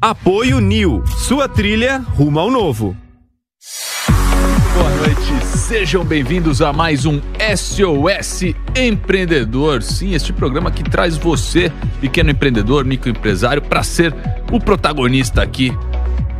Apoio 0.00 0.60
Nil, 0.60 1.02
sua 1.06 1.48
trilha 1.48 1.96
rumo 1.98 2.38
ao 2.38 2.50
novo. 2.50 2.94
Boa 4.74 4.90
noite, 4.90 5.46
sejam 5.46 6.04
bem-vindos 6.04 6.60
a 6.60 6.70
mais 6.70 7.06
um 7.06 7.18
SOS 7.56 8.54
Empreendedor. 8.76 9.82
Sim, 9.82 10.14
este 10.14 10.34
programa 10.34 10.70
que 10.70 10.84
traz 10.84 11.16
você, 11.16 11.72
pequeno 11.98 12.30
empreendedor, 12.30 12.84
microempresário, 12.84 13.62
para 13.62 13.82
ser 13.82 14.14
o 14.52 14.60
protagonista 14.60 15.42
aqui 15.42 15.72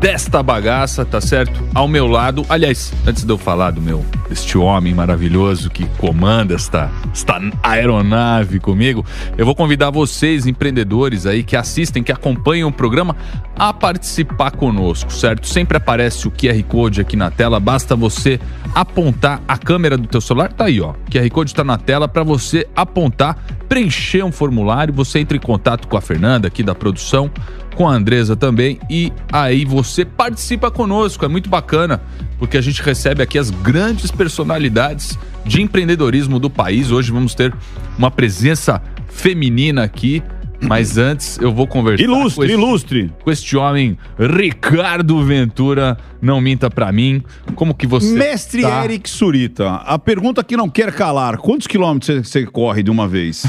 desta 0.01 0.43
bagaça, 0.43 1.05
tá 1.05 1.21
certo? 1.21 1.63
Ao 1.75 1.89
meu 1.89 2.07
lado, 2.07 2.45
aliás, 2.49 2.93
antes 3.07 3.25
de 3.25 3.33
eu 3.33 3.39
falar 3.39 3.71
do 3.71 3.81
meu, 3.81 4.05
este 4.31 4.59
homem 4.59 4.95
maravilhoso 4.95 5.71
que 5.71 5.87
comanda 5.97 6.55
esta, 6.55 6.91
esta 7.13 7.41
aeronave 7.63 8.61
comigo, 8.61 9.05
eu 9.39 9.47
vou 9.47 9.55
convidar 9.55 9.91
vocês, 9.91 10.47
empreendedores 10.47 11.27
aí 11.27 11.43
que 11.43 11.57
assistem, 11.57 12.03
que 12.03 12.13
acompanham 12.13 12.69
o 12.69 12.73
programa, 12.73 13.17
a 13.59 13.73
participar 13.73 14.51
conosco, 14.51 15.11
certo? 15.11 15.47
Sempre 15.47 15.79
aparece 15.79 16.29
o 16.29 16.31
QR 16.31 16.63
Code 16.65 17.01
aqui 17.01 17.17
na 17.17 17.31
tela, 17.31 17.59
basta 17.59 17.97
você 17.97 18.39
apontar 18.75 19.41
a 19.49 19.57
câmera 19.57 19.97
do 19.97 20.07
teu 20.07 20.21
celular, 20.21 20.53
tá 20.53 20.67
aí, 20.67 20.81
ó. 20.81 20.93
QR 21.11 21.29
Code 21.31 21.55
tá 21.55 21.65
na 21.65 21.79
tela 21.79 22.07
para 22.07 22.23
você 22.23 22.67
apontar, 22.77 23.39
preencher 23.67 24.23
um 24.23 24.31
formulário, 24.31 24.93
você 24.93 25.21
entra 25.21 25.37
em 25.37 25.41
contato 25.41 25.89
com 25.89 25.97
a 25.97 26.01
Fernanda 26.01 26.49
aqui 26.49 26.63
da 26.63 26.75
produção 26.75 27.31
com 27.77 27.87
a 27.87 27.93
Andresa 27.93 28.35
também. 28.35 28.81
E 28.91 29.13
aí 29.31 29.65
você 29.65 30.05
participa 30.05 30.71
conosco, 30.71 31.25
é 31.25 31.29
muito 31.29 31.49
bacana, 31.49 32.01
porque 32.39 32.57
a 32.57 32.61
gente 32.61 32.83
recebe 32.83 33.23
aqui 33.23 33.39
as 33.39 33.51
grandes 33.51 34.11
personalidades 34.11 35.17
de 35.45 35.63
empreendedorismo 35.63 36.41
do 36.41 36.51
país. 36.51 36.91
Hoje 36.91 37.13
vamos 37.13 37.35
ter 37.35 37.55
uma 37.97 38.11
presença 38.11 38.83
feminina 39.09 39.85
aqui 39.85 40.23
mas 40.61 40.97
antes 40.99 41.39
eu 41.39 41.53
vou 41.53 41.67
conversar 41.67 42.03
ilustre, 42.05 42.35
com, 42.37 42.45
este, 42.45 42.53
ilustre. 42.55 43.13
com 43.25 43.31
este 43.31 43.57
homem, 43.57 43.99
Ricardo 44.19 45.23
Ventura. 45.25 45.97
Não 46.23 46.41
minta 46.41 46.71
pra 46.71 46.91
mim. 46.91 47.23
Como 47.55 47.75
que 47.75 47.87
você. 47.87 48.15
Mestre 48.15 48.63
tá? 48.63 48.85
Eric 48.85 49.09
Surita, 49.09 49.75
a 49.75 49.99
pergunta 49.99 50.43
que 50.43 50.57
não 50.57 50.69
quer 50.69 50.91
calar: 50.93 51.37
quantos 51.37 51.67
quilômetros 51.67 52.27
você 52.27 52.45
corre 52.47 52.83
de 52.83 52.91
uma 52.91 53.07
vez? 53.07 53.45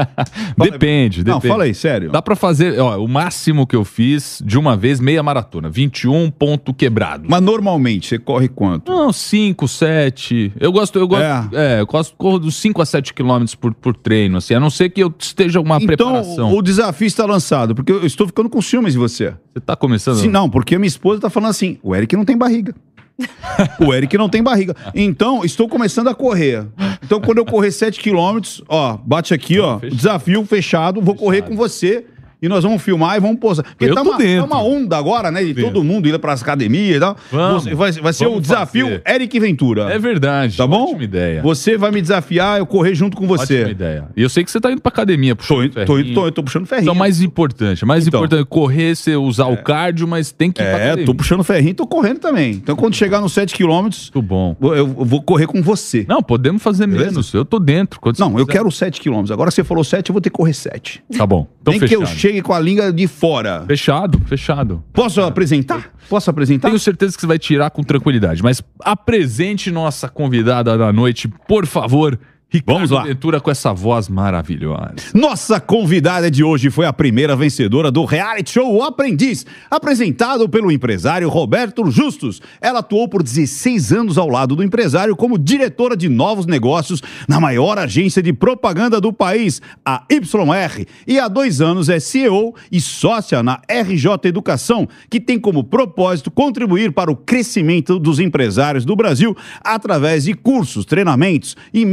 depende, 0.56 1.18
Não, 1.24 1.34
depende. 1.36 1.48
fala 1.52 1.64
aí, 1.64 1.74
sério. 1.74 2.10
Dá 2.10 2.22
pra 2.22 2.34
fazer, 2.34 2.80
ó, 2.80 2.98
o 2.98 3.06
máximo 3.06 3.66
que 3.66 3.76
eu 3.76 3.84
fiz 3.84 4.42
de 4.44 4.58
uma 4.58 4.76
vez, 4.76 4.98
meia 4.98 5.22
maratona, 5.22 5.68
21 5.68 6.30
ponto 6.30 6.72
quebrado. 6.72 7.24
Mas 7.28 7.42
normalmente 7.42 8.08
você 8.08 8.18
corre 8.18 8.48
quanto? 8.48 8.90
Não, 8.90 9.12
5, 9.12 9.68
7. 9.68 10.52
Eu 10.58 10.72
gosto, 10.72 10.98
eu 10.98 11.06
gosto, 11.06 11.22
É. 11.54 11.76
é, 11.76 11.80
eu 11.80 11.86
gosto, 11.86 12.16
corro 12.16 12.38
dos 12.38 12.56
5 12.56 12.80
a 12.82 12.86
7 12.86 13.12
quilômetros 13.12 13.54
por, 13.54 13.74
por 13.74 13.94
treino, 13.94 14.38
assim, 14.38 14.54
a 14.54 14.60
não 14.60 14.70
ser 14.70 14.88
que 14.90 15.02
eu 15.02 15.12
esteja 15.18 15.60
uma 15.60 15.76
Então, 15.76 15.86
preparação. 15.86 16.45
O 16.52 16.62
desafio 16.62 17.06
está 17.06 17.24
lançado, 17.24 17.74
porque 17.74 17.92
eu 17.92 18.06
estou 18.06 18.26
ficando 18.26 18.48
com 18.48 18.60
ciúmes 18.60 18.92
de 18.92 18.98
você. 18.98 19.34
Você 19.52 19.60
tá 19.60 19.76
começando? 19.76 20.16
Sim, 20.16 20.28
não, 20.28 20.48
porque 20.48 20.76
minha 20.78 20.88
esposa 20.88 21.20
tá 21.20 21.30
falando 21.30 21.50
assim: 21.50 21.78
o 21.82 21.94
Eric 21.94 22.16
não 22.16 22.24
tem 22.24 22.36
barriga. 22.36 22.74
o 23.80 23.94
Eric 23.94 24.16
não 24.18 24.28
tem 24.28 24.42
barriga. 24.42 24.76
Então, 24.94 25.44
estou 25.44 25.68
começando 25.68 26.08
a 26.08 26.14
correr. 26.14 26.66
Então, 27.02 27.20
quando 27.20 27.38
eu 27.38 27.46
correr 27.46 27.70
7 27.70 27.98
quilômetros, 28.00 28.62
ó, 28.68 28.96
bate 28.96 29.32
aqui, 29.32 29.58
ó, 29.58 29.78
desafio 29.78 30.44
fechado, 30.44 31.00
vou 31.00 31.14
correr 31.14 31.42
com 31.42 31.56
você. 31.56 32.04
E 32.40 32.48
nós 32.48 32.62
vamos 32.64 32.82
filmar 32.82 33.16
e 33.16 33.20
vamos 33.20 33.38
posar. 33.38 33.64
Porque 33.64 33.88
tá 33.88 34.02
tô 34.02 34.10
uma, 34.10 34.18
tá 34.18 34.44
uma 34.44 34.62
onda 34.62 34.96
agora, 34.96 35.30
né? 35.30 35.42
De 35.42 35.54
Dentro. 35.54 35.72
todo 35.72 35.82
mundo 35.84 36.06
ir 36.08 36.18
para 36.18 36.32
as 36.32 36.42
academias 36.42 36.96
e 36.96 37.00
tal. 37.00 37.16
Vamos. 37.32 37.64
Você- 37.64 37.74
vai, 37.74 37.92
vai 37.92 38.12
ser 38.12 38.26
o 38.26 38.40
desafio 38.40 38.86
fazer. 38.86 39.02
Eric 39.06 39.40
Ventura. 39.40 39.90
É 39.92 39.98
verdade. 39.98 40.56
Tá 40.56 40.66
bom? 40.66 40.84
Ótima 40.84 41.04
ideia. 41.04 41.42
Você 41.42 41.76
vai 41.78 41.90
me 41.90 42.00
desafiar, 42.02 42.58
eu 42.58 42.66
correr 42.66 42.94
junto 42.94 43.16
com 43.16 43.26
você. 43.26 43.56
Ótima 43.60 43.70
ideia. 43.70 44.08
E 44.16 44.22
eu 44.22 44.28
sei 44.28 44.44
que 44.44 44.50
você 44.50 44.60
tá 44.60 44.70
indo 44.70 44.80
pra 44.82 44.90
academia, 44.90 45.34
Tô, 45.34 45.38
puxando 45.44 45.72
tô, 45.86 46.04
tô, 46.14 46.26
eu 46.26 46.32
tô 46.32 46.42
puxando 46.42 46.66
ferrinho. 46.66 46.84
Então, 46.84 46.94
mais 46.94 47.20
importante, 47.22 47.84
mais 47.86 48.06
Então. 48.06 48.20
importante, 48.20 48.46
correr, 48.48 48.94
você 48.94 49.16
usar 49.16 49.46
o 49.46 49.56
cardio, 49.56 50.06
mas 50.06 50.30
tem 50.30 50.52
que 50.52 50.60
ir 50.62 50.64
pra 50.66 50.78
É, 50.78 50.96
tô 51.04 51.14
puxando 51.14 51.42
ferrinho 51.42 51.70
e 51.70 51.74
tô 51.74 51.86
correndo 51.86 52.18
também. 52.18 52.52
Então, 52.52 52.76
quando 52.76 52.94
chegar 52.94 53.20
nos 53.20 53.32
7 53.32 53.54
quilômetros, 53.54 54.10
Muito 54.14 54.26
bom. 54.28 54.56
eu 54.74 54.86
vou 54.86 55.22
correr 55.22 55.46
com 55.46 55.62
você. 55.62 56.04
Não, 56.08 56.22
podemos 56.22 56.62
fazer 56.62 56.86
Beleza? 56.86 57.10
menos. 57.12 57.32
Eu 57.32 57.44
tô 57.44 57.58
dentro. 57.58 57.98
Não, 58.18 58.38
eu 58.38 58.46
quiser. 58.46 58.58
quero 58.58 58.70
7 58.70 59.00
quilômetros. 59.00 59.30
Agora 59.30 59.50
você 59.50 59.64
falou 59.64 59.82
7, 59.82 60.10
eu 60.10 60.12
vou 60.12 60.20
ter 60.20 60.30
que 60.30 60.36
correr 60.36 60.52
7. 60.52 61.02
Tá 61.16 61.26
bom. 61.26 61.46
Então 61.62 61.72
Nem 61.72 61.80
fechado. 61.80 61.98
que 61.98 62.04
eu 62.04 62.06
chegue 62.26 62.42
com 62.42 62.52
a 62.52 62.58
língua 62.58 62.92
de 62.92 63.06
fora. 63.06 63.64
Fechado, 63.68 64.20
fechado. 64.26 64.82
Posso 64.92 65.20
apresentar? 65.20 65.92
Posso 66.08 66.28
apresentar? 66.28 66.68
Tenho 66.68 66.78
certeza 66.80 67.14
que 67.14 67.20
você 67.20 67.26
vai 67.26 67.38
tirar 67.38 67.70
com 67.70 67.84
tranquilidade. 67.84 68.42
Mas 68.42 68.60
apresente 68.80 69.70
nossa 69.70 70.08
convidada 70.08 70.76
da 70.76 70.92
noite, 70.92 71.28
por 71.46 71.66
favor. 71.66 72.18
Ricardo 72.48 72.76
Vamos 72.76 72.90
lá. 72.92 73.02
Ventura 73.02 73.40
com 73.40 73.50
essa 73.50 73.72
voz 73.72 74.08
maravilhosa. 74.08 74.94
Nossa 75.12 75.58
convidada 75.58 76.30
de 76.30 76.44
hoje 76.44 76.70
foi 76.70 76.86
a 76.86 76.92
primeira 76.92 77.34
vencedora 77.34 77.90
do 77.90 78.04
reality 78.04 78.52
show 78.52 78.72
O 78.72 78.84
Aprendiz, 78.84 79.44
apresentado 79.68 80.48
pelo 80.48 80.70
empresário 80.70 81.28
Roberto 81.28 81.90
Justus. 81.90 82.40
Ela 82.60 82.78
atuou 82.78 83.08
por 83.08 83.24
16 83.24 83.92
anos 83.92 84.16
ao 84.16 84.28
lado 84.28 84.54
do 84.54 84.62
empresário 84.62 85.16
como 85.16 85.36
diretora 85.36 85.96
de 85.96 86.08
novos 86.08 86.46
negócios 86.46 87.02
na 87.28 87.40
maior 87.40 87.78
agência 87.78 88.22
de 88.22 88.32
propaganda 88.32 89.00
do 89.00 89.12
país, 89.12 89.60
a 89.84 90.04
YR, 90.08 90.86
e 91.04 91.18
há 91.18 91.26
dois 91.26 91.60
anos 91.60 91.88
é 91.88 91.98
CEO 91.98 92.54
e 92.70 92.80
sócia 92.80 93.42
na 93.42 93.60
RJ 93.68 94.06
Educação, 94.24 94.88
que 95.10 95.18
tem 95.18 95.38
como 95.38 95.64
propósito 95.64 96.30
contribuir 96.30 96.92
para 96.92 97.10
o 97.10 97.16
crescimento 97.16 97.98
dos 97.98 98.20
empresários 98.20 98.84
do 98.84 98.94
Brasil 98.94 99.36
através 99.60 100.24
de 100.24 100.34
cursos, 100.34 100.84
treinamentos 100.84 101.56
e 101.74 101.84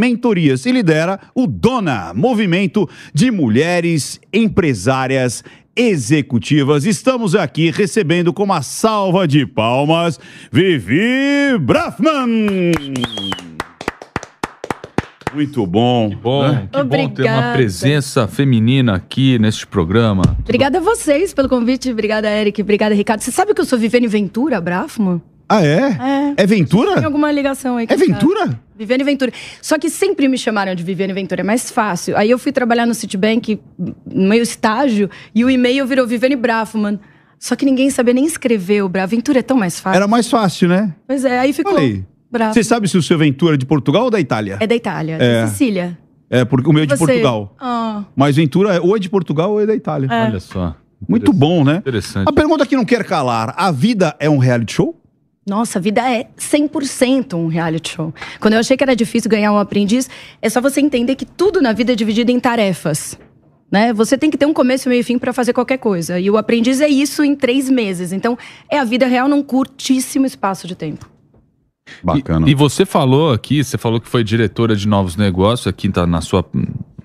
mentorias 0.43 0.65
e 0.65 0.71
lidera 0.71 1.19
o 1.33 1.47
Dona, 1.47 2.13
movimento 2.13 2.89
de 3.13 3.31
mulheres 3.31 4.19
empresárias 4.31 5.43
executivas. 5.75 6.85
Estamos 6.85 7.35
aqui 7.35 7.71
recebendo 7.71 8.33
com 8.33 8.43
uma 8.43 8.61
salva 8.61 9.27
de 9.27 9.45
palmas 9.45 10.19
Vivi 10.51 11.57
Brafman. 11.59 12.73
Muito 15.33 15.65
bom. 15.65 16.11
Bom, 16.21 16.47
né? 16.47 16.69
que 16.71 16.83
bom 16.83 17.09
ter 17.09 17.23
uma 17.23 17.31
Obrigada. 17.31 17.53
presença 17.53 18.27
feminina 18.27 18.95
aqui 18.95 19.39
neste 19.39 19.65
programa. 19.65 20.21
Obrigada 20.41 20.77
a 20.77 20.81
vocês 20.81 21.33
pelo 21.33 21.49
convite. 21.49 21.89
Obrigada, 21.89 22.29
Eric. 22.29 22.61
Obrigada, 22.61 22.93
Ricardo. 22.93 23.21
Você 23.21 23.31
sabe 23.31 23.53
que 23.55 23.61
eu 23.61 23.65
sou 23.65 23.79
Viviane 23.79 24.07
Ventura, 24.07 24.61
Brafman? 24.61 25.19
Ah, 25.47 25.63
é? 25.63 25.77
É. 25.77 26.33
É 26.37 26.45
Ventura? 26.45 26.95
Tem 26.95 27.05
alguma 27.05 27.31
ligação 27.31 27.77
aí? 27.77 27.83
É 27.83 27.87
quem 27.87 27.97
sabe? 27.97 28.11
Ventura? 28.13 28.59
Viviane 28.77 29.03
Ventura. 29.03 29.31
Só 29.61 29.77
que 29.77 29.89
sempre 29.89 30.27
me 30.27 30.37
chamaram 30.37 30.73
de 30.73 30.83
Viviane 30.83 31.13
Ventura, 31.13 31.41
é 31.41 31.43
mais 31.43 31.69
fácil. 31.69 32.17
Aí 32.17 32.29
eu 32.29 32.39
fui 32.39 32.51
trabalhar 32.51 32.85
no 32.85 32.93
Citibank, 32.93 33.59
no 33.77 34.29
meu 34.29 34.41
estágio, 34.41 35.09
e 35.35 35.45
o 35.45 35.49
e-mail 35.49 35.85
virou 35.85 36.07
Viviane 36.07 36.35
Brafman. 36.35 36.99
Só 37.39 37.55
que 37.55 37.65
ninguém 37.65 37.89
sabia 37.89 38.13
nem 38.13 38.25
escrever 38.25 38.83
o 38.83 38.89
Bra. 38.89 39.05
Ventura 39.05 39.39
é 39.39 39.41
tão 39.41 39.57
mais 39.57 39.79
fácil. 39.79 39.97
Era 39.97 40.07
mais 40.07 40.29
fácil, 40.29 40.69
né? 40.69 40.95
Pois 41.05 41.25
é, 41.25 41.39
aí 41.39 41.51
ficou 41.53 41.77
aí. 41.77 42.03
Brafman. 42.31 42.53
Você 42.53 42.63
sabe 42.63 42.87
se 42.87 42.97
o 42.97 43.03
seu 43.03 43.17
Ventura 43.17 43.55
é 43.55 43.57
de 43.57 43.65
Portugal 43.65 44.05
ou 44.05 44.09
da 44.09 44.19
Itália? 44.19 44.57
É 44.59 44.65
da 44.65 44.75
Itália, 44.75 45.17
É. 45.19 45.41
da 45.41 45.47
Sicília. 45.47 45.97
É, 46.29 46.43
porque 46.45 46.67
o 46.67 46.73
meu 46.73 46.81
é 46.83 46.85
de 46.87 46.95
Você? 46.97 47.05
Portugal. 47.05 47.55
Ah, 47.59 48.05
Mas 48.15 48.35
Ventura 48.37 48.75
é- 48.75 48.79
ou 48.79 48.95
é 48.95 48.99
de 48.99 49.07
Portugal 49.09 49.51
ou 49.51 49.61
é 49.61 49.65
da 49.67 49.75
Itália. 49.75 50.09
Olha 50.09 50.39
só. 50.39 50.75
Muito 51.07 51.31
bom, 51.33 51.63
né? 51.63 51.75
Interessante. 51.77 52.27
A 52.27 52.31
pergunta 52.33 52.65
que 52.65 52.75
não 52.75 52.85
quer 52.85 53.03
calar: 53.03 53.53
a 53.57 53.69
vida 53.71 54.15
é 54.19 54.29
um 54.29 54.37
reality 54.37 54.73
show? 54.73 54.99
Nossa, 55.45 55.77
a 55.77 55.81
vida 55.81 56.01
é 56.09 56.27
100% 56.37 57.33
um 57.33 57.47
reality 57.47 57.95
show. 57.95 58.13
Quando 58.39 58.53
eu 58.53 58.59
achei 58.59 58.77
que 58.77 58.83
era 58.83 58.95
difícil 58.95 59.29
ganhar 59.29 59.51
um 59.51 59.57
aprendiz, 59.57 60.09
é 60.41 60.49
só 60.49 60.61
você 60.61 60.79
entender 60.79 61.15
que 61.15 61.25
tudo 61.25 61.61
na 61.61 61.73
vida 61.73 61.91
é 61.91 61.95
dividido 61.95 62.31
em 62.31 62.39
tarefas. 62.39 63.19
Né? 63.69 63.91
Você 63.91 64.17
tem 64.17 64.29
que 64.29 64.37
ter 64.37 64.45
um 64.45 64.53
começo, 64.53 64.87
meio 64.87 65.01
e 65.01 65.03
fim 65.03 65.17
para 65.17 65.33
fazer 65.33 65.51
qualquer 65.51 65.79
coisa. 65.79 66.19
E 66.19 66.29
o 66.29 66.37
aprendiz 66.37 66.79
é 66.79 66.87
isso 66.87 67.23
em 67.23 67.35
três 67.35 67.69
meses. 67.69 68.13
Então, 68.13 68.37
é 68.69 68.77
a 68.77 68.83
vida 68.83 69.05
real 69.05 69.27
num 69.27 69.43
curtíssimo 69.43 70.25
espaço 70.25 70.67
de 70.67 70.75
tempo. 70.75 71.09
Bacana. 72.01 72.47
E, 72.47 72.51
e 72.51 72.55
você 72.55 72.85
falou 72.85 73.33
aqui, 73.33 73.63
você 73.63 73.77
falou 73.77 73.99
que 73.99 74.07
foi 74.07 74.23
diretora 74.23 74.75
de 74.75 74.87
novos 74.87 75.17
negócios 75.17 75.67
aqui 75.67 75.89
tá 75.89 76.07
na 76.07 76.21
sua 76.21 76.45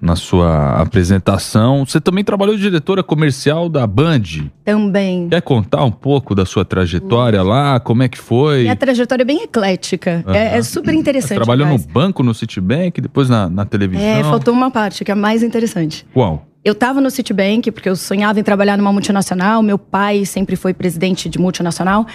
na 0.00 0.16
sua 0.16 0.80
apresentação. 0.80 1.84
Você 1.84 2.00
também 2.00 2.22
trabalhou 2.22 2.54
de 2.56 2.62
diretora 2.62 3.02
comercial 3.02 3.68
da 3.68 3.86
Band. 3.86 4.22
Também. 4.64 5.28
Quer 5.28 5.42
contar 5.42 5.84
um 5.84 5.90
pouco 5.90 6.34
da 6.34 6.44
sua 6.44 6.64
trajetória 6.64 7.42
lá? 7.42 7.80
Como 7.80 8.02
é 8.02 8.08
que 8.08 8.18
foi? 8.18 8.62
Minha 8.62 8.76
trajetória 8.76 9.22
é 9.22 9.24
bem 9.24 9.42
eclética. 9.42 10.24
É, 10.28 10.58
é 10.58 10.62
super 10.62 10.92
Você 10.92 10.98
interessante. 11.00 11.36
trabalhou 11.36 11.66
no 11.66 11.74
aliás. 11.74 11.86
banco, 11.92 12.22
no 12.22 12.32
Citibank, 12.34 13.00
depois 13.00 13.28
na, 13.28 13.48
na 13.48 13.64
televisão. 13.64 14.04
É, 14.04 14.22
faltou 14.22 14.54
uma 14.54 14.70
parte 14.70 15.04
que 15.04 15.10
é 15.10 15.14
a 15.14 15.16
mais 15.16 15.42
interessante. 15.42 16.06
Qual? 16.12 16.46
Eu 16.64 16.72
estava 16.72 17.00
no 17.00 17.10
Citibank 17.10 17.70
porque 17.70 17.88
eu 17.88 17.96
sonhava 17.96 18.38
em 18.38 18.42
trabalhar 18.42 18.76
numa 18.76 18.92
multinacional. 18.92 19.62
Meu 19.62 19.78
pai 19.78 20.24
sempre 20.24 20.56
foi 20.56 20.74
presidente 20.74 21.28
de 21.28 21.38
multinacional, 21.38 22.06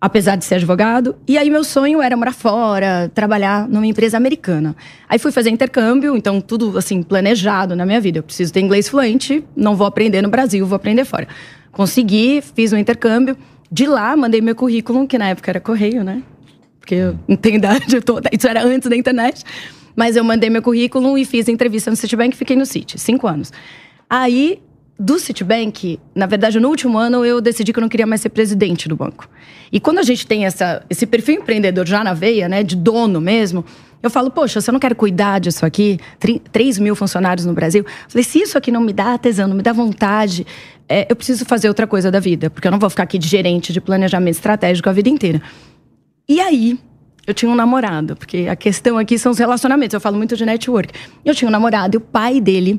apesar 0.00 0.36
de 0.36 0.44
ser 0.44 0.54
advogado. 0.54 1.14
E 1.28 1.36
aí 1.36 1.50
meu 1.50 1.62
sonho 1.62 2.00
era 2.00 2.16
morar 2.16 2.32
fora, 2.32 3.10
trabalhar 3.14 3.68
numa 3.68 3.86
empresa 3.86 4.16
americana. 4.16 4.74
Aí 5.08 5.18
fui 5.18 5.30
fazer 5.30 5.50
intercâmbio, 5.50 6.16
então 6.16 6.40
tudo 6.40 6.78
assim 6.78 7.02
planejado 7.02 7.76
na 7.76 7.84
minha 7.84 8.00
vida. 8.00 8.18
Eu 8.18 8.22
preciso 8.22 8.52
ter 8.52 8.60
inglês 8.60 8.88
fluente, 8.88 9.44
não 9.54 9.76
vou 9.76 9.86
aprender 9.86 10.22
no 10.22 10.30
Brasil, 10.30 10.66
vou 10.66 10.76
aprender 10.76 11.04
fora. 11.04 11.28
Consegui, 11.70 12.42
fiz 12.54 12.72
um 12.72 12.78
intercâmbio. 12.78 13.36
De 13.70 13.86
lá, 13.86 14.16
mandei 14.16 14.40
meu 14.40 14.54
currículo, 14.54 15.06
que 15.06 15.16
na 15.16 15.28
época 15.28 15.50
era 15.50 15.60
correio, 15.60 16.02
né? 16.02 16.22
Porque 16.80 16.94
eu 16.94 17.18
não 17.28 17.36
tenho 17.36 17.56
idade, 17.56 18.00
tô, 18.00 18.18
isso 18.32 18.48
era 18.48 18.64
antes 18.64 18.88
da 18.88 18.96
internet. 18.96 19.44
Mas 19.94 20.16
eu 20.16 20.24
mandei 20.24 20.48
meu 20.48 20.62
currículo 20.62 21.18
e 21.18 21.24
fiz 21.24 21.46
entrevista 21.46 21.90
no 21.90 21.96
Citibank 21.96 22.34
fiquei 22.34 22.56
no 22.56 22.64
Citi, 22.64 22.98
cinco 22.98 23.28
anos. 23.28 23.52
Aí 24.08 24.60
do 25.00 25.18
Citibank, 25.18 25.98
na 26.14 26.26
verdade, 26.26 26.60
no 26.60 26.68
último 26.68 26.98
ano 26.98 27.24
eu 27.24 27.40
decidi 27.40 27.72
que 27.72 27.78
eu 27.78 27.80
não 27.80 27.88
queria 27.88 28.06
mais 28.06 28.20
ser 28.20 28.28
presidente 28.28 28.86
do 28.86 28.94
banco. 28.94 29.26
E 29.72 29.80
quando 29.80 29.98
a 29.98 30.02
gente 30.02 30.26
tem 30.26 30.44
essa, 30.44 30.84
esse 30.90 31.06
perfil 31.06 31.36
empreendedor 31.36 31.86
já 31.86 32.04
na 32.04 32.12
veia, 32.12 32.50
né, 32.50 32.62
de 32.62 32.76
dono 32.76 33.18
mesmo, 33.18 33.64
eu 34.02 34.10
falo, 34.10 34.30
poxa, 34.30 34.60
se 34.60 34.68
eu 34.68 34.72
não 34.74 34.78
quero 34.78 34.94
cuidar 34.94 35.38
disso 35.38 35.64
aqui, 35.64 35.98
3 36.52 36.78
mil 36.78 36.94
funcionários 36.94 37.46
no 37.46 37.54
Brasil, 37.54 37.82
falei, 38.08 38.22
se 38.22 38.40
isso 38.42 38.58
aqui 38.58 38.70
não 38.70 38.82
me 38.82 38.92
dá 38.92 39.16
tesão, 39.16 39.48
não 39.48 39.56
me 39.56 39.62
dá 39.62 39.72
vontade, 39.72 40.46
é, 40.86 41.06
eu 41.08 41.16
preciso 41.16 41.46
fazer 41.46 41.68
outra 41.68 41.86
coisa 41.86 42.10
da 42.10 42.20
vida, 42.20 42.50
porque 42.50 42.68
eu 42.68 42.72
não 42.72 42.78
vou 42.78 42.90
ficar 42.90 43.04
aqui 43.04 43.16
de 43.16 43.26
gerente 43.26 43.72
de 43.72 43.80
planejamento 43.80 44.34
estratégico 44.34 44.86
a 44.90 44.92
vida 44.92 45.08
inteira. 45.08 45.40
E 46.28 46.42
aí, 46.42 46.78
eu 47.26 47.32
tinha 47.32 47.50
um 47.50 47.54
namorado, 47.54 48.16
porque 48.16 48.48
a 48.50 48.56
questão 48.56 48.98
aqui 48.98 49.18
são 49.18 49.32
os 49.32 49.38
relacionamentos, 49.38 49.94
eu 49.94 50.00
falo 50.00 50.18
muito 50.18 50.36
de 50.36 50.44
network. 50.44 50.92
Eu 51.24 51.34
tinha 51.34 51.48
um 51.48 51.52
namorado 51.52 51.96
e 51.96 51.98
o 51.98 52.00
pai 52.02 52.38
dele 52.38 52.78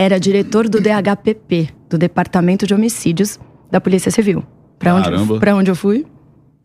era 0.00 0.18
diretor 0.18 0.66
do 0.66 0.80
DHPP, 0.80 1.68
do 1.86 1.98
Departamento 1.98 2.66
de 2.66 2.72
Homicídios 2.72 3.38
da 3.70 3.78
Polícia 3.82 4.10
Civil. 4.10 4.42
Pra 4.78 4.94
onde, 4.94 5.10
eu, 5.12 5.56
onde 5.56 5.70
eu 5.70 5.76
fui? 5.76 6.06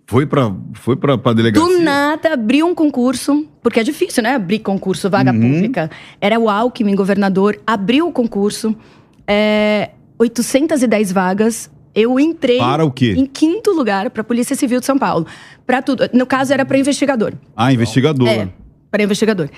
Foi 0.07 0.25
pra, 0.25 0.53
foi 0.73 0.95
pra, 0.95 1.17
pra 1.17 1.33
delegacia? 1.33 1.67
Do 1.67 1.81
nada, 1.83 2.31
abri 2.33 2.63
um 2.63 2.73
concurso, 2.73 3.45
porque 3.61 3.81
é 3.81 3.83
difícil, 3.83 4.23
né? 4.23 4.35
Abrir 4.35 4.59
concurso, 4.59 5.09
vaga 5.09 5.33
Uhum. 5.33 5.41
pública. 5.41 5.91
Era 6.21 6.39
o 6.39 6.49
Alckmin, 6.49 6.95
governador, 6.95 7.59
abriu 7.67 8.07
o 8.07 8.11
concurso, 8.13 8.73
é, 9.27 9.89
810 10.17 11.11
vagas. 11.11 11.69
Eu 11.93 12.17
entrei 12.17 12.57
Para 12.59 12.85
o 12.85 12.91
quê? 12.91 13.15
em 13.17 13.25
quinto 13.25 13.71
lugar 13.71 14.09
para 14.11 14.21
a 14.21 14.23
Polícia 14.23 14.55
Civil 14.55 14.79
de 14.79 14.85
São 14.85 14.97
Paulo. 14.97 15.25
Para 15.65 15.81
tudo. 15.81 16.09
No 16.13 16.25
caso, 16.25 16.53
era 16.53 16.63
para 16.65 16.77
investigador. 16.77 17.33
Ah, 17.55 17.73
investigador. 17.73 18.27
É, 18.29 18.47
para 18.89 19.03
investigador. 19.03 19.49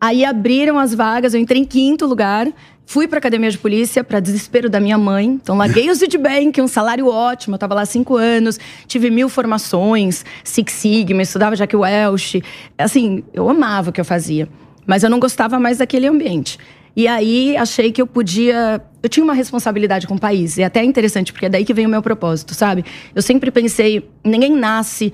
Aí 0.00 0.24
abriram 0.24 0.78
as 0.78 0.92
vagas, 0.92 1.34
eu 1.34 1.40
entrei 1.40 1.62
em 1.62 1.64
quinto 1.64 2.04
lugar, 2.04 2.46
fui 2.86 3.08
para 3.08 3.18
academia 3.18 3.50
de 3.50 3.58
polícia, 3.58 4.04
para 4.04 4.20
desespero 4.20 4.68
da 4.68 4.80
minha 4.80 4.98
mãe. 4.98 5.26
Então 5.26 5.56
larguei 5.56 5.90
o 5.90 5.94
Citibank, 5.94 6.60
um 6.60 6.68
salário 6.68 7.06
ótimo, 7.08 7.54
eu 7.54 7.58
tava 7.58 7.74
lá 7.74 7.84
cinco 7.84 8.16
anos, 8.16 8.58
tive 8.86 9.10
mil 9.10 9.28
formações, 9.28 10.24
Six 10.42 10.72
Sigma, 10.72 11.22
estudava 11.22 11.56
Jack 11.56 11.74
Welch. 11.74 12.42
Assim, 12.78 13.24
eu 13.32 13.48
amava 13.48 13.90
o 13.90 13.92
que 13.92 14.00
eu 14.00 14.04
fazia, 14.04 14.48
mas 14.86 15.02
eu 15.02 15.10
não 15.10 15.18
gostava 15.18 15.58
mais 15.58 15.78
daquele 15.78 16.06
ambiente. 16.06 16.58
E 16.96 17.08
aí 17.08 17.56
achei 17.56 17.90
que 17.90 18.00
eu 18.00 18.06
podia. 18.06 18.80
Eu 19.02 19.08
tinha 19.08 19.24
uma 19.24 19.34
responsabilidade 19.34 20.06
com 20.06 20.14
o 20.14 20.18
país. 20.18 20.56
E 20.58 20.62
até 20.62 20.80
é 20.80 20.84
interessante, 20.84 21.32
porque 21.32 21.46
é 21.46 21.48
daí 21.48 21.64
que 21.64 21.74
vem 21.74 21.86
o 21.86 21.88
meu 21.88 22.00
propósito, 22.00 22.54
sabe? 22.54 22.84
Eu 23.14 23.20
sempre 23.20 23.50
pensei, 23.50 24.08
ninguém 24.22 24.54
nasce 24.54 25.12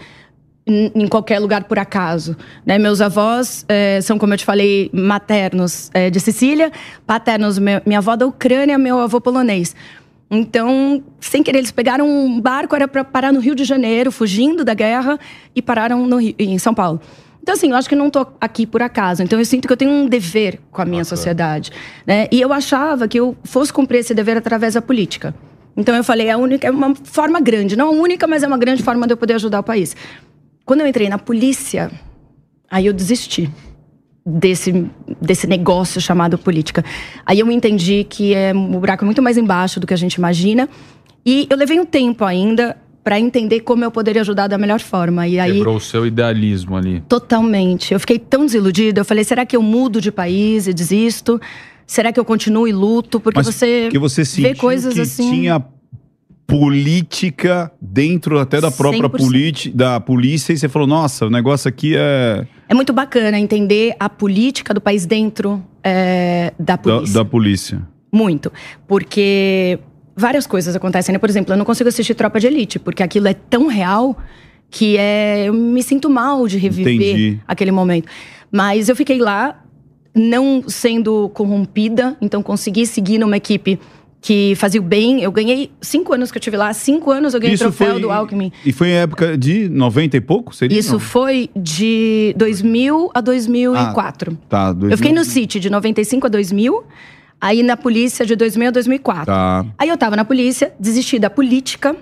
em 0.66 1.08
qualquer 1.08 1.38
lugar 1.40 1.64
por 1.64 1.78
acaso. 1.78 2.36
Né? 2.64 2.78
Meus 2.78 3.00
avós 3.00 3.64
eh, 3.68 4.00
são, 4.02 4.18
como 4.18 4.34
eu 4.34 4.38
te 4.38 4.44
falei, 4.44 4.88
maternos 4.92 5.90
eh, 5.92 6.10
de 6.10 6.20
Sicília, 6.20 6.70
paternos, 7.06 7.58
me- 7.58 7.82
minha 7.84 7.98
avó 7.98 8.14
da 8.14 8.26
Ucrânia, 8.26 8.78
meu 8.78 9.00
avô 9.00 9.20
polonês. 9.20 9.74
Então, 10.30 11.02
sem 11.20 11.42
querer, 11.42 11.58
eles 11.58 11.72
pegaram 11.72 12.08
um 12.08 12.40
barco, 12.40 12.76
era 12.76 12.86
para 12.86 13.02
parar 13.02 13.32
no 13.32 13.40
Rio 13.40 13.54
de 13.54 13.64
Janeiro, 13.64 14.12
fugindo 14.12 14.64
da 14.64 14.74
guerra, 14.74 15.18
e 15.56 15.60
pararam 15.60 16.06
no 16.06 16.18
Rio- 16.18 16.36
em 16.38 16.56
São 16.58 16.72
Paulo. 16.72 17.00
Então, 17.42 17.54
assim, 17.54 17.70
eu 17.70 17.76
acho 17.76 17.88
que 17.88 17.96
não 17.96 18.08
tô 18.10 18.24
aqui 18.40 18.64
por 18.66 18.80
acaso. 18.82 19.22
Então, 19.24 19.38
eu 19.40 19.44
sinto 19.44 19.66
que 19.66 19.72
eu 19.72 19.76
tenho 19.76 19.90
um 19.90 20.06
dever 20.06 20.60
com 20.70 20.82
a 20.82 20.84
minha 20.84 21.04
sociedade. 21.04 21.72
Né? 22.06 22.28
E 22.30 22.40
eu 22.40 22.52
achava 22.52 23.08
que 23.08 23.18
eu 23.18 23.36
fosse 23.42 23.72
cumprir 23.72 23.98
esse 24.00 24.14
dever 24.14 24.36
através 24.36 24.74
da 24.74 24.82
política. 24.82 25.34
Então, 25.76 25.96
eu 25.96 26.04
falei, 26.04 26.28
é 26.28 26.32
a 26.32 26.36
única, 26.36 26.68
é 26.68 26.70
uma 26.70 26.94
forma 26.94 27.40
grande. 27.40 27.74
Não 27.76 27.88
a 27.88 27.90
única, 27.90 28.26
mas 28.26 28.42
é 28.42 28.46
uma 28.46 28.58
grande 28.58 28.82
forma 28.84 29.06
de 29.06 29.14
eu 29.14 29.16
poder 29.16 29.34
ajudar 29.34 29.58
o 29.60 29.62
país. 29.64 29.96
Quando 30.70 30.82
eu 30.82 30.86
entrei 30.86 31.08
na 31.08 31.18
polícia, 31.18 31.90
aí 32.70 32.86
eu 32.86 32.92
desisti 32.92 33.50
desse, 34.24 34.86
desse 35.20 35.48
negócio 35.48 36.00
chamado 36.00 36.38
política. 36.38 36.84
Aí 37.26 37.40
eu 37.40 37.50
entendi 37.50 38.06
que 38.08 38.34
é, 38.34 38.52
o 38.54 38.78
buraco 38.78 39.02
é 39.02 39.04
muito 39.04 39.20
mais 39.20 39.36
embaixo 39.36 39.80
do 39.80 39.86
que 39.88 39.92
a 39.92 39.96
gente 39.96 40.14
imagina. 40.14 40.68
E 41.26 41.48
eu 41.50 41.56
levei 41.56 41.80
um 41.80 41.84
tempo 41.84 42.24
ainda 42.24 42.76
para 43.02 43.18
entender 43.18 43.62
como 43.62 43.82
eu 43.82 43.90
poderia 43.90 44.22
ajudar 44.22 44.46
da 44.46 44.56
melhor 44.56 44.78
forma. 44.78 45.26
E 45.26 45.40
aí, 45.40 45.54
Quebrou 45.54 45.74
o 45.74 45.80
seu 45.80 46.06
idealismo 46.06 46.76
ali. 46.76 47.02
totalmente. 47.08 47.92
Eu 47.92 47.98
fiquei 47.98 48.20
tão 48.20 48.46
desiludida. 48.46 49.00
Eu 49.00 49.04
falei, 49.04 49.24
será 49.24 49.44
que 49.44 49.56
eu 49.56 49.62
mudo 49.62 50.00
de 50.00 50.12
país 50.12 50.68
e 50.68 50.72
desisto? 50.72 51.40
Será 51.84 52.12
que 52.12 52.20
eu 52.20 52.24
continuo 52.24 52.68
e 52.68 52.72
luto? 52.72 53.18
Porque 53.18 53.40
Mas 53.40 53.46
você, 53.46 53.88
que 53.90 53.98
você 53.98 54.22
vê 54.40 54.54
coisas 54.54 54.94
que 54.94 55.00
assim... 55.00 55.32
tinha 55.32 55.64
política 56.50 57.72
dentro 57.80 58.38
até 58.38 58.60
da 58.60 58.70
própria 58.70 59.08
100%. 59.08 59.16
politi 59.16 59.70
da 59.70 60.00
polícia 60.00 60.52
e 60.52 60.58
você 60.58 60.68
falou, 60.68 60.88
nossa, 60.88 61.26
o 61.26 61.30
negócio 61.30 61.68
aqui 61.68 61.94
é 61.96 62.46
É 62.68 62.74
muito 62.74 62.92
bacana 62.92 63.38
entender 63.38 63.94
a 63.98 64.08
política 64.08 64.74
do 64.74 64.80
país 64.80 65.06
dentro 65.06 65.62
é, 65.82 66.52
da 66.58 66.76
da, 66.76 66.78
polícia. 66.78 67.14
da 67.14 67.24
polícia. 67.24 67.88
Muito. 68.12 68.52
Porque 68.86 69.78
várias 70.16 70.46
coisas 70.46 70.74
acontecem, 70.74 71.12
né? 71.12 71.18
Por 71.18 71.30
exemplo, 71.30 71.54
eu 71.54 71.56
não 71.56 71.64
consigo 71.64 71.88
assistir 71.88 72.14
Tropa 72.14 72.40
de 72.40 72.46
Elite, 72.46 72.78
porque 72.78 73.02
aquilo 73.02 73.28
é 73.28 73.34
tão 73.34 73.66
real 73.66 74.16
que 74.70 74.96
é, 74.96 75.48
eu 75.48 75.54
me 75.54 75.82
sinto 75.82 76.08
mal 76.08 76.46
de 76.46 76.58
reviver 76.58 76.94
Entendi. 76.94 77.40
aquele 77.46 77.72
momento. 77.72 78.08
Mas 78.52 78.88
eu 78.88 78.96
fiquei 78.96 79.18
lá, 79.18 79.62
não 80.14 80.62
sendo 80.68 81.28
corrompida, 81.30 82.16
então 82.20 82.42
consegui 82.42 82.86
seguir 82.86 83.18
numa 83.18 83.36
equipe 83.36 83.78
que 84.20 84.54
fazia 84.56 84.80
o 84.80 84.84
bem. 84.84 85.22
Eu 85.22 85.32
ganhei 85.32 85.70
cinco 85.80 86.12
anos 86.12 86.30
que 86.30 86.38
eu 86.38 86.42
tive 86.42 86.56
lá, 86.56 86.72
cinco 86.72 87.10
anos 87.10 87.32
eu 87.34 87.40
ganhei 87.40 87.56
troféu 87.56 87.98
do 87.98 88.10
Alckmin. 88.10 88.52
E 88.64 88.72
foi 88.72 88.88
em 88.88 88.92
época 88.92 89.36
de 89.38 89.68
90 89.68 90.16
e 90.16 90.20
pouco? 90.20 90.54
Seria? 90.54 90.78
Isso 90.78 90.92
Não. 90.92 91.00
foi 91.00 91.48
de 91.56 92.34
2000 92.36 93.10
a 93.14 93.20
2004. 93.20 94.38
Tá, 94.48 94.74
Eu 94.90 94.96
fiquei 94.96 95.12
no 95.12 95.16
2000. 95.22 95.24
City 95.24 95.60
de 95.60 95.70
95 95.70 96.26
a 96.26 96.30
2000, 96.30 96.84
aí 97.40 97.62
na 97.62 97.76
polícia 97.76 98.26
de 98.26 98.36
2000 98.36 98.68
a 98.68 98.70
2004. 98.70 99.24
Tá. 99.26 99.64
Aí 99.78 99.88
eu 99.88 99.96
tava 99.96 100.16
na 100.16 100.24
polícia, 100.24 100.72
desisti 100.78 101.18
da 101.18 101.30
política, 101.30 101.96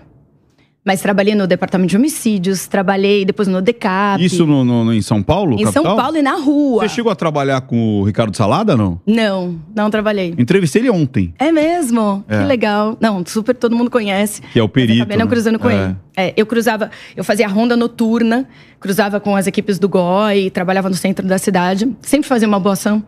mas 0.85 1.03
trabalhei 1.03 1.35
no 1.35 1.47
departamento 1.47 1.91
de 1.91 1.97
homicídios, 1.97 2.67
trabalhei 2.67 3.25
depois 3.25 3.47
no 3.47 3.61
DECAP. 3.61 4.25
Isso 4.25 4.47
no, 4.47 4.65
no- 4.65 4.85
no- 4.85 4.95
em 4.95 5.03
São 5.03 5.23
Paulo? 5.23 5.55
em 5.55 5.65
São 5.65 5.73
capital? 5.83 5.97
Paulo 5.97 6.17
e 6.17 6.23
na 6.23 6.37
rua. 6.37 6.83
Você 6.89 6.95
chegou 6.95 7.13
a 7.13 7.15
trabalhar 7.15 7.61
com 7.63 8.01
o 8.01 8.05
Ricardo 8.05 8.35
Salada, 8.37 8.75
não? 8.77 8.99
Não, 9.07 9.59
não 9.77 9.91
trabalhei. 9.91 10.35
Entrevistei 10.39 10.81
ele 10.83 10.91
ontem. 10.91 11.35
É 11.39 11.53
mesmo? 11.53 12.25
É. 12.29 12.39
Que 12.39 12.45
legal. 12.45 12.97
Não, 13.01 13.23
super 13.27 13.55
todo 13.55 13.77
mundo 13.77 13.91
conhece. 13.91 14.41
Que 14.53 14.59
é 14.59 14.63
o 14.63 14.69
perito, 14.69 14.99
eu 14.99 15.03
acabei 15.03 15.17
não 15.19 15.27
né? 15.27 15.31
cruzando 15.31 15.59
com 15.59 15.69
É. 15.69 15.75
ele. 15.85 15.97
É, 16.17 16.33
eu 16.37 16.47
cruzava, 16.47 16.91
eu 17.17 17.23
fazia 17.23 17.47
a 17.47 17.49
ronda 17.51 17.77
noturna, 17.77 18.49
cruzava 18.81 19.21
com 19.21 19.37
as 19.37 19.47
equipes 19.47 19.79
do 19.79 19.89
GOI, 19.89 20.51
trabalhava 20.51 20.89
no 20.89 20.95
centro 20.97 21.27
da 21.27 21.37
cidade, 21.39 21.89
sempre 22.01 22.27
fazia 22.29 22.49
uma 22.49 22.59
boa 22.59 22.73
ação. 22.73 23.03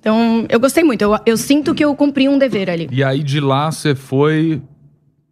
Então, 0.00 0.46
eu 0.48 0.58
gostei 0.58 0.82
muito. 0.82 1.02
Eu, 1.02 1.16
eu 1.26 1.36
sinto 1.36 1.74
que 1.74 1.84
eu 1.84 1.94
cumpri 1.94 2.26
um 2.28 2.38
dever 2.38 2.70
ali. 2.70 2.88
E 2.90 3.04
aí 3.04 3.22
de 3.22 3.38
lá 3.38 3.70
você 3.70 3.94
foi 3.94 4.60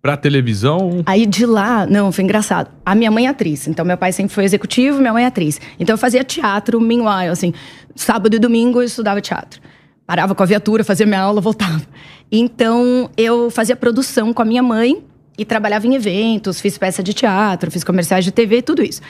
pra 0.00 0.16
televisão. 0.16 1.02
Aí 1.06 1.26
de 1.26 1.44
lá, 1.44 1.86
não, 1.86 2.12
foi 2.12 2.24
engraçado. 2.24 2.70
A 2.84 2.94
minha 2.94 3.10
mãe 3.10 3.26
é 3.26 3.30
atriz, 3.30 3.66
então 3.66 3.84
meu 3.84 3.96
pai 3.96 4.12
sempre 4.12 4.32
foi 4.32 4.44
executivo, 4.44 5.00
minha 5.00 5.12
mãe 5.12 5.24
é 5.24 5.26
atriz. 5.26 5.60
Então 5.78 5.94
eu 5.94 5.98
fazia 5.98 6.22
teatro, 6.24 6.80
meanwhile, 6.80 7.30
assim, 7.30 7.52
sábado 7.94 8.34
e 8.34 8.38
domingo 8.38 8.80
eu 8.80 8.84
estudava 8.84 9.20
teatro. 9.20 9.60
Parava 10.06 10.34
com 10.34 10.42
a 10.42 10.46
viatura, 10.46 10.84
fazia 10.84 11.04
minha 11.04 11.20
aula, 11.20 11.40
voltava. 11.40 11.82
Então 12.30 13.10
eu 13.16 13.50
fazia 13.50 13.76
produção 13.76 14.32
com 14.32 14.42
a 14.42 14.44
minha 14.44 14.62
mãe 14.62 15.02
e 15.36 15.44
trabalhava 15.44 15.86
em 15.86 15.94
eventos, 15.94 16.60
fiz 16.60 16.76
peça 16.78 17.02
de 17.02 17.12
teatro, 17.12 17.70
fiz 17.70 17.84
comerciais 17.84 18.24
de 18.24 18.32
TV, 18.32 18.62
tudo 18.62 18.82
isso. 18.82 19.00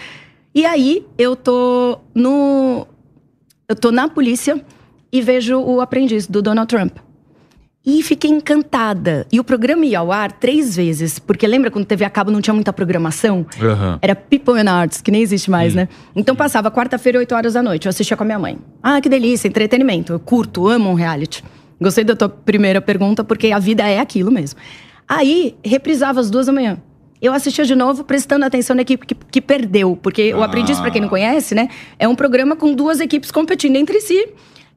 E 0.55 0.65
aí 0.67 1.05
eu 1.17 1.37
tô 1.37 1.99
no 2.15 2.87
eu 3.69 3.77
tô 3.77 3.93
na 3.93 4.09
polícia 4.09 4.65
e 5.13 5.21
vejo 5.21 5.59
o 5.59 5.81
aprendiz 5.81 6.27
do 6.27 6.41
Donald 6.41 6.69
Trump. 6.69 6.97
E 7.89 8.03
fiquei 8.03 8.31
encantada. 8.31 9.27
E 9.33 9.41
o 9.41 9.45
programa 9.45 9.87
ia 9.87 10.01
ao 10.01 10.13
ar 10.13 10.31
três 10.31 10.77
vezes, 10.77 11.19
porque 11.19 11.47
lembra 11.47 11.71
quando 11.71 11.87
TV 11.87 12.05
a 12.05 12.11
cabo 12.11 12.31
não 12.31 12.43
tinha 12.43 12.53
muita 12.53 12.71
programação? 12.71 13.47
Aham. 13.59 13.99
Era 14.03 14.15
People 14.15 14.61
and 14.61 14.71
Arts, 14.71 15.01
que 15.01 15.11
nem 15.11 15.23
existe 15.23 15.51
mais, 15.51 15.75
né? 15.75 15.89
Então 16.15 16.37
passava 16.37 16.71
quarta-feira, 16.71 17.19
8 17.19 17.35
horas 17.35 17.55
da 17.55 17.63
noite. 17.63 17.87
Eu 17.87 17.89
assistia 17.89 18.15
com 18.15 18.25
a 18.25 18.27
minha 18.27 18.39
mãe. 18.39 18.59
Ah, 18.83 19.01
que 19.01 19.09
delícia, 19.09 19.49
entretenimento. 19.49 20.13
Eu 20.13 20.21
curto, 20.21 20.69
amo 20.69 20.91
um 20.91 20.93
reality. 20.93 21.43
Gostei 21.81 22.05
da 22.05 22.15
tua 22.15 22.29
primeira 22.29 22.79
pergunta, 22.83 23.25
porque 23.25 23.53
a 23.53 23.59
vida 23.59 23.89
é 23.89 24.01
aquilo 24.01 24.31
mesmo. 24.31 24.61
Aí, 25.09 25.57
reprisava 25.65 26.21
às 26.21 26.29
duas 26.29 26.45
da 26.45 26.53
manhã. 26.53 26.77
Eu 27.23 27.33
assistia 27.33 27.65
de 27.65 27.75
novo, 27.75 28.05
prestando 28.05 28.45
atenção 28.45 28.77
na 28.77 28.83
equipe 28.83 29.07
que, 29.07 29.15
que 29.15 29.41
perdeu. 29.41 29.97
Porque 29.97 30.35
o 30.35 30.43
Aprendiz, 30.43 30.79
pra 30.79 30.91
quem 30.91 31.01
não 31.01 31.09
conhece, 31.09 31.55
né? 31.55 31.71
É 31.99 32.07
um 32.07 32.15
programa 32.15 32.55
com 32.55 32.75
duas 32.75 33.01
equipes 33.01 33.31
competindo 33.31 33.77
entre 33.77 33.99
si. 34.03 34.29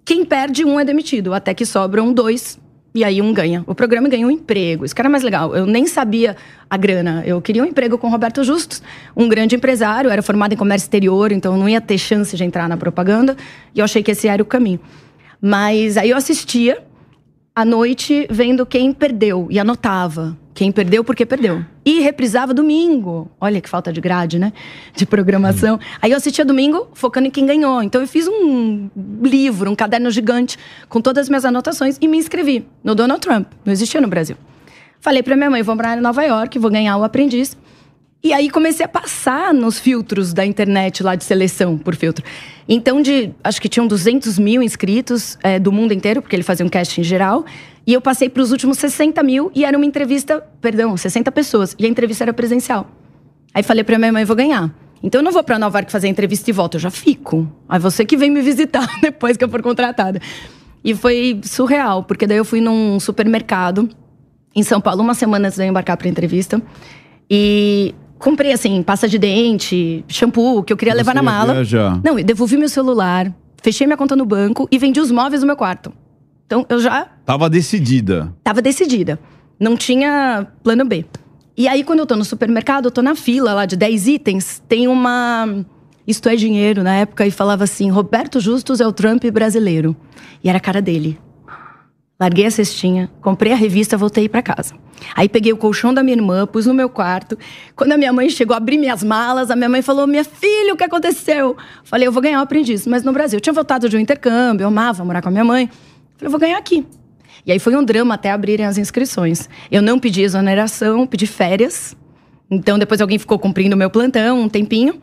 Quem 0.05 0.23
perde, 0.23 0.63
um 0.63 0.79
é 0.79 0.85
demitido. 0.85 1.33
Até 1.33 1.53
que 1.53 1.65
sobram 1.65 2.13
dois 2.13 2.57
e 2.93 3.03
aí 3.03 3.21
um 3.21 3.33
ganha. 3.33 3.63
O 3.65 3.73
programa 3.73 4.09
ganha 4.09 4.27
um 4.27 4.31
emprego. 4.31 4.83
Isso 4.83 4.93
que 4.93 5.01
era 5.01 5.09
mais 5.09 5.23
legal. 5.23 5.55
Eu 5.55 5.65
nem 5.65 5.87
sabia 5.87 6.35
a 6.69 6.75
grana. 6.75 7.23
Eu 7.25 7.41
queria 7.41 7.63
um 7.63 7.65
emprego 7.65 7.97
com 7.97 8.09
Roberto 8.09 8.43
Justus, 8.43 8.83
um 9.15 9.29
grande 9.29 9.55
empresário, 9.55 10.09
era 10.09 10.21
formada 10.21 10.53
em 10.53 10.57
comércio 10.57 10.85
exterior, 10.85 11.31
então 11.31 11.57
não 11.57 11.69
ia 11.69 11.79
ter 11.79 11.97
chance 11.97 12.35
de 12.35 12.43
entrar 12.43 12.67
na 12.67 12.77
propaganda. 12.77 13.37
E 13.73 13.79
eu 13.79 13.85
achei 13.85 14.03
que 14.03 14.11
esse 14.11 14.27
era 14.27 14.41
o 14.41 14.45
caminho. 14.45 14.79
Mas 15.41 15.97
aí 15.97 16.09
eu 16.09 16.17
assistia 16.17 16.83
à 17.55 17.63
noite 17.63 18.27
vendo 18.29 18.65
quem 18.65 18.93
perdeu 18.93 19.47
e 19.49 19.59
anotava. 19.59 20.37
Quem 20.53 20.71
perdeu, 20.71 21.03
porque 21.03 21.25
perdeu. 21.25 21.63
E 21.85 22.01
reprisava 22.01 22.53
domingo. 22.53 23.31
Olha 23.39 23.61
que 23.61 23.69
falta 23.69 23.91
de 23.91 24.01
grade, 24.01 24.37
né? 24.37 24.51
De 24.93 25.05
programação. 25.05 25.79
Aí 26.01 26.11
eu 26.11 26.17
assistia 26.17 26.43
domingo 26.43 26.89
focando 26.93 27.27
em 27.27 27.31
quem 27.31 27.45
ganhou. 27.45 27.81
Então 27.81 28.01
eu 28.01 28.07
fiz 28.07 28.27
um 28.27 28.89
livro, 29.23 29.71
um 29.71 29.75
caderno 29.75 30.11
gigante 30.11 30.57
com 30.89 31.01
todas 31.01 31.23
as 31.23 31.29
minhas 31.29 31.45
anotações 31.45 31.97
e 32.01 32.07
me 32.07 32.17
inscrevi 32.17 32.67
no 32.83 32.93
Donald 32.93 33.21
Trump. 33.21 33.47
Não 33.63 33.71
existia 33.71 34.01
no 34.01 34.07
Brasil. 34.07 34.35
Falei 34.99 35.23
pra 35.23 35.35
minha 35.35 35.49
mãe, 35.49 35.63
vou 35.63 35.75
morar 35.75 35.97
em 35.97 36.01
Nova 36.01 36.23
York, 36.23 36.59
vou 36.59 36.69
ganhar 36.69 36.97
o 36.97 37.03
aprendiz. 37.03 37.57
E 38.23 38.33
aí 38.33 38.51
comecei 38.51 38.85
a 38.85 38.89
passar 38.89 39.51
nos 39.51 39.79
filtros 39.79 40.31
da 40.31 40.45
internet 40.45 41.01
lá 41.01 41.15
de 41.15 41.23
seleção 41.23 41.75
por 41.75 41.95
filtro. 41.95 42.23
Então, 42.69 43.01
de 43.01 43.31
acho 43.43 43.59
que 43.59 43.67
tinham 43.67 43.87
200 43.87 44.37
mil 44.37 44.61
inscritos 44.61 45.39
é, 45.41 45.57
do 45.57 45.71
mundo 45.71 45.91
inteiro, 45.91 46.21
porque 46.21 46.35
ele 46.35 46.43
fazia 46.43 46.63
um 46.63 46.69
casting 46.69 47.01
geral. 47.01 47.43
E 47.85 47.93
eu 47.93 48.01
passei 48.01 48.29
para 48.29 48.41
os 48.43 48.51
últimos 48.51 48.77
60 48.77 49.21
mil 49.23 49.51
e 49.55 49.65
era 49.65 49.75
uma 49.75 49.85
entrevista, 49.85 50.41
perdão, 50.61 50.95
60 50.95 51.31
pessoas. 51.31 51.75
E 51.79 51.85
a 51.85 51.89
entrevista 51.89 52.23
era 52.23 52.33
presencial. 52.33 52.87
Aí 53.53 53.63
falei 53.63 53.83
pra 53.83 53.97
minha 53.97 54.11
mãe, 54.13 54.23
vou 54.23 54.35
ganhar. 54.35 54.73
Então 55.03 55.19
eu 55.19 55.25
não 55.25 55.31
vou 55.31 55.43
para 55.43 55.57
Nova 55.57 55.79
York 55.79 55.91
fazer 55.91 56.07
entrevista 56.07 56.49
e 56.49 56.53
volta, 56.53 56.77
eu 56.77 56.81
já 56.81 56.91
fico. 56.91 57.47
Aí 57.67 57.79
você 57.79 58.05
que 58.05 58.15
vem 58.15 58.29
me 58.29 58.41
visitar 58.41 58.87
depois 59.01 59.35
que 59.35 59.43
eu 59.43 59.49
for 59.49 59.61
contratada. 59.61 60.21
E 60.83 60.95
foi 60.95 61.39
surreal, 61.43 62.03
porque 62.03 62.25
daí 62.27 62.37
eu 62.37 62.45
fui 62.45 62.61
num 62.61 62.99
supermercado 62.99 63.89
em 64.55 64.63
São 64.63 64.79
Paulo 64.79 65.01
uma 65.01 65.13
semana 65.13 65.47
antes 65.47 65.57
de 65.57 65.63
eu 65.65 65.69
embarcar 65.69 65.97
para 65.97 66.07
entrevista. 66.07 66.61
E 67.29 67.95
comprei 68.19 68.51
assim, 68.51 68.81
pasta 68.83 69.07
de 69.07 69.17
dente, 69.17 70.03
shampoo, 70.07 70.63
que 70.63 70.71
eu 70.71 70.77
queria 70.77 70.93
Você 70.93 70.97
levar 70.97 71.15
na 71.15 71.23
mala. 71.23 71.53
viajar. 71.53 71.99
Não, 72.03 72.19
eu 72.19 72.25
devolvi 72.25 72.57
meu 72.57 72.69
celular, 72.69 73.33
fechei 73.61 73.87
minha 73.87 73.97
conta 73.97 74.15
no 74.15 74.25
banco 74.25 74.67
e 74.71 74.77
vendi 74.77 74.99
os 74.99 75.09
móveis 75.11 75.41
do 75.41 75.47
meu 75.47 75.55
quarto. 75.55 75.91
Então 76.45 76.65
eu 76.69 76.79
já 76.79 77.07
Tava 77.25 77.49
decidida. 77.49 78.33
tava 78.43 78.61
decidida. 78.61 79.19
Não 79.59 79.77
tinha 79.77 80.47
plano 80.63 80.83
B. 80.85 81.05
E 81.55 81.67
aí, 81.67 81.83
quando 81.83 81.99
eu 81.99 82.05
tô 82.05 82.15
no 82.15 82.25
supermercado, 82.25 82.85
eu 82.85 82.91
tô 82.91 83.01
na 83.01 83.13
fila 83.13 83.53
lá 83.53 83.65
de 83.65 83.75
10 83.75 84.07
itens, 84.07 84.63
tem 84.67 84.87
uma. 84.87 85.63
Isto 86.07 86.27
é 86.29 86.35
dinheiro 86.35 86.81
na 86.81 86.95
época, 86.95 87.25
e 87.25 87.31
falava 87.31 87.63
assim: 87.63 87.89
Roberto 87.91 88.39
Justus 88.39 88.81
é 88.81 88.87
o 88.87 88.91
Trump 88.91 89.23
brasileiro. 89.25 89.95
E 90.43 90.49
era 90.49 90.57
a 90.57 90.61
cara 90.61 90.81
dele. 90.81 91.19
Larguei 92.19 92.45
a 92.45 92.51
cestinha, 92.51 93.09
comprei 93.21 93.51
a 93.51 93.55
revista, 93.55 93.97
voltei 93.97 94.29
pra 94.29 94.41
casa. 94.41 94.75
Aí 95.15 95.27
peguei 95.27 95.51
o 95.51 95.57
colchão 95.57 95.93
da 95.93 96.03
minha 96.03 96.15
irmã, 96.15 96.45
pus 96.45 96.65
no 96.65 96.73
meu 96.73 96.87
quarto. 96.87 97.37
Quando 97.75 97.91
a 97.91 97.97
minha 97.97 98.13
mãe 98.13 98.29
chegou 98.29 98.53
a 98.53 98.57
abrir 98.57 98.77
minhas 98.77 99.03
malas, 99.03 99.51
a 99.51 99.55
minha 99.55 99.69
mãe 99.69 99.81
falou: 99.81 100.07
Minha 100.07 100.23
filha, 100.23 100.73
o 100.73 100.77
que 100.77 100.83
aconteceu? 100.83 101.57
Falei: 101.83 102.07
Eu 102.07 102.11
vou 102.11 102.21
ganhar 102.21 102.39
o 102.39 102.43
aprendiz. 102.43 102.87
Mas 102.87 103.03
no 103.03 103.11
Brasil, 103.11 103.37
eu 103.37 103.41
tinha 103.41 103.53
voltado 103.53 103.89
de 103.89 103.97
um 103.97 103.99
intercâmbio, 103.99 104.63
eu 104.63 104.67
amava 104.67 105.03
morar 105.03 105.21
com 105.21 105.29
a 105.29 105.31
minha 105.31 105.45
mãe. 105.45 105.67
Falei: 105.67 106.27
Eu 106.27 106.31
vou 106.31 106.39
ganhar 106.39 106.57
aqui. 106.57 106.85
E 107.45 107.51
aí 107.51 107.59
foi 107.59 107.75
um 107.75 107.83
drama 107.83 108.13
até 108.13 108.31
abrirem 108.31 108.65
as 108.65 108.77
inscrições. 108.77 109.49
Eu 109.71 109.81
não 109.81 109.99
pedi 109.99 110.21
exoneração, 110.21 111.07
pedi 111.07 111.25
férias. 111.27 111.95
Então 112.49 112.77
depois 112.77 113.01
alguém 113.01 113.17
ficou 113.17 113.39
cumprindo 113.39 113.75
o 113.75 113.79
meu 113.79 113.89
plantão 113.89 114.41
um 114.41 114.49
tempinho. 114.49 115.01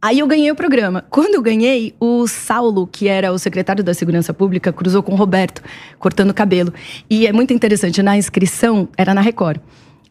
Aí 0.00 0.18
eu 0.18 0.26
ganhei 0.26 0.50
o 0.50 0.54
programa. 0.54 1.02
Quando 1.08 1.34
eu 1.34 1.40
ganhei, 1.40 1.94
o 1.98 2.26
Saulo, 2.26 2.86
que 2.86 3.08
era 3.08 3.32
o 3.32 3.38
secretário 3.38 3.82
da 3.82 3.94
Segurança 3.94 4.34
Pública, 4.34 4.70
cruzou 4.70 5.02
com 5.02 5.12
o 5.12 5.16
Roberto, 5.16 5.62
cortando 5.98 6.28
o 6.28 6.34
cabelo. 6.34 6.74
E 7.08 7.26
é 7.26 7.32
muito 7.32 7.54
interessante, 7.54 8.02
na 8.02 8.14
inscrição, 8.14 8.86
era 8.98 9.14
na 9.14 9.22
Record. 9.22 9.60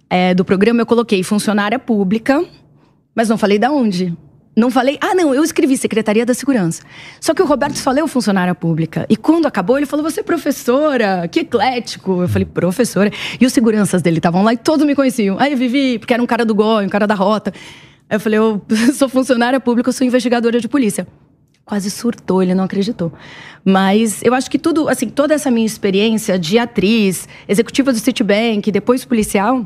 É, 0.10 0.34
do 0.34 0.44
programa 0.44 0.82
eu 0.82 0.86
coloquei 0.88 1.22
funcionária 1.22 1.78
pública, 1.78 2.44
mas 3.14 3.30
não 3.30 3.38
falei 3.38 3.60
da 3.60 3.72
onde. 3.72 4.18
Não 4.56 4.70
falei, 4.70 5.00
ah, 5.02 5.16
não, 5.16 5.34
eu 5.34 5.44
escrevi 5.44 5.76
Secretaria 5.76 6.26
da 6.26 6.34
Segurança. 6.34 6.84
Só 7.20 7.34
que 7.34 7.42
o 7.42 7.46
Roberto 7.46 7.76
só 7.78 7.90
leu 7.90 8.08
funcionária 8.08 8.54
pública. 8.54 9.06
E 9.10 9.18
quando 9.18 9.48
acabou, 9.48 9.78
ele 9.78 9.88
falou: 9.88 10.04
Você 10.04 10.20
é 10.20 10.24
professora, 10.24 11.28
que 11.28 11.40
eclético. 11.40 12.22
Eu 12.22 12.28
falei, 12.28 12.46
professora. 12.46 13.12
E 13.40 13.46
os 13.46 13.54
seguranças 13.54 14.02
dele 14.02 14.18
estavam 14.18 14.44
lá 14.44 14.54
e 14.54 14.58
todos 14.58 14.86
me 14.86 14.94
conheciam. 14.94 15.40
Aí, 15.40 15.56
Vivi, 15.56 15.98
porque 15.98 16.14
era 16.14 16.22
um 16.22 16.28
cara 16.28 16.46
do 16.46 16.54
GOI, 16.54 16.86
um 16.86 16.90
cara 16.90 17.08
da 17.08 17.16
rota. 17.16 17.52
Aí 18.08 18.16
eu 18.16 18.20
falei: 18.20 18.38
Eu 18.38 18.62
sou 18.94 19.10
funcionária 19.10 19.60
pública, 19.60 19.90
eu 19.90 19.94
sou 19.94 20.06
investigadora 20.06 20.60
de 20.60 20.68
polícia. 20.68 21.08
Quase 21.66 21.90
surtou, 21.90 22.44
ele 22.44 22.54
não 22.54 22.66
acreditou. 22.66 23.12
Mas 23.66 24.22
eu 24.22 24.34
acho 24.34 24.52
que 24.52 24.60
tudo, 24.60 24.90
assim, 24.90 25.08
toda 25.08 25.34
essa 25.34 25.50
minha 25.50 25.66
experiência 25.66 26.38
de 26.38 26.60
atriz, 26.60 27.28
executiva 27.48 27.92
do 27.92 27.98
Citibank, 27.98 28.70
depois 28.70 29.06
policial, 29.06 29.66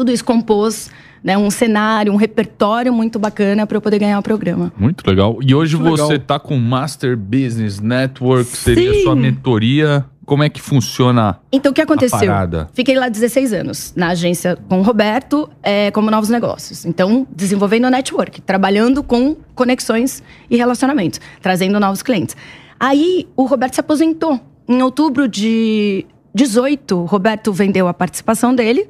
tudo 0.00 0.10
isso 0.10 0.24
compôs 0.24 0.90
né, 1.22 1.36
um 1.36 1.50
cenário, 1.50 2.10
um 2.10 2.16
repertório 2.16 2.90
muito 2.90 3.18
bacana 3.18 3.66
para 3.66 3.76
eu 3.76 3.82
poder 3.82 3.98
ganhar 3.98 4.18
o 4.18 4.22
programa. 4.22 4.72
Muito 4.78 5.06
legal. 5.06 5.38
E 5.42 5.54
hoje 5.54 5.76
Muito 5.76 5.90
você 5.90 6.12
legal. 6.14 6.26
tá 6.26 6.38
com 6.38 6.56
Master 6.56 7.18
Business 7.18 7.80
Network, 7.80 8.46
seria 8.56 8.94
Sim. 8.94 9.02
sua 9.02 9.14
mentoria. 9.14 10.06
Como 10.24 10.42
é 10.42 10.48
que 10.48 10.58
funciona? 10.58 11.38
Então, 11.52 11.70
o 11.70 11.74
que 11.74 11.82
aconteceu? 11.82 12.18
parada. 12.18 12.70
Fiquei 12.72 12.94
lá 12.94 13.10
16 13.10 13.52
anos, 13.52 13.92
na 13.94 14.08
agência 14.08 14.56
com 14.70 14.78
o 14.78 14.82
Roberto, 14.82 15.50
é, 15.62 15.90
como 15.90 16.10
novos 16.10 16.30
negócios. 16.30 16.86
Então, 16.86 17.26
desenvolvendo 17.30 17.90
network, 17.90 18.40
trabalhando 18.40 19.02
com 19.02 19.36
conexões 19.54 20.22
e 20.48 20.56
relacionamentos, 20.56 21.20
trazendo 21.42 21.78
novos 21.78 22.00
clientes. 22.00 22.34
Aí, 22.78 23.28
o 23.36 23.44
Roberto 23.44 23.74
se 23.74 23.80
aposentou. 23.80 24.40
Em 24.66 24.80
outubro 24.82 25.28
de 25.28 26.06
18, 26.34 26.96
o 26.96 27.04
Roberto 27.04 27.52
vendeu 27.52 27.86
a 27.86 27.92
participação 27.92 28.54
dele 28.54 28.88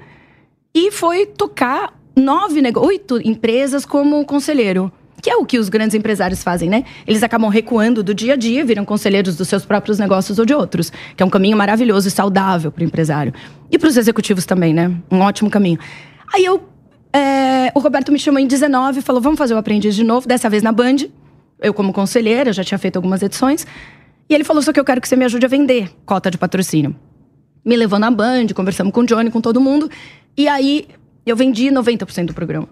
e 0.75 0.91
foi 0.91 1.27
tocar 1.27 1.93
nove, 2.17 2.61
oito 2.77 3.21
empresas 3.27 3.85
como 3.85 4.25
conselheiro. 4.25 4.93
Que 5.23 5.29
é 5.29 5.37
o 5.37 5.45
que 5.45 5.59
os 5.59 5.69
grandes 5.69 5.95
empresários 5.95 6.43
fazem, 6.43 6.71
né? 6.71 6.85
Eles 7.07 7.23
acabam 7.23 7.51
recuando 7.51 8.03
do 8.03 8.15
dia 8.15 8.33
a 8.33 8.37
dia, 8.37 8.65
viram 8.65 8.87
conselheiros 8.87 9.37
dos 9.37 9.49
seus 9.49 9.67
próprios 9.67 9.99
negócios 9.99 10.39
ou 10.39 10.47
de 10.47 10.55
outros. 10.55 10.91
Que 11.15 11.23
é 11.23 11.27
um 11.27 11.29
caminho 11.29 11.59
maravilhoso 11.59 12.09
e 12.09 12.11
saudável 12.11 12.73
para 12.73 12.81
o 12.81 12.87
empresário. 12.87 13.35
E 13.71 13.79
para 13.79 13.89
os 13.89 13.99
executivos 13.99 14.47
também, 14.47 14.73
né? 14.73 14.91
Um 15.11 15.21
ótimo 15.21 15.51
caminho. 15.51 15.79
Aí 16.33 16.43
eu. 16.43 16.63
é, 17.13 17.71
o 17.75 17.81
Roberto 17.81 18.11
me 18.11 18.19
chamou 18.19 18.41
em 18.41 18.47
19 18.47 19.01
e 19.01 19.03
falou: 19.03 19.21
vamos 19.21 19.37
fazer 19.37 19.53
o 19.53 19.59
aprendiz 19.59 19.95
de 19.95 20.05
novo, 20.05 20.27
dessa 20.27 20.49
vez 20.49 20.63
na 20.63 20.73
Band. 20.73 20.97
Eu, 21.61 21.75
como 21.75 21.93
conselheira, 21.93 22.51
já 22.51 22.65
tinha 22.65 22.79
feito 22.79 22.97
algumas 22.97 23.21
edições. 23.23 23.67
E 24.27 24.35
ele 24.35 24.45
falou: 24.45 24.63
só 24.63 24.73
que 24.73 24.81
eu 24.81 24.85
quero 24.85 25.03
que 25.03 25.09
você 25.09 25.17
me 25.17 25.27
ajude 25.27 25.45
a 25.45 25.49
vender 25.51 25.91
cota 26.07 26.31
de 26.31 26.39
patrocínio 26.39 26.97
me 27.65 27.77
levou 27.77 27.99
na 27.99 28.11
Band, 28.11 28.49
conversamos 28.55 28.93
com 28.93 29.01
o 29.01 29.07
Johnny, 29.07 29.31
com 29.31 29.41
todo 29.41 29.61
mundo. 29.61 29.91
E 30.37 30.49
aí 30.49 30.87
eu 31.27 31.37
vendi 31.37 31.69
90% 31.69 32.27
do 32.27 32.35
programa. 32.35 32.69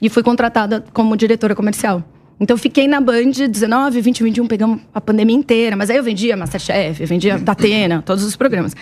E 0.00 0.08
fui 0.08 0.22
contratada 0.22 0.84
como 0.92 1.16
diretora 1.16 1.54
comercial. 1.54 2.02
Então 2.40 2.56
fiquei 2.56 2.88
na 2.88 3.00
Band 3.00 3.30
19, 3.48 4.00
20, 4.00 4.22
21, 4.24 4.46
pegamos 4.46 4.80
a 4.92 5.00
pandemia 5.00 5.36
inteira. 5.36 5.76
Mas 5.76 5.90
aí 5.90 5.96
eu 5.96 6.02
vendia 6.02 6.36
Masterchef, 6.36 7.00
eu 7.00 7.06
vendia 7.06 7.38
Datena, 7.40 8.02
todos 8.02 8.24
os 8.24 8.34
programas. 8.34 8.74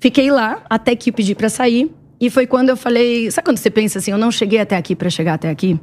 Fiquei 0.00 0.30
lá 0.30 0.62
até 0.68 0.96
que 0.96 1.12
pedi 1.12 1.34
pra 1.34 1.48
sair. 1.48 1.90
E 2.20 2.30
foi 2.30 2.46
quando 2.46 2.70
eu 2.70 2.76
falei. 2.76 3.30
Sabe 3.30 3.44
quando 3.44 3.58
você 3.58 3.70
pensa 3.70 3.98
assim, 3.98 4.10
eu 4.10 4.18
não 4.18 4.30
cheguei 4.30 4.58
até 4.58 4.76
aqui 4.76 4.96
pra 4.96 5.08
chegar 5.10 5.34
até 5.34 5.50
aqui? 5.50 5.78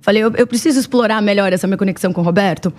Falei, 0.00 0.22
eu, 0.22 0.32
eu 0.36 0.46
preciso 0.46 0.80
explorar 0.80 1.20
melhor 1.20 1.52
essa 1.52 1.66
minha 1.66 1.76
conexão 1.76 2.12
com 2.12 2.22
o 2.22 2.24
Roberto. 2.24 2.72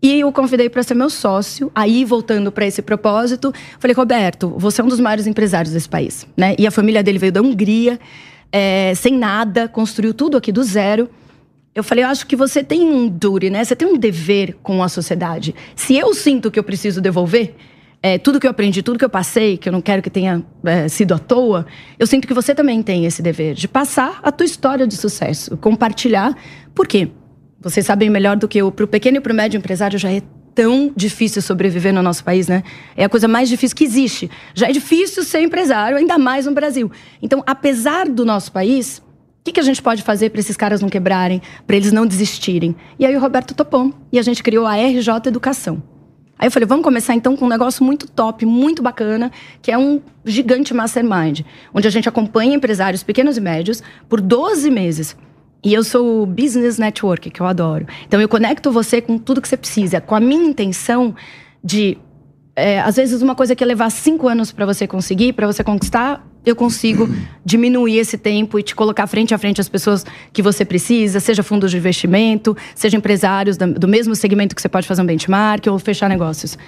E 0.00 0.20
eu 0.20 0.30
convidei 0.30 0.68
para 0.68 0.82
ser 0.82 0.94
meu 0.94 1.10
sócio. 1.10 1.70
Aí, 1.74 2.04
voltando 2.04 2.52
para 2.52 2.66
esse 2.66 2.80
propósito, 2.80 3.52
falei, 3.78 3.94
Roberto, 3.94 4.54
você 4.56 4.80
é 4.80 4.84
um 4.84 4.88
dos 4.88 5.00
maiores 5.00 5.26
empresários 5.26 5.72
desse 5.72 5.88
país, 5.88 6.26
né? 6.36 6.54
E 6.58 6.66
a 6.66 6.70
família 6.70 7.02
dele 7.02 7.18
veio 7.18 7.32
da 7.32 7.42
Hungria, 7.42 7.98
é, 8.52 8.92
sem 8.94 9.14
nada, 9.14 9.68
construiu 9.68 10.14
tudo 10.14 10.36
aqui 10.36 10.52
do 10.52 10.62
zero. 10.62 11.08
Eu 11.74 11.82
falei, 11.82 12.04
eu 12.04 12.08
acho 12.08 12.26
que 12.26 12.36
você 12.36 12.62
tem 12.62 12.82
um 12.82 13.08
dure, 13.08 13.50
né? 13.50 13.64
Você 13.64 13.74
tem 13.74 13.88
um 13.88 13.96
dever 13.96 14.56
com 14.62 14.82
a 14.82 14.88
sociedade. 14.88 15.54
Se 15.74 15.96
eu 15.96 16.14
sinto 16.14 16.50
que 16.50 16.58
eu 16.58 16.64
preciso 16.64 17.00
devolver 17.00 17.54
é, 18.02 18.16
tudo 18.16 18.38
que 18.38 18.46
eu 18.46 18.50
aprendi, 18.50 18.82
tudo 18.82 18.98
que 18.98 19.04
eu 19.04 19.10
passei, 19.10 19.56
que 19.56 19.68
eu 19.68 19.72
não 19.72 19.80
quero 19.80 20.00
que 20.00 20.10
tenha 20.10 20.44
é, 20.64 20.88
sido 20.88 21.14
à 21.14 21.18
toa, 21.18 21.66
eu 21.98 22.06
sinto 22.06 22.28
que 22.28 22.34
você 22.34 22.54
também 22.54 22.82
tem 22.82 23.04
esse 23.04 23.20
dever 23.20 23.54
de 23.54 23.66
passar 23.66 24.20
a 24.22 24.30
tua 24.30 24.44
história 24.44 24.86
de 24.86 24.96
sucesso, 24.96 25.56
compartilhar. 25.56 26.36
Por 26.74 26.86
quê? 26.86 27.10
Vocês 27.60 27.84
sabem 27.84 28.08
melhor 28.08 28.36
do 28.36 28.46
que 28.46 28.58
eu. 28.58 28.70
Para 28.70 28.84
o 28.84 28.88
pequeno 28.88 29.16
e 29.16 29.20
para 29.20 29.32
o 29.32 29.36
médio 29.36 29.58
empresário 29.58 29.98
já 29.98 30.12
é 30.12 30.22
tão 30.54 30.92
difícil 30.94 31.42
sobreviver 31.42 31.92
no 31.92 32.02
nosso 32.02 32.22
país, 32.22 32.46
né? 32.46 32.62
É 32.96 33.04
a 33.04 33.08
coisa 33.08 33.26
mais 33.26 33.48
difícil 33.48 33.76
que 33.76 33.84
existe. 33.84 34.30
Já 34.54 34.68
é 34.68 34.72
difícil 34.72 35.24
ser 35.24 35.40
empresário, 35.40 35.96
ainda 35.96 36.18
mais 36.18 36.46
no 36.46 36.52
Brasil. 36.52 36.90
Então, 37.20 37.42
apesar 37.46 38.08
do 38.08 38.24
nosso 38.24 38.52
país, 38.52 38.98
o 38.98 39.02
que, 39.44 39.52
que 39.52 39.60
a 39.60 39.62
gente 39.62 39.82
pode 39.82 40.02
fazer 40.02 40.30
para 40.30 40.40
esses 40.40 40.56
caras 40.56 40.80
não 40.80 40.88
quebrarem, 40.88 41.42
para 41.66 41.76
eles 41.76 41.90
não 41.90 42.06
desistirem? 42.06 42.76
E 42.98 43.04
aí 43.04 43.16
o 43.16 43.20
Roberto 43.20 43.54
topou 43.54 43.92
e 44.12 44.18
a 44.18 44.22
gente 44.22 44.42
criou 44.42 44.66
a 44.66 44.76
RJ 44.76 45.26
Educação. 45.26 45.82
Aí 46.38 46.46
eu 46.46 46.52
falei, 46.52 46.66
vamos 46.66 46.84
começar 46.84 47.14
então 47.14 47.36
com 47.36 47.46
um 47.46 47.48
negócio 47.48 47.84
muito 47.84 48.06
top, 48.06 48.46
muito 48.46 48.80
bacana, 48.80 49.32
que 49.60 49.72
é 49.72 49.78
um 49.78 50.00
gigante 50.24 50.72
mastermind, 50.72 51.40
onde 51.74 51.88
a 51.88 51.90
gente 51.90 52.08
acompanha 52.08 52.54
empresários 52.54 53.02
pequenos 53.02 53.36
e 53.36 53.40
médios 53.40 53.82
por 54.08 54.20
12 54.20 54.70
meses. 54.70 55.16
E 55.64 55.74
eu 55.74 55.82
sou 55.82 56.22
o 56.22 56.26
business 56.26 56.78
network, 56.78 57.30
que 57.30 57.40
eu 57.40 57.46
adoro. 57.46 57.86
Então 58.06 58.20
eu 58.20 58.28
conecto 58.28 58.70
você 58.70 59.00
com 59.00 59.18
tudo 59.18 59.40
que 59.40 59.48
você 59.48 59.56
precisa, 59.56 60.00
com 60.00 60.14
a 60.14 60.20
minha 60.20 60.44
intenção 60.44 61.14
de 61.62 61.98
é, 62.54 62.80
às 62.80 62.96
vezes 62.96 63.22
uma 63.22 63.36
coisa 63.36 63.54
que 63.54 63.62
ia 63.62 63.68
levar 63.68 63.88
cinco 63.88 64.26
anos 64.26 64.50
para 64.50 64.66
você 64.66 64.84
conseguir, 64.84 65.32
para 65.32 65.46
você 65.46 65.62
conquistar, 65.62 66.26
eu 66.44 66.56
consigo 66.56 67.08
diminuir 67.44 67.98
esse 67.98 68.18
tempo 68.18 68.58
e 68.58 68.62
te 68.64 68.74
colocar 68.74 69.06
frente 69.06 69.32
a 69.32 69.38
frente 69.38 69.60
as 69.60 69.68
pessoas 69.68 70.04
que 70.32 70.42
você 70.42 70.64
precisa, 70.64 71.20
seja 71.20 71.44
fundos 71.44 71.70
de 71.70 71.76
investimento, 71.76 72.56
seja 72.74 72.96
empresários 72.96 73.56
do 73.56 73.86
mesmo 73.86 74.14
segmento 74.16 74.56
que 74.56 74.62
você 74.62 74.68
pode 74.68 74.88
fazer 74.88 75.02
um 75.02 75.06
benchmark 75.06 75.66
ou 75.68 75.78
fechar 75.78 76.08
negócios. 76.08 76.58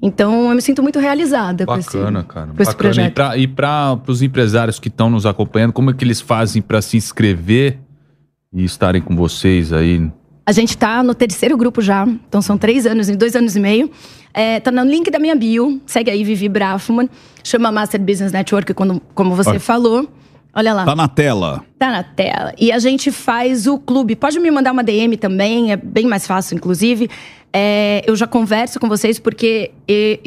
Então 0.00 0.48
eu 0.48 0.54
me 0.54 0.62
sinto 0.62 0.82
muito 0.82 0.98
realizada 1.00 1.66
com 1.66 1.76
esse, 1.76 1.98
Bacana, 1.98 2.22
cara. 2.22 2.46
com 2.46 2.62
esse 2.62 2.72
Bacana. 2.72 3.10
projeto. 3.10 3.36
E 3.36 3.48
para 3.48 3.98
os 4.06 4.22
empresários 4.22 4.78
que 4.78 4.88
estão 4.88 5.10
nos 5.10 5.26
acompanhando, 5.26 5.72
como 5.72 5.90
é 5.90 5.94
que 5.94 6.04
eles 6.04 6.20
fazem 6.20 6.62
para 6.62 6.80
se 6.80 6.96
inscrever 6.96 7.78
e 8.52 8.64
estarem 8.64 9.00
com 9.00 9.14
vocês 9.14 9.72
aí? 9.72 10.10
A 10.44 10.52
gente 10.52 10.76
tá 10.76 11.02
no 11.02 11.14
terceiro 11.14 11.56
grupo 11.56 11.80
já, 11.80 12.04
então 12.06 12.42
são 12.42 12.58
três 12.58 12.84
anos 12.84 13.08
e 13.08 13.14
dois 13.14 13.36
anos 13.36 13.54
e 13.54 13.60
meio. 13.60 13.90
É, 14.34 14.58
tá 14.58 14.70
no 14.70 14.82
link 14.82 15.10
da 15.10 15.18
minha 15.18 15.36
bio, 15.36 15.80
segue 15.86 16.10
aí 16.10 16.24
Vivi 16.24 16.48
Braffman, 16.48 17.08
chama 17.44 17.70
Master 17.70 18.00
Business 18.00 18.32
Network, 18.32 18.74
quando, 18.74 19.00
como 19.14 19.34
você 19.36 19.50
Olha. 19.50 19.60
falou. 19.60 20.08
Olha 20.52 20.74
lá. 20.74 20.84
Tá 20.84 20.96
na 20.96 21.06
tela. 21.06 21.64
Tá 21.78 21.92
na 21.92 22.02
tela. 22.02 22.52
E 22.58 22.72
a 22.72 22.78
gente 22.80 23.12
faz 23.12 23.68
o 23.68 23.78
clube. 23.78 24.16
Pode 24.16 24.40
me 24.40 24.50
mandar 24.50 24.72
uma 24.72 24.82
DM 24.82 25.16
também, 25.16 25.70
é 25.70 25.76
bem 25.76 26.08
mais 26.08 26.26
fácil, 26.26 26.56
inclusive. 26.56 27.08
É, 27.52 28.02
eu 28.04 28.16
já 28.16 28.26
converso 28.26 28.80
com 28.80 28.88
vocês 28.88 29.20
porque 29.20 29.70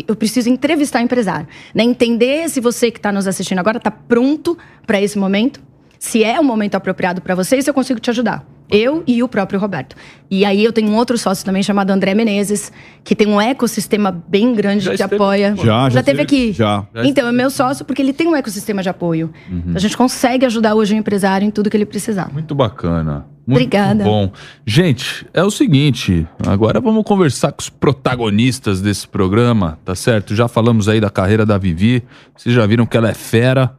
eu 0.07 0.15
preciso 0.15 0.49
entrevistar 0.49 1.01
empresário. 1.01 1.45
Né? 1.75 1.83
Entender 1.83 2.49
se 2.49 2.61
você 2.61 2.89
que 2.89 2.99
está 2.99 3.11
nos 3.11 3.27
assistindo 3.27 3.59
agora 3.59 3.77
está 3.77 3.91
pronto 3.91 4.57
para 4.87 5.01
esse 5.01 5.17
momento, 5.17 5.59
se 6.03 6.21
é 6.21 6.37
o 6.37 6.43
momento 6.43 6.75
apropriado 6.75 7.21
para 7.21 7.33
você 7.33 7.61
se 7.61 7.69
eu 7.69 7.73
consigo 7.73 7.97
te 7.97 8.09
ajudar. 8.09 8.45
Eu 8.69 9.05
e 9.07 9.23
o 9.23 9.27
próprio 9.27 9.57
Roberto. 9.57 9.95
E 10.29 10.43
aí 10.43 10.61
eu 10.61 10.73
tenho 10.73 10.89
um 10.89 10.97
outro 10.97 11.17
sócio 11.17 11.45
também 11.45 11.63
chamado 11.63 11.91
André 11.91 12.13
Menezes, 12.13 12.73
que 13.05 13.15
tem 13.15 13.25
um 13.25 13.39
ecossistema 13.39 14.11
bem 14.27 14.53
grande 14.53 14.83
Já 14.83 14.91
que 14.91 14.95
esteve 14.95 15.15
apoia. 15.15 15.55
Já, 15.55 15.63
já 15.63 15.89
já 15.89 16.03
teve 16.03 16.21
aqui. 16.21 16.51
já. 16.51 16.85
Já 16.93 17.05
Então, 17.05 17.25
é 17.25 17.31
meu 17.31 17.49
sócio 17.49 17.85
porque 17.85 18.01
ele 18.01 18.11
tem 18.11 18.27
um 18.27 18.35
ecossistema 18.35 18.83
de 18.83 18.89
apoio. 18.89 19.31
Uhum. 19.49 19.71
A 19.75 19.79
gente 19.79 19.95
consegue 19.95 20.45
ajudar 20.45 20.75
hoje 20.75 20.93
o 20.93 20.97
empresário 20.97 21.47
em 21.47 21.51
tudo 21.51 21.69
que 21.69 21.77
ele 21.77 21.85
precisar. 21.85 22.29
Muito 22.33 22.53
bacana. 22.53 23.25
Muito 23.47 23.61
Obrigada. 23.61 24.03
bom. 24.03 24.29
Gente, 24.65 25.25
é 25.33 25.43
o 25.43 25.51
seguinte, 25.51 26.27
agora 26.45 26.81
vamos 26.81 27.05
conversar 27.05 27.53
com 27.53 27.61
os 27.61 27.69
protagonistas 27.69 28.81
desse 28.81 29.07
programa, 29.07 29.79
tá 29.85 29.95
certo? 29.95 30.35
Já 30.35 30.49
falamos 30.49 30.89
aí 30.89 30.99
da 30.99 31.09
carreira 31.09 31.45
da 31.45 31.57
Vivi, 31.57 32.03
vocês 32.35 32.53
já 32.53 32.65
viram 32.65 32.85
que 32.85 32.97
ela 32.97 33.09
é 33.09 33.13
fera. 33.13 33.73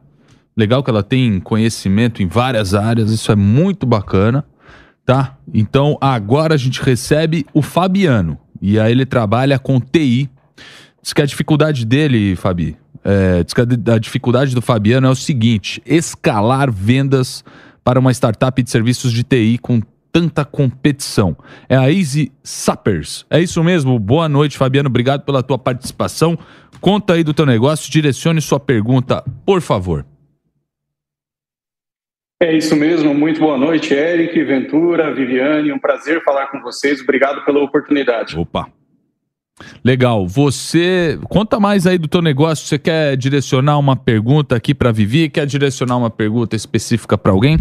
Legal 0.57 0.81
que 0.81 0.89
ela 0.89 1.03
tem 1.03 1.39
conhecimento 1.39 2.23
em 2.23 2.27
várias 2.27 2.73
áreas, 2.73 3.11
isso 3.11 3.31
é 3.31 3.35
muito 3.35 3.85
bacana, 3.85 4.45
tá? 5.05 5.37
Então, 5.53 5.97
agora 5.99 6.53
a 6.53 6.57
gente 6.57 6.81
recebe 6.81 7.45
o 7.53 7.61
Fabiano, 7.61 8.37
e 8.61 8.79
aí 8.79 8.91
ele 8.91 9.05
trabalha 9.05 9.59
com 9.59 9.79
TI. 9.79 10.29
Diz 11.01 11.11
que 11.11 11.21
a 11.21 11.25
dificuldade 11.25 11.85
dele, 11.85 12.35
Fabi, 12.35 12.77
é, 13.03 13.43
diz 13.43 13.53
que 13.53 13.61
a, 13.61 13.99
dificuldade 13.99 14.55
do 14.55 14.61
Fabiano 14.61 15.07
é 15.07 15.09
o 15.09 15.15
seguinte: 15.15 15.81
escalar 15.85 16.71
vendas 16.71 17.43
para 17.83 17.99
uma 17.99 18.11
startup 18.11 18.63
de 18.63 18.69
serviços 18.69 19.11
de 19.11 19.23
TI 19.23 19.59
com 19.61 19.81
tanta 20.11 20.45
competição. 20.45 21.35
É 21.67 21.75
a 21.75 21.91
Easy 21.91 22.31
Sappers. 22.41 23.25
É 23.29 23.41
isso 23.41 23.61
mesmo? 23.61 23.99
Boa 23.99 24.29
noite, 24.29 24.57
Fabiano. 24.57 24.87
Obrigado 24.87 25.23
pela 25.23 25.43
tua 25.43 25.59
participação. 25.59 26.39
Conta 26.79 27.13
aí 27.13 27.23
do 27.23 27.33
teu 27.33 27.45
negócio, 27.45 27.91
direcione 27.91 28.39
sua 28.39 28.59
pergunta, 28.59 29.21
por 29.45 29.61
favor. 29.61 30.05
É 32.41 32.53
isso 32.53 32.75
mesmo, 32.75 33.13
muito 33.13 33.39
boa 33.39 33.57
noite, 33.57 33.93
Eric, 33.93 34.43
Ventura, 34.43 35.13
Viviane, 35.13 35.71
um 35.71 35.79
prazer 35.79 36.21
falar 36.23 36.47
com 36.47 36.59
vocês, 36.61 37.01
obrigado 37.01 37.45
pela 37.45 37.63
oportunidade. 37.63 38.37
Opa. 38.37 38.67
Legal. 39.83 40.27
Você 40.27 41.17
conta 41.29 41.59
mais 41.59 41.87
aí 41.87 41.97
do 41.97 42.07
teu 42.07 42.21
negócio. 42.21 42.67
Você 42.67 42.77
quer 42.77 43.15
direcionar 43.15 43.77
uma 43.77 43.95
pergunta 43.95 44.55
aqui 44.55 44.73
para 44.73 44.91
Vivi? 44.91 45.29
Quer 45.29 45.45
direcionar 45.45 45.97
uma 45.97 46.09
pergunta 46.09 46.55
específica 46.55 47.17
para 47.17 47.31
alguém? 47.31 47.57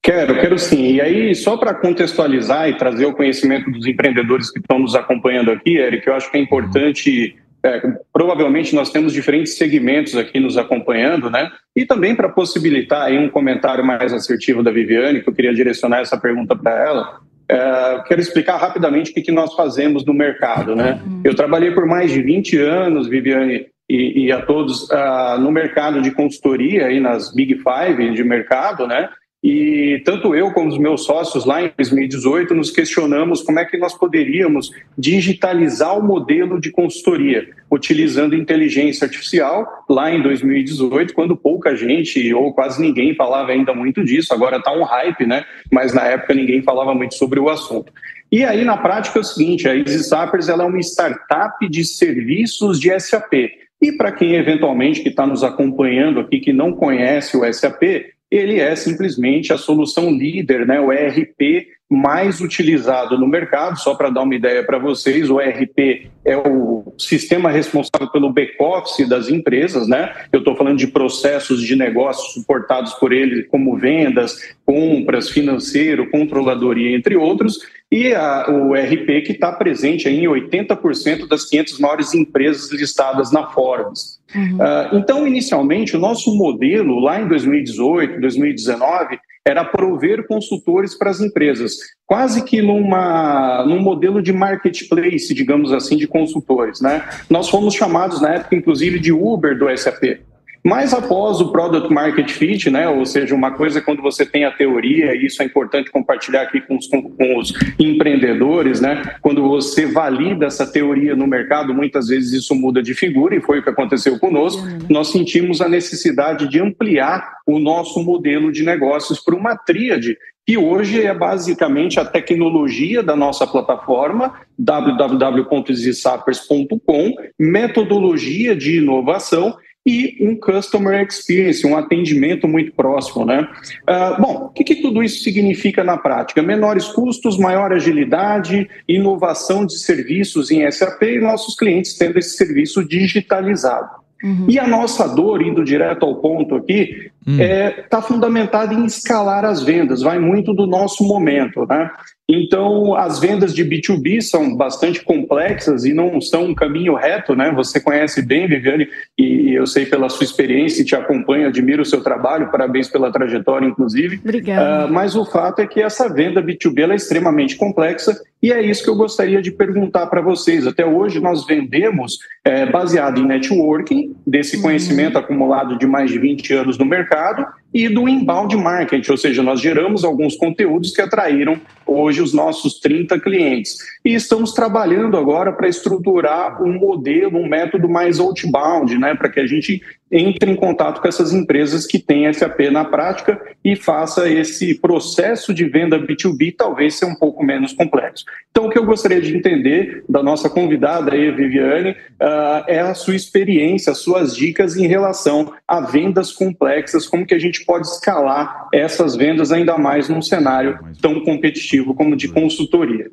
Quero, 0.00 0.34
quero 0.40 0.58
sim. 0.58 0.94
E 0.94 1.00
aí, 1.00 1.34
só 1.34 1.56
para 1.56 1.74
contextualizar 1.74 2.68
e 2.68 2.76
trazer 2.76 3.06
o 3.06 3.12
conhecimento 3.12 3.70
dos 3.70 3.86
empreendedores 3.86 4.50
que 4.50 4.60
estão 4.60 4.78
nos 4.78 4.94
acompanhando 4.94 5.50
aqui, 5.50 5.76
Eric, 5.76 6.06
eu 6.06 6.14
acho 6.14 6.30
que 6.30 6.38
é 6.38 6.40
importante. 6.40 7.36
É, 7.64 7.82
provavelmente 8.12 8.74
nós 8.74 8.90
temos 8.90 9.12
diferentes 9.12 9.56
segmentos 9.56 10.16
aqui 10.16 10.38
nos 10.38 10.56
acompanhando, 10.56 11.28
né? 11.28 11.50
E 11.74 11.84
também 11.84 12.14
para 12.14 12.28
possibilitar 12.28 13.06
aí 13.06 13.18
um 13.18 13.28
comentário 13.28 13.84
mais 13.84 14.12
assertivo 14.12 14.62
da 14.62 14.70
Viviane, 14.70 15.22
que 15.22 15.28
eu 15.28 15.34
queria 15.34 15.54
direcionar 15.54 16.00
essa 16.00 16.16
pergunta 16.16 16.54
para 16.54 16.72
ela. 16.72 17.20
É, 17.50 18.02
quero 18.06 18.20
explicar 18.20 18.58
rapidamente 18.58 19.10
o 19.10 19.14
que, 19.14 19.22
que 19.22 19.32
nós 19.32 19.54
fazemos 19.54 20.04
no 20.04 20.14
mercado, 20.14 20.76
né? 20.76 21.00
Eu 21.24 21.34
trabalhei 21.34 21.70
por 21.72 21.86
mais 21.86 22.12
de 22.12 22.22
20 22.22 22.58
anos, 22.58 23.08
Viviane, 23.08 23.66
e, 23.88 24.26
e 24.26 24.32
a 24.32 24.42
todos 24.42 24.90
ah, 24.90 25.38
no 25.40 25.50
mercado 25.50 26.02
de 26.02 26.10
consultoria 26.10 26.86
aí 26.86 27.00
nas 27.00 27.32
Big 27.34 27.54
Five 27.56 28.12
de 28.12 28.22
mercado, 28.22 28.86
né? 28.86 29.08
E 29.42 30.02
tanto 30.04 30.34
eu 30.34 30.50
como 30.52 30.68
os 30.68 30.78
meus 30.78 31.04
sócios 31.04 31.44
lá 31.44 31.62
em 31.62 31.70
2018 31.76 32.54
nos 32.54 32.72
questionamos 32.72 33.40
como 33.40 33.60
é 33.60 33.64
que 33.64 33.78
nós 33.78 33.96
poderíamos 33.96 34.72
digitalizar 34.96 35.96
o 35.96 36.02
modelo 36.02 36.60
de 36.60 36.72
consultoria 36.72 37.48
utilizando 37.70 38.34
inteligência 38.34 39.04
artificial 39.04 39.84
lá 39.88 40.12
em 40.12 40.20
2018, 40.22 41.14
quando 41.14 41.36
pouca 41.36 41.76
gente 41.76 42.34
ou 42.34 42.52
quase 42.52 42.82
ninguém 42.82 43.14
falava 43.14 43.52
ainda 43.52 43.72
muito 43.72 44.04
disso. 44.04 44.34
Agora 44.34 44.56
está 44.56 44.72
um 44.72 44.82
hype, 44.82 45.24
né? 45.24 45.44
Mas 45.70 45.94
na 45.94 46.02
época 46.02 46.34
ninguém 46.34 46.60
falava 46.60 46.92
muito 46.92 47.14
sobre 47.14 47.38
o 47.38 47.48
assunto. 47.48 47.92
E 48.30 48.44
aí, 48.44 48.64
na 48.64 48.76
prática, 48.76 49.18
é 49.18 49.22
o 49.22 49.24
seguinte: 49.24 49.68
a 49.68 49.74
Easy 49.74 50.04
Sappers 50.04 50.48
ela 50.48 50.64
é 50.64 50.66
uma 50.66 50.80
startup 50.80 51.66
de 51.68 51.84
serviços 51.84 52.78
de 52.78 52.98
SAP. 52.98 53.32
E 53.80 53.92
para 53.92 54.10
quem 54.10 54.34
eventualmente 54.34 55.00
que 55.00 55.08
está 55.08 55.24
nos 55.24 55.44
acompanhando 55.44 56.18
aqui 56.20 56.40
que 56.40 56.52
não 56.52 56.72
conhece 56.72 57.36
o 57.36 57.52
SAP, 57.52 57.82
ele 58.30 58.60
é 58.60 58.74
simplesmente 58.76 59.52
a 59.52 59.58
solução 59.58 60.10
líder, 60.10 60.66
né, 60.66 60.80
o 60.80 60.92
ERP 60.92 61.68
mais 61.90 62.40
utilizado 62.40 63.18
no 63.18 63.26
mercado. 63.26 63.78
Só 63.78 63.94
para 63.94 64.10
dar 64.10 64.22
uma 64.22 64.34
ideia 64.34 64.62
para 64.62 64.78
vocês, 64.78 65.30
o 65.30 65.40
ERP 65.40 66.10
é 66.24 66.36
o 66.36 66.92
sistema 66.98 67.50
responsável 67.50 68.10
pelo 68.12 68.32
back-office 68.32 69.08
das 69.08 69.30
empresas, 69.30 69.88
né? 69.88 70.12
Eu 70.30 70.40
estou 70.40 70.54
falando 70.54 70.76
de 70.76 70.88
processos 70.88 71.62
de 71.62 71.74
negócios 71.74 72.34
suportados 72.34 72.92
por 72.94 73.12
ele, 73.12 73.44
como 73.44 73.78
vendas, 73.78 74.36
compras, 74.66 75.30
financeiro, 75.30 76.10
controladoria, 76.10 76.94
entre 76.94 77.16
outros. 77.16 77.58
E 77.90 78.14
a, 78.14 78.50
o 78.50 78.76
ERP 78.76 79.24
que 79.24 79.32
está 79.32 79.50
presente 79.50 80.08
aí 80.08 80.18
em 80.18 80.28
80% 80.28 81.26
das 81.26 81.46
500 81.46 81.78
maiores 81.78 82.14
empresas 82.14 82.70
listadas 82.70 83.32
na 83.32 83.46
Forbes. 83.46 84.18
Uh, 84.34 84.96
então, 84.96 85.26
inicialmente, 85.26 85.96
o 85.96 85.98
nosso 85.98 86.36
modelo, 86.36 87.00
lá 87.00 87.18
em 87.20 87.26
2018, 87.26 88.20
2019, 88.20 89.18
era 89.48 89.64
prover 89.64 90.26
consultores 90.26 90.94
para 90.94 91.08
as 91.08 91.20
empresas, 91.20 91.76
quase 92.06 92.44
que 92.44 92.60
numa, 92.60 93.64
num 93.66 93.80
modelo 93.80 94.20
de 94.20 94.32
marketplace, 94.32 95.32
digamos 95.32 95.72
assim, 95.72 95.96
de 95.96 96.06
consultores. 96.06 96.82
Né? 96.82 97.02
Nós 97.30 97.48
fomos 97.48 97.74
chamados, 97.74 98.20
na 98.20 98.34
época, 98.34 98.54
inclusive, 98.54 98.98
de 98.98 99.10
Uber 99.10 99.58
do 99.58 99.74
SAP. 99.74 100.20
Mas 100.64 100.92
após 100.92 101.40
o 101.40 101.52
Product 101.52 101.92
Market 101.92 102.30
Fit, 102.30 102.70
né, 102.70 102.88
ou 102.88 103.06
seja, 103.06 103.34
uma 103.34 103.52
coisa 103.52 103.78
é 103.78 103.82
quando 103.82 104.02
você 104.02 104.26
tem 104.26 104.44
a 104.44 104.50
teoria, 104.50 105.14
e 105.14 105.26
isso 105.26 105.42
é 105.42 105.44
importante 105.44 105.90
compartilhar 105.90 106.42
aqui 106.42 106.60
com 106.60 106.76
os, 106.76 106.86
com, 106.86 107.38
os 107.38 107.52
empreendedores, 107.78 108.80
né, 108.80 109.16
quando 109.20 109.42
você 109.42 109.86
valida 109.86 110.46
essa 110.46 110.66
teoria 110.66 111.14
no 111.14 111.26
mercado, 111.26 111.74
muitas 111.74 112.08
vezes 112.08 112.32
isso 112.32 112.54
muda 112.54 112.82
de 112.82 112.94
figura, 112.94 113.36
e 113.36 113.40
foi 113.40 113.60
o 113.60 113.62
que 113.62 113.70
aconteceu 113.70 114.18
conosco, 114.18 114.62
nós 114.88 115.08
sentimos 115.08 115.60
a 115.60 115.68
necessidade 115.68 116.48
de 116.48 116.60
ampliar 116.60 117.38
o 117.46 117.58
nosso 117.58 118.02
modelo 118.02 118.52
de 118.52 118.62
negócios 118.62 119.20
para 119.20 119.34
uma 119.34 119.56
tríade 119.56 120.16
que 120.48 120.56
hoje 120.56 121.02
é 121.02 121.12
basicamente 121.12 122.00
a 122.00 122.06
tecnologia 122.06 123.02
da 123.02 123.14
nossa 123.14 123.46
plataforma, 123.46 124.32
www.easysappers.com, 124.58 127.14
metodologia 127.38 128.56
de 128.56 128.78
inovação 128.78 129.54
e 129.86 130.16
um 130.20 130.36
customer 130.36 131.06
experience, 131.06 131.66
um 131.66 131.76
atendimento 131.76 132.46
muito 132.46 132.72
próximo, 132.72 133.24
né? 133.24 133.48
Uh, 133.88 134.20
bom, 134.20 134.34
o 134.46 134.48
que, 134.50 134.64
que 134.64 134.76
tudo 134.76 135.02
isso 135.02 135.22
significa 135.22 135.82
na 135.82 135.96
prática? 135.96 136.42
Menores 136.42 136.86
custos, 136.88 137.38
maior 137.38 137.72
agilidade, 137.72 138.68
inovação 138.86 139.64
de 139.64 139.78
serviços 139.78 140.50
em 140.50 140.70
SAP 140.70 141.02
e 141.02 141.20
nossos 141.20 141.54
clientes 141.54 141.96
tendo 141.96 142.18
esse 142.18 142.36
serviço 142.36 142.86
digitalizado. 142.86 143.98
Uhum. 144.22 144.46
E 144.48 144.58
a 144.58 144.66
nossa 144.66 145.06
dor, 145.06 145.40
indo 145.42 145.64
direto 145.64 146.04
ao 146.04 146.16
ponto 146.16 146.56
aqui, 146.56 147.10
está 147.28 147.30
hum. 147.30 147.40
é, 147.40 147.70
tá 147.88 148.02
fundamentada 148.02 148.72
em 148.72 148.84
escalar 148.86 149.44
as 149.44 149.62
vendas, 149.62 150.02
vai 150.02 150.18
muito 150.18 150.54
do 150.54 150.66
nosso 150.66 151.04
momento, 151.04 151.66
né? 151.66 151.90
Então, 152.30 152.94
as 152.94 153.18
vendas 153.18 153.54
de 153.54 153.64
B2B 153.64 154.20
são 154.20 154.54
bastante 154.54 155.02
complexas 155.02 155.86
e 155.86 155.94
não 155.94 156.20
são 156.20 156.44
um 156.44 156.54
caminho 156.54 156.94
reto, 156.94 157.34
né? 157.34 157.50
Você 157.52 157.80
conhece 157.80 158.20
bem, 158.20 158.46
Viviane, 158.46 158.86
e 159.16 159.54
eu 159.54 159.66
sei 159.66 159.86
pela 159.86 160.10
sua 160.10 160.24
experiência 160.24 160.82
e 160.82 160.84
te 160.84 160.94
acompanho, 160.94 161.48
admiro 161.48 161.80
o 161.80 161.86
seu 161.86 162.02
trabalho, 162.02 162.50
parabéns 162.50 162.86
pela 162.86 163.10
trajetória, 163.10 163.66
inclusive. 163.66 164.20
Obrigada. 164.22 164.86
Uh, 164.86 164.92
mas 164.92 165.16
o 165.16 165.24
fato 165.24 165.62
é 165.62 165.66
que 165.66 165.80
essa 165.80 166.06
venda 166.06 166.42
B2B 166.42 166.90
é 166.90 166.94
extremamente 166.94 167.56
complexa 167.56 168.20
e 168.42 168.52
é 168.52 168.62
isso 168.62 168.84
que 168.84 168.90
eu 168.90 168.94
gostaria 168.94 169.42
de 169.42 169.50
perguntar 169.50 170.06
para 170.06 170.20
vocês. 170.20 170.66
Até 170.66 170.86
hoje, 170.86 171.20
nós 171.20 171.44
vendemos 171.44 172.18
é, 172.44 172.66
baseado 172.66 173.20
em 173.20 173.26
networking, 173.26 174.14
desse 174.26 174.62
conhecimento 174.62 175.16
uhum. 175.16 175.22
acumulado 175.22 175.78
de 175.78 175.86
mais 175.86 176.10
de 176.10 176.18
20 176.18 176.52
anos 176.54 176.78
no 176.78 176.84
mercado, 176.84 177.17
mercado 177.18 177.46
e 177.78 177.88
do 177.88 178.08
inbound 178.08 178.56
marketing, 178.56 179.12
ou 179.12 179.16
seja, 179.16 179.40
nós 179.40 179.60
geramos 179.60 180.02
alguns 180.02 180.34
conteúdos 180.34 180.90
que 180.90 181.00
atraíram 181.00 181.60
hoje 181.86 182.20
os 182.20 182.34
nossos 182.34 182.80
30 182.80 183.20
clientes. 183.20 183.76
E 184.04 184.14
estamos 184.14 184.52
trabalhando 184.52 185.16
agora 185.16 185.52
para 185.52 185.68
estruturar 185.68 186.60
um 186.60 186.72
modelo, 186.72 187.38
um 187.38 187.48
método 187.48 187.88
mais 187.88 188.18
outbound, 188.18 188.98
né, 188.98 189.14
para 189.14 189.28
que 189.28 189.38
a 189.38 189.46
gente 189.46 189.80
entre 190.10 190.50
em 190.50 190.56
contato 190.56 191.00
com 191.00 191.08
essas 191.08 191.32
empresas 191.32 191.86
que 191.86 191.98
têm 191.98 192.32
SAP 192.32 192.60
na 192.70 192.84
prática 192.84 193.40
e 193.62 193.76
faça 193.76 194.28
esse 194.28 194.74
processo 194.74 195.52
de 195.52 195.66
venda 195.66 195.98
B2B 195.98 196.54
talvez 196.56 196.94
ser 196.94 197.04
um 197.04 197.14
pouco 197.14 197.44
menos 197.44 197.72
complexo. 197.72 198.24
Então, 198.50 198.66
o 198.66 198.70
que 198.70 198.78
eu 198.78 198.86
gostaria 198.86 199.20
de 199.20 199.36
entender 199.36 200.04
da 200.08 200.22
nossa 200.22 200.48
convidada 200.48 201.12
aí, 201.12 201.30
Viviane, 201.30 201.90
uh, 201.90 202.64
é 202.66 202.80
a 202.80 202.94
sua 202.94 203.14
experiência, 203.14 203.92
as 203.92 203.98
suas 203.98 204.34
dicas 204.34 204.76
em 204.76 204.86
relação 204.86 205.52
a 205.66 205.80
vendas 205.80 206.32
complexas, 206.32 207.06
como 207.06 207.26
que 207.26 207.34
a 207.34 207.38
gente 207.38 207.64
pode 207.68 207.86
escalar 207.86 208.66
essas 208.72 209.14
vendas 209.14 209.52
ainda 209.52 209.76
mais 209.76 210.08
num 210.08 210.22
cenário 210.22 210.78
tão 211.02 211.20
competitivo 211.20 211.94
como 211.94 212.16
de 212.16 212.26
consultoria. 212.26 213.10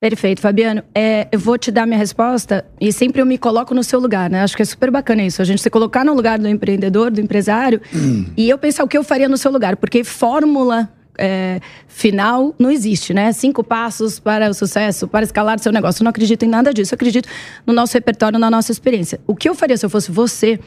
Perfeito, 0.00 0.40
Fabiano. 0.40 0.82
É, 0.92 1.28
eu 1.30 1.38
vou 1.38 1.56
te 1.56 1.70
dar 1.70 1.86
minha 1.86 1.98
resposta 1.98 2.64
e 2.80 2.92
sempre 2.92 3.22
eu 3.22 3.26
me 3.26 3.38
coloco 3.38 3.72
no 3.72 3.84
seu 3.84 4.00
lugar, 4.00 4.28
né? 4.28 4.42
Acho 4.42 4.56
que 4.56 4.62
é 4.62 4.64
super 4.64 4.90
bacana 4.90 5.22
isso. 5.22 5.40
A 5.40 5.44
gente 5.44 5.62
se 5.62 5.70
colocar 5.70 6.04
no 6.04 6.14
lugar 6.14 6.38
do 6.38 6.48
empreendedor, 6.48 7.12
do 7.12 7.20
empresário, 7.20 7.80
hum. 7.94 8.24
e 8.36 8.50
eu 8.50 8.58
pensar 8.58 8.82
o 8.82 8.88
que 8.88 8.98
eu 8.98 9.04
faria 9.04 9.28
no 9.28 9.36
seu 9.36 9.52
lugar, 9.52 9.76
porque 9.76 10.02
fórmula 10.02 10.90
é, 11.16 11.60
final 11.86 12.54
não 12.58 12.70
existe, 12.70 13.14
né? 13.14 13.30
Cinco 13.32 13.62
passos 13.62 14.18
para 14.18 14.48
o 14.48 14.54
sucesso, 14.54 15.06
para 15.06 15.22
escalar 15.22 15.60
seu 15.60 15.70
negócio. 15.70 16.02
Eu 16.02 16.04
não 16.04 16.10
acredito 16.10 16.44
em 16.44 16.48
nada 16.48 16.74
disso. 16.74 16.94
Eu 16.94 16.96
acredito 16.96 17.28
no 17.64 17.72
nosso 17.72 17.92
repertório, 17.92 18.38
na 18.38 18.50
nossa 18.50 18.72
experiência. 18.72 19.20
O 19.26 19.36
que 19.36 19.48
eu 19.48 19.54
faria 19.54 19.76
se 19.76 19.84
eu 19.86 19.90
fosse 19.90 20.10
você? 20.10 20.58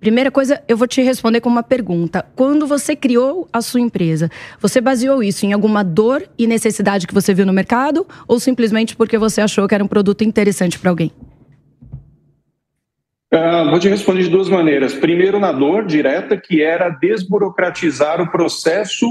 Primeira 0.00 0.30
coisa, 0.30 0.62
eu 0.66 0.78
vou 0.78 0.88
te 0.88 1.02
responder 1.02 1.42
com 1.42 1.50
uma 1.50 1.62
pergunta. 1.62 2.24
Quando 2.34 2.66
você 2.66 2.96
criou 2.96 3.46
a 3.52 3.60
sua 3.60 3.80
empresa, 3.80 4.30
você 4.58 4.80
baseou 4.80 5.22
isso 5.22 5.44
em 5.44 5.52
alguma 5.52 5.84
dor 5.84 6.26
e 6.38 6.46
necessidade 6.46 7.06
que 7.06 7.12
você 7.12 7.34
viu 7.34 7.44
no 7.44 7.52
mercado 7.52 8.06
ou 8.26 8.40
simplesmente 8.40 8.96
porque 8.96 9.18
você 9.18 9.42
achou 9.42 9.68
que 9.68 9.74
era 9.74 9.84
um 9.84 9.88
produto 9.88 10.24
interessante 10.24 10.78
para 10.78 10.88
alguém? 10.88 11.12
Uh, 13.32 13.68
vou 13.68 13.78
te 13.78 13.90
responder 13.90 14.22
de 14.22 14.30
duas 14.30 14.48
maneiras. 14.48 14.94
Primeiro, 14.94 15.38
na 15.38 15.52
dor 15.52 15.84
direta, 15.84 16.34
que 16.34 16.62
era 16.62 16.88
desburocratizar 16.88 18.22
o 18.22 18.30
processo 18.30 19.06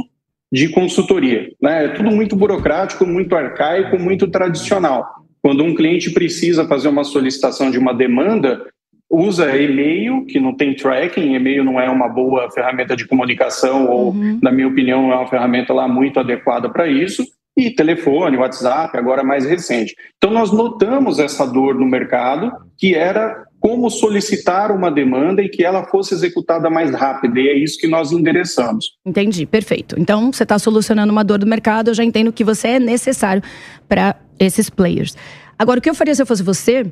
de 0.52 0.70
consultoria. 0.70 1.52
Né? 1.62 1.86
É 1.86 1.88
tudo 1.90 2.10
muito 2.10 2.36
burocrático, 2.36 3.06
muito 3.06 3.36
arcaico, 3.36 4.00
muito 4.00 4.28
tradicional. 4.28 5.06
Quando 5.40 5.64
um 5.64 5.76
cliente 5.76 6.10
precisa 6.10 6.68
fazer 6.68 6.88
uma 6.88 7.04
solicitação 7.04 7.70
de 7.70 7.78
uma 7.78 7.94
demanda, 7.94 8.66
usa 9.10 9.58
e-mail, 9.58 10.26
que 10.26 10.40
não 10.40 10.56
tem 10.56 10.76
tracking, 10.76 11.34
e-mail 11.34 11.64
não 11.64 11.80
é 11.80 11.90
uma 11.90 12.08
boa 12.08 12.50
ferramenta 12.52 12.96
de 12.96 13.08
comunicação, 13.08 13.88
ou, 13.88 14.12
uhum. 14.12 14.40
na 14.42 14.52
minha 14.52 14.68
opinião, 14.68 15.12
é 15.12 15.16
uma 15.16 15.28
ferramenta 15.28 15.74
lá 15.74 15.88
muito 15.88 16.20
adequada 16.20 16.70
para 16.70 16.88
isso, 16.88 17.26
e 17.58 17.72
telefone, 17.72 18.38
WhatsApp, 18.38 18.96
agora 18.98 19.24
mais 19.24 19.46
recente. 19.46 19.96
Então, 20.18 20.32
nós 20.32 20.52
notamos 20.52 21.20
essa 21.20 21.46
dor 21.46 21.76
no 21.76 21.86
mercado, 21.86 22.52
que 22.78 22.94
era 22.94 23.44
como 23.60 23.90
solicitar 23.90 24.72
uma 24.72 24.90
demanda 24.90 25.42
e 25.42 25.50
que 25.50 25.66
ela 25.66 25.84
fosse 25.84 26.14
executada 26.14 26.70
mais 26.70 26.92
rápida, 26.92 27.40
e 27.40 27.50
é 27.50 27.58
isso 27.58 27.78
que 27.78 27.88
nós 27.88 28.12
endereçamos. 28.12 28.94
Entendi, 29.06 29.46
perfeito. 29.46 29.96
Então, 30.00 30.32
você 30.32 30.44
está 30.44 30.58
solucionando 30.58 31.12
uma 31.12 31.24
dor 31.24 31.40
do 31.40 31.48
mercado, 31.48 31.90
eu 31.90 31.94
já 31.94 32.04
entendo 32.04 32.32
que 32.32 32.44
você 32.44 32.70
é 32.70 32.80
necessário 32.80 33.42
para 33.90 34.16
esses 34.40 34.70
players. 34.70 35.18
Agora, 35.58 35.80
o 35.80 35.82
que 35.82 35.90
eu 35.90 35.96
faria 35.96 36.16
se 36.16 36.22
eu 36.22 36.26
fosse 36.26 36.44
você 36.44 36.86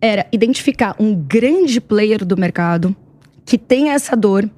era 0.00 0.26
identificar 0.32 0.94
um 0.98 1.14
grande 1.14 1.80
player 1.80 2.24
do 2.24 2.36
mercado 2.36 2.94
que 3.44 3.58
tem 3.58 3.90
essa 3.90 4.16
dor. 4.16 4.48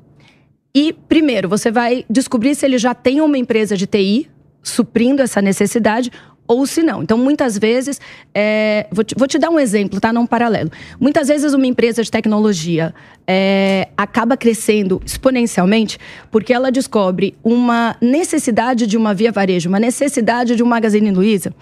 E, 0.75 0.92
primeiro, 0.92 1.49
você 1.49 1.70
vai 1.70 2.05
descobrir 2.09 2.55
se 2.55 2.66
ele 2.66 2.79
já 2.79 2.94
tem 2.94 3.20
uma 3.20 3.38
empresa 3.38 3.77
de 3.77 3.87
TI 3.87 4.31
suprindo 4.62 5.22
essa 5.22 5.40
necessidade 5.40 6.11
ou 6.49 6.66
se 6.66 6.83
não. 6.83 7.03
Então, 7.03 7.18
muitas 7.18 7.59
vezes, 7.59 8.01
é, 8.35 8.87
vou, 8.92 9.05
te, 9.05 9.14
vou, 9.16 9.27
te, 9.27 9.38
dar 9.38 9.51
um 9.51 9.59
exemplo, 9.59 10.01
tá? 10.01 10.12
Num 10.12 10.27
paralelo. 10.27 10.70
Muitas 11.01 11.29
vezes 11.29 11.53
uma 11.53 11.66
empresa 11.66 12.03
de 12.03 12.11
tecnologia 12.11 12.94
é, 13.27 13.88
acaba 13.96 14.37
crescendo 14.37 15.01
exponencialmente 15.05 15.99
porque 16.31 16.53
ela 16.53 16.70
descobre 16.70 17.35
uma 17.42 17.96
necessidade 18.01 18.87
de 18.87 18.96
uma 18.96 19.12
via 19.12 19.33
varejo, 19.33 19.68
uma 19.68 19.81
necessidade 19.81 20.55
de 20.55 20.62
um 20.62 20.66
Magazine 20.66 21.11
Luiza, 21.11 21.53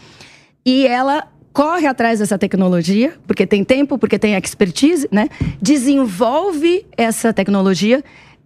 e 0.67 0.87
ela 0.87 1.29
corre 1.55 1.87
atrás 1.87 2.19
dessa 2.19 2.37
tecnologia, 2.37 3.15
porque 3.29 3.47
tem 3.47 3.63
tempo, 3.63 3.97
porque 3.97 4.19
tem 4.19 4.35
expertise, 4.35 5.09
né? 5.11 5.29
Desenvolve 5.63 6.85
essa 6.97 7.33
tecnologia 7.33 8.03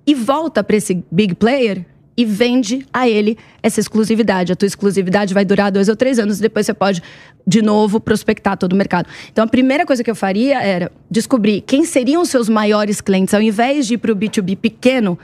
e 0.06 0.14
volta 0.14 0.62
para 0.62 0.76
esse 0.76 1.02
big 1.10 1.34
player 1.34 1.86
e 2.14 2.24
vende 2.24 2.84
a 2.92 3.08
ele 3.08 3.38
essa 3.62 3.80
exclusividade. 3.80 4.52
A 4.52 4.56
tua 4.56 4.66
exclusividade 4.66 5.32
vai 5.32 5.44
durar 5.44 5.72
dois 5.72 5.88
ou 5.88 5.96
três 5.96 6.18
anos, 6.18 6.38
depois 6.38 6.66
você 6.66 6.74
pode, 6.74 7.02
de 7.46 7.62
novo, 7.62 7.98
prospectar 7.98 8.58
todo 8.58 8.74
o 8.74 8.76
mercado. 8.76 9.08
Então, 9.32 9.44
a 9.44 9.48
primeira 9.48 9.86
coisa 9.86 10.04
que 10.04 10.10
eu 10.10 10.16
faria 10.16 10.60
era 10.60 10.92
descobrir 11.10 11.62
quem 11.62 11.86
seriam 11.86 12.20
os 12.20 12.28
seus 12.28 12.48
maiores 12.48 13.00
clientes. 13.00 13.32
Ao 13.32 13.40
invés 13.40 13.86
de 13.86 13.94
ir 13.94 13.98
para 13.98 14.12
o 14.12 14.16
B2B 14.16 14.54
pequeno, 14.54 15.18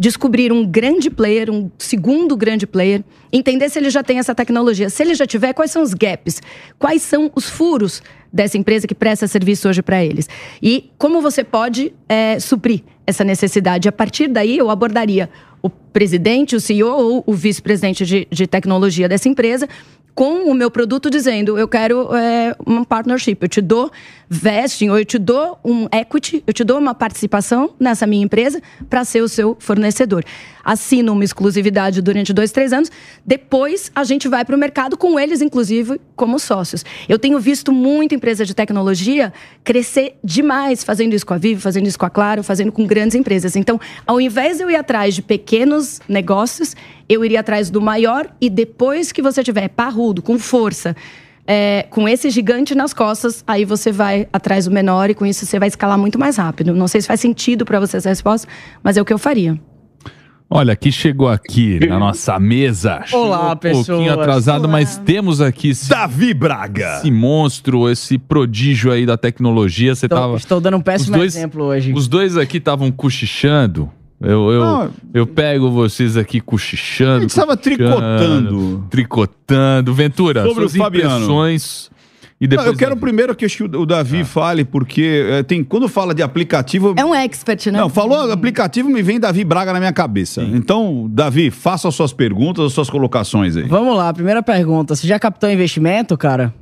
descobrir 0.00 0.50
um 0.50 0.64
grande 0.64 1.10
player, 1.10 1.50
um 1.50 1.70
segundo 1.76 2.34
grande 2.34 2.66
player, 2.66 3.04
entender 3.30 3.68
se 3.68 3.78
ele 3.78 3.90
já 3.90 4.02
tem 4.02 4.18
essa 4.18 4.34
tecnologia. 4.34 4.88
Se 4.88 5.02
ele 5.02 5.14
já 5.14 5.26
tiver, 5.26 5.52
quais 5.52 5.70
são 5.70 5.82
os 5.82 5.92
gaps? 5.92 6.40
Quais 6.78 7.02
são 7.02 7.30
os 7.34 7.50
furos 7.50 8.02
dessa 8.32 8.56
empresa 8.56 8.86
que 8.86 8.94
presta 8.94 9.28
serviço 9.28 9.68
hoje 9.68 9.82
para 9.82 10.02
eles? 10.02 10.26
E 10.62 10.90
como 10.96 11.20
você 11.20 11.44
pode 11.44 11.92
é, 12.08 12.40
suprir 12.40 12.82
essa 13.06 13.22
necessidade? 13.22 13.90
A 13.90 13.92
partir 13.92 14.26
daí, 14.26 14.56
eu 14.56 14.70
abordaria 14.70 15.28
o 15.60 15.68
presidente, 15.68 16.56
o 16.56 16.60
CEO 16.60 16.88
ou 16.88 17.24
o 17.26 17.34
vice-presidente 17.34 18.06
de, 18.06 18.26
de 18.30 18.46
tecnologia 18.46 19.06
dessa 19.06 19.28
empresa 19.28 19.68
com 20.14 20.50
o 20.50 20.54
meu 20.54 20.70
produto 20.70 21.10
dizendo 21.10 21.58
eu 21.58 21.68
quero 21.68 22.14
é, 22.14 22.54
um 22.66 22.84
partnership, 22.84 23.38
eu 23.40 23.48
te 23.48 23.60
dou 23.60 23.90
vesting 24.28 24.90
ou 24.90 24.98
eu 24.98 25.04
te 25.04 25.18
dou 25.18 25.58
um 25.64 25.86
equity, 25.90 26.44
eu 26.46 26.52
te 26.52 26.62
dou 26.62 26.78
uma 26.78 26.94
participação 26.94 27.74
nessa 27.80 28.06
minha 28.06 28.24
empresa 28.24 28.62
para 28.88 29.04
ser 29.04 29.22
o 29.22 29.28
seu 29.28 29.56
fornecedor. 29.58 30.24
Assino 30.62 31.12
uma 31.12 31.24
exclusividade 31.24 32.00
durante 32.00 32.32
dois, 32.32 32.52
três 32.52 32.72
anos, 32.72 32.92
depois 33.26 33.90
a 33.94 34.04
gente 34.04 34.28
vai 34.28 34.44
para 34.44 34.54
o 34.54 34.58
mercado 34.58 34.96
com 34.96 35.18
eles, 35.18 35.40
inclusive, 35.40 36.00
como 36.14 36.38
sócios. 36.38 36.84
Eu 37.08 37.18
tenho 37.18 37.40
visto 37.40 37.72
muita 37.72 38.14
empresa 38.14 38.44
de 38.44 38.54
tecnologia 38.54 39.32
crescer 39.64 40.16
demais 40.22 40.84
fazendo 40.84 41.14
isso 41.14 41.26
com 41.26 41.34
a 41.34 41.38
Vivo, 41.38 41.60
fazendo 41.60 41.86
isso 41.86 41.98
com 41.98 42.06
a 42.06 42.10
Claro, 42.10 42.44
fazendo 42.44 42.70
com 42.70 42.86
grandes 42.86 43.16
empresas. 43.16 43.56
Então, 43.56 43.80
ao 44.06 44.20
invés 44.20 44.58
de 44.58 44.62
eu 44.62 44.70
ir 44.70 44.76
atrás 44.76 45.14
de 45.14 45.22
pequenos 45.22 46.00
negócios, 46.08 46.76
eu 47.10 47.24
iria 47.24 47.40
atrás 47.40 47.70
do 47.70 47.80
maior 47.80 48.28
e 48.40 48.48
depois 48.48 49.10
que 49.10 49.20
você 49.20 49.42
tiver 49.42 49.68
parrudo, 49.68 50.22
com 50.22 50.38
força, 50.38 50.94
é, 51.44 51.84
com 51.90 52.08
esse 52.08 52.30
gigante 52.30 52.72
nas 52.72 52.94
costas, 52.94 53.42
aí 53.44 53.64
você 53.64 53.90
vai 53.90 54.28
atrás 54.32 54.66
do 54.66 54.70
menor 54.70 55.10
e 55.10 55.14
com 55.14 55.26
isso 55.26 55.44
você 55.44 55.58
vai 55.58 55.66
escalar 55.66 55.98
muito 55.98 56.20
mais 56.20 56.36
rápido. 56.36 56.72
Não 56.72 56.86
sei 56.86 57.00
se 57.00 57.08
faz 57.08 57.18
sentido 57.18 57.64
para 57.64 57.80
você 57.80 57.96
essa 57.96 58.08
resposta, 58.08 58.46
mas 58.80 58.96
é 58.96 59.02
o 59.02 59.04
que 59.04 59.12
eu 59.12 59.18
faria. 59.18 59.60
Olha, 60.48 60.74
que 60.76 60.92
chegou 60.92 61.28
aqui 61.28 61.78
na 61.86 61.98
nossa 61.98 62.38
mesa. 62.38 63.04
Olá, 63.12 63.54
pessoal. 63.56 63.82
Um 63.82 63.84
pouquinho 63.84 64.12
atrasado, 64.20 64.64
Olá. 64.64 64.72
mas 64.72 64.98
temos 64.98 65.40
aqui 65.40 65.70
esse, 65.70 65.88
Davi 65.88 66.32
Braga. 66.32 66.98
Esse 66.98 67.10
monstro, 67.10 67.88
esse 67.88 68.18
prodígio 68.18 68.90
aí 68.90 69.04
da 69.04 69.16
tecnologia. 69.16 69.94
Você 69.94 70.06
estou, 70.06 70.18
tava, 70.18 70.36
estou 70.36 70.60
dando 70.60 70.76
um 70.76 70.80
péssimo 70.80 71.16
dois, 71.16 71.36
exemplo 71.36 71.64
hoje. 71.64 71.92
Os 71.92 72.08
dois 72.08 72.36
aqui 72.36 72.58
estavam 72.58 72.90
cochichando. 72.90 73.90
Eu, 74.20 74.50
eu, 74.52 74.90
eu 75.14 75.26
pego 75.26 75.70
vocês 75.70 76.16
aqui 76.16 76.40
cochichando. 76.40 77.18
A 77.18 77.20
gente 77.20 77.30
estava 77.30 77.56
tricotando. 77.56 78.84
Tricotando. 78.90 79.94
Ventura, 79.94 80.42
Sobre 80.42 80.62
suas 80.62 80.74
o 80.74 80.78
Fabiano. 80.78 81.14
impressões. 81.16 81.90
E 82.38 82.46
depois 82.46 82.66
não, 82.66 82.72
eu 82.72 82.78
quero 82.78 82.96
primeiro 82.96 83.34
que 83.34 83.46
o 83.62 83.84
Davi 83.84 84.20
ah. 84.20 84.24
fale, 84.24 84.64
porque 84.64 85.26
é, 85.28 85.42
tem, 85.42 85.62
quando 85.62 85.88
fala 85.88 86.14
de 86.14 86.22
aplicativo. 86.22 86.94
É 86.96 87.04
um 87.04 87.14
expert, 87.14 87.66
né? 87.66 87.78
Não, 87.78 87.90
falou 87.90 88.30
aplicativo, 88.30 88.88
me 88.88 89.02
vem 89.02 89.20
Davi 89.20 89.44
Braga 89.44 89.74
na 89.74 89.78
minha 89.78 89.92
cabeça. 89.92 90.42
Sim. 90.42 90.54
Então, 90.54 91.06
Davi, 91.10 91.50
faça 91.50 91.88
as 91.88 91.94
suas 91.94 92.14
perguntas, 92.14 92.64
as 92.64 92.72
suas 92.72 92.88
colocações 92.88 93.56
aí. 93.56 93.64
Vamos 93.64 93.94
lá, 93.94 94.10
primeira 94.12 94.42
pergunta. 94.42 94.94
Você 94.94 95.06
já 95.06 95.18
captou 95.18 95.50
investimento, 95.50 96.16
cara? 96.16 96.54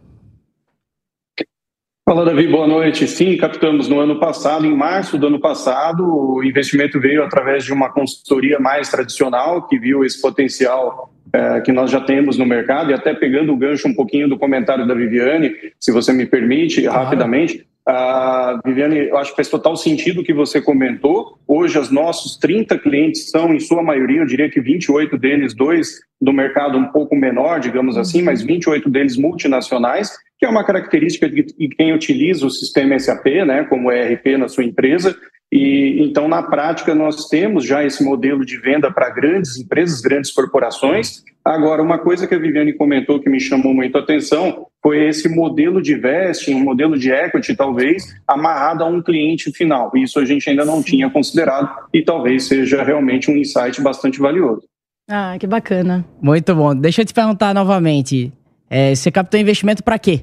Fala, 2.09 2.25
Davi, 2.25 2.49
boa 2.49 2.66
noite. 2.66 3.07
Sim, 3.07 3.37
captamos 3.37 3.87
no 3.87 4.01
ano 4.01 4.18
passado, 4.18 4.64
em 4.64 4.75
março 4.75 5.18
do 5.18 5.27
ano 5.27 5.38
passado, 5.38 6.03
o 6.03 6.42
investimento 6.42 6.99
veio 6.99 7.23
através 7.23 7.64
de 7.64 7.71
uma 7.71 7.92
consultoria 7.92 8.59
mais 8.59 8.88
tradicional, 8.88 9.66
que 9.66 9.79
viu 9.79 10.03
esse 10.03 10.18
potencial 10.18 11.12
é, 11.31 11.61
que 11.61 11.71
nós 11.71 11.90
já 11.90 12.01
temos 12.01 12.38
no 12.38 12.47
mercado, 12.47 12.90
e 12.90 12.94
até 12.94 13.12
pegando 13.12 13.53
o 13.53 13.57
gancho 13.59 13.87
um 13.87 13.94
pouquinho 13.94 14.27
do 14.27 14.38
comentário 14.38 14.88
da 14.88 14.94
Viviane, 14.94 15.53
se 15.79 15.92
você 15.92 16.11
me 16.11 16.25
permite, 16.25 16.81
claro. 16.81 16.99
rapidamente. 16.99 17.66
Uh, 17.87 18.59
Viviane, 18.64 19.09
eu 19.09 19.18
acho 19.18 19.33
que 19.33 19.37
faz 19.37 19.51
total 19.51 19.77
sentido 19.77 20.23
o 20.23 20.25
que 20.25 20.33
você 20.33 20.62
comentou. 20.62 21.38
Hoje, 21.47 21.79
os 21.79 21.90
nossos 21.90 22.38
30 22.38 22.79
clientes 22.79 23.29
são, 23.29 23.53
em 23.53 23.61
sua 23.61 23.83
maioria, 23.83 24.23
eu 24.23 24.27
diria 24.27 24.49
que 24.49 24.62
28 24.62 25.18
deles, 25.18 25.55
dois 25.55 26.01
do 26.18 26.33
mercado 26.33 26.79
um 26.79 26.87
pouco 26.87 27.14
menor, 27.14 27.61
digamos 27.61 27.99
assim, 27.99 28.23
mas 28.23 28.42
28 28.42 28.88
deles 28.88 29.18
multinacionais, 29.18 30.11
que 30.38 30.46
é 30.46 30.48
uma 30.48 30.64
característica 30.64 31.29
de 31.29 31.42
quem 31.77 31.92
utiliza 31.92 32.46
o 32.46 32.51
sistema 32.51 32.98
SAP, 32.98 33.27
né, 33.44 33.64
como 33.64 33.90
ERP 33.90 34.38
na 34.38 34.48
sua 34.48 34.64
empresa. 34.64 35.16
E 35.51 35.96
então, 36.01 36.29
na 36.29 36.42
prática, 36.42 36.94
nós 36.94 37.27
temos 37.29 37.64
já 37.64 37.85
esse 37.85 38.05
modelo 38.05 38.44
de 38.44 38.59
venda 38.59 38.90
para 38.90 39.11
grandes 39.11 39.59
empresas, 39.59 40.01
grandes 40.01 40.31
corporações. 40.31 41.24
Agora, 41.44 41.83
uma 41.83 41.98
coisa 41.98 42.27
que 42.27 42.35
a 42.35 42.38
Viviane 42.38 42.74
comentou 42.74 43.18
que 43.18 43.31
me 43.31 43.40
chamou 43.40 43.72
muito 43.72 43.96
a 43.96 44.01
atenção 44.03 44.66
foi 44.83 45.09
esse 45.09 45.29
modelo 45.29 45.81
de 45.81 45.94
vesting, 45.94 46.55
um 46.55 46.61
modelo 46.61 46.98
de 46.98 47.11
equity, 47.11 47.57
talvez, 47.57 48.14
amarrado 48.27 48.85
a 48.85 48.87
um 48.87 49.03
cliente 49.03 49.51
final. 49.51 49.90
Isso 49.96 50.20
a 50.20 50.24
gente 50.24 50.48
ainda 50.51 50.64
não 50.64 50.83
tinha 50.83 51.09
considerado 51.09 51.70
e 51.92 52.03
talvez 52.03 52.44
seja 52.44 52.83
realmente 52.83 53.31
um 53.31 53.37
insight 53.37 53.81
bastante 53.81 54.20
valioso. 54.20 54.62
Ah, 55.11 55.37
que 55.40 55.46
bacana. 55.46 56.05
Muito 56.20 56.55
bom. 56.55 56.77
Deixa 56.77 57.01
eu 57.01 57.07
te 57.07 57.14
perguntar 57.14 57.55
novamente. 57.55 58.31
É, 58.70 58.94
você 58.94 59.11
captou 59.11 59.40
investimento 59.40 59.83
para 59.83 59.98
quê? 59.98 60.22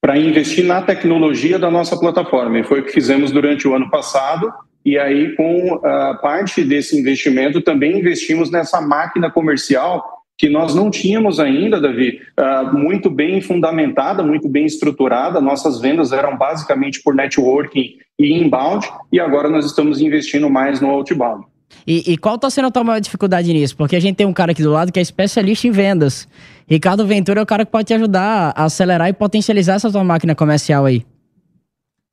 Para 0.00 0.16
investir 0.16 0.64
na 0.64 0.80
tecnologia 0.82 1.58
da 1.58 1.70
nossa 1.70 1.98
plataforma. 1.98 2.58
E 2.58 2.64
foi 2.64 2.80
o 2.80 2.84
que 2.84 2.92
fizemos 2.92 3.32
durante 3.32 3.66
o 3.66 3.74
ano 3.74 3.90
passado. 3.90 4.52
E 4.84 4.96
aí, 4.96 5.34
com 5.34 5.80
a 5.84 6.14
parte 6.14 6.62
desse 6.62 6.98
investimento, 6.98 7.60
também 7.60 7.98
investimos 7.98 8.50
nessa 8.50 8.80
máquina 8.80 9.30
comercial 9.30 10.18
que 10.38 10.48
nós 10.48 10.72
não 10.72 10.88
tínhamos 10.88 11.40
ainda, 11.40 11.80
Davi, 11.80 12.20
uh, 12.38 12.72
muito 12.72 13.10
bem 13.10 13.40
fundamentada, 13.40 14.22
muito 14.22 14.48
bem 14.48 14.64
estruturada. 14.64 15.40
Nossas 15.40 15.80
vendas 15.80 16.12
eram 16.12 16.38
basicamente 16.38 17.02
por 17.02 17.12
networking 17.12 17.96
e 18.16 18.32
inbound, 18.32 18.88
e 19.12 19.18
agora 19.18 19.48
nós 19.48 19.66
estamos 19.66 20.00
investindo 20.00 20.48
mais 20.48 20.80
no 20.80 20.90
outbound. 20.90 21.44
E, 21.86 22.12
e 22.12 22.16
qual 22.18 22.34
está 22.36 22.50
sendo 22.50 22.66
a 22.68 22.70
tua 22.70 22.84
maior 22.84 23.00
dificuldade 23.00 23.52
nisso? 23.52 23.76
Porque 23.76 23.96
a 23.96 24.00
gente 24.00 24.16
tem 24.16 24.26
um 24.26 24.32
cara 24.32 24.52
aqui 24.52 24.62
do 24.62 24.70
lado 24.70 24.90
que 24.92 24.98
é 24.98 25.02
especialista 25.02 25.66
em 25.66 25.70
vendas. 25.70 26.26
Ricardo 26.66 27.06
Ventura 27.06 27.40
é 27.40 27.42
o 27.42 27.46
cara 27.46 27.64
que 27.64 27.72
pode 27.72 27.86
te 27.86 27.94
ajudar 27.94 28.52
a 28.56 28.64
acelerar 28.64 29.08
e 29.08 29.12
potencializar 29.12 29.74
essa 29.74 29.90
tua 29.90 30.04
máquina 30.04 30.34
comercial 30.34 30.84
aí. 30.84 31.04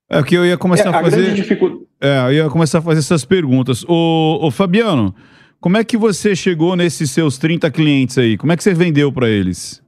É 0.09 0.21
que 0.23 0.35
eu 0.35 0.45
ia 0.45 0.57
começar 0.57 0.89
É, 0.89 0.93
a 0.93 0.99
a 0.99 1.01
fazer. 1.03 1.21
grande 1.21 1.35
dificuldade. 1.41 1.81
É, 1.99 2.19
eu 2.27 2.33
ia 2.33 2.49
começar 2.49 2.79
a 2.79 2.81
fazer 2.81 2.99
essas 2.99 3.25
perguntas. 3.25 3.83
Ô, 3.87 4.39
ô, 4.41 4.51
Fabiano, 4.51 5.13
como 5.59 5.77
é 5.77 5.83
que 5.83 5.97
você 5.97 6.35
chegou 6.35 6.75
nesses 6.75 7.09
seus 7.11 7.37
30 7.37 7.69
clientes 7.71 8.17
aí? 8.17 8.37
Como 8.37 8.51
é 8.51 8.57
que 8.57 8.63
você 8.63 8.73
vendeu 8.73 9.11
para 9.11 9.27
eles? 9.29 9.81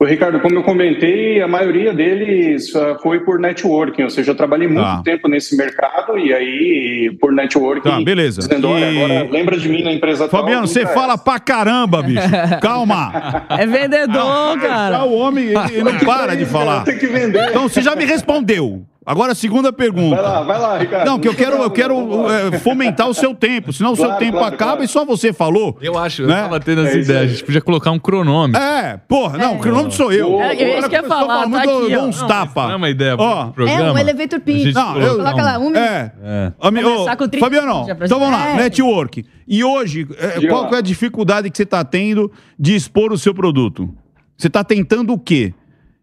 O 0.00 0.04
Ricardo, 0.04 0.38
como 0.38 0.54
eu 0.54 0.62
comentei, 0.62 1.42
a 1.42 1.48
maioria 1.48 1.92
deles 1.92 2.72
ah, 2.76 2.96
foi 3.02 3.18
por 3.24 3.40
networking, 3.40 4.04
ou 4.04 4.10
seja, 4.10 4.30
eu 4.30 4.34
trabalhei 4.36 4.68
muito 4.68 4.80
Tá. 4.80 5.02
tempo 5.02 5.26
nesse 5.26 5.56
mercado 5.56 6.16
e 6.16 6.32
aí 6.32 7.18
por 7.20 7.32
networking. 7.32 7.90
Tá, 7.90 8.00
beleza. 8.00 8.42
Dizendo, 8.42 8.68
E- 8.78 8.84
agora 8.84 9.28
lembra 9.28 9.56
de 9.58 9.68
mim 9.68 9.82
na 9.82 9.92
empresa 9.92 10.28
tal, 10.28 10.40
Fabiano, 10.42 10.68
você 10.68 10.82
nunca 10.82 10.94
fala 10.94 11.18
pra 11.18 11.40
caramba, 11.40 12.00
bicho. 12.00 12.22
Calma. 12.62 13.44
É 13.48 13.66
vendedor, 13.66 14.60
Já 14.60 14.68
cara. 14.68 15.04
o 15.04 15.12
homem 15.18 15.46
ele, 15.46 15.58
ele 15.72 15.82
não 15.82 15.98
para 15.98 16.36
de 16.36 16.46
falar. 16.46 16.84
Tem 16.84 16.96
que 16.96 17.08
vender. 17.08 17.48
Então 17.48 17.68
você 17.68 17.82
já 17.82 17.96
me 17.96 18.04
respondeu. 18.04 18.86
Agora 19.10 19.32
a 19.32 19.34
segunda 19.34 19.72
pergunta. 19.72 20.16
Vai 20.16 20.22
lá, 20.24 20.42
vai 20.42 20.58
lá, 20.60 20.76
Ricardo. 20.76 21.06
Não, 21.06 21.18
que 21.18 21.26
eu 21.26 21.34
quero, 21.34 21.56
eu 21.62 21.70
quero 21.70 21.96
é, 22.30 22.58
fomentar 22.58 23.08
o 23.08 23.14
seu 23.14 23.34
tempo, 23.34 23.72
senão 23.72 23.92
o 23.92 23.96
seu 23.96 24.04
Claro, 24.04 24.18
tempo 24.20 24.32
claro, 24.38 24.54
acaba 24.54 24.70
claro. 24.72 24.84
e 24.84 24.88
só 24.88 25.02
você 25.02 25.32
falou. 25.32 25.78
Eu 25.80 25.96
acho, 25.96 26.22
eu 26.22 26.28
Né? 26.28 26.42
tava 26.42 26.60
tendo 26.60 26.82
essa 26.86 26.98
É 26.98 27.00
ideia. 27.00 27.20
A 27.20 27.26
gente 27.26 27.42
podia 27.42 27.62
colocar 27.62 27.90
um 27.90 27.98
cronômetro. 27.98 28.60
É, 28.62 29.00
porra, 29.08 29.38
não, 29.38 29.56
o 29.56 29.58
cronômetro 29.60 29.96
sou 29.96 30.12
eu. 30.12 30.38
É, 30.42 30.54
é 30.54 30.78
isso 30.78 30.88
que 30.90 30.94
eu 30.96 31.02
ia 31.02 31.08
falar, 31.08 31.40
tá 31.40 31.48
muito, 31.48 31.68
eu 31.70 31.84
aqui, 31.86 31.96
uns 31.96 32.20
Não, 32.20 32.28
tapa. 32.28 32.64
Não 32.66 32.72
é 32.72 32.76
uma 32.76 32.90
ideia 32.90 33.14
Ó, 33.18 33.44
pro 33.44 33.52
programa. 33.54 33.88
É 33.88 33.92
um 33.92 33.98
elevator 33.98 34.40
pitch. 34.40 34.74
Não, 34.74 35.00
eu- 35.00 35.16
Coloca 35.16 35.42
lá, 35.42 35.58
um 35.58 35.62
minuto. 35.70 35.78
É. 35.78 36.12
É. 36.22 36.52
Ami- 36.60 36.84
ô, 36.84 36.92
Começar 36.92 37.16
com 37.16 37.28
30 37.28 37.46
Fabiano, 37.46 37.86
então 38.04 38.18
vamos 38.20 38.34
lá, 38.38 38.50
É. 38.50 38.56
network. 38.56 39.24
E 39.48 39.64
hoje, 39.64 40.06
é, 40.18 40.38
Diga 40.40 40.52
qual 40.52 40.74
é 40.74 40.76
a 40.76 40.80
dificuldade 40.82 41.50
que 41.50 41.56
você 41.56 41.62
está 41.62 41.82
tendo 41.82 42.30
de 42.58 42.74
expor 42.74 43.10
o 43.10 43.16
seu 43.16 43.32
produto? 43.32 43.88
Você 44.36 44.48
está 44.48 44.62
tentando 44.62 45.14
o 45.14 45.18
quê? 45.18 45.54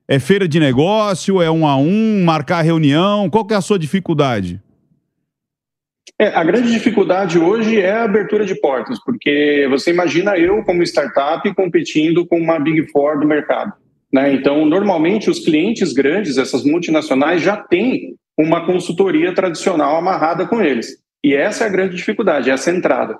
É 0.08 0.20
feira 0.20 0.48
de 0.48 0.60
negócio? 0.60 1.42
É 1.42 1.50
um 1.50 1.66
a 1.66 1.76
um? 1.78 2.24
Marcar 2.24 2.62
reunião? 2.62 3.30
Qual 3.30 3.46
que 3.46 3.54
é 3.54 3.58
a 3.58 3.62
sua 3.62 3.80
dificuldade? 3.80 4.62
É, 6.20 6.28
a 6.28 6.44
grande 6.44 6.72
dificuldade 6.72 7.38
hoje 7.38 7.82
é 7.82 7.92
a 7.92 8.04
abertura 8.04 8.46
de 8.46 8.56
portas, 8.56 8.98
porque 9.04 9.68
você 9.70 9.92
imagina 9.92 10.38
eu, 10.38 10.64
como 10.64 10.84
startup, 10.84 11.54
competindo 11.56 12.26
com 12.26 12.38
uma 12.38 12.60
Big 12.60 12.90
Four 12.92 13.20
do 13.20 13.28
mercado. 13.28 13.74
Né? 14.14 14.34
Então, 14.34 14.66
normalmente, 14.66 15.30
os 15.30 15.40
clientes 15.40 15.92
grandes, 15.92 16.38
essas 16.38 16.64
multinacionais, 16.64 17.42
já 17.42 17.58
têm 17.58 18.16
uma 18.38 18.66
consultoria 18.66 19.34
tradicional 19.34 19.98
amarrada 19.98 20.46
com 20.46 20.62
eles. 20.62 20.98
E 21.24 21.34
essa 21.34 21.64
é 21.64 21.68
a 21.68 21.72
grande 21.72 21.96
dificuldade, 21.96 22.50
essa 22.50 22.72
entrada. 22.72 23.18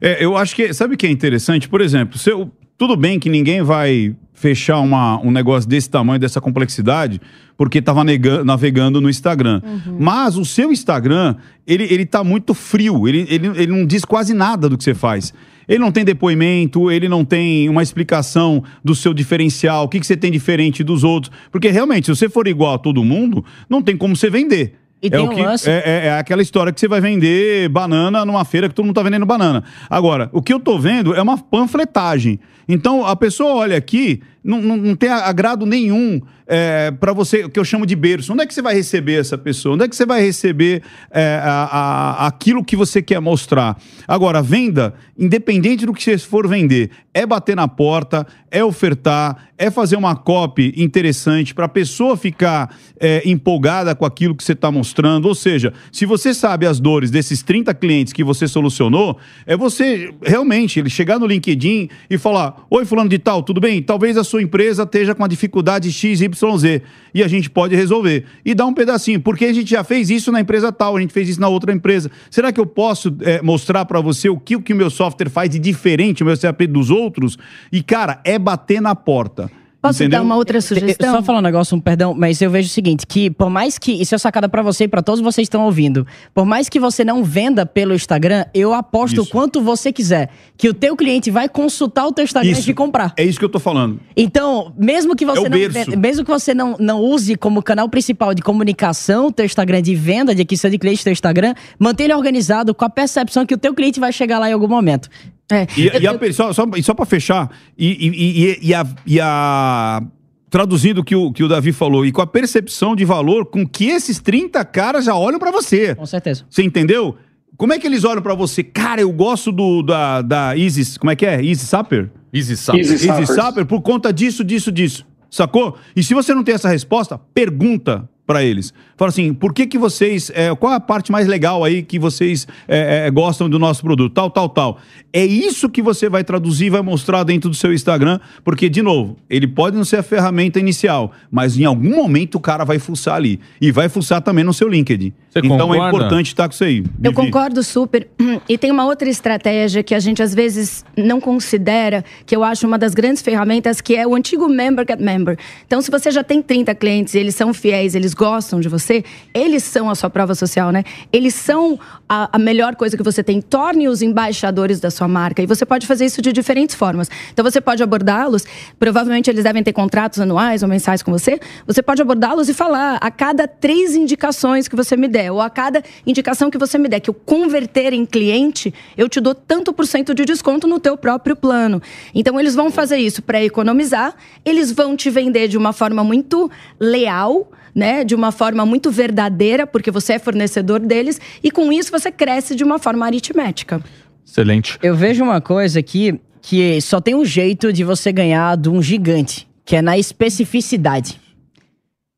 É, 0.00 0.24
eu 0.24 0.36
acho 0.36 0.54
que. 0.54 0.72
Sabe 0.72 0.94
o 0.94 0.96
que 0.96 1.06
é 1.06 1.10
interessante? 1.10 1.68
Por 1.68 1.80
exemplo, 1.80 2.16
se 2.16 2.30
eu- 2.30 2.50
tudo 2.78 2.96
bem 2.96 3.18
que 3.18 3.28
ninguém 3.28 3.60
vai 3.62 4.14
fechar 4.32 4.78
uma- 4.78 5.20
um 5.20 5.32
negócio 5.32 5.68
desse 5.68 5.90
tamanho, 5.90 6.20
dessa 6.20 6.40
complexidade, 6.40 7.20
porque 7.56 7.78
estava 7.78 8.04
navegando 8.44 9.00
no 9.00 9.10
Instagram. 9.10 9.60
Mas 9.98 10.36
o 10.36 10.44
seu 10.44 10.70
Instagram, 10.70 11.34
ele, 11.66 11.84
ele 11.92 12.06
tá 12.06 12.22
muito 12.22 12.54
frio, 12.54 13.08
ele, 13.08 13.26
ele, 13.28 13.48
ele 13.48 13.66
não 13.66 13.84
diz 13.84 14.04
quase 14.04 14.32
nada 14.32 14.68
do 14.68 14.78
que 14.78 14.84
você 14.84 14.94
faz. 14.94 15.34
Ele 15.66 15.80
não 15.80 15.90
tem 15.90 16.04
depoimento, 16.04 16.88
ele 16.90 17.08
não 17.08 17.24
tem 17.24 17.68
uma 17.68 17.82
explicação 17.82 18.62
do 18.82 18.94
seu 18.94 19.12
diferencial, 19.12 19.84
o 19.84 19.88
que, 19.88 19.98
que 20.00 20.06
você 20.06 20.16
tem 20.16 20.30
diferente 20.30 20.84
dos 20.84 21.02
outros. 21.04 21.32
Porque 21.50 21.68
realmente, 21.68 22.06
se 22.06 22.14
você 22.14 22.28
for 22.28 22.46
igual 22.46 22.74
a 22.74 22.78
todo 22.78 23.04
mundo, 23.04 23.44
não 23.68 23.82
tem 23.82 23.96
como 23.96 24.14
você 24.16 24.30
vender. 24.30 24.74
E 25.02 25.06
é, 25.06 25.10
tem 25.10 25.20
o 25.20 25.30
um 25.30 25.34
que, 25.34 25.42
lance- 25.42 25.70
é, 25.70 25.82
é- 25.84 26.06
é 26.06 26.18
aquela 26.18 26.42
história 26.42 26.72
que 26.72 26.80
você 26.80 26.88
vai 26.88 27.00
vender 27.00 27.68
banana 27.68 28.24
numa 28.24 28.44
feira 28.44 28.68
que 28.68 28.74
todo 28.74 28.84
mundo 28.86 28.94
tá 28.96 29.02
vendendo 29.02 29.24
banana. 29.24 29.62
Agora, 29.88 30.28
o 30.32 30.42
que 30.42 30.52
eu 30.52 30.58
tô 30.58 30.78
vendo 30.78 31.14
é 31.14 31.22
uma 31.22 31.38
panfletagem. 31.38 32.40
Então, 32.68 33.06
a 33.06 33.14
pessoa 33.16 33.54
olha 33.54 33.76
aqui, 33.76 34.20
não, 34.42 34.60
não, 34.62 34.76
não 34.76 34.96
tem 34.96 35.08
agrado 35.10 35.66
nenhum 35.66 36.20
é, 36.50 36.90
para 36.92 37.12
você, 37.12 37.44
o 37.44 37.50
que 37.50 37.60
eu 37.60 37.64
chamo 37.64 37.84
de 37.84 37.94
berço. 37.94 38.32
Onde 38.32 38.42
é 38.42 38.46
que 38.46 38.54
você 38.54 38.62
vai 38.62 38.74
receber 38.74 39.20
essa 39.20 39.36
pessoa? 39.36 39.74
Onde 39.74 39.84
é 39.84 39.88
que 39.88 39.94
você 39.94 40.06
vai 40.06 40.22
receber 40.22 40.82
é, 41.10 41.38
a- 41.42 41.68
a- 41.70 42.26
aquilo 42.26 42.64
que 42.64 42.74
você 42.74 43.02
quer 43.02 43.20
mostrar? 43.20 43.76
Agora, 44.06 44.40
venda, 44.40 44.94
independente 45.18 45.84
do 45.84 45.92
que 45.92 46.02
você 46.02 46.16
for 46.16 46.48
vender, 46.48 46.90
é 47.12 47.26
bater 47.26 47.54
na 47.54 47.68
porta, 47.68 48.26
é 48.50 48.64
ofertar, 48.64 49.48
é 49.58 49.70
fazer 49.70 49.96
uma 49.96 50.16
copy 50.16 50.72
interessante 50.76 51.54
para 51.54 51.66
a 51.66 51.68
pessoa 51.68 52.16
ficar 52.16 52.74
é, 52.98 53.22
empolgada 53.28 53.94
com 53.94 54.06
aquilo 54.06 54.34
que 54.34 54.42
você 54.42 54.52
está 54.52 54.70
mostrando. 54.70 55.26
Ou 55.26 55.34
seja, 55.34 55.74
se 55.92 56.06
você 56.06 56.32
sabe 56.32 56.64
as 56.64 56.80
dores 56.80 57.10
desses 57.10 57.42
30 57.42 57.74
clientes 57.74 58.12
que 58.14 58.24
você 58.24 58.48
solucionou, 58.48 59.18
é 59.46 59.54
você 59.56 60.14
realmente 60.22 60.78
ele 60.80 60.88
chegar 60.88 61.18
no 61.18 61.26
LinkedIn 61.26 61.90
e 62.08 62.16
falar: 62.16 62.64
Oi, 62.70 62.86
fulano 62.86 63.10
de 63.10 63.18
tal, 63.18 63.42
tudo 63.42 63.60
bem? 63.60 63.82
Talvez 63.82 64.16
a 64.16 64.24
sua 64.28 64.42
empresa 64.42 64.82
esteja 64.82 65.14
com 65.14 65.24
a 65.24 65.28
dificuldade 65.28 65.90
XYZ 65.90 66.82
e 67.14 67.22
a 67.22 67.28
gente 67.28 67.50
pode 67.50 67.74
resolver. 67.74 68.24
E 68.44 68.54
dar 68.54 68.66
um 68.66 68.74
pedacinho, 68.74 69.20
porque 69.20 69.46
a 69.46 69.52
gente 69.52 69.70
já 69.70 69.82
fez 69.82 70.10
isso 70.10 70.30
na 70.30 70.40
empresa 70.40 70.70
tal, 70.70 70.96
a 70.96 71.00
gente 71.00 71.12
fez 71.12 71.28
isso 71.28 71.40
na 71.40 71.48
outra 71.48 71.72
empresa. 71.72 72.10
Será 72.30 72.52
que 72.52 72.60
eu 72.60 72.66
posso 72.66 73.16
é, 73.20 73.42
mostrar 73.42 73.84
para 73.84 74.00
você 74.00 74.28
o 74.28 74.38
que 74.38 74.56
o 74.56 74.62
que 74.62 74.72
o 74.72 74.76
meu 74.76 74.90
software 74.90 75.30
faz 75.30 75.50
de 75.50 75.58
diferente, 75.58 76.22
o 76.22 76.26
meu 76.26 76.38
CAP 76.38 76.66
dos 76.66 76.90
outros? 76.90 77.38
E, 77.72 77.82
cara, 77.82 78.20
é 78.24 78.38
bater 78.38 78.80
na 78.80 78.94
porta. 78.94 79.50
Posso 79.80 80.02
entendeu? 80.02 80.18
dar 80.18 80.24
uma 80.24 80.34
outra 80.34 80.60
sugestão? 80.60 81.14
Só 81.14 81.22
falar 81.22 81.38
um 81.38 81.42
negócio, 81.42 81.76
um 81.76 81.80
perdão, 81.80 82.12
mas 82.12 82.42
eu 82.42 82.50
vejo 82.50 82.66
o 82.66 82.70
seguinte, 82.70 83.06
que 83.06 83.30
por 83.30 83.48
mais 83.48 83.78
que, 83.78 83.92
isso 83.92 84.12
é 84.12 84.18
sacada 84.18 84.48
pra 84.48 84.60
você 84.60 84.84
e 84.84 84.88
pra 84.88 85.02
todos 85.02 85.20
vocês 85.20 85.46
que 85.46 85.54
estão 85.54 85.64
ouvindo, 85.64 86.04
por 86.34 86.44
mais 86.44 86.68
que 86.68 86.80
você 86.80 87.04
não 87.04 87.22
venda 87.22 87.64
pelo 87.64 87.94
Instagram, 87.94 88.44
eu 88.52 88.74
aposto 88.74 89.18
o 89.18 89.22
Isso. 89.22 89.30
quanto 89.30 89.62
você 89.62 89.92
quiser, 89.92 90.30
que 90.56 90.68
o 90.68 90.74
teu 90.74 90.96
cliente 90.96 91.30
vai 91.30 91.48
consultar 91.48 92.06
o 92.08 92.12
teu 92.12 92.24
Instagram 92.24 92.50
antes 92.50 92.58
Isso. 92.60 92.66
de 92.66 92.74
comprar. 92.74 93.14
É 93.16 93.22
isso 93.24 93.38
que 93.38 93.44
eu 93.44 93.48
tô 93.48 93.60
falando. 93.60 94.00
Então, 94.16 94.72
mesmo 94.76 95.14
que 95.14 95.24
você 95.24 95.38
É 95.38 95.42
o 95.42 95.48
não 95.48 95.58
venda- 95.70 95.96
mesmo 95.96 96.24
que 96.24 96.30
você 96.30 96.52
não, 96.52 96.76
não 96.80 97.00
use 97.00 97.36
como 97.36 97.62
canal 97.62 97.88
principal 97.88 98.34
de 98.34 98.42
comunicação 98.42 99.26
o 99.28 99.32
teu 99.32 99.44
Instagram 99.46 99.80
de 99.80 99.94
venda, 99.94 100.34
de 100.34 100.42
aquisição 100.42 100.70
de 100.70 100.78
clientes 100.78 101.04
teu 101.04 101.12
Instagram, 101.12 101.54
mantenha 101.78 102.08
ele 102.08 102.14
organizado 102.14 102.74
com 102.74 102.84
a 102.84 102.90
percepção 102.90 103.46
que 103.46 103.54
o 103.54 103.58
teu 103.58 103.72
cliente 103.74 104.00
vai 104.00 104.12
chegar 104.12 104.40
lá 104.40 104.50
em 104.50 104.52
algum 104.52 104.66
momento. 104.68 105.08
É. 105.50 105.66
E, 105.76 105.86
e 106.02 106.06
a 106.06 106.14
pe- 106.18 106.32
só, 106.32 106.52
só, 106.52 106.66
e 106.76 106.82
só 106.82 106.92
para 106.94 107.06
fechar, 107.06 107.50
e, 107.76 107.86
e- 107.86 108.44
e- 108.44 108.58
e 108.68 108.74
a, 108.74 108.86
e 109.06 109.20
a- 109.20 110.02
Traduzindo 110.50 111.02
o 111.02 111.04
que 111.04 111.14
o 111.14 111.30
que 111.30 111.44
o 111.44 111.48
Davi 111.48 111.72
falou, 111.72 112.06
e 112.06 112.10
com 112.12 112.22
a 112.22 112.26
percepção 112.26 112.96
de 112.96 113.04
valor 113.04 113.44
com 113.46 113.66
que 113.68 113.88
esses 113.88 114.18
30 114.18 114.64
caras 114.64 115.04
já 115.04 115.14
olham 115.14 115.38
para 115.38 115.50
você. 115.50 115.94
Com 115.94 116.06
certeza. 116.06 116.44
Você 116.48 116.62
entendeu? 116.62 117.16
Como 117.58 117.72
é 117.74 117.78
que 117.78 117.86
eles 117.86 118.02
olham 118.04 118.22
para 118.22 118.34
você? 118.34 118.62
Cara, 118.62 119.02
eu 119.02 119.12
gosto 119.12 119.52
do 119.52 119.82
da, 119.82 120.22
da 120.22 120.56
Isis. 120.56 120.96
Como 120.96 121.10
é 121.10 121.16
que 121.16 121.26
é? 121.26 121.42
Isis 121.42 121.68
Sapper? 121.68 122.10
Easy 122.32 122.56
Sapo. 122.56 122.78
Easy 122.78 122.92
Easy 122.94 123.06
Sappers. 123.06 123.28
Sapper 123.34 123.66
por 123.66 123.82
conta 123.82 124.10
disso, 124.10 124.42
disso, 124.42 124.72
disso. 124.72 125.06
Sacou? 125.30 125.76
E 125.94 126.02
se 126.02 126.14
você 126.14 126.32
não 126.34 126.42
tem 126.42 126.54
essa 126.54 126.68
resposta, 126.70 127.18
pergunta 127.34 128.08
para 128.28 128.44
eles. 128.44 128.74
Fala 128.94 129.08
assim, 129.08 129.32
por 129.32 129.54
que 129.54 129.66
que 129.66 129.78
vocês... 129.78 130.30
é, 130.34 130.54
qual 130.54 130.70
é 130.70 130.76
a 130.76 130.80
parte 130.80 131.10
mais 131.10 131.26
legal 131.26 131.64
aí 131.64 131.82
que 131.82 131.98
vocês 131.98 132.46
é, 132.68 133.06
é, 133.06 133.10
gostam 133.10 133.48
do 133.48 133.58
nosso 133.58 133.82
produto? 133.82 134.12
Tal, 134.12 134.28
tal, 134.28 134.50
tal. 134.50 134.78
É 135.10 135.24
isso 135.24 135.66
que 135.70 135.80
você 135.80 136.10
vai 136.10 136.22
traduzir 136.22 136.66
e 136.66 136.70
vai 136.70 136.82
mostrar 136.82 137.24
dentro 137.24 137.48
do 137.48 137.56
seu 137.56 137.72
Instagram, 137.72 138.20
porque, 138.44 138.68
de 138.68 138.82
novo, 138.82 139.16
ele 139.30 139.46
pode 139.46 139.76
não 139.76 139.84
ser 139.84 139.96
a 139.96 140.02
ferramenta 140.02 140.60
inicial, 140.60 141.12
mas 141.30 141.58
em 141.58 141.64
algum 141.64 141.96
momento 141.96 142.34
o 142.34 142.40
cara 142.40 142.64
vai 142.64 142.78
fuçar 142.78 143.14
ali. 143.14 143.40
E 143.62 143.72
vai 143.72 143.88
fuçar 143.88 144.20
também 144.20 144.44
no 144.44 144.52
seu 144.52 144.68
LinkedIn. 144.68 145.10
Você 145.30 145.38
então 145.38 145.58
concorda? 145.68 145.84
é 145.84 145.88
importante 145.88 146.26
estar 146.26 146.48
com 146.48 146.52
isso 146.52 146.64
aí. 146.64 146.78
Eu 146.78 146.84
Vivi. 147.10 147.14
concordo 147.14 147.62
super. 147.62 148.08
E 148.48 148.56
tem 148.56 148.70
uma 148.70 148.86
outra 148.86 149.08
estratégia 149.08 149.82
que 149.82 149.94
a 149.94 150.00
gente 150.00 150.22
às 150.22 150.34
vezes 150.34 150.84
não 150.96 151.20
considera, 151.20 152.04
que 152.24 152.34
eu 152.34 152.42
acho 152.42 152.66
uma 152.66 152.78
das 152.78 152.94
grandes 152.94 153.20
ferramentas, 153.20 153.80
que 153.80 153.94
é 153.94 154.06
o 154.06 154.14
antigo 154.14 154.48
member 154.48 154.86
get 154.88 155.00
member. 155.00 155.36
Então, 155.66 155.82
se 155.82 155.90
você 155.90 156.10
já 156.10 156.22
tem 156.22 156.40
30 156.40 156.74
clientes 156.74 157.14
e 157.14 157.18
eles 157.18 157.34
são 157.34 157.52
fiéis, 157.52 157.94
eles 157.94 158.14
gostam 158.18 158.58
de 158.58 158.68
você, 158.68 159.04
eles 159.32 159.62
são 159.62 159.88
a 159.88 159.94
sua 159.94 160.10
prova 160.10 160.34
social, 160.34 160.72
né? 160.72 160.82
Eles 161.12 161.34
são 161.34 161.78
a, 162.08 162.28
a 162.32 162.38
melhor 162.38 162.74
coisa 162.74 162.96
que 162.96 163.02
você 163.02 163.22
tem. 163.22 163.40
Torne-os 163.40 164.02
embaixadores 164.02 164.80
da 164.80 164.90
sua 164.90 165.06
marca. 165.06 165.40
E 165.40 165.46
você 165.46 165.64
pode 165.64 165.86
fazer 165.86 166.04
isso 166.04 166.20
de 166.20 166.32
diferentes 166.32 166.74
formas. 166.74 167.08
Então 167.32 167.44
você 167.44 167.60
pode 167.60 167.80
abordá-los, 167.80 168.44
provavelmente 168.78 169.30
eles 169.30 169.44
devem 169.44 169.62
ter 169.62 169.72
contratos 169.72 170.18
anuais 170.20 170.64
ou 170.64 170.68
mensais 170.68 171.00
com 171.00 171.12
você. 171.12 171.38
Você 171.64 171.80
pode 171.80 172.02
abordá-los 172.02 172.48
e 172.48 172.54
falar 172.54 172.96
a 173.00 173.10
cada 173.10 173.46
três 173.46 173.94
indicações 173.94 174.66
que 174.66 174.74
você 174.74 174.96
me 174.96 175.06
der, 175.06 175.30
ou 175.30 175.40
a 175.40 175.48
cada 175.48 175.82
indicação 176.04 176.50
que 176.50 176.58
você 176.58 176.76
me 176.76 176.88
der, 176.88 176.98
que 176.98 177.10
eu 177.10 177.14
converter 177.14 177.92
em 177.92 178.04
cliente, 178.04 178.74
eu 178.96 179.08
te 179.08 179.20
dou 179.20 179.34
tanto 179.34 179.72
por 179.72 179.86
cento 179.86 180.12
de 180.12 180.24
desconto 180.24 180.66
no 180.66 180.80
teu 180.80 180.96
próprio 180.96 181.36
plano. 181.36 181.80
Então 182.12 182.40
eles 182.40 182.54
vão 182.56 182.68
fazer 182.70 182.96
isso 182.96 183.22
para 183.22 183.40
economizar, 183.44 184.14
eles 184.44 184.72
vão 184.72 184.96
te 184.96 185.08
vender 185.08 185.46
de 185.46 185.56
uma 185.56 185.72
forma 185.72 186.02
muito 186.02 186.50
leal, 186.80 187.50
né, 187.74 188.04
de 188.04 188.14
uma 188.14 188.32
forma 188.32 188.64
muito 188.66 188.90
verdadeira, 188.90 189.66
porque 189.66 189.90
você 189.90 190.14
é 190.14 190.18
fornecedor 190.18 190.80
deles, 190.80 191.20
e 191.42 191.50
com 191.50 191.72
isso 191.72 191.90
você 191.90 192.10
cresce 192.10 192.54
de 192.54 192.64
uma 192.64 192.78
forma 192.78 193.04
aritmética. 193.06 193.80
Excelente. 194.26 194.78
Eu 194.82 194.94
vejo 194.94 195.22
uma 195.24 195.40
coisa 195.40 195.78
aqui 195.80 196.20
que 196.42 196.80
só 196.80 197.00
tem 197.00 197.14
um 197.14 197.24
jeito 197.24 197.72
de 197.72 197.84
você 197.84 198.12
ganhar 198.12 198.56
de 198.56 198.68
um 198.68 198.80
gigante, 198.82 199.46
que 199.64 199.76
é 199.76 199.82
na 199.82 199.98
especificidade. 199.98 201.20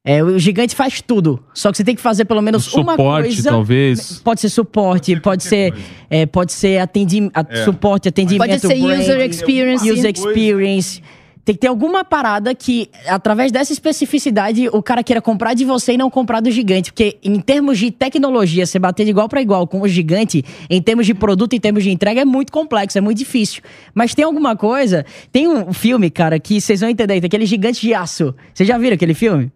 É, 0.03 0.25
o 0.25 0.39
gigante 0.39 0.75
faz 0.75 1.03
tudo, 1.03 1.45
só 1.53 1.71
que 1.71 1.77
você 1.77 1.85
tem 1.85 1.95
que 1.95 2.01
fazer 2.01 2.25
pelo 2.25 2.41
menos 2.41 2.73
Um 2.75 2.81
uma 2.81 2.93
suporte, 2.93 3.27
coisa. 3.35 3.51
talvez. 3.51 4.19
Pode 4.25 4.41
ser 4.41 4.49
suporte, 4.49 5.21
pode 5.21 5.43
ser, 5.45 5.75
é, 6.09 6.25
pode 6.25 6.55
ser 6.55 6.79
atendi 6.79 7.31
a- 7.35 7.65
suporte, 7.67 8.09
atendimento, 8.09 8.49
Pode 8.49 8.61
ser 8.61 8.69
branding, 8.81 8.99
user 9.03 9.21
experience. 9.21 9.91
user 9.93 10.11
experience. 10.11 11.03
Tem 11.45 11.55
que 11.55 11.61
ter 11.61 11.69
alguma 11.69 12.05
parada 12.05 12.55
que, 12.55 12.91
através 13.07 13.51
dessa 13.51 13.73
especificidade, 13.73 14.69
o 14.69 14.83
cara 14.83 15.03
queira 15.03 15.21
comprar 15.21 15.55
de 15.55 15.65
você 15.65 15.95
e 15.95 15.99
não 15.99 16.11
comprar 16.11 16.41
do 16.41 16.51
gigante. 16.51 16.93
Porque, 16.93 17.19
em 17.23 17.41
termos 17.41 17.79
de 17.79 17.91
tecnologia, 17.91 18.67
você 18.67 18.79
bater 18.79 19.05
de 19.05 19.11
igual 19.11 19.29
para 19.29 19.41
igual 19.41 19.67
com 19.67 19.81
o 19.81 19.89
gigante, 19.89 20.45
em 20.69 20.83
termos 20.83 21.07
de 21.07 21.15
produto, 21.15 21.55
em 21.55 21.61
termos 21.61 21.83
de 21.83 21.91
entrega, 21.91 22.21
é 22.21 22.25
muito 22.25 22.53
complexo, 22.53 22.99
é 22.99 23.01
muito 23.01 23.19
difícil. 23.19 23.63
Mas 23.95 24.15
tem 24.15 24.25
alguma 24.25 24.55
coisa. 24.57 25.05
Tem 25.33 25.49
um 25.49 25.73
filme, 25.73 26.11
cara, 26.11 26.39
que 26.39 26.61
vocês 26.61 26.81
vão 26.81 26.91
entender, 26.91 27.25
aquele 27.25 27.47
gigante 27.47 27.81
de 27.81 27.95
aço. 27.95 28.35
Vocês 28.53 28.69
já 28.69 28.77
viram 28.77 28.95
aquele 28.95 29.15
filme? 29.15 29.51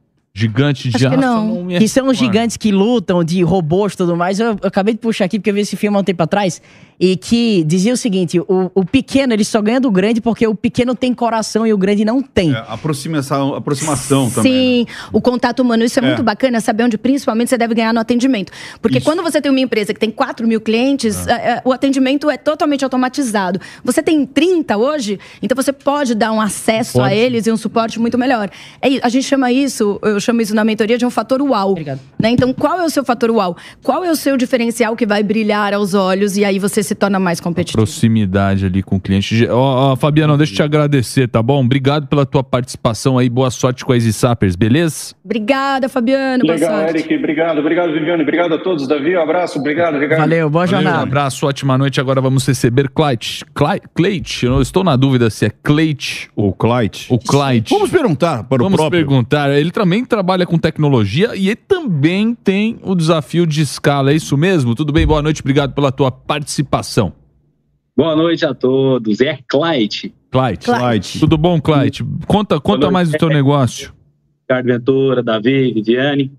Gigante 0.45 0.89
de 0.91 1.07
aço 1.07 1.17
não. 1.17 1.63
me 1.65 1.79
Que 1.79 1.87
são 1.87 2.09
os 2.09 2.17
gigantes 2.19 2.57
que 2.57 2.73
lutam 2.73 3.23
de 3.23 3.41
robôs 3.45 3.93
e 3.93 3.97
tudo 3.97 4.17
mais. 4.17 4.41
Eu, 4.41 4.49
eu 4.49 4.59
acabei 4.65 4.93
de 4.93 4.99
puxar 4.99 5.27
aqui 5.27 5.39
porque 5.39 5.51
eu 5.51 5.55
vi 5.55 5.61
esse 5.61 5.77
filme 5.77 5.97
há 5.97 6.01
um 6.01 6.05
tempo 6.05 6.21
atrás. 6.25 6.61
E 6.99 7.17
que 7.17 7.63
dizia 7.65 7.93
o 7.93 7.97
seguinte: 7.97 8.41
o, 8.41 8.71
o 8.75 8.85
pequeno 8.85 9.33
ele 9.33 9.45
só 9.45 9.63
ganha 9.63 9.81
do 9.81 9.91
grande 9.93 10.21
porque 10.21 10.45
o 10.47 10.55
pequeno 10.55 10.95
tem 10.95 11.15
coração 11.15 11.65
e 11.65 11.73
o 11.73 11.79
grande 11.79 12.05
não 12.05 12.21
tem. 12.21 12.53
É, 12.53 12.65
aproximação, 12.69 13.55
aproximação 13.55 14.29
também. 14.29 14.53
né? 14.53 14.59
Sim, 14.59 14.87
o 15.13 15.21
contato 15.21 15.61
humano. 15.61 15.85
Isso 15.85 16.01
é, 16.01 16.03
muito 16.03 16.23
bacana, 16.25 16.61
saber 16.61 16.83
onde 16.83 16.99
principalmente 16.99 17.51
você 17.51 17.59
deve 17.59 17.75
ganhar 17.75 17.93
no 17.95 18.01
atendimento. 18.01 18.53
Porque 18.83 19.01
quando 19.01 19.23
você 19.23 19.41
tem 19.41 19.51
uma 19.53 19.61
empresa 19.61 19.95
que 19.95 20.01
tem 20.01 20.11
4 20.11 20.47
mil 20.49 20.61
clientes, 20.61 21.29
Ah. 21.29 21.33
é, 21.33 21.51
é, 21.53 21.63
o 21.65 21.73
atendimento 21.73 22.29
é 22.29 22.37
totalmente 22.37 22.83
automatizado. 22.85 23.61
Você 23.85 24.03
tem 24.03 24.27
30 24.27 24.77
hoje, 24.77 25.19
então 25.41 25.55
você 25.55 25.73
pode 25.73 26.15
dar 26.15 26.33
um 26.33 26.41
acesso 26.41 27.01
a 27.01 27.05
Pode. 27.05 27.15
eles 27.15 27.47
e 27.47 27.53
um 27.53 27.57
suporte 27.57 28.01
muito 28.01 28.19
melhor. 28.19 28.49
É, 28.83 28.89
a 29.01 29.09
gente 29.09 29.25
chama 29.25 29.51
isso, 29.53 29.99
eu 30.03 30.21
chamo 30.25 30.41
isso 30.41 30.55
na 30.55 30.65
mentoria 30.65 30.97
de 30.99 31.05
um 31.07 31.11
fator 31.11 31.41
uau. 31.43 31.71
Obrigado. 31.73 32.01
né? 32.19 32.31
Então, 32.31 32.53
qual 32.53 32.81
é 32.81 32.85
o 32.85 32.91
seu 32.91 33.05
fator 33.05 33.31
uau? 33.31 33.57
Qual 33.83 34.05
é 34.05 34.11
o 34.11 34.17
seu 34.17 34.37
diferencial 34.37 34.97
que 34.97 35.07
vai 35.07 35.23
brilhar 35.23 35.73
aos 35.75 35.95
olhos 35.95 36.37
e 36.37 36.45
aí 36.45 36.59
você 36.59 36.83
se 36.83 36.95
torna 36.95 37.19
mais 37.19 37.41
competitivo? 37.41 37.77
Proximidade 37.79 38.67
ali 38.67 38.83
com 38.83 38.97
o 38.97 39.01
cliente. 39.01 39.47
Ó, 39.49 39.93
ó, 39.93 39.97
Fabiano, 39.97 40.37
deixa 40.37 40.53
eu 40.53 40.57
te 40.57 40.63
agradecer, 40.63 41.29
tá 41.29 41.43
bom? 41.43 41.65
Obrigado 41.65 42.07
pela 42.07 42.25
tua 42.27 42.43
participação 42.43 43.19
aí. 43.19 43.29
Boa 43.29 43.51
sorte 43.51 43.85
com 43.85 43.93
a 43.93 43.97
Easy 43.97 44.13
Sappers, 44.13 44.57
beleza? 44.57 45.15
Obrigada, 45.25 45.89
Fabiano. 45.89 46.43
Boa 46.45 46.55
Legal, 46.55 46.71
sorte. 46.81 46.91
Eric. 46.99 47.15
Obrigado, 47.17 47.59
obrigado, 47.59 47.93
Viviane. 47.93 48.23
Obrigado 48.23 48.55
a 48.55 48.59
todos. 48.59 48.87
Davi, 48.89 49.17
um 49.17 49.23
abraço. 49.23 49.59
Obrigado, 49.59 49.99
Ricardo. 49.99 50.21
Valeu, 50.21 50.49
boa 50.51 50.67
Valeu, 50.67 50.81
um 50.81 50.83
jornada. 50.83 51.03
abraço, 51.03 51.47
ótima 51.47 51.77
noite. 51.79 52.01
Agora 52.01 52.21
vamos 52.21 52.47
receber 52.47 52.89
Clyde. 52.91 53.45
Cly- 53.55 53.81
Cleite, 53.95 54.47
eu 54.47 54.61
estou 54.63 54.83
na 54.85 54.97
dúvida 54.97 55.29
se 55.31 55.47
é 55.47 55.51
Cleite 55.51 56.29
O 56.37 56.53
Clyde. 56.53 57.07
ou 57.11 57.19
Clyde. 57.19 57.71
Vamos 57.75 57.91
perguntar 57.91 58.45
para 58.45 58.63
o 58.63 58.65
Vamos 58.65 58.77
próprio. 58.79 59.01
perguntar. 59.01 59.51
Ele 59.51 59.71
também 59.71 60.05
trabalha 60.15 60.47
com 60.47 60.57
tecnologia 60.57 61.35
e 61.35 61.49
ele 61.49 61.57
também 61.57 62.37
tem 62.37 62.79
o 62.83 62.95
desafio 62.95 63.45
de 63.45 63.61
escala. 63.61 64.13
É 64.13 64.15
isso 64.15 64.37
mesmo? 64.37 64.73
Tudo 64.73 64.93
bem? 64.93 65.05
Boa 65.05 65.21
noite. 65.21 65.41
Obrigado 65.41 65.75
pela 65.75 65.91
tua 65.91 66.13
participação. 66.13 67.13
Boa 67.97 68.15
noite 68.15 68.47
a 68.47 68.55
todos. 68.55 69.21
É 69.21 69.41
Clyde, 69.49 70.15
Clyde. 70.31 70.67
Clyde. 70.67 71.19
Tudo 71.19 71.37
bom, 71.37 71.61
Clyde? 71.61 72.07
Conta, 72.29 72.61
conta 72.61 72.93
mais 72.93 73.11
do 73.11 73.19
teu 73.19 73.29
negócio. 73.29 73.93
Ricardo 74.43 74.67
Ventura, 74.67 75.21
Davi, 75.21 75.73
Viviane. 75.73 76.31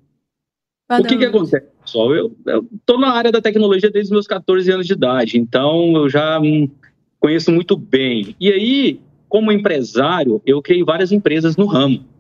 Boa 0.88 1.02
o 1.02 1.04
que, 1.04 1.18
que 1.18 1.26
acontece, 1.26 1.66
pessoal? 1.84 2.16
Eu 2.16 2.34
estou 2.74 2.98
na 2.98 3.12
área 3.12 3.32
da 3.32 3.42
tecnologia 3.42 3.92
desde 3.92 4.08
os 4.08 4.12
meus 4.12 4.28
14 4.28 4.72
anos 4.72 4.88
de 4.88 4.94
idade, 4.94 5.38
então 5.38 5.98
eu 5.98 6.10
já 6.10 6.40
hum, 6.40 6.70
conheço 7.20 7.52
muito 7.52 7.76
bem. 7.76 8.38
E 8.40 8.50
aí, 8.50 9.00
como 9.28 9.52
empresário, 9.52 10.42
eu 10.46 10.62
criei 10.62 10.82
várias 10.82 11.12
empresas 11.12 11.58
no 11.58 11.66
ramo. 11.66 12.15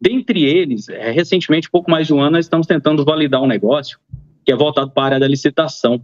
Dentre 0.00 0.44
eles, 0.44 0.88
é, 0.88 1.10
recentemente, 1.10 1.70
pouco 1.70 1.90
mais 1.90 2.06
de 2.06 2.14
um 2.14 2.20
ano, 2.20 2.32
nós 2.32 2.44
estamos 2.44 2.66
tentando 2.66 3.04
validar 3.04 3.42
um 3.42 3.46
negócio 3.46 3.98
que 4.44 4.52
é 4.52 4.56
voltado 4.56 4.90
para 4.90 5.02
a 5.02 5.06
área 5.06 5.20
da 5.20 5.28
licitação. 5.28 6.00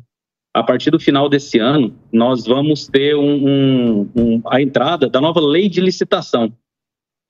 A 0.52 0.62
partir 0.62 0.90
do 0.90 1.00
final 1.00 1.28
desse 1.28 1.58
ano, 1.58 1.96
nós 2.12 2.46
vamos 2.46 2.86
ter 2.86 3.16
um- 3.16 3.48
um- 3.48 4.10
um- 4.16 4.42
a 4.46 4.60
entrada 4.60 5.08
da 5.08 5.20
nova 5.20 5.40
lei 5.40 5.68
de 5.68 5.80
licitação. 5.80 6.52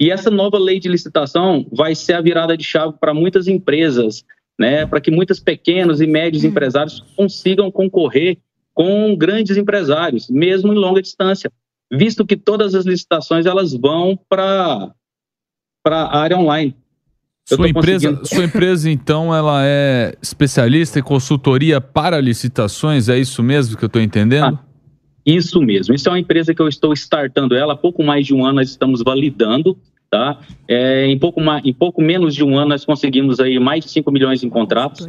E 0.01 0.11
essa 0.11 0.31
nova 0.31 0.59
lei 0.59 0.81
de 0.81 0.89
licitação 0.89 1.67
vai 1.73 1.95
ser 1.95 2.15
a 2.15 2.21
virada 2.21 2.57
de 2.57 2.65
chave 2.65 2.95
para 2.99 3.15
muitas 3.15 3.47
empresas, 3.47 4.25
né, 4.59 4.87
para 4.87 5.01
que 5.01 5.11
muitos 5.11 5.39
pequenos 5.41 6.01
e 6.01 6.07
médios 6.07 6.45
empresários 6.45 7.01
consigam 7.17 7.71
concorrer 7.71 8.39
com 8.73 9.15
grandes 9.17 9.57
empresários, 9.57 10.29
mesmo 10.29 10.73
em 10.73 10.77
longa 10.77 11.01
distância, 11.01 11.51
visto 11.93 12.27
que 12.27 12.37
todas 12.37 12.75
as 12.75 12.85
licitações 12.85 13.47
elas 13.47 13.73
vão 13.73 14.19
para 14.29 14.93
para 15.85 15.99
a 15.99 16.19
área 16.19 16.37
online. 16.39 16.75
Eu 17.51 17.59
Sua 17.59 17.69
empresa, 17.69 18.09
conseguindo- 18.09 18.27
sua 18.27 18.45
empresa, 18.45 18.91
então, 18.91 19.35
ela 19.35 19.61
é 19.63 20.17
especialista 20.23 20.99
em 20.99 21.03
consultoria 21.03 21.79
para 21.79 22.19
licitações? 22.19 23.11
É 23.11 23.19
isso 23.19 23.43
mesmo 23.43 23.77
que 23.77 23.85
eu 23.85 23.89
estou 23.89 24.01
entendendo? 24.01 24.59
Isso 25.27 25.61
mesmo. 25.61 25.95
Isso 25.95 26.09
é 26.09 26.13
uma 26.13 26.19
empresa 26.19 26.55
que 26.55 26.63
eu 26.63 26.69
estou 26.69 26.93
startando 26.95 27.55
ela 27.55 27.75
há 27.75 27.77
pouco 27.77 28.03
mais 28.03 28.27
de 28.27 28.33
um 28.35 28.45
ano, 28.47 28.57
nós 28.57 28.71
estamos 28.71 29.03
validando, 29.03 29.77
tá? 30.11 30.39
É, 30.67 31.07
em, 31.07 31.19
pouco 31.19 31.39
mais, 31.41 31.63
em 31.67 31.73
pouco 31.75 32.01
menos 32.01 32.35
de 32.35 32.43
um 32.43 32.57
ano, 32.57 32.71
nós 32.71 32.85
conseguimos 32.85 33.39
aí 33.39 33.59
mais 33.59 33.85
de 33.85 33.91
5 33.91 34.11
milhões 34.11 34.43
em 34.43 34.49
contratos. 34.49 35.07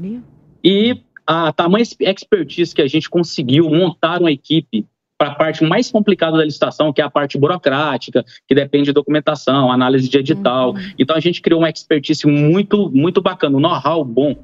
E 0.62 0.98
a 1.26 1.54
tamanha 1.54 1.84
expertise 2.02 2.76
que 2.76 2.82
a 2.82 2.88
gente 2.88 3.10
conseguiu 3.10 3.70
montar 3.70 4.20
uma 4.20 4.32
equipe 4.32 4.86
para 5.18 5.32
a 5.32 5.36
parte 5.36 5.64
mais 5.64 5.90
complicada 5.90 6.38
da 6.38 6.44
licitação, 6.44 6.92
que 6.92 7.02
é 7.02 7.04
a 7.04 7.10
parte 7.10 7.38
burocrática, 7.38 8.24
que 8.48 8.54
depende 8.54 8.86
de 8.86 8.94
documentação, 8.94 9.72
análise 9.72 10.10
de 10.10 10.18
edital. 10.18 10.76
Então 11.00 11.16
a 11.16 11.20
gente 11.20 11.42
criou 11.42 11.62
uma 11.62 11.70
expertise 11.70 12.28
muito, 12.28 12.90
muito 12.92 13.22
bacana, 13.22 13.58
um 13.58 13.62
know-how 13.62 14.04
bom. 14.04 14.36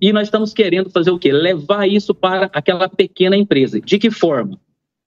E 0.00 0.12
nós 0.12 0.28
estamos 0.28 0.52
querendo 0.52 0.90
fazer 0.90 1.10
o 1.10 1.18
quê? 1.18 1.32
Levar 1.32 1.86
isso 1.86 2.14
para 2.14 2.50
aquela 2.52 2.88
pequena 2.88 3.36
empresa. 3.36 3.80
De 3.80 3.98
que 3.98 4.10
forma? 4.10 4.58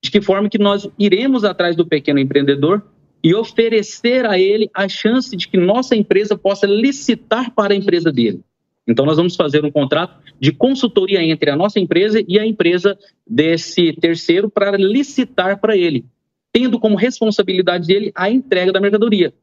De 0.04 0.12
que 0.12 0.22
forma 0.22 0.50
que 0.50 0.60
nós 0.60 0.88
iremos 1.00 1.44
atrás 1.44 1.76
do 1.76 1.86
pequeno 1.86 2.20
empreendedor 2.20 2.84
e 3.24 3.34
oferecer 3.34 4.26
a 4.26 4.38
ele 4.38 4.70
a 4.74 4.88
chance 4.90 5.36
de 5.36 5.48
que 5.48 5.58
nossa 5.58 5.96
empresa 5.96 6.38
possa 6.38 6.68
licitar 6.68 7.52
para 7.52 7.74
a 7.74 7.78
empresa 7.78 8.12
dele. 8.12 8.44
Então, 8.88 9.06
nós 9.06 9.18
vamos 9.18 9.36
fazer 9.36 9.64
um 9.64 9.72
contrato 9.72 10.18
de 10.40 10.52
consultoria 10.52 11.24
entre 11.24 11.50
a 11.50 11.56
nossa 11.56 11.80
empresa 11.80 12.24
e 12.28 12.38
a 12.38 12.46
empresa 12.46 12.98
desse 13.26 13.94
terceiro 13.94 14.50
para 14.50 14.76
licitar 14.78 15.60
para 15.60 15.78
ele, 15.78 16.06
tendo 16.52 16.80
como 16.80 16.96
responsabilidade 16.96 17.88
dele 17.88 18.12
a 18.14 18.30
entrega 18.30 18.72
da 18.72 18.82
mercadoria. 18.82 19.34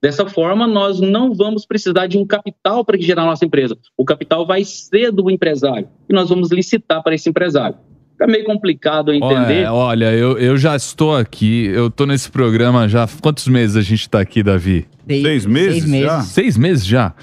Dessa 0.00 0.26
forma, 0.26 0.66
nós 0.66 1.00
não 1.00 1.34
vamos 1.34 1.64
precisar 1.64 2.06
de 2.06 2.18
um 2.18 2.26
capital 2.26 2.84
para 2.84 3.00
gerar 3.00 3.22
a 3.22 3.26
nossa 3.26 3.46
empresa. 3.46 3.76
O 3.96 4.04
capital 4.04 4.46
vai 4.46 4.62
ser 4.62 5.10
do 5.10 5.30
empresário 5.30 5.88
e 6.08 6.12
nós 6.12 6.28
vamos 6.28 6.50
licitar 6.50 7.02
para 7.02 7.14
esse 7.14 7.30
empresário. 7.30 7.76
Fica 8.12 8.26
meio 8.26 8.44
complicado 8.44 9.12
entender. 9.12 9.66
Olha, 9.66 9.72
olha 9.72 10.12
eu, 10.12 10.38
eu 10.38 10.56
já 10.56 10.74
estou 10.76 11.14
aqui, 11.14 11.66
eu 11.66 11.88
estou 11.88 12.06
nesse 12.06 12.30
programa 12.30 12.88
já. 12.88 13.06
Quantos 13.20 13.46
meses 13.46 13.76
a 13.76 13.82
gente 13.82 14.02
está 14.02 14.20
aqui, 14.20 14.42
Davi? 14.42 14.86
Seis 15.06 15.46
meses 15.46 15.90
já? 15.90 16.20
Seis 16.22 16.56
meses 16.56 16.86
já? 16.86 17.14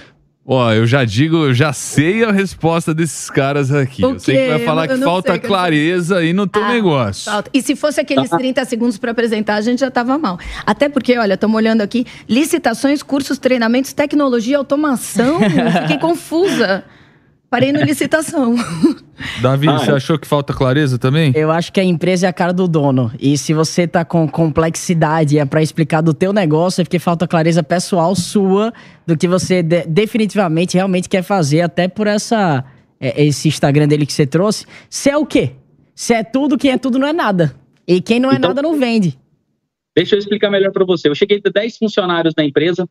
Ó, 0.45 0.73
eu 0.73 0.85
já 0.85 1.05
digo, 1.05 1.37
eu 1.37 1.53
já 1.53 1.71
sei 1.71 2.21
a 2.25 2.31
resposta 2.31 2.93
desses 2.93 3.29
caras 3.29 3.71
aqui. 3.71 4.03
O 4.05 4.11
eu 4.11 4.19
sei 4.19 4.35
que 4.35 4.47
vai 4.49 4.59
falar 4.59 4.85
Eu 4.85 4.89
que 4.89 4.95
não 4.97 5.07
falta 5.07 5.31
sei 5.31 5.39
que 5.39 5.45
eu 5.45 5.49
clareza 5.49 6.17
aí 6.17 6.33
no 6.33 6.45
teu 6.45 6.61
Ah, 6.61 6.73
negócio. 6.73 7.31
Falta. 7.31 7.49
E 7.53 7.61
se 7.61 7.77
fosse 7.77 8.01
aqueles 8.01 8.29
30 8.29 8.65
segundos 8.65 8.97
para 8.97 9.11
apresentar, 9.11 9.55
a 9.55 9.61
gente 9.61 9.79
já 9.79 9.87
estava 9.87 10.17
mal. 10.17 10.37
Até 10.65 10.89
porque, 10.89 11.17
olha, 11.17 11.35
estamos 11.35 11.55
olhando 11.55 11.79
aqui: 11.79 12.05
licitações, 12.27 13.01
cursos, 13.01 13.37
treinamentos, 13.37 13.93
tecnologia, 13.93 14.57
automação. 14.57 15.39
Fiquei 15.83 15.97
confusa. 15.97 16.83
Parei 17.53 17.71
no 17.71 17.83
licitação. 17.83 18.55
Davi, 19.39 19.69
Ah, 19.69 19.77
você 19.77 19.91
é. 19.91 19.93
achou 19.93 20.17
que 20.17 20.25
falta 20.25 20.55
clareza 20.55 20.97
também? 20.97 21.31
Eu 21.35 21.51
acho 21.51 21.71
que 21.71 21.79
a 21.79 21.83
empresa 21.83 22.25
é 22.25 22.29
a 22.29 22.33
cara 22.33 22.51
do 22.51 22.67
dono. 22.67 23.11
E 23.19 23.37
se 23.37 23.53
você 23.53 23.87
tá 23.87 24.03
com 24.03 24.27
complexidade 24.27 25.37
é 25.37 25.45
pra 25.45 25.61
explicar 25.61 26.01
do 26.01 26.15
teu 26.15 26.33
negócio, 26.33 26.81
é 26.81 26.83
porque 26.83 26.97
falta 26.97 27.27
clareza 27.27 27.61
pessoal 27.61 28.15
sua 28.15 28.73
do 29.05 29.15
que 29.15 29.27
você 29.27 29.61
de- 29.61 29.85
definitivamente 29.85 30.73
realmente 30.77 31.07
quer 31.07 31.21
fazer, 31.21 31.61
até 31.61 31.87
por 31.87 32.07
essa 32.07 32.65
é, 32.99 33.23
esse 33.23 33.47
Instagram 33.49 33.87
dele 33.87 34.07
que 34.07 34.13
você 34.13 34.25
trouxe. 34.25 34.65
Você 34.89 35.11
é 35.11 35.17
o 35.17 35.23
quê? 35.23 35.51
Você 35.93 36.15
é 36.15 36.23
tudo, 36.23 36.57
quem 36.57 36.71
é 36.71 36.77
tudo 36.79 36.97
não 36.97 37.07
é 37.07 37.13
nada. 37.13 37.53
E 37.87 38.01
quem 38.01 38.19
não 38.19 38.31
é 38.31 38.35
Então- 38.37 38.49
nada 38.49 38.63
não 38.63 38.79
vende. 38.79 39.15
Deixa 39.95 40.15
eu 40.15 40.19
explicar 40.19 40.49
melhor 40.49 40.71
para 40.71 40.83
você. 40.85 41.07
Eu 41.07 41.13
cheguei 41.13 41.37
a 41.37 41.41
ter 41.43 41.51
10 41.53 41.77
funcionários 41.77 42.33
na 42.35 42.43
empresa. 42.43 42.89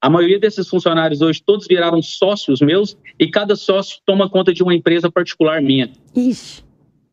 A 0.00 0.10
maioria 0.10 0.38
desses 0.38 0.68
funcionários 0.68 1.20
hoje, 1.22 1.42
todos 1.44 1.66
viraram 1.66 2.02
sócios 2.02 2.60
meus 2.60 2.96
e 3.18 3.26
cada 3.30 3.56
sócio 3.56 3.98
toma 4.04 4.28
conta 4.28 4.52
de 4.52 4.62
uma 4.62 4.74
empresa 4.74 5.10
particular 5.10 5.62
minha. 5.62 5.90
Ixi. 6.14 6.62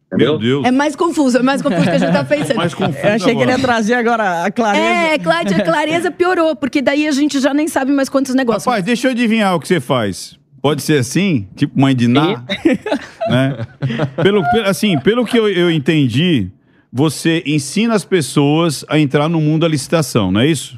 Entendeu? 0.07 0.31
Meu 0.33 0.39
Deus. 0.39 0.65
É 0.65 0.71
mais 0.71 0.93
confuso, 0.93 1.37
é 1.37 1.41
mais 1.41 1.61
confuso 1.61 1.83
que 1.83 1.89
a 1.89 1.97
gente 1.97 2.11
tá 2.11 2.25
pensando. 2.25 2.57
Mais 2.57 2.73
confuso 2.73 2.97
Eu 3.05 3.13
achei 3.13 3.33
que 3.33 3.41
ele 3.41 3.49
ia 3.51 3.55
agora. 3.55 3.61
trazer 3.61 3.93
agora 3.93 4.43
a 4.43 4.51
clareza. 4.51 4.83
É, 4.83 5.17
Cláudia, 5.17 5.55
a 5.57 5.61
clareza 5.63 6.11
piorou, 6.11 6.53
porque 6.53 6.81
daí 6.81 7.07
a 7.07 7.11
gente 7.13 7.39
já 7.39 7.53
nem 7.53 7.69
sabe 7.69 7.93
mais 7.93 8.09
quantos 8.09 8.35
negócios. 8.35 8.65
Rapaz, 8.65 8.83
deixa 8.83 9.07
eu 9.07 9.11
adivinhar 9.11 9.55
o 9.55 9.59
que 9.61 9.69
você 9.69 9.79
faz. 9.79 10.37
Pode 10.61 10.81
ser 10.81 10.99
assim? 10.99 11.47
Tipo 11.55 11.79
mãe 11.79 11.95
de 11.95 12.09
Ná? 12.09 12.43
né? 13.29 13.57
Pelo, 14.21 14.43
pe- 14.51 14.63
assim, 14.65 14.99
pelo 14.99 15.25
que 15.25 15.39
eu, 15.39 15.47
eu 15.47 15.71
entendi, 15.71 16.49
você 16.91 17.41
ensina 17.45 17.93
as 17.93 18.03
pessoas 18.03 18.83
a 18.89 18.99
entrar 18.99 19.29
no 19.29 19.39
mundo 19.39 19.61
da 19.61 19.67
licitação, 19.69 20.29
não 20.29 20.41
é 20.41 20.47
isso? 20.47 20.77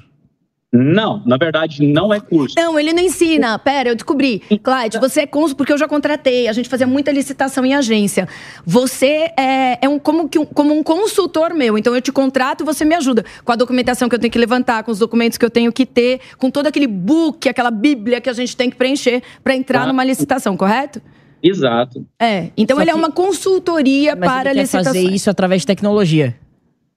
Não, 0.76 1.22
na 1.24 1.38
verdade, 1.38 1.86
não 1.86 2.12
é 2.12 2.20
curso. 2.20 2.56
Não, 2.58 2.80
ele 2.80 2.92
não 2.94 3.04
ensina. 3.04 3.60
Pera, 3.60 3.90
eu 3.90 3.96
descobri. 3.96 4.40
Clyde, 4.64 4.98
você 5.00 5.22
é 5.22 5.28
consul, 5.28 5.56
porque 5.56 5.72
eu 5.72 5.78
já 5.78 5.88
contratei. 5.88 6.48
A 6.48 6.54
gente 6.54 6.68
fazia 6.68 6.88
muita 6.88 7.12
licitação 7.12 7.64
em 7.64 7.76
agência. 7.76 8.28
Você 8.66 9.32
é, 9.38 9.78
é 9.86 9.88
um, 9.88 10.00
como, 10.00 10.28
que 10.28 10.40
um, 10.40 10.46
como 10.46 10.74
um 10.74 10.82
consultor 10.82 11.54
meu. 11.54 11.78
Então 11.78 11.94
eu 11.96 12.02
te 12.02 12.12
contrato 12.12 12.62
e 12.62 12.66
você 12.66 12.84
me 12.84 12.96
ajuda 12.96 13.24
com 13.46 13.52
a 13.52 13.56
documentação 13.56 14.10
que 14.10 14.16
eu 14.16 14.20
tenho 14.20 14.32
que 14.32 14.40
levantar, 14.40 14.84
com 14.84 14.92
os 14.92 14.98
documentos 14.98 15.38
que 15.38 15.46
eu 15.46 15.50
tenho 15.52 15.72
que 15.72 15.86
ter, 15.86 16.20
com 16.40 16.50
todo 16.50 16.66
aquele 16.66 16.88
book, 16.88 17.48
aquela 17.48 17.70
bíblia 17.70 18.20
que 18.20 18.30
a 18.30 18.34
gente 18.34 18.58
tem 18.58 18.70
que 18.70 18.76
preencher 18.76 19.22
para 19.44 19.56
entrar 19.56 19.82
Tá. 19.82 19.88
numa 19.88 20.04
licitação, 20.04 20.58
correto? 20.58 21.00
Exato. 21.42 22.06
É. 22.20 22.48
Então 22.58 22.78
Só 22.78 22.82
ele 22.82 22.90
é 22.90 22.94
que- 22.94 23.00
uma 23.00 23.12
consultoria 23.12 24.16
Mas 24.16 24.28
para 24.30 24.50
ele 24.50 24.56
quer 24.60 24.62
licitações. 24.62 24.96
fazer 24.96 25.14
isso 25.14 25.30
através 25.30 25.62
de 25.62 25.68
tecnologia. 25.68 26.36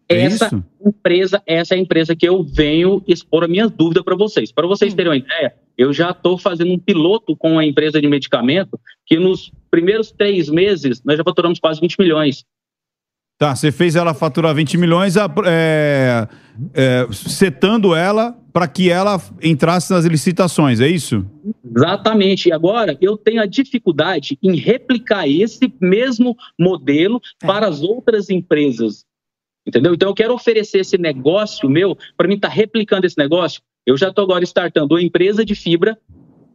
É 0.09 0.21
essa 0.23 0.47
isso? 0.47 0.65
empresa, 0.85 1.43
essa 1.47 1.75
é 1.75 1.79
a 1.79 1.81
empresa 1.81 2.15
que 2.15 2.29
eu 2.29 2.43
venho 2.45 3.03
expor 3.07 3.45
a 3.45 3.49
minha 3.49 3.69
dúvida 3.69 4.03
para 4.05 4.15
vocês. 4.17 4.53
Para 4.53 4.67
vocês 4.67 4.93
Hum. 4.93 4.97
terem 4.97 5.11
uma 5.13 5.17
ideia, 5.19 5.55
eu 5.77 5.93
já 5.93 6.11
estou 6.11 6.39
fazendo 6.39 6.73
um 6.73 6.79
piloto 6.79 7.37
com 7.37 7.53
uma 7.53 7.65
empresa 7.65 8.01
de 8.01 8.07
medicamento 8.09 8.79
que 9.05 9.19
nos 9.19 9.51
primeiros 9.71 10.11
três 10.13 10.49
meses 10.49 11.03
nós 11.05 11.17
já 11.17 11.25
faturamos 11.25 11.59
quase 11.59 11.81
20 11.81 11.97
milhões. 11.99 12.45
Tá, 13.39 13.55
você 13.55 13.71
fez 13.71 13.95
ela 13.97 14.15
faturar 14.15 14.55
20 14.55 14.79
milhões, 14.79 15.17
a- 15.19 15.29
é, 15.47 16.27
é, 16.73 17.07
setando 17.13 17.95
ela 17.95 18.35
para 18.51 18.67
que 18.67 18.89
ela 18.89 19.21
entrasse 19.43 19.93
nas 19.93 20.07
licitações, 20.07 20.81
é 20.81 20.89
isso? 20.89 21.23
Exatamente. 21.77 22.49
E 22.49 22.53
agora 22.53 22.97
eu 22.99 23.19
tenho 23.19 23.43
a 23.43 23.47
dificuldade 23.47 24.39
em 24.43 24.57
replicar 24.57 25.29
esse 25.29 25.71
mesmo 25.79 26.35
modelo 26.59 27.21
É. 27.43 27.47
para 27.47 27.67
as 27.69 27.83
outras 27.83 28.31
empresas. 28.31 29.05
Entendeu? 29.67 29.95
Então 29.95 30.09
eu 30.09 30.15
quero 30.15 30.33
oferecer 30.35 30.79
esse 30.79 30.97
negócio 30.97 31.69
meu 31.69 31.97
para 32.17 32.29
mim 32.29 32.35
estar 32.35 32.49
replicando 32.49 33.07
esse 33.07 33.19
negócio. 33.19 33.61
Eu 33.85 33.97
já 33.97 34.09
estou 34.09 34.25
agora 34.25 34.45
startando 34.45 34.95
uma 34.95 35.03
empresa 35.03 35.45
de 35.45 35.55
fibra 35.55 35.99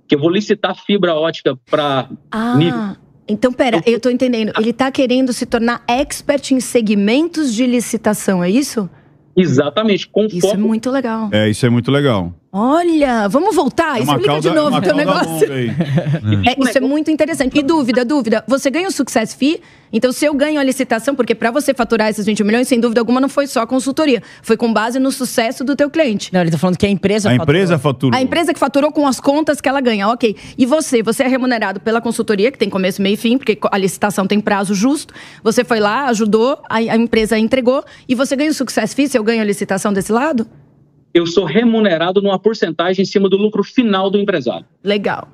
que 0.07 0.15
eu 0.15 0.19
vou 0.19 0.29
licitar 0.29 0.75
fibra 0.75 1.13
ótica 1.15 1.57
para 1.69 2.09
Ah, 2.29 2.55
nível. 2.57 2.95
então 3.27 3.51
pera, 3.53 3.81
eu 3.85 3.99
tô 3.99 4.09
entendendo. 4.09 4.51
Ele 4.57 4.73
tá 4.73 4.91
querendo 4.91 5.31
se 5.33 5.45
tornar 5.45 5.83
expert 5.87 6.51
em 6.51 6.59
segmentos 6.59 7.53
de 7.53 7.65
licitação, 7.65 8.43
é 8.43 8.49
isso? 8.49 8.89
exatamente 9.35 10.07
com 10.09 10.25
Isso 10.25 10.37
é 10.45 10.49
foco 10.49 10.57
muito 10.59 10.91
legal. 10.91 11.29
É, 11.31 11.49
isso 11.49 11.65
é 11.65 11.69
muito 11.69 11.89
legal. 11.89 12.33
Olha, 12.53 13.29
vamos 13.29 13.55
voltar? 13.55 13.97
É 13.97 14.03
Explica 14.03 14.25
cauda, 14.25 14.41
de 14.41 14.53
novo 14.53 14.67
uma 14.69 14.79
o 14.79 14.81
teu 14.81 14.93
cauda 14.93 15.05
negócio. 15.05 15.53
aí. 15.53 15.69
É, 16.45 16.61
isso 16.61 16.77
é 16.77 16.81
muito 16.81 17.09
interessante. 17.09 17.57
E 17.57 17.63
dúvida, 17.63 18.03
dúvida. 18.03 18.43
Você 18.45 18.69
ganha 18.69 18.89
o 18.89 18.91
Success 18.91 19.33
Fee? 19.33 19.61
Então, 19.93 20.11
se 20.11 20.25
eu 20.25 20.33
ganho 20.33 20.59
a 20.59 20.63
licitação, 20.63 21.15
porque 21.15 21.33
para 21.33 21.49
você 21.49 21.73
faturar 21.73 22.09
esses 22.09 22.25
20 22.25 22.43
milhões, 22.43 22.67
sem 22.67 22.77
dúvida 22.79 22.99
alguma, 22.99 23.21
não 23.21 23.29
foi 23.29 23.47
só 23.47 23.61
a 23.61 23.67
consultoria. 23.67 24.21
Foi 24.41 24.57
com 24.57 24.71
base 24.73 24.99
no 24.99 25.11
sucesso 25.13 25.63
do 25.63 25.77
teu 25.77 25.89
cliente. 25.89 26.33
Não, 26.33 26.41
ele 26.41 26.51
tá 26.51 26.57
falando 26.57 26.77
que 26.77 26.85
a 26.85 26.89
empresa 26.89 27.29
A 27.29 27.31
faturou. 27.31 27.43
empresa 27.43 27.79
fatura. 27.79 28.17
A 28.17 28.21
empresa 28.21 28.53
que 28.53 28.59
faturou 28.59 28.91
com 28.91 29.07
as 29.07 29.19
contas 29.21 29.61
que 29.61 29.69
ela 29.69 29.79
ganha, 29.79 30.09
ok. 30.09 30.35
E 30.57 30.65
você, 30.65 31.01
você 31.01 31.23
é 31.23 31.27
remunerado 31.27 31.79
pela 31.79 32.01
consultoria, 32.01 32.51
que 32.51 32.57
tem 32.57 32.69
começo, 32.69 33.01
meio 33.01 33.13
e 33.13 33.17
fim, 33.17 33.37
porque 33.37 33.57
a 33.71 33.77
licitação 33.77 34.27
tem 34.27 34.41
prazo 34.41 34.75
justo. 34.75 35.13
Você 35.41 35.63
foi 35.63 35.79
lá, 35.79 36.07
ajudou, 36.07 36.59
a, 36.69 36.75
a 36.75 36.97
empresa 36.97 37.37
entregou, 37.39 37.81
e 38.09 38.13
você 38.15 38.35
ganha 38.35 38.51
o 38.51 38.53
Success 38.53 38.93
Fee, 38.93 39.07
se 39.07 39.17
eu 39.17 39.23
ganho 39.23 39.41
a 39.41 39.45
licitação 39.45 39.93
desse 39.93 40.11
lado? 40.11 40.47
Eu 41.13 41.25
sou 41.25 41.45
remunerado 41.45 42.21
numa 42.21 42.39
porcentagem 42.39 43.03
em 43.03 43.05
cima 43.05 43.29
do 43.29 43.37
lucro 43.37 43.63
final 43.63 44.09
do 44.09 44.17
empresário. 44.17 44.65
Legal. 44.83 45.27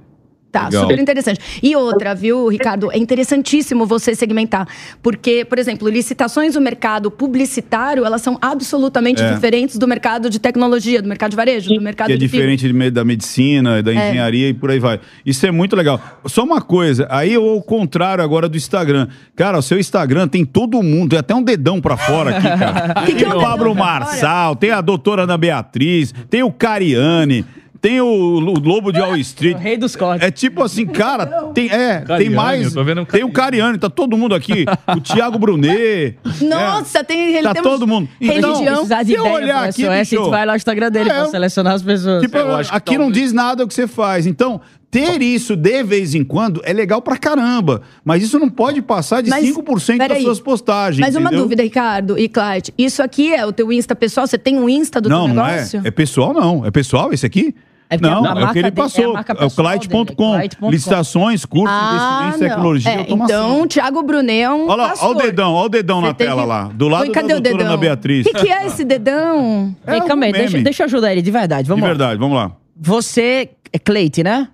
Tá, 0.57 0.65
Legal. 0.65 0.81
super 0.83 0.99
interessante. 0.99 1.39
E 1.61 1.75
outra, 1.75 2.15
viu, 2.15 2.47
Ricardo? 2.47 2.91
É 2.91 2.97
interessantíssimo 2.97 3.85
você 3.85 4.15
segmentar. 4.15 4.67
Porque, 5.01 5.45
por 5.45 5.59
exemplo, 5.59 5.87
licitações 5.87 6.53
do 6.55 6.61
mercado 6.61 7.11
publicitário, 7.11 8.03
elas 8.05 8.21
são 8.21 8.37
absolutamente 8.41 9.21
É. 9.21 9.33
diferentes 9.33 9.77
do 9.77 9.87
mercado 9.87 10.29
de 10.29 10.39
tecnologia, 10.39 11.01
do 11.01 11.07
mercado 11.07 11.31
de 11.31 11.35
varejo, 11.35 11.69
do 11.73 11.81
mercado 11.81 12.07
Que 12.07 12.13
é 12.13 12.17
diferente 12.17 12.67
de 12.67 12.87
da 12.91 13.03
medicina, 13.03 13.81
da 13.83 13.91
engenharia 13.93 14.49
e 14.49 14.53
por 14.53 14.71
aí 14.71 14.79
vai. 14.79 14.99
Isso 15.25 15.45
é 15.45 15.51
muito 15.51 15.75
legal. 15.75 15.99
Só 16.25 16.43
uma 16.43 16.61
coisa, 16.61 17.07
aí 17.09 17.33
eu 17.33 17.47
ao 17.47 17.61
contrário 17.61 18.23
agora 18.23 18.47
do 18.47 18.57
Instagram. 18.57 19.07
Cara, 19.35 19.57
o 19.57 19.61
seu 19.61 19.79
Instagram 19.79 20.27
tem 20.27 20.45
todo 20.45 20.81
mundo, 20.81 21.09
tem 21.11 21.19
até 21.19 21.35
um 21.35 21.43
dedão 21.43 21.79
pra 21.81 21.97
fora 21.97 22.37
aqui, 22.37 22.47
cara. 22.47 22.93
Que 23.05 23.13
que 23.13 23.23
tem 23.23 23.31
é 23.31 23.35
um 23.35 23.37
o 23.37 23.41
Pablo 23.41 23.75
Marçal, 23.75 24.55
tem 24.55 24.71
a 24.71 24.81
doutora 24.81 25.23
Ana 25.23 25.37
Beatriz, 25.37 26.13
tem 26.29 26.43
o 26.43 26.51
Cariane, 26.51 27.45
tem 27.81 28.01
o, 28.01 28.05
o 28.05 28.39
Lobo 28.39 28.91
de 28.91 28.99
Wall 28.99 29.15
Street. 29.17 29.55
O 29.55 29.59
rei 29.59 29.77
dos 29.77 29.95
cortes. 29.95 30.27
É 30.27 30.31
tipo 30.31 30.63
assim, 30.63 30.85
cara, 30.85 31.25
tem, 31.53 31.69
é, 31.69 31.99
tem 31.99 32.05
Cariani, 32.05 32.35
mais. 32.35 32.73
tô 32.73 32.83
vendo 32.83 33.01
um 33.01 33.05
tem 33.05 33.23
o 33.23 33.31
Cariani, 33.31 33.77
tá 33.77 33.89
todo 33.89 34.17
mundo 34.17 34.35
aqui. 34.35 34.65
o 34.95 34.99
Thiago 34.99 35.37
Brunet. 35.37 36.17
Nossa, 36.41 37.03
tem 37.03 37.35
ele 37.35 37.47
Tá 37.47 37.53
todo 37.55 37.87
mundo. 37.87 38.09
Então, 38.19 38.53
Religião. 38.55 38.83
De 38.83 38.87
Se 38.87 39.13
eu 39.13 39.21
ideia 39.21 39.35
olhar 39.35 39.69
aqui, 39.69 39.87
a 39.87 39.99
bicho, 39.99 40.15
gente 40.15 40.29
vai 40.29 40.45
lá 40.45 40.53
no 40.53 40.57
Instagram 40.57 40.91
dele 40.91 41.09
é, 41.09 41.13
pra 41.13 41.25
selecionar 41.27 41.73
as 41.73 41.81
pessoas. 41.81 42.21
Tipo, 42.21 42.37
Eu 42.37 42.55
acho 42.55 42.71
que 42.71 42.77
aqui 42.77 42.97
não 42.97 43.11
diz 43.11 43.31
nada 43.31 43.63
o 43.63 43.67
que 43.67 43.73
você 43.73 43.87
faz. 43.87 44.25
Então, 44.25 44.59
ter 44.89 45.21
isso 45.21 45.55
de 45.55 45.83
vez 45.83 46.15
em 46.15 46.23
quando 46.23 46.61
é 46.63 46.71
legal 46.73 47.01
pra 47.01 47.17
caramba. 47.17 47.81
Mas 48.05 48.23
isso 48.23 48.39
não 48.39 48.49
pode 48.49 48.81
passar 48.81 49.21
de 49.21 49.29
Mas, 49.29 49.45
5% 49.45 50.07
das 50.07 50.21
suas 50.21 50.39
postagens. 50.39 50.99
Mas 50.99 51.15
uma 51.15 51.27
entendeu? 51.27 51.43
dúvida, 51.43 51.63
Ricardo 51.63 52.17
e 52.17 52.27
Clyde. 52.29 52.73
Isso 52.77 53.03
aqui 53.03 53.33
é 53.33 53.45
o 53.45 53.51
teu 53.51 53.71
Insta 53.71 53.95
pessoal? 53.95 54.25
Você 54.25 54.37
tem 54.37 54.57
um 54.57 54.69
Insta 54.69 54.99
do 55.01 55.09
Não, 55.09 55.25
teu 55.25 55.33
não 55.35 55.45
é. 55.45 55.51
negócio? 55.55 55.81
É 55.83 55.91
pessoal, 55.91 56.33
não. 56.33 56.65
É 56.65 56.71
pessoal 56.71 57.11
esse 57.13 57.25
aqui? 57.25 57.53
É 57.89 57.97
não, 58.01 58.25
é 58.25 58.31
o 58.31 58.35
marca 58.35 58.51
que 58.53 58.59
ele 58.59 58.67
é 58.67 58.71
passou. 58.71 59.13
marca 59.13 59.33
É 59.39 59.45
o 59.45 59.49
Clyde.com. 59.49 60.35
é. 60.37 60.49
Licitações, 60.69 61.45
cursos, 61.45 61.69
Ah, 61.73 62.19
investimentos, 62.25 62.39
tecnologia, 62.49 62.91
É, 62.91 62.97
automação. 62.99 63.53
então, 63.55 63.67
Thiago 63.67 64.03
Brunet 64.03 64.41
é 64.41 64.49
um 64.51 64.67
Olha 64.67 64.75
lá, 64.75 64.89
pastor. 64.89 65.09
olha 65.09 65.17
o 65.17 65.21
dedão, 65.21 65.53
olha 65.53 65.65
o 65.65 65.69
dedão 65.69 66.01
na 66.01 66.07
Você 66.09 66.13
tem 66.15 66.27
tela 66.27 66.41
que- 66.41 66.47
lá. 66.49 66.63
Do 66.73 66.87
lado 66.89 67.03
Oi, 67.03 67.09
cadê 67.11 67.27
da 67.29 67.33
o 67.35 67.41
doutora 67.41 67.57
dedão? 67.57 67.67
Ana 67.73 67.77
Beatriz. 67.77 68.25
O 68.25 68.29
que, 68.29 68.41
que 68.41 68.51
é 68.51 68.65
esse 68.67 68.83
dedão? 68.83 69.73
É 69.85 69.95
Ei, 69.95 70.01
calma 70.01 70.25
aí, 70.25 70.33
deixa, 70.33 70.57
deixa 70.59 70.83
eu 70.83 70.85
ajudar 70.85 71.13
ele 71.13 71.21
de 71.21 71.31
verdade. 71.31 71.63
De 71.63 71.69
Vamos 71.69 71.81
lá. 71.83 71.87
verdade, 71.87 72.19
vamos 72.19 72.35
lá. 72.35 72.51
Você 72.75 73.49
é 73.71 73.79
Cleite, 73.79 74.21
né? 74.21 74.49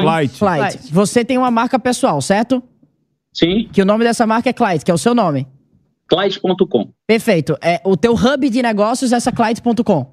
Clyde. 0.00 0.38
Clyde. 0.38 0.92
Você 0.92 1.24
tem 1.24 1.38
uma 1.38 1.50
marca 1.50 1.78
pessoal, 1.78 2.20
certo? 2.20 2.62
Sim, 3.32 3.68
Que 3.72 3.80
o 3.80 3.84
nome 3.84 4.04
dessa 4.04 4.26
marca 4.26 4.50
é 4.50 4.52
Clyde, 4.52 4.84
que 4.84 4.90
é 4.90 4.94
o 4.94 4.98
seu 4.98 5.14
nome. 5.14 5.46
Clyde.com. 6.06 6.92
Perfeito. 7.06 7.56
É, 7.62 7.80
o 7.84 7.96
teu 7.96 8.12
hub 8.14 8.50
de 8.50 8.60
negócios 8.60 9.12
é 9.12 9.16
essa 9.16 9.32
Clyde.com. 9.32 10.12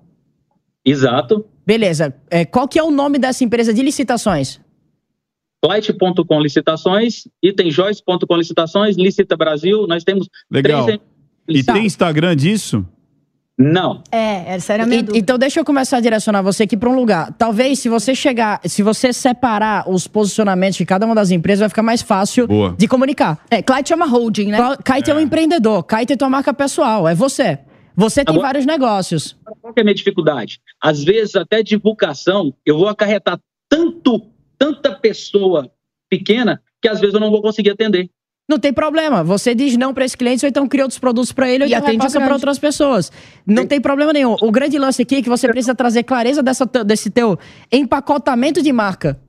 Exato. 0.85 1.45
Beleza. 1.65 2.15
É, 2.29 2.45
qual 2.45 2.67
que 2.67 2.79
é 2.79 2.83
o 2.83 2.89
nome 2.89 3.19
dessa 3.19 3.43
empresa 3.43 3.73
de 3.73 3.81
licitações? 3.81 4.61
Clyde.com 5.61 6.39
licitações, 6.41 7.27
itemjoice.com 7.43 8.35
licitações, 8.37 8.95
Licita 8.95 9.35
Brasil, 9.35 9.85
nós 9.87 10.03
temos 10.05 10.29
Legal. 10.49 10.85
três... 10.85 10.99
E 11.49 11.63
tem 11.63 11.85
Instagram 11.85 12.35
disso? 12.35 12.85
Não, 13.61 14.01
É, 14.09 14.53
essa 14.55 14.73
era 14.73 14.83
a 14.83 14.85
minha 14.85 15.01
E- 15.01 15.17
então 15.19 15.37
deixa 15.37 15.59
eu 15.59 15.65
começar 15.65 15.97
a 15.97 15.99
direcionar 15.99 16.41
você 16.41 16.63
aqui 16.63 16.77
para 16.77 16.89
um 16.89 16.95
lugar. 16.95 17.33
Talvez 17.37 17.79
se 17.79 17.89
você 17.89 18.15
chegar, 18.15 18.61
se 18.63 18.81
você 18.81 19.11
separar 19.11 19.89
os 19.89 20.07
posicionamentos 20.07 20.77
de 20.77 20.85
cada 20.85 21.05
uma 21.05 21.13
das 21.13 21.29
empresas, 21.29 21.59
vai 21.59 21.69
ficar 21.69 21.83
mais 21.83 22.01
fácil 22.01 22.47
Boa. 22.47 22.73
de 22.77 22.87
comunicar. 22.87 23.37
É, 23.51 23.61
Clyde 23.61 23.91
é 23.91 23.95
uma 23.97 24.05
holding, 24.07 24.47
né? 24.47 24.57
Kite 24.85 25.11
é. 25.11 25.13
um 25.13 25.19
empreendedor, 25.19 25.83
Kite 25.83 26.13
é 26.13 26.15
tua 26.15 26.29
marca 26.29 26.53
pessoal, 26.53 27.05
é 27.05 27.13
você. 27.13 27.59
Você 27.97 28.23
tem 28.23 28.33
Agora- 28.33 28.47
vários 28.47 28.65
negócios. 28.65 29.35
qual 29.61 29.73
que 29.73 29.81
é 29.81 29.81
a 29.81 29.83
minha 29.83 29.95
dificuldade? 29.95 30.61
Às 30.81 31.03
vezes, 31.03 31.35
até 31.35 31.61
divulgação, 31.61 32.53
eu 32.65 32.77
vou 32.77 32.87
acarretar 32.87 33.37
tanto, 33.67 34.25
tanta 34.57 34.89
pessoa 34.95 35.69
pequena, 36.09 36.61
que 36.81 36.87
às 36.87 36.99
vezes 37.01 37.13
eu 37.13 37.19
não 37.19 37.29
vou 37.29 37.41
conseguir 37.41 37.71
atender. 37.71 38.09
Não 38.49 38.57
tem 38.57 38.73
problema. 38.73 39.23
Você 39.23 39.53
diz 39.53 39.77
não 39.77 39.93
para 39.93 40.03
esse 40.03 40.17
cliente, 40.17 40.43
ou 40.43 40.49
então 40.49 40.67
cria 40.67 40.83
outros 40.83 40.97
produtos 40.97 41.31
para 41.31 41.47
ele, 41.47 41.65
ou 41.65 41.69
E 41.69 41.71
então 41.71 41.85
atende 41.87 41.99
passa 41.99 42.17
o 42.17 42.21
para 42.23 42.33
outras 42.33 42.57
pessoas. 42.57 43.11
Não 43.45 43.67
tem 43.67 43.79
problema 43.79 44.11
nenhum. 44.11 44.35
O 44.41 44.51
grande 44.51 44.75
lance 44.79 45.03
aqui 45.03 45.17
é 45.17 45.21
que 45.21 45.29
você 45.29 45.47
precisa 45.47 45.75
trazer 45.75 46.01
clareza 46.01 46.41
dessa, 46.41 46.65
desse 46.83 47.11
teu 47.11 47.37
empacotamento 47.71 48.59
de 48.63 48.73
marca. 48.73 49.19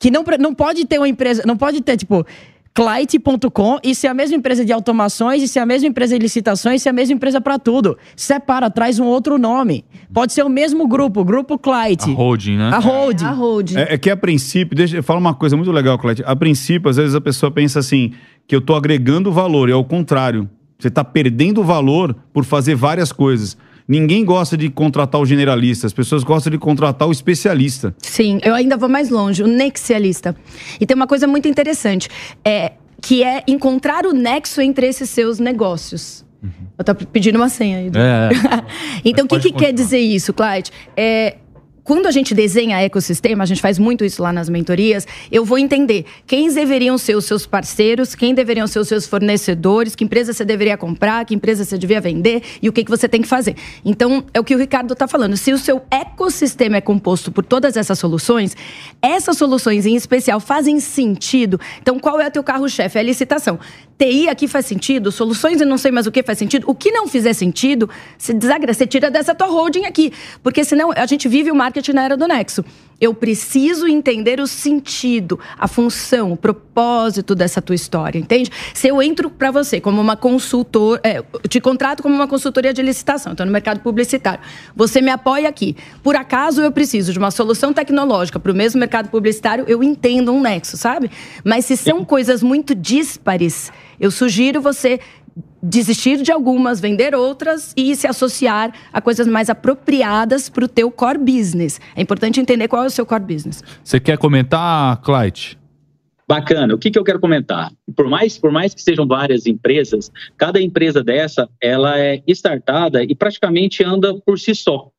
Que 0.00 0.10
não, 0.10 0.24
não 0.40 0.52
pode 0.52 0.84
ter 0.84 0.98
uma 0.98 1.08
empresa, 1.08 1.44
não 1.46 1.56
pode 1.56 1.80
ter, 1.80 1.96
tipo, 1.96 2.26
Clight.com 2.74 3.78
e 3.84 3.94
ser 3.94 4.06
a 4.06 4.14
mesma 4.14 4.36
empresa 4.36 4.64
de 4.64 4.72
automações, 4.72 5.42
e 5.42 5.48
ser 5.48 5.58
a 5.58 5.66
mesma 5.66 5.88
empresa 5.88 6.16
de 6.16 6.22
licitações, 6.22 6.80
e 6.80 6.82
ser 6.82 6.88
a 6.88 6.92
mesma 6.92 7.14
empresa 7.14 7.40
para 7.40 7.58
tudo. 7.58 7.98
Separa, 8.16 8.70
traz 8.70 8.98
um 8.98 9.04
outro 9.04 9.38
nome. 9.38 9.84
Pode 10.12 10.32
ser 10.32 10.42
o 10.42 10.48
mesmo 10.48 10.88
grupo, 10.88 11.22
Grupo 11.22 11.58
Clight. 11.58 12.10
A 12.10 12.14
holding, 12.14 12.56
né? 12.56 12.70
A 12.72 12.78
holding. 12.78 13.24
A 13.24 13.32
holding. 13.32 13.76
É, 13.76 13.94
é 13.94 13.98
que 13.98 14.08
a 14.08 14.16
princípio, 14.16 14.74
deixa 14.74 14.96
eu 14.96 15.02
falar 15.02 15.18
uma 15.18 15.34
coisa 15.34 15.54
muito 15.54 15.70
legal, 15.70 15.98
Clédio. 15.98 16.24
A 16.26 16.34
princípio, 16.34 16.88
às 16.88 16.96
vezes 16.96 17.14
a 17.14 17.20
pessoa 17.20 17.50
pensa 17.50 17.78
assim, 17.78 18.12
que 18.46 18.56
eu 18.56 18.60
tô 18.60 18.74
agregando 18.74 19.30
valor, 19.30 19.68
e 19.68 19.72
é 19.72 19.76
o 19.76 19.84
contrário. 19.84 20.48
Você 20.78 20.90
tá 20.90 21.04
perdendo 21.04 21.62
valor 21.62 22.16
por 22.32 22.44
fazer 22.44 22.74
várias 22.74 23.12
coisas. 23.12 23.56
Ninguém 23.86 24.24
gosta 24.24 24.56
de 24.56 24.68
contratar 24.68 25.20
o 25.20 25.26
generalista, 25.26 25.86
as 25.86 25.92
pessoas 25.92 26.22
gostam 26.22 26.50
de 26.50 26.58
contratar 26.58 27.08
o 27.08 27.12
especialista. 27.12 27.94
Sim, 27.98 28.38
eu 28.42 28.54
ainda 28.54 28.76
vou 28.76 28.88
mais 28.88 29.10
longe, 29.10 29.42
o 29.42 29.46
nexialista. 29.46 30.36
E 30.80 30.86
tem 30.86 30.94
uma 30.94 31.06
coisa 31.06 31.26
muito 31.26 31.48
interessante, 31.48 32.08
é, 32.44 32.72
que 33.00 33.22
é 33.22 33.42
encontrar 33.46 34.06
o 34.06 34.12
nexo 34.12 34.60
entre 34.60 34.86
esses 34.86 35.10
seus 35.10 35.38
negócios. 35.38 36.24
Eu 36.76 36.84
tô 36.84 36.94
pedindo 36.94 37.36
uma 37.36 37.48
senha 37.48 37.78
aí. 37.78 37.90
É. 37.94 38.30
então, 39.04 39.24
o 39.24 39.28
que, 39.28 39.38
que 39.38 39.52
quer 39.52 39.72
dizer 39.72 40.00
isso, 40.00 40.32
Clyde? 40.32 40.72
É, 40.96 41.36
quando 41.84 42.06
a 42.06 42.10
gente 42.10 42.34
desenha 42.34 42.80
ecossistema, 42.80 43.42
a 43.42 43.46
gente 43.46 43.60
faz 43.60 43.78
muito 43.78 44.04
isso 44.04 44.22
lá 44.22 44.32
nas 44.32 44.48
mentorias, 44.48 45.06
eu 45.30 45.44
vou 45.44 45.58
entender 45.58 46.04
quem 46.26 46.52
deveriam 46.52 46.96
ser 46.96 47.16
os 47.16 47.24
seus 47.24 47.44
parceiros, 47.44 48.14
quem 48.14 48.34
deveriam 48.34 48.66
ser 48.66 48.78
os 48.78 48.86
seus 48.86 49.06
fornecedores, 49.06 49.96
que 49.96 50.04
empresa 50.04 50.32
você 50.32 50.44
deveria 50.44 50.76
comprar, 50.76 51.24
que 51.24 51.34
empresa 51.34 51.64
você 51.64 51.76
devia 51.76 52.00
vender 52.00 52.42
e 52.62 52.68
o 52.68 52.72
que, 52.72 52.84
que 52.84 52.90
você 52.90 53.08
tem 53.08 53.20
que 53.20 53.28
fazer. 53.28 53.56
Então, 53.84 54.24
é 54.32 54.38
o 54.38 54.44
que 54.44 54.54
o 54.54 54.58
Ricardo 54.58 54.92
está 54.92 55.08
falando. 55.08 55.36
Se 55.36 55.52
o 55.52 55.58
seu 55.58 55.82
ecossistema 55.90 56.76
é 56.76 56.80
composto 56.80 57.32
por 57.32 57.44
todas 57.44 57.76
essas 57.76 57.98
soluções, 57.98 58.56
essas 59.00 59.36
soluções 59.36 59.84
em 59.84 59.96
especial 59.96 60.38
fazem 60.38 60.78
sentido. 60.78 61.60
Então, 61.80 61.98
qual 61.98 62.20
é 62.20 62.28
o 62.28 62.30
teu 62.30 62.44
carro-chefe? 62.44 62.98
É 62.98 63.00
a 63.00 63.04
licitação. 63.04 63.58
TI 63.98 64.28
aqui 64.28 64.48
faz 64.48 64.66
sentido, 64.66 65.12
soluções 65.12 65.60
e 65.60 65.64
não 65.64 65.78
sei 65.78 65.92
mais 65.92 66.06
o 66.06 66.12
que 66.12 66.22
faz 66.22 66.38
sentido. 66.38 66.64
O 66.68 66.74
que 66.74 66.90
não 66.90 67.06
fizer 67.06 67.32
sentido, 67.32 67.88
se 68.18 68.32
desagra, 68.32 68.72
você 68.74 68.86
tira 68.86 69.10
dessa 69.10 69.34
tua 69.34 69.46
holding 69.46 69.84
aqui. 69.84 70.12
Porque 70.42 70.64
senão 70.64 70.92
a 70.94 71.06
gente 71.06 71.28
vive 71.28 71.50
o 71.50 71.54
marketing 71.72 71.92
na 71.92 72.04
era 72.04 72.16
do 72.16 72.28
nexo. 72.28 72.62
Eu 73.00 73.12
preciso 73.12 73.88
entender 73.88 74.38
o 74.38 74.46
sentido, 74.46 75.40
a 75.58 75.66
função, 75.66 76.32
o 76.32 76.36
propósito 76.36 77.34
dessa 77.34 77.60
tua 77.60 77.74
história, 77.74 78.16
entende? 78.16 78.48
Se 78.72 78.86
eu 78.86 79.02
entro 79.02 79.28
para 79.28 79.50
você 79.50 79.80
como 79.80 80.00
uma 80.00 80.16
consultor, 80.16 81.00
é, 81.02 81.18
eu 81.18 81.48
te 81.48 81.60
contrato 81.60 82.00
como 82.00 82.14
uma 82.14 82.28
consultoria 82.28 82.72
de 82.72 82.80
licitação, 82.80 83.32
estou 83.32 83.44
no 83.44 83.50
mercado 83.50 83.80
publicitário. 83.80 84.40
Você 84.76 85.00
me 85.00 85.10
apoia 85.10 85.48
aqui. 85.48 85.74
Por 86.00 86.14
acaso 86.14 86.62
eu 86.62 86.70
preciso 86.70 87.12
de 87.12 87.18
uma 87.18 87.32
solução 87.32 87.72
tecnológica 87.72 88.38
para 88.38 88.52
o 88.52 88.54
mesmo 88.54 88.78
mercado 88.78 89.08
publicitário, 89.08 89.64
eu 89.66 89.82
entendo 89.82 90.32
um 90.32 90.40
nexo, 90.40 90.76
sabe? 90.76 91.10
Mas 91.42 91.64
se 91.64 91.76
são 91.76 92.04
coisas 92.04 92.40
muito 92.40 92.72
díspares, 92.72 93.72
eu 93.98 94.12
sugiro 94.12 94.60
você 94.60 95.00
desistir 95.62 96.22
de 96.22 96.32
algumas, 96.32 96.80
vender 96.80 97.14
outras 97.14 97.72
e 97.76 97.94
se 97.94 98.06
associar 98.06 98.72
a 98.92 99.00
coisas 99.00 99.26
mais 99.26 99.48
apropriadas 99.48 100.48
para 100.48 100.64
o 100.64 100.68
teu 100.68 100.90
core 100.90 101.18
business. 101.18 101.80
É 101.94 102.02
importante 102.02 102.40
entender 102.40 102.66
qual 102.66 102.82
é 102.82 102.86
o 102.86 102.90
seu 102.90 103.06
core 103.06 103.24
business. 103.24 103.62
Você 103.84 104.00
quer 104.00 104.18
comentar, 104.18 105.00
Clyde? 105.02 105.58
Bacana. 106.28 106.74
O 106.74 106.78
que, 106.78 106.90
que 106.90 106.98
eu 106.98 107.04
quero 107.04 107.20
comentar? 107.20 107.70
Por 107.94 108.08
mais, 108.08 108.38
por 108.38 108.50
mais 108.50 108.72
que 108.74 108.80
sejam 108.80 109.06
várias 109.06 109.46
empresas, 109.46 110.10
cada 110.36 110.60
empresa 110.60 111.02
dessa, 111.04 111.48
ela 111.60 111.98
é 111.98 112.22
startada 112.28 113.02
e 113.02 113.14
praticamente 113.14 113.84
anda 113.84 114.14
por 114.24 114.38
si 114.38 114.54
só. 114.54 114.91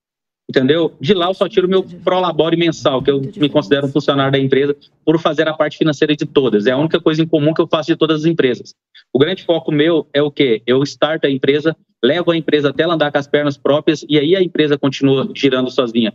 Entendeu? 0.50 0.94
De 1.00 1.14
lá 1.14 1.28
eu 1.28 1.34
só 1.34 1.48
tiro 1.48 1.68
meu 1.68 1.84
prolabore 2.04 2.58
mensal, 2.58 3.02
que 3.02 3.10
eu 3.10 3.22
me 3.38 3.50
considero 3.50 3.88
um 3.88 3.92
funcionário 3.92 4.34
da 4.34 4.40
empresa, 4.40 4.76
por 5.06 5.18
fazer 5.20 5.48
a 5.48 5.54
parte 5.54 5.78
financeira 5.78 6.16
de 6.16 6.26
todas. 6.26 6.66
É 6.66 6.72
a 6.72 6.78
única 6.78 7.00
coisa 7.00 7.22
em 7.22 7.28
comum 7.28 7.54
que 7.54 7.62
eu 7.62 7.68
faço 7.68 7.88
de 7.88 7.96
todas 7.96 8.22
as 8.22 8.26
empresas. 8.26 8.76
O 9.14 9.20
grande 9.20 9.44
foco 9.44 9.72
meu 9.72 10.08
é 10.14 10.22
o 10.22 10.30
quê? 10.30 10.62
Eu 10.68 10.84
starto 10.84 11.28
a 11.28 11.30
empresa, 11.30 11.76
levo 12.04 12.32
a 12.32 12.38
empresa 12.38 12.70
até 12.70 12.84
ela 12.84 12.96
andar 12.96 13.12
com 13.12 13.18
as 13.18 13.28
pernas 13.28 13.58
próprias 13.58 14.06
e 14.10 14.20
aí 14.20 14.36
a 14.36 14.42
empresa 14.42 14.78
continua 14.78 15.30
girando 15.34 15.70
sozinha. 15.70 16.14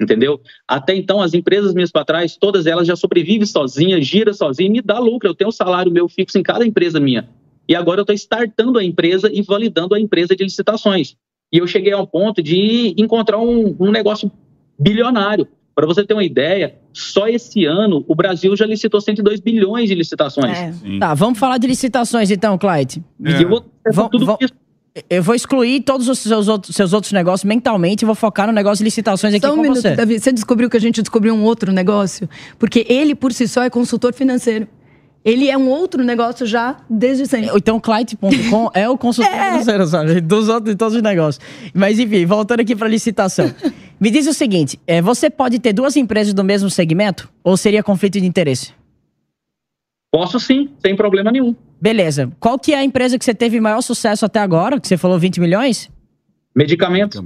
Entendeu? 0.00 0.40
Até 0.68 0.94
então, 0.94 1.20
as 1.20 1.32
empresas 1.32 1.72
minhas 1.74 1.90
para 1.90 2.04
trás, 2.04 2.36
todas 2.36 2.66
elas 2.66 2.86
já 2.86 2.94
sobrevivem 2.96 3.46
sozinhas, 3.46 4.06
gira 4.06 4.32
sozinha, 4.32 4.70
me 4.70 4.82
dá 4.82 4.98
lucro. 4.98 5.28
Eu 5.28 5.34
tenho 5.34 5.48
um 5.48 5.52
salário 5.52 5.90
meu 5.90 6.08
fixo 6.08 6.38
em 6.38 6.42
cada 6.42 6.66
empresa 6.66 7.00
minha. 7.00 7.28
E 7.68 7.74
agora 7.74 8.00
eu 8.00 8.02
estou 8.02 8.14
startando 8.14 8.78
a 8.78 8.84
empresa 8.84 9.30
e 9.32 9.42
validando 9.42 9.94
a 9.94 10.00
empresa 10.00 10.36
de 10.36 10.44
licitações. 10.44 11.16
E 11.52 11.58
eu 11.58 11.66
cheguei 11.66 11.92
ao 11.92 12.06
ponto 12.06 12.42
de 12.42 12.94
encontrar 12.98 13.38
um, 13.38 13.74
um 13.78 13.90
negócio 13.90 14.30
bilionário. 14.78 15.46
Para 15.74 15.86
você 15.86 16.04
ter 16.04 16.14
uma 16.14 16.24
ideia, 16.24 16.74
só 16.92 17.28
esse 17.28 17.66
ano 17.66 18.02
o 18.08 18.14
Brasil 18.14 18.56
já 18.56 18.64
licitou 18.64 18.98
102 19.00 19.40
bilhões 19.40 19.88
de 19.88 19.94
licitações. 19.94 20.56
É. 20.58 20.72
Tá, 20.98 21.12
vamos 21.12 21.38
falar 21.38 21.58
de 21.58 21.66
licitações 21.66 22.30
então, 22.30 22.56
Clyde. 22.56 23.04
E 23.22 23.42
eu 23.42 23.48
vou 23.48 23.64
Vão- 23.92 24.08
vão-. 24.12 24.38
Eu 25.10 25.22
vou 25.22 25.34
excluir 25.34 25.82
todos 25.82 26.08
os 26.08 26.18
seus 26.20 26.48
outros, 26.48 26.74
seus 26.74 26.94
outros 26.94 27.12
negócios 27.12 27.44
mentalmente 27.44 28.02
e 28.02 28.06
vou 28.06 28.14
focar 28.14 28.46
no 28.46 28.52
negócio 28.54 28.78
de 28.78 28.84
licitações 28.84 29.34
aqui 29.34 29.46
Só 29.46 29.52
um 29.52 29.56
com 29.56 29.62
minuto, 29.62 29.82
você. 29.82 29.94
Davi. 29.94 30.18
Você 30.18 30.32
descobriu 30.32 30.70
que 30.70 30.76
a 30.78 30.80
gente 30.80 31.02
descobriu 31.02 31.34
um 31.34 31.44
outro 31.44 31.70
negócio? 31.70 32.26
Porque 32.58 32.86
ele, 32.88 33.14
por 33.14 33.30
si 33.34 33.46
só, 33.46 33.62
é 33.62 33.68
consultor 33.68 34.14
financeiro. 34.14 34.66
Ele 35.26 35.50
é 35.50 35.58
um 35.58 35.68
outro 35.68 36.04
negócio 36.04 36.46
já 36.46 36.76
desde 36.88 37.26
sempre. 37.26 37.50
Então, 37.52 37.80
Clyde.com 37.80 38.70
é 38.72 38.88
o 38.88 38.96
consultor 38.96 39.32
financeiro, 39.32 39.84
sabe? 39.84 40.20
Dos 40.20 40.48
outros, 40.48 40.72
de 40.72 40.78
todos 40.78 40.94
os 40.94 41.02
negócios. 41.02 41.44
Mas, 41.74 41.98
enfim, 41.98 42.24
voltando 42.24 42.60
aqui 42.60 42.76
para 42.76 42.86
licitação. 42.86 43.52
Me 43.98 44.08
diz 44.08 44.28
o 44.28 44.32
seguinte: 44.32 44.78
é, 44.86 45.02
você 45.02 45.28
pode 45.28 45.58
ter 45.58 45.72
duas 45.72 45.96
empresas 45.96 46.32
do 46.32 46.44
mesmo 46.44 46.70
segmento? 46.70 47.28
Ou 47.42 47.56
seria 47.56 47.82
conflito 47.82 48.20
de 48.20 48.26
interesse? 48.26 48.72
Posso 50.12 50.38
sim, 50.38 50.70
sem 50.78 50.94
problema 50.94 51.32
nenhum. 51.32 51.56
Beleza. 51.80 52.30
Qual 52.38 52.56
que 52.56 52.72
é 52.72 52.78
a 52.78 52.84
empresa 52.84 53.18
que 53.18 53.24
você 53.24 53.34
teve 53.34 53.58
maior 53.60 53.80
sucesso 53.80 54.24
até 54.24 54.38
agora? 54.38 54.78
Que 54.78 54.86
você 54.86 54.96
falou 54.96 55.18
20 55.18 55.40
milhões? 55.40 55.90
Medicamento, 56.54 57.20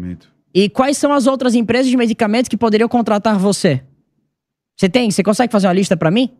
E 0.54 0.70
quais 0.70 0.96
são 0.96 1.12
as 1.12 1.26
outras 1.26 1.54
empresas 1.54 1.88
de 1.90 1.96
medicamentos 1.98 2.48
que 2.48 2.56
poderiam 2.56 2.88
contratar 2.88 3.38
você? 3.38 3.82
Você 4.76 4.88
tem? 4.88 5.10
Você 5.10 5.22
consegue 5.22 5.52
fazer 5.52 5.66
uma 5.66 5.74
lista 5.74 5.98
para 5.98 6.10
mim? 6.10 6.30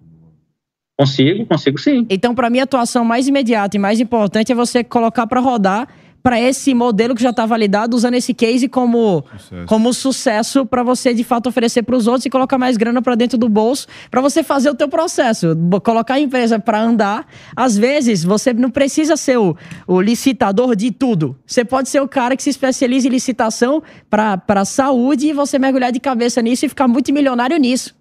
Consigo, 0.98 1.46
consigo 1.46 1.78
sim. 1.78 2.06
Então, 2.10 2.34
para 2.34 2.50
mim, 2.50 2.60
a 2.60 2.64
atuação 2.64 3.04
mais 3.04 3.28
imediata 3.28 3.76
e 3.76 3.80
mais 3.80 4.00
importante 4.00 4.52
é 4.52 4.54
você 4.54 4.84
colocar 4.84 5.26
para 5.26 5.40
rodar 5.40 5.88
para 6.22 6.40
esse 6.40 6.74
modelo 6.74 7.14
que 7.14 7.22
já 7.22 7.30
está 7.30 7.46
validado, 7.46 7.96
usando 7.96 8.14
esse 8.14 8.34
case 8.34 8.68
como 8.68 9.24
Sucesso. 9.32 9.66
como 9.66 9.92
sucesso 9.92 10.66
para 10.66 10.82
você 10.82 11.14
de 11.14 11.24
fato 11.24 11.48
oferecer 11.48 11.82
para 11.82 11.96
os 11.96 12.06
outros 12.06 12.26
e 12.26 12.30
colocar 12.30 12.58
mais 12.58 12.76
grana 12.76 13.00
para 13.00 13.14
dentro 13.14 13.38
do 13.38 13.48
bolso 13.48 13.86
para 14.10 14.20
você 14.20 14.42
fazer 14.42 14.70
o 14.70 14.74
teu 14.74 14.88
processo, 14.88 15.56
colocar 15.82 16.14
a 16.14 16.20
empresa 16.20 16.58
para 16.58 16.80
andar. 16.80 17.26
Às 17.56 17.76
vezes 17.76 18.22
você 18.22 18.52
não 18.52 18.70
precisa 18.70 19.16
ser 19.16 19.38
o, 19.38 19.56
o 19.86 20.00
licitador 20.00 20.76
de 20.76 20.90
tudo. 20.90 21.36
Você 21.46 21.64
pode 21.64 21.88
ser 21.88 22.00
o 22.00 22.08
cara 22.08 22.36
que 22.36 22.42
se 22.42 22.50
especializa 22.50 23.08
em 23.08 23.10
licitação 23.10 23.82
para 24.08 24.64
saúde 24.64 25.28
e 25.28 25.32
você 25.32 25.58
mergulhar 25.58 25.92
de 25.92 26.00
cabeça 26.00 26.42
nisso 26.42 26.66
e 26.66 26.68
ficar 26.68 26.86
multimilionário 26.86 27.56
nisso. 27.56 27.99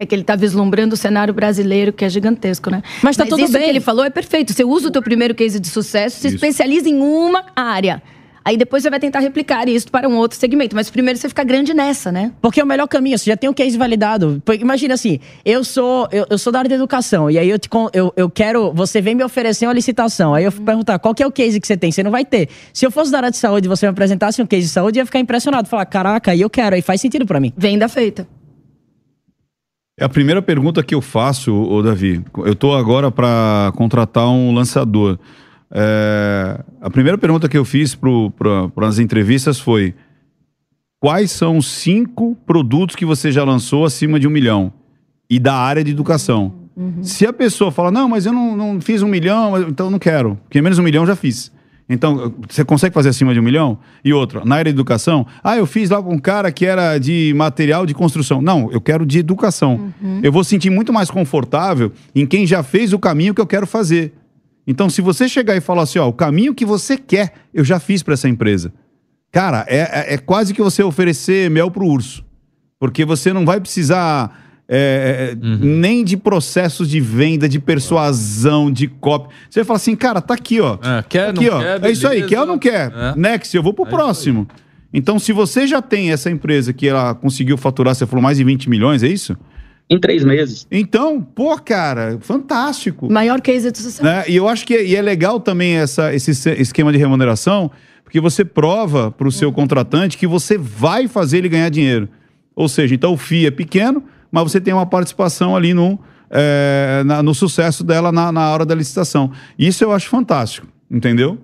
É 0.00 0.06
que 0.06 0.14
ele 0.14 0.24
tá 0.24 0.34
vislumbrando 0.34 0.94
o 0.94 0.96
cenário 0.96 1.34
brasileiro, 1.34 1.92
que 1.92 2.06
é 2.06 2.08
gigantesco, 2.08 2.70
né? 2.70 2.82
Mas 3.02 3.18
tá 3.18 3.26
tudo 3.26 3.42
isso 3.42 3.52
bem. 3.52 3.64
que 3.64 3.68
ele 3.68 3.80
falou 3.80 4.02
é 4.02 4.08
perfeito. 4.08 4.50
Você 4.50 4.64
usa 4.64 4.88
o 4.88 4.90
teu 4.90 5.02
primeiro 5.02 5.34
case 5.34 5.60
de 5.60 5.68
sucesso, 5.68 6.18
se 6.18 6.26
Isso. 6.26 6.36
especializa 6.36 6.88
em 6.88 6.98
uma 7.02 7.44
área. 7.54 8.02
Aí 8.42 8.56
depois 8.56 8.82
você 8.82 8.88
vai 8.88 8.98
tentar 8.98 9.20
replicar 9.20 9.68
isso 9.68 9.90
para 9.90 10.08
um 10.08 10.16
outro 10.16 10.38
segmento. 10.38 10.74
Mas 10.74 10.88
primeiro 10.88 11.18
você 11.18 11.28
fica 11.28 11.44
grande 11.44 11.74
nessa, 11.74 12.10
né? 12.10 12.32
Porque 12.40 12.62
é 12.62 12.64
o 12.64 12.66
melhor 12.66 12.86
caminho, 12.88 13.18
você 13.18 13.30
já 13.30 13.36
tem 13.36 13.50
um 13.50 13.52
case 13.52 13.76
validado. 13.76 14.42
Imagina 14.58 14.94
assim, 14.94 15.20
eu 15.44 15.62
sou, 15.62 16.08
eu, 16.10 16.26
eu 16.30 16.38
sou 16.38 16.50
da 16.50 16.60
área 16.60 16.70
da 16.70 16.76
educação, 16.76 17.30
e 17.30 17.38
aí 17.38 17.50
eu, 17.50 17.58
te, 17.58 17.68
eu, 17.92 18.10
eu 18.16 18.30
quero. 18.30 18.72
Você 18.72 19.02
vem 19.02 19.14
me 19.14 19.22
oferecer 19.22 19.66
uma 19.66 19.74
licitação. 19.74 20.34
Aí 20.34 20.44
eu 20.44 20.50
fui 20.52 20.64
perguntar 20.64 20.98
qual 20.98 21.14
que 21.14 21.22
é 21.22 21.26
o 21.26 21.30
case 21.30 21.60
que 21.60 21.66
você 21.66 21.76
tem? 21.76 21.92
Você 21.92 22.02
não 22.02 22.10
vai 22.10 22.24
ter. 22.24 22.48
Se 22.72 22.86
eu 22.86 22.90
fosse 22.90 23.12
da 23.12 23.18
área 23.18 23.30
de 23.30 23.36
saúde 23.36 23.66
e 23.66 23.68
você 23.68 23.84
me 23.84 23.90
apresentasse 23.90 24.40
um 24.40 24.46
case 24.46 24.66
de 24.66 24.72
saúde, 24.72 24.98
eu 24.98 25.02
ia 25.02 25.06
ficar 25.06 25.20
impressionado. 25.20 25.68
Falar, 25.68 25.84
caraca, 25.84 26.30
aí 26.30 26.40
eu 26.40 26.48
quero, 26.48 26.74
aí 26.74 26.80
faz 26.80 27.02
sentido 27.02 27.26
pra 27.26 27.38
mim. 27.38 27.52
Venda 27.54 27.86
feita. 27.88 28.39
É 30.00 30.04
a 30.04 30.08
primeira 30.08 30.40
pergunta 30.40 30.82
que 30.82 30.94
eu 30.94 31.02
faço, 31.02 31.54
ô 31.54 31.82
Davi. 31.82 32.24
Eu 32.38 32.54
tô 32.54 32.74
agora 32.74 33.10
para 33.10 33.70
contratar 33.76 34.26
um 34.30 34.54
lançador. 34.54 35.18
É, 35.70 36.58
a 36.80 36.88
primeira 36.88 37.18
pergunta 37.18 37.50
que 37.50 37.58
eu 37.58 37.66
fiz 37.66 37.94
para 37.94 38.88
as 38.88 38.98
entrevistas 38.98 39.60
foi: 39.60 39.94
quais 40.98 41.30
são 41.30 41.58
os 41.58 41.66
cinco 41.66 42.34
produtos 42.46 42.96
que 42.96 43.04
você 43.04 43.30
já 43.30 43.44
lançou 43.44 43.84
acima 43.84 44.18
de 44.18 44.26
um 44.26 44.30
milhão 44.30 44.72
e 45.28 45.38
da 45.38 45.54
área 45.54 45.84
de 45.84 45.90
educação? 45.90 46.54
Se 47.02 47.26
a 47.26 47.32
pessoa 47.32 47.70
fala, 47.70 47.90
não, 47.90 48.08
mas 48.08 48.24
eu 48.24 48.32
não, 48.32 48.56
não 48.56 48.80
fiz 48.80 49.02
um 49.02 49.08
milhão, 49.08 49.68
então 49.68 49.88
eu 49.88 49.90
não 49.90 49.98
quero, 49.98 50.38
porque 50.44 50.62
menos 50.62 50.78
um 50.78 50.82
milhão 50.82 51.04
já 51.04 51.14
fiz. 51.14 51.52
Então, 51.92 52.32
você 52.48 52.64
consegue 52.64 52.94
fazer 52.94 53.08
acima 53.08 53.34
de 53.34 53.40
um 53.40 53.42
milhão? 53.42 53.76
E 54.04 54.12
outra, 54.12 54.44
na 54.44 54.54
área 54.54 54.72
de 54.72 54.76
educação, 54.76 55.26
ah, 55.42 55.56
eu 55.56 55.66
fiz 55.66 55.90
lá 55.90 56.00
com 56.00 56.14
um 56.14 56.18
cara 56.20 56.52
que 56.52 56.64
era 56.64 56.96
de 56.98 57.32
material 57.36 57.84
de 57.84 57.92
construção. 57.92 58.40
Não, 58.40 58.70
eu 58.70 58.80
quero 58.80 59.04
de 59.04 59.18
educação. 59.18 59.92
Eu 60.22 60.30
vou 60.30 60.44
sentir 60.44 60.70
muito 60.70 60.92
mais 60.92 61.10
confortável 61.10 61.90
em 62.14 62.24
quem 62.24 62.46
já 62.46 62.62
fez 62.62 62.92
o 62.92 62.98
caminho 62.98 63.34
que 63.34 63.40
eu 63.40 63.46
quero 63.46 63.66
fazer. 63.66 64.14
Então, 64.66 64.88
se 64.88 65.02
você 65.02 65.28
chegar 65.28 65.56
e 65.56 65.60
falar 65.60 65.82
assim, 65.82 65.98
ó, 65.98 66.06
o 66.08 66.12
caminho 66.12 66.54
que 66.54 66.64
você 66.64 66.96
quer, 66.96 67.32
eu 67.52 67.64
já 67.64 67.80
fiz 67.80 68.04
para 68.04 68.14
essa 68.14 68.28
empresa. 68.28 68.72
Cara, 69.32 69.64
é, 69.68 69.78
é- 70.10 70.14
é 70.14 70.18
quase 70.18 70.54
que 70.54 70.62
você 70.62 70.84
oferecer 70.84 71.50
mel 71.50 71.72
pro 71.72 71.84
urso. 71.84 72.24
Porque 72.78 73.04
você 73.04 73.32
não 73.32 73.44
vai 73.44 73.60
precisar 73.60 74.49
é, 74.72 75.36
Uhum. 75.42 75.58
nem 75.60 76.04
de 76.04 76.16
processos 76.16 76.88
de 76.88 77.00
venda, 77.00 77.48
de 77.48 77.58
persuasão, 77.58 78.70
de 78.70 78.86
copy. 78.88 79.28
Você 79.48 79.64
fala 79.64 79.76
assim, 79.76 79.96
cara, 79.96 80.20
tá 80.20 80.34
aqui, 80.34 80.60
ó. 80.60 80.78
É, 80.82 81.02
quer, 81.08 81.30
aqui, 81.30 81.46
não 81.50 81.56
ó. 81.56 81.60
quer, 81.60 81.84
é 81.84 81.90
isso 81.90 82.06
aí, 82.06 82.22
quer 82.24 82.40
ou 82.40 82.46
não 82.46 82.58
quer? 82.58 82.92
É. 82.94 83.14
Next, 83.16 83.54
eu 83.56 83.62
vou 83.62 83.74
pro 83.74 83.84
É 83.86 83.88
próximo. 83.90 84.46
Então, 84.92 85.18
se 85.18 85.32
você 85.32 85.66
já 85.66 85.80
tem 85.82 86.10
essa 86.12 86.30
empresa 86.30 86.72
que 86.72 86.86
ela 86.88 87.14
conseguiu 87.14 87.56
faturar, 87.56 87.94
você 87.94 88.06
falou 88.06 88.22
mais 88.22 88.38
de 88.38 88.44
20 88.44 88.68
milhões, 88.68 89.02
é 89.02 89.08
isso? 89.08 89.36
Em 89.88 89.98
três 89.98 90.22
meses. 90.24 90.66
Então, 90.70 91.20
pô, 91.20 91.56
cara, 91.58 92.18
fantástico. 92.20 93.10
Maior 93.12 93.40
case 93.40 93.70
de 93.72 93.78
sucesso. 93.78 94.04
Né? 94.04 94.24
E 94.28 94.36
eu 94.36 94.48
acho 94.48 94.64
que 94.66 94.80
e 94.80 94.94
é 94.94 95.02
legal 95.02 95.40
também 95.40 95.74
essa, 95.76 96.14
esse 96.14 96.32
se- 96.34 96.52
esquema 96.60 96.92
de 96.92 96.98
remuneração, 96.98 97.70
porque 98.04 98.20
você 98.20 98.44
prova 98.44 99.10
para 99.10 99.26
o 99.26 99.32
seu 99.32 99.52
contratante 99.52 100.16
que 100.16 100.26
você 100.28 100.56
vai 100.56 101.08
fazer 101.08 101.38
ele 101.38 101.48
ganhar 101.48 101.68
dinheiro. 101.70 102.08
Ou 102.54 102.68
seja, 102.68 102.94
então 102.94 103.12
o 103.12 103.16
FII 103.16 103.46
é 103.46 103.50
pequeno, 103.50 104.02
mas 104.30 104.44
você 104.44 104.60
tem 104.60 104.72
uma 104.74 104.86
participação 104.86 105.56
ali 105.56 105.72
no, 105.74 105.98
é, 106.30 107.02
na- 107.04 107.22
no 107.22 107.34
sucesso 107.34 107.82
dela 107.84 108.10
na, 108.12 108.30
na 108.32 108.50
hora 108.50 108.64
da 108.64 108.74
licitação. 108.74 109.30
Isso 109.58 109.82
eu 109.84 109.92
acho 109.92 110.08
fantástico, 110.08 110.66
entendeu? 110.90 111.38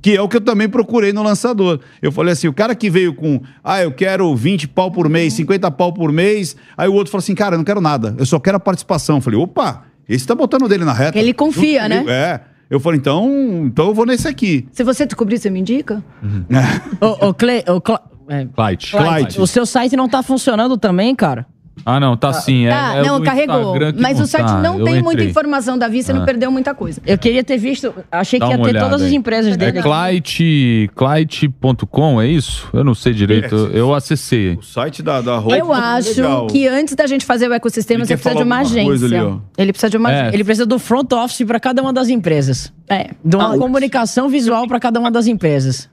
Que 0.00 0.16
é 0.16 0.20
o 0.22 0.28
que 0.28 0.36
eu 0.36 0.40
também 0.40 0.68
procurei 0.68 1.12
no 1.12 1.22
lançador. 1.22 1.80
Eu 2.00 2.10
falei 2.12 2.32
assim: 2.32 2.46
o 2.48 2.52
cara 2.52 2.74
que 2.74 2.88
veio 2.88 3.12
com, 3.14 3.40
ah, 3.62 3.82
eu 3.82 3.92
quero 3.92 4.34
20 4.34 4.68
pau 4.68 4.90
por 4.90 5.08
mês, 5.08 5.34
50 5.34 5.70
pau 5.72 5.92
por 5.92 6.10
mês. 6.12 6.56
Aí 6.76 6.88
o 6.88 6.94
outro 6.94 7.10
falou 7.10 7.20
assim: 7.22 7.34
cara, 7.34 7.54
eu 7.54 7.58
não 7.58 7.64
quero 7.64 7.80
nada, 7.80 8.14
eu 8.18 8.24
só 8.24 8.38
quero 8.38 8.56
a 8.56 8.60
participação. 8.60 9.16
Eu 9.16 9.20
falei: 9.20 9.38
opa, 9.38 9.84
esse 10.08 10.26
tá 10.26 10.34
botando 10.34 10.62
o 10.62 10.68
dele 10.68 10.84
na 10.84 10.92
reta. 10.92 11.18
Ele 11.18 11.34
confia, 11.34 11.82
Junto 11.88 12.04
né? 12.04 12.04
É. 12.08 12.40
Eu 12.70 12.78
falei: 12.80 12.98
então, 13.00 13.28
então 13.66 13.86
eu 13.88 13.94
vou 13.94 14.06
nesse 14.06 14.26
aqui. 14.28 14.66
Se 14.72 14.82
você 14.84 15.04
descobrir, 15.04 15.38
você 15.38 15.50
me 15.50 15.60
indica? 15.60 16.02
Ô, 17.00 17.28
ô, 17.28 17.34
Cle, 17.34 17.64
ô, 17.68 17.80
Cla- 17.80 18.02
é, 18.28 18.46
Clyde. 18.46 18.90
Clyde. 18.92 19.40
o 19.40 19.46
seu 19.46 19.66
site 19.66 19.96
não 19.96 20.08
tá 20.08 20.22
funcionando 20.22 20.78
também, 20.78 21.14
cara? 21.14 21.46
Ah, 21.84 21.98
não, 22.00 22.16
tá 22.16 22.32
sim. 22.32 22.66
É, 22.66 22.70
Tá, 22.70 22.94
é 22.96 23.02
não, 23.02 23.18
o 23.18 23.22
carregou. 23.22 23.74
Mas 23.98 24.18
o 24.20 24.26
site 24.26 24.46
tá. 24.46 24.60
não 24.60 24.82
tem 24.84 25.02
muita 25.02 25.24
informação 25.24 25.76
da 25.76 25.88
vista, 25.88 26.12
você 26.12 26.16
Ah. 26.16 26.18
não 26.20 26.24
perdeu 26.26 26.50
muita 26.50 26.74
coisa. 26.74 27.00
Eu 27.06 27.18
queria 27.18 27.42
ter 27.44 27.56
visto. 27.58 27.92
Achei 28.10 28.38
Dá 28.38 28.46
que 28.46 28.52
ia 28.52 28.58
ter 28.62 28.78
todas 28.78 29.02
as 29.02 29.08
aí. 29.08 29.14
empresas 29.14 29.54
É 29.54 29.56
dele. 29.56 29.82
Clyde, 29.82 30.90
Clyde.com, 30.94 32.20
é 32.20 32.26
isso? 32.28 32.68
Eu 32.72 32.84
não 32.84 32.94
sei 32.94 33.12
direito. 33.12 33.54
Eu, 33.54 33.70
eu 33.70 33.94
acessei. 33.94 34.54
O 34.54 34.62
site 34.62 35.02
da, 35.02 35.20
da 35.20 35.36
Eu 35.48 35.74
é 35.74 35.78
acho 35.78 36.20
legal. 36.22 36.46
que 36.46 36.66
antes 36.68 36.94
da 36.94 37.06
gente 37.06 37.24
fazer 37.24 37.48
o 37.48 37.52
ecossistema, 37.52 38.00
Ele 38.00 38.06
você 38.06 38.14
precisa 38.16 38.36
de 38.36 38.42
uma 38.42 38.58
agência. 38.60 39.06
ali, 39.06 39.16
ó. 39.20 39.36
Ele 39.58 39.72
precisa 39.72 39.90
de 39.90 39.96
uma 39.96 40.12
É. 40.12 40.28
Ele 40.32 40.44
precisa 40.44 40.66
do 40.66 40.78
front 40.78 41.12
office 41.12 41.44
para 41.46 41.58
cada 41.60 41.82
uma 41.82 41.92
das 41.92 42.08
empresas. 42.08 42.72
É. 42.88 43.10
De 43.24 43.36
uma 43.36 43.54
Ah, 43.54 43.58
comunicação 43.58 44.28
visual 44.28 44.66
para 44.68 44.78
cada 44.78 45.00
uma 45.00 45.10
das 45.10 45.26
empresas. 45.26 45.88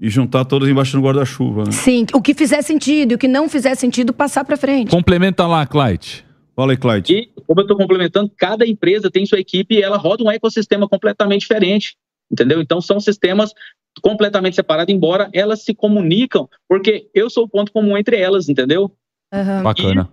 E 0.00 0.08
juntar 0.08 0.46
todas 0.46 0.68
embaixo 0.68 0.96
do 0.96 1.02
guarda-chuva, 1.02 1.64
né? 1.64 1.72
Sim, 1.72 2.06
o 2.14 2.22
que 2.22 2.32
fizer 2.32 2.62
sentido 2.62 3.12
e 3.12 3.14
o 3.16 3.18
que 3.18 3.28
não 3.28 3.48
fizer 3.48 3.74
sentido, 3.74 4.12
passar 4.14 4.44
pra 4.44 4.56
frente. 4.56 4.90
Complementa 4.90 5.46
lá, 5.46 5.66
Clyde. 5.66 6.24
Fala 6.56 6.72
aí, 6.72 6.78
Clyde. 6.78 7.12
E, 7.12 7.42
como 7.46 7.60
eu 7.60 7.64
estou 7.64 7.76
complementando, 7.76 8.32
cada 8.36 8.66
empresa 8.66 9.10
tem 9.10 9.26
sua 9.26 9.38
equipe 9.38 9.74
e 9.74 9.82
ela 9.82 9.98
roda 9.98 10.24
um 10.24 10.30
ecossistema 10.30 10.88
completamente 10.88 11.42
diferente. 11.42 11.96
Entendeu? 12.32 12.60
Então, 12.62 12.80
são 12.80 12.98
sistemas 12.98 13.52
completamente 14.00 14.56
separados, 14.56 14.94
embora 14.94 15.28
elas 15.32 15.64
se 15.64 15.74
comunicam, 15.74 16.48
porque 16.68 17.08
eu 17.12 17.28
sou 17.28 17.44
o 17.44 17.48
ponto 17.48 17.72
comum 17.72 17.96
entre 17.96 18.16
elas, 18.16 18.48
entendeu? 18.48 18.90
Aham. 19.32 19.62
Bacana. 19.62 20.08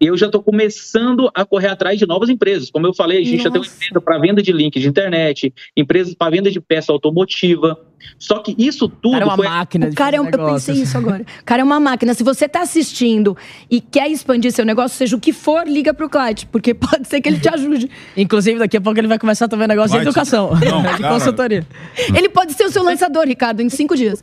Eu 0.00 0.16
já 0.16 0.26
estou 0.26 0.42
começando 0.42 1.30
a 1.34 1.44
correr 1.44 1.68
atrás 1.68 1.98
de 1.98 2.06
novas 2.06 2.30
empresas. 2.30 2.70
Como 2.70 2.86
eu 2.86 2.94
falei, 2.94 3.20
a 3.20 3.24
gente 3.24 3.42
já 3.42 3.50
tem 3.50 3.60
uma 3.60 3.66
Nossa. 3.66 3.76
empresa 3.76 4.00
para 4.00 4.18
venda 4.18 4.42
de 4.42 4.52
link 4.52 4.80
de 4.80 4.88
internet, 4.88 5.52
empresas 5.76 6.14
para 6.14 6.30
venda 6.30 6.50
de 6.50 6.60
peça 6.60 6.90
automotiva. 6.90 7.78
Só 8.18 8.38
que 8.38 8.54
isso 8.58 8.88
tudo 8.88 9.12
Cara, 9.12 9.24
é 9.24 9.26
uma 9.26 9.36
foi 9.36 9.46
máquina 9.46 9.86
O 9.86 9.90
de 9.90 9.96
cara 9.96 10.16
é 10.16 10.20
um, 10.20 10.28
eu 10.28 10.46
pensei 10.46 10.74
isso 10.76 10.96
agora. 10.96 11.22
O 11.22 11.44
cara 11.44 11.62
é 11.62 11.64
uma 11.64 11.80
máquina. 11.80 12.14
Se 12.14 12.22
você 12.22 12.48
tá 12.48 12.62
assistindo 12.62 13.36
e 13.70 13.80
quer 13.80 14.10
expandir 14.10 14.52
seu 14.52 14.64
negócio, 14.64 14.96
seja 14.96 15.16
o 15.16 15.20
que 15.20 15.32
for, 15.32 15.66
liga 15.66 15.92
pro 15.92 16.08
Clyde, 16.08 16.46
porque 16.50 16.72
pode 16.74 17.06
ser 17.08 17.20
que 17.20 17.28
ele 17.28 17.38
te 17.38 17.48
ajude. 17.52 17.90
Inclusive, 18.16 18.58
daqui 18.58 18.76
a 18.76 18.80
pouco 18.80 18.98
ele 18.98 19.08
vai 19.08 19.18
começar 19.18 19.48
também 19.48 19.68
negócio 19.68 19.90
Vai 19.90 20.00
de 20.00 20.08
educação. 20.08 20.50
Não, 20.50 20.82
de 20.96 21.02
cara. 21.02 21.14
consultoria. 21.14 21.66
Ele 22.14 22.28
pode 22.28 22.54
ser 22.54 22.64
o 22.64 22.70
seu 22.70 22.82
lançador, 22.82 23.26
Ricardo, 23.26 23.60
em 23.60 23.68
cinco 23.68 23.96
dias. 23.96 24.22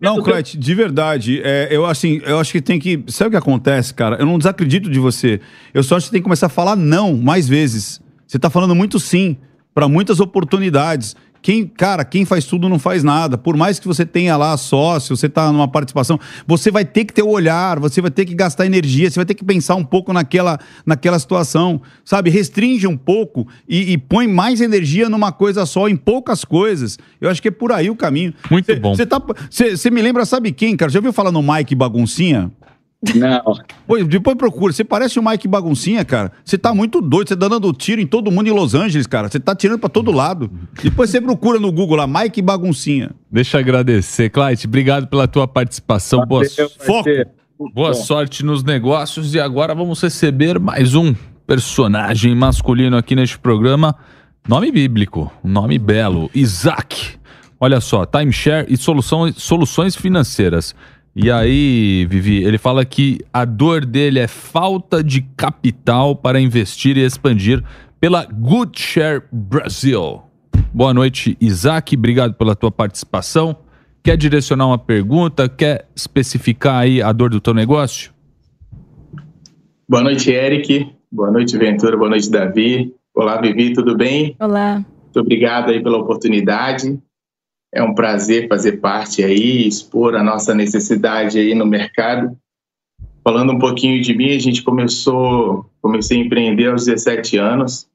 Não, 0.00 0.22
Clyde, 0.22 0.56
de 0.56 0.74
verdade, 0.74 1.40
é, 1.44 1.68
eu 1.70 1.84
assim, 1.84 2.20
eu 2.24 2.38
acho 2.38 2.52
que 2.52 2.60
tem 2.60 2.78
que. 2.78 3.04
Sabe 3.08 3.28
o 3.28 3.30
que 3.32 3.36
acontece, 3.36 3.92
cara? 3.92 4.16
Eu 4.16 4.26
não 4.26 4.38
desacredito 4.38 4.90
de 4.94 5.00
você. 5.00 5.40
Eu 5.74 5.82
só 5.82 5.96
acho 5.96 6.06
que 6.06 6.12
tem 6.12 6.20
que 6.20 6.24
começar 6.24 6.46
a 6.46 6.50
falar 6.50 6.74
não 6.76 7.16
mais 7.16 7.46
vezes. 7.46 8.00
Você 8.26 8.38
tá 8.38 8.48
falando 8.48 8.74
muito 8.74 8.98
sim 8.98 9.36
para 9.74 9.86
muitas 9.88 10.20
oportunidades. 10.20 11.14
Quem, 11.42 11.66
cara, 11.66 12.06
quem 12.06 12.24
faz 12.24 12.46
tudo 12.46 12.70
não 12.70 12.78
faz 12.78 13.04
nada. 13.04 13.36
Por 13.36 13.54
mais 13.54 13.78
que 13.78 13.86
você 13.86 14.06
tenha 14.06 14.34
lá 14.34 14.56
sócio, 14.56 15.14
você 15.14 15.28
tá 15.28 15.52
numa 15.52 15.68
participação, 15.68 16.18
você 16.46 16.70
vai 16.70 16.86
ter 16.86 17.04
que 17.04 17.12
ter 17.12 17.20
o 17.22 17.28
olhar, 17.28 17.78
você 17.78 18.00
vai 18.00 18.10
ter 18.10 18.24
que 18.24 18.34
gastar 18.34 18.64
energia, 18.64 19.10
você 19.10 19.16
vai 19.16 19.26
ter 19.26 19.34
que 19.34 19.44
pensar 19.44 19.74
um 19.74 19.84
pouco 19.84 20.10
naquela, 20.10 20.58
naquela 20.86 21.18
situação, 21.18 21.82
sabe? 22.02 22.30
Restringe 22.30 22.86
um 22.86 22.96
pouco 22.96 23.46
e, 23.68 23.92
e 23.92 23.98
põe 23.98 24.26
mais 24.26 24.62
energia 24.62 25.10
numa 25.10 25.32
coisa 25.32 25.66
só, 25.66 25.86
em 25.86 25.96
poucas 25.96 26.46
coisas. 26.46 26.98
Eu 27.20 27.28
acho 27.28 27.42
que 27.42 27.48
é 27.48 27.50
por 27.50 27.72
aí 27.72 27.90
o 27.90 27.96
caminho. 27.96 28.32
Muito 28.50 28.64
Cê- 28.64 28.76
bom. 28.76 28.94
Você 28.94 29.04
tá, 29.04 29.20
cê- 29.50 29.76
cê 29.76 29.90
me 29.90 30.00
lembra, 30.00 30.24
sabe 30.24 30.50
quem, 30.50 30.74
cara? 30.74 30.90
Já 30.90 30.98
ouviu 30.98 31.12
falar 31.12 31.30
no 31.30 31.42
Mike 31.42 31.74
Baguncinha? 31.74 32.50
Não. 33.14 33.42
Pô, 33.86 33.98
depois 34.02 34.36
procura. 34.36 34.72
Você 34.72 34.84
parece 34.84 35.18
o 35.18 35.24
Mike 35.24 35.48
Baguncinha, 35.48 36.04
cara. 36.04 36.32
Você 36.44 36.56
tá 36.56 36.74
muito 36.74 37.00
doido. 37.00 37.28
Você 37.28 37.36
tá 37.36 37.48
dando 37.48 37.72
tiro 37.72 38.00
em 38.00 38.06
todo 38.06 38.30
mundo 38.30 38.48
em 38.48 38.52
Los 38.52 38.74
Angeles, 38.74 39.06
cara. 39.06 39.28
Você 39.28 39.40
tá 39.40 39.54
tirando 39.54 39.78
pra 39.78 39.88
todo 39.88 40.10
lado. 40.10 40.50
Depois 40.82 41.10
você 41.10 41.20
procura 41.20 41.58
no 41.58 41.70
Google 41.70 41.96
lá, 41.96 42.06
Mike 42.06 42.40
Baguncinha. 42.40 43.10
Deixa 43.30 43.56
eu 43.56 43.60
agradecer. 43.60 44.30
Clyde, 44.30 44.66
obrigado 44.66 45.06
pela 45.06 45.26
tua 45.28 45.46
participação. 45.46 46.24
Boa, 46.26 46.44
foco. 46.80 47.08
boa 47.74 47.92
Bom. 47.92 47.94
sorte 47.94 48.44
nos 48.44 48.62
negócios. 48.62 49.34
E 49.34 49.40
agora 49.40 49.74
vamos 49.74 50.00
receber 50.00 50.58
mais 50.58 50.94
um 50.94 51.14
personagem 51.46 52.34
masculino 52.34 52.96
aqui 52.96 53.14
neste 53.14 53.38
programa. 53.38 53.94
Nome 54.46 54.70
bíblico, 54.70 55.32
nome 55.42 55.78
belo, 55.78 56.30
Isaac. 56.34 57.18
Olha 57.58 57.80
só, 57.80 58.04
timeshare 58.04 58.66
e 58.68 58.76
soluções, 58.76 59.36
soluções 59.36 59.96
financeiras. 59.96 60.74
E 61.16 61.30
aí, 61.30 62.04
Vivi, 62.10 62.42
ele 62.42 62.58
fala 62.58 62.84
que 62.84 63.20
a 63.32 63.44
dor 63.44 63.84
dele 63.84 64.18
é 64.18 64.26
falta 64.26 65.02
de 65.02 65.22
capital 65.36 66.16
para 66.16 66.40
investir 66.40 66.96
e 66.96 67.04
expandir 67.04 67.62
pela 68.00 68.24
Good 68.24 68.80
Share 68.80 69.22
Brasil. 69.30 70.22
Boa 70.72 70.92
noite, 70.92 71.36
Isaac. 71.40 71.96
Obrigado 71.96 72.34
pela 72.34 72.56
tua 72.56 72.72
participação. 72.72 73.56
Quer 74.02 74.16
direcionar 74.16 74.66
uma 74.66 74.76
pergunta? 74.76 75.48
Quer 75.48 75.88
especificar 75.94 76.80
aí 76.80 77.00
a 77.00 77.12
dor 77.12 77.30
do 77.30 77.40
teu 77.40 77.54
negócio? 77.54 78.12
Boa 79.88 80.02
noite, 80.02 80.32
Eric. 80.32 80.90
Boa 81.12 81.30
noite, 81.30 81.56
Ventura. 81.56 81.96
Boa 81.96 82.10
noite, 82.10 82.28
Davi. 82.28 82.92
Olá, 83.14 83.40
Vivi, 83.40 83.72
tudo 83.72 83.96
bem? 83.96 84.34
Olá. 84.40 84.84
Muito 85.04 85.20
obrigado 85.20 85.70
aí 85.70 85.80
pela 85.80 85.98
oportunidade. 85.98 87.00
É 87.74 87.82
um 87.82 87.92
prazer 87.92 88.46
fazer 88.48 88.80
parte 88.80 89.24
aí, 89.24 89.66
expor 89.66 90.14
a 90.14 90.22
nossa 90.22 90.54
necessidade 90.54 91.38
aí 91.38 91.54
no 91.56 91.66
mercado. 91.66 92.38
Falando 93.24 93.52
um 93.52 93.58
pouquinho 93.58 94.00
de 94.00 94.14
mim, 94.16 94.30
a 94.30 94.38
gente 94.38 94.62
começou, 94.62 95.68
comecei 95.82 96.18
a 96.18 96.24
empreender 96.24 96.70
aos 96.70 96.84
17 96.84 97.36
anos. 97.36 97.88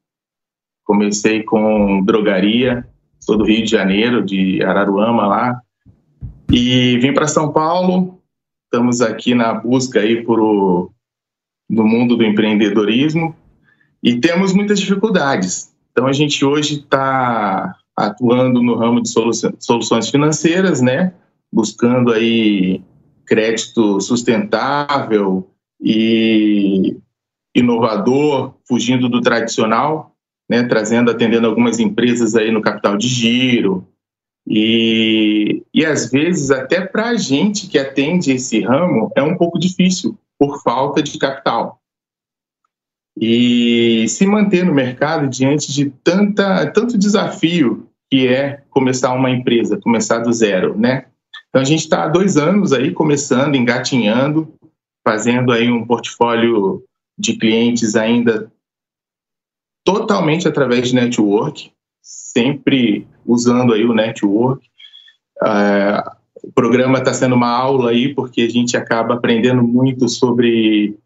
Comecei 0.84 1.44
com 1.44 2.04
drogaria, 2.04 2.86
sou 3.22 3.38
do 3.38 3.46
Rio 3.46 3.64
de 3.64 3.72
Janeiro, 3.72 4.26
de 4.26 4.62
Araruama 4.64 5.28
lá. 5.28 5.62
E 6.52 6.98
vim 6.98 7.14
para 7.14 7.28
São 7.28 7.54
Paulo. 7.54 8.20
Estamos 8.66 9.00
aqui 9.00 9.34
na 9.34 9.54
busca 9.54 10.02
aí 10.02 10.24
por 10.24 10.92
no 11.70 11.84
mundo 11.86 12.18
do 12.18 12.26
empreendedorismo 12.26 13.36
e 14.04 14.20
temos 14.20 14.52
muitas 14.52 14.80
dificuldades. 14.80 15.74
Então 15.92 16.08
a 16.08 16.14
gente 16.14 16.44
hoje 16.44 16.80
está 16.80 17.76
atuando 18.06 18.62
no 18.62 18.76
ramo 18.76 19.02
de 19.02 19.10
solu 19.10 19.32
soluções 19.60 20.10
financeiras, 20.10 20.82
né? 20.82 21.14
Buscando 21.52 22.12
aí 22.14 22.82
crédito 23.26 24.00
sustentável 24.00 25.50
e 25.82 26.98
inovador, 27.56 28.56
fugindo 28.68 29.10
do 29.10 29.22
tradicional, 29.22 30.16
né? 30.50 30.64
Trazendo, 30.64 31.12
atendendo 31.12 31.48
algumas 31.48 31.80
empresas 31.80 32.36
aí 32.36 32.52
no 32.52 32.62
capital 32.62 32.98
de 32.98 33.08
giro. 33.08 33.88
E, 34.48 35.64
e 35.74 35.86
às 35.86 36.10
vezes 36.10 36.50
até 36.50 36.82
para 36.82 37.10
a 37.10 37.18
gente 37.18 37.68
que 37.68 37.78
atende 37.78 38.32
esse 38.32 38.62
ramo 38.62 39.12
é 39.16 39.22
um 39.22 39.38
pouco 39.38 39.60
difícil 39.60 40.18
por 40.40 40.64
falta 40.64 41.04
de 41.04 41.20
capital 41.20 41.80
e 43.22 44.08
se 44.08 44.26
manter 44.26 44.64
no 44.64 44.74
mercado 44.74 45.28
diante 45.28 45.74
de 45.74 45.90
tanta, 45.90 46.66
tanto 46.72 46.98
desafio 46.98 47.89
que 48.10 48.28
é 48.28 48.64
começar 48.70 49.14
uma 49.14 49.30
empresa, 49.30 49.80
começar 49.80 50.20
do 50.20 50.34
zero, 50.34 50.78
né? 50.78 51.06
Então 51.50 51.62
a 51.62 51.66
gente 51.66 51.82
está 51.82 52.04
há 52.04 52.08
dois 52.08 52.38
anos 52.38 52.74
aí 52.74 52.92
começando, 52.92 53.56
engatinhando, 53.56 54.54
fazendo 55.06 55.52
aí 55.52 55.70
um 55.70 55.86
portfólio 55.86 56.84
de 57.18 57.36
clientes 57.36 57.96
ainda 57.96 58.52
totalmente 59.84 60.48
através 60.48 60.90
de 60.90 60.96
network, 60.96 61.72
sempre 62.02 63.08
usando 63.26 63.74
aí 63.74 63.86
o 63.86 63.94
network. 63.94 64.66
Uh, 65.42 66.20
o 66.44 66.52
programa 66.52 67.00
está 67.00 67.14
sendo 67.14 67.36
uma 67.36 67.50
aula 67.50 67.92
aí 67.92 68.14
porque 68.14 68.42
a 68.42 68.50
gente 68.50 68.78
acaba 68.78 69.16
aprendendo 69.16 69.64
muito 69.64 70.08
sobre 70.08 70.98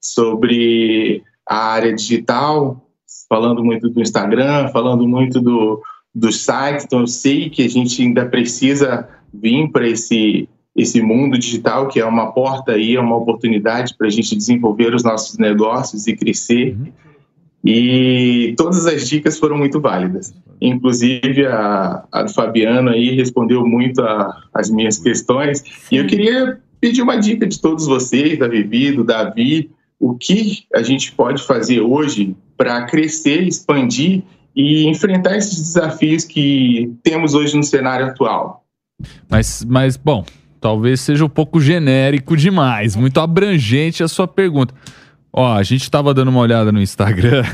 sobre 0.00 1.22
a 1.48 1.72
área 1.72 1.94
digital, 1.94 2.88
falando 3.28 3.64
muito 3.64 3.88
do 3.88 4.00
Instagram, 4.00 4.68
falando 4.68 5.06
muito 5.06 5.40
do, 5.40 5.82
do 6.16 6.32
site. 6.32 6.84
Então, 6.84 7.00
eu 7.00 7.06
sei 7.06 7.50
que 7.50 7.62
a 7.62 7.68
gente 7.68 8.00
ainda 8.00 8.24
precisa 8.24 9.06
vir 9.32 9.70
para 9.70 9.86
esse, 9.86 10.48
esse 10.74 11.02
mundo 11.02 11.38
digital, 11.38 11.88
que 11.88 12.00
é 12.00 12.06
uma 12.06 12.32
porta 12.32 12.72
aí, 12.72 12.96
é 12.96 13.00
uma 13.00 13.16
oportunidade 13.16 13.94
para 13.98 14.06
a 14.06 14.10
gente 14.10 14.34
desenvolver 14.34 14.94
os 14.94 15.04
nossos 15.04 15.36
negócios 15.36 16.06
e 16.06 16.16
crescer. 16.16 16.74
Uhum. 16.74 16.92
E 17.62 18.54
todas 18.56 18.86
as 18.86 19.06
dicas 19.06 19.38
foram 19.38 19.58
muito 19.58 19.78
válidas. 19.78 20.32
Inclusive, 20.58 21.44
a, 21.44 22.06
a 22.10 22.22
do 22.22 22.32
Fabiano 22.32 22.90
aí 22.90 23.14
respondeu 23.14 23.66
muito 23.66 24.02
as 24.54 24.70
minhas 24.70 24.98
questões. 24.98 25.62
E 25.92 25.96
eu 25.96 26.06
queria 26.06 26.58
pedir 26.80 27.02
uma 27.02 27.16
dica 27.16 27.46
de 27.46 27.60
todos 27.60 27.86
vocês, 27.86 28.38
da 28.38 28.48
Vivi, 28.48 28.92
do 28.92 29.04
Davi, 29.04 29.70
o 30.00 30.14
que 30.14 30.64
a 30.74 30.82
gente 30.82 31.12
pode 31.12 31.42
fazer 31.42 31.82
hoje 31.82 32.34
para 32.56 32.86
crescer, 32.86 33.42
expandir 33.42 34.22
e 34.56 34.88
enfrentar 34.88 35.36
esses 35.36 35.58
desafios 35.58 36.24
que 36.24 36.90
temos 37.02 37.34
hoje 37.34 37.54
no 37.54 37.62
cenário 37.62 38.06
atual. 38.06 38.64
Mas, 39.28 39.62
mas 39.68 39.96
bom, 39.98 40.24
talvez 40.58 41.00
seja 41.02 41.24
um 41.24 41.28
pouco 41.28 41.60
genérico 41.60 42.34
demais, 42.34 42.96
muito 42.96 43.20
abrangente 43.20 44.02
a 44.02 44.08
sua 44.08 44.26
pergunta. 44.26 44.74
Ó, 45.30 45.52
a 45.52 45.62
gente 45.62 45.82
estava 45.82 46.14
dando 46.14 46.28
uma 46.28 46.40
olhada 46.40 46.72
no 46.72 46.80
Instagram. 46.80 47.44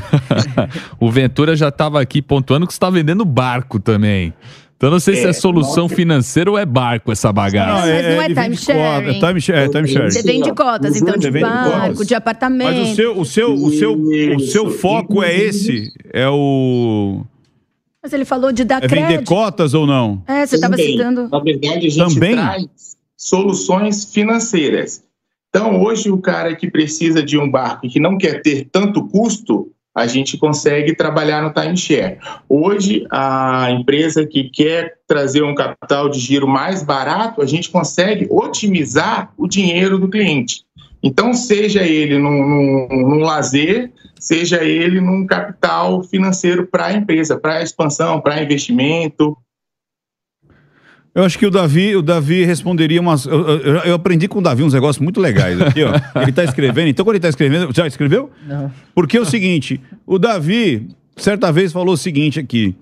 o 0.97 1.11
Ventura 1.11 1.53
já 1.53 1.67
estava 1.67 1.99
aqui 1.99 2.21
pontuando 2.21 2.65
que 2.65 2.71
está 2.71 2.89
vendendo 2.89 3.25
barco 3.25 3.77
também. 3.77 4.33
Então 4.75 4.91
não 4.91 4.99
sei 4.99 5.13
é, 5.13 5.17
se 5.17 5.27
é 5.27 5.33
solução 5.33 5.83
nossa. 5.83 5.95
financeira 5.95 6.51
ou 6.51 6.57
é 6.57 6.65
barco 6.65 7.11
essa 7.11 7.31
bagaça. 7.31 7.85
Não, 7.85 7.87
é, 7.87 7.93
mas 7.93 8.03
não 8.03 8.21
é, 8.21 8.25
é 8.25 8.43
time 8.43 8.57
sharing. 8.57 9.09
É 9.09 9.19
time, 9.19 9.41
share, 9.41 9.59
é 9.59 9.69
time 9.69 9.87
sharing. 9.87 10.11
Você 10.11 10.21
vende 10.23 10.51
cotas, 10.53 11.01
então 11.01 11.17
de 11.17 11.31
barco, 11.31 12.05
de 12.05 12.15
apartamento. 12.15 12.79
Mas 12.79 12.91
o 12.91 12.95
seu, 12.95 13.19
o 13.19 13.25
seu, 13.25 13.53
o 13.53 13.71
seu, 13.71 13.93
o 14.35 14.39
seu 14.39 14.71
foco 14.71 15.23
é 15.23 15.33
esse? 15.33 15.91
É 16.11 16.27
o... 16.27 17.23
Mas 18.03 18.11
ele 18.11 18.25
falou 18.25 18.51
de 18.51 18.65
dar 18.65 18.83
é 18.83 18.87
crédito. 18.87 19.07
vender 19.07 19.25
cotas 19.25 19.73
ou 19.73 19.87
não? 19.87 20.21
É, 20.27 20.45
você 20.45 20.55
estava 20.55 20.75
citando. 20.75 21.29
Na 21.29 21.39
verdade, 21.39 21.87
a 21.87 21.89
gente 21.89 22.13
Também? 22.13 22.33
traz 22.33 22.67
soluções 23.15 24.03
financeiras. 24.03 25.01
Então, 25.49 25.81
hoje, 25.81 26.11
o 26.11 26.17
cara 26.17 26.53
que 26.55 26.69
precisa 26.69 27.23
de 27.23 27.37
um 27.37 27.49
barco 27.49 27.85
e 27.85 27.89
que 27.89 27.99
não 27.99 28.17
quer 28.17 28.41
ter 28.41 28.67
tanto 28.69 29.07
custo, 29.07 29.71
a 29.93 30.07
gente 30.07 30.37
consegue 30.37 30.95
trabalhar 30.95 31.41
no 31.41 31.53
timeshare. 31.53 32.17
Hoje, 32.49 33.05
a 33.11 33.69
empresa 33.71 34.25
que 34.25 34.49
quer 34.49 34.95
trazer 35.07 35.43
um 35.43 35.53
capital 35.53 36.09
de 36.09 36.19
giro 36.19 36.47
mais 36.47 36.81
barato, 36.81 37.41
a 37.41 37.45
gente 37.45 37.69
consegue 37.69 38.27
otimizar 38.29 39.31
o 39.37 39.47
dinheiro 39.47 39.99
do 39.99 40.09
cliente. 40.09 40.63
Então, 41.01 41.33
seja 41.33 41.83
ele 41.83 42.17
num, 42.17 42.47
num, 42.47 42.87
num 42.89 43.19
lazer, 43.19 43.91
seja 44.19 44.63
ele 44.63 45.01
num 45.01 45.27
capital 45.27 46.01
financeiro 46.01 46.65
para 46.65 46.85
a 46.85 46.93
empresa, 46.93 47.37
para 47.37 47.61
expansão, 47.61 48.21
para 48.21 48.41
investimento, 48.41 49.37
eu 51.15 51.23
acho 51.23 51.37
que 51.37 51.45
o 51.45 51.51
Davi, 51.51 51.95
o 51.95 52.01
Davi 52.01 52.43
responderia 52.43 52.99
umas. 52.99 53.25
Eu, 53.25 53.47
eu, 53.47 53.75
eu, 53.77 53.93
aprendi 53.93 54.27
com 54.27 54.39
o 54.39 54.41
Davi 54.41 54.63
uns 54.63 54.73
negócios 54.73 55.01
muito 55.01 55.21
legais 55.21 55.61
aqui, 55.61 55.83
ó. 55.83 55.93
Ele 56.19 56.31
está 56.31 56.43
escrevendo. 56.43 56.87
Então, 56.87 57.05
quando 57.05 57.15
ele 57.15 57.19
está 57.19 57.29
escrevendo. 57.29 57.69
Já 57.73 57.85
escreveu? 57.85 58.31
Não. 58.47 58.71
Porque 58.95 59.17
é 59.17 59.21
o 59.21 59.25
seguinte: 59.25 59.79
o 60.07 60.17
Davi, 60.17 60.87
certa 61.15 61.51
vez, 61.51 61.71
falou 61.71 61.93
o 61.93 61.97
seguinte 61.97 62.39
aqui. 62.39 62.75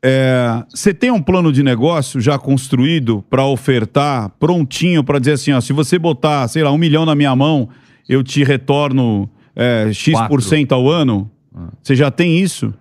É, 0.00 0.62
você 0.68 0.94
tem 0.94 1.10
um 1.10 1.20
plano 1.20 1.52
de 1.52 1.62
negócio 1.62 2.20
já 2.20 2.38
construído 2.38 3.24
para 3.28 3.44
ofertar, 3.46 4.30
prontinho, 4.38 5.02
para 5.02 5.18
dizer 5.18 5.32
assim: 5.32 5.52
ó, 5.52 5.60
se 5.60 5.72
você 5.72 5.98
botar, 5.98 6.46
sei 6.46 6.62
lá, 6.62 6.70
um 6.70 6.78
milhão 6.78 7.04
na 7.04 7.16
minha 7.16 7.34
mão, 7.34 7.68
eu 8.08 8.22
te 8.22 8.44
retorno 8.44 9.28
é, 9.56 9.90
X% 9.92 10.68
Quatro. 10.68 10.76
ao 10.76 10.88
ano? 10.88 11.30
Ah. 11.52 11.68
Você 11.82 11.96
já 11.96 12.12
tem 12.12 12.38
isso? 12.38 12.72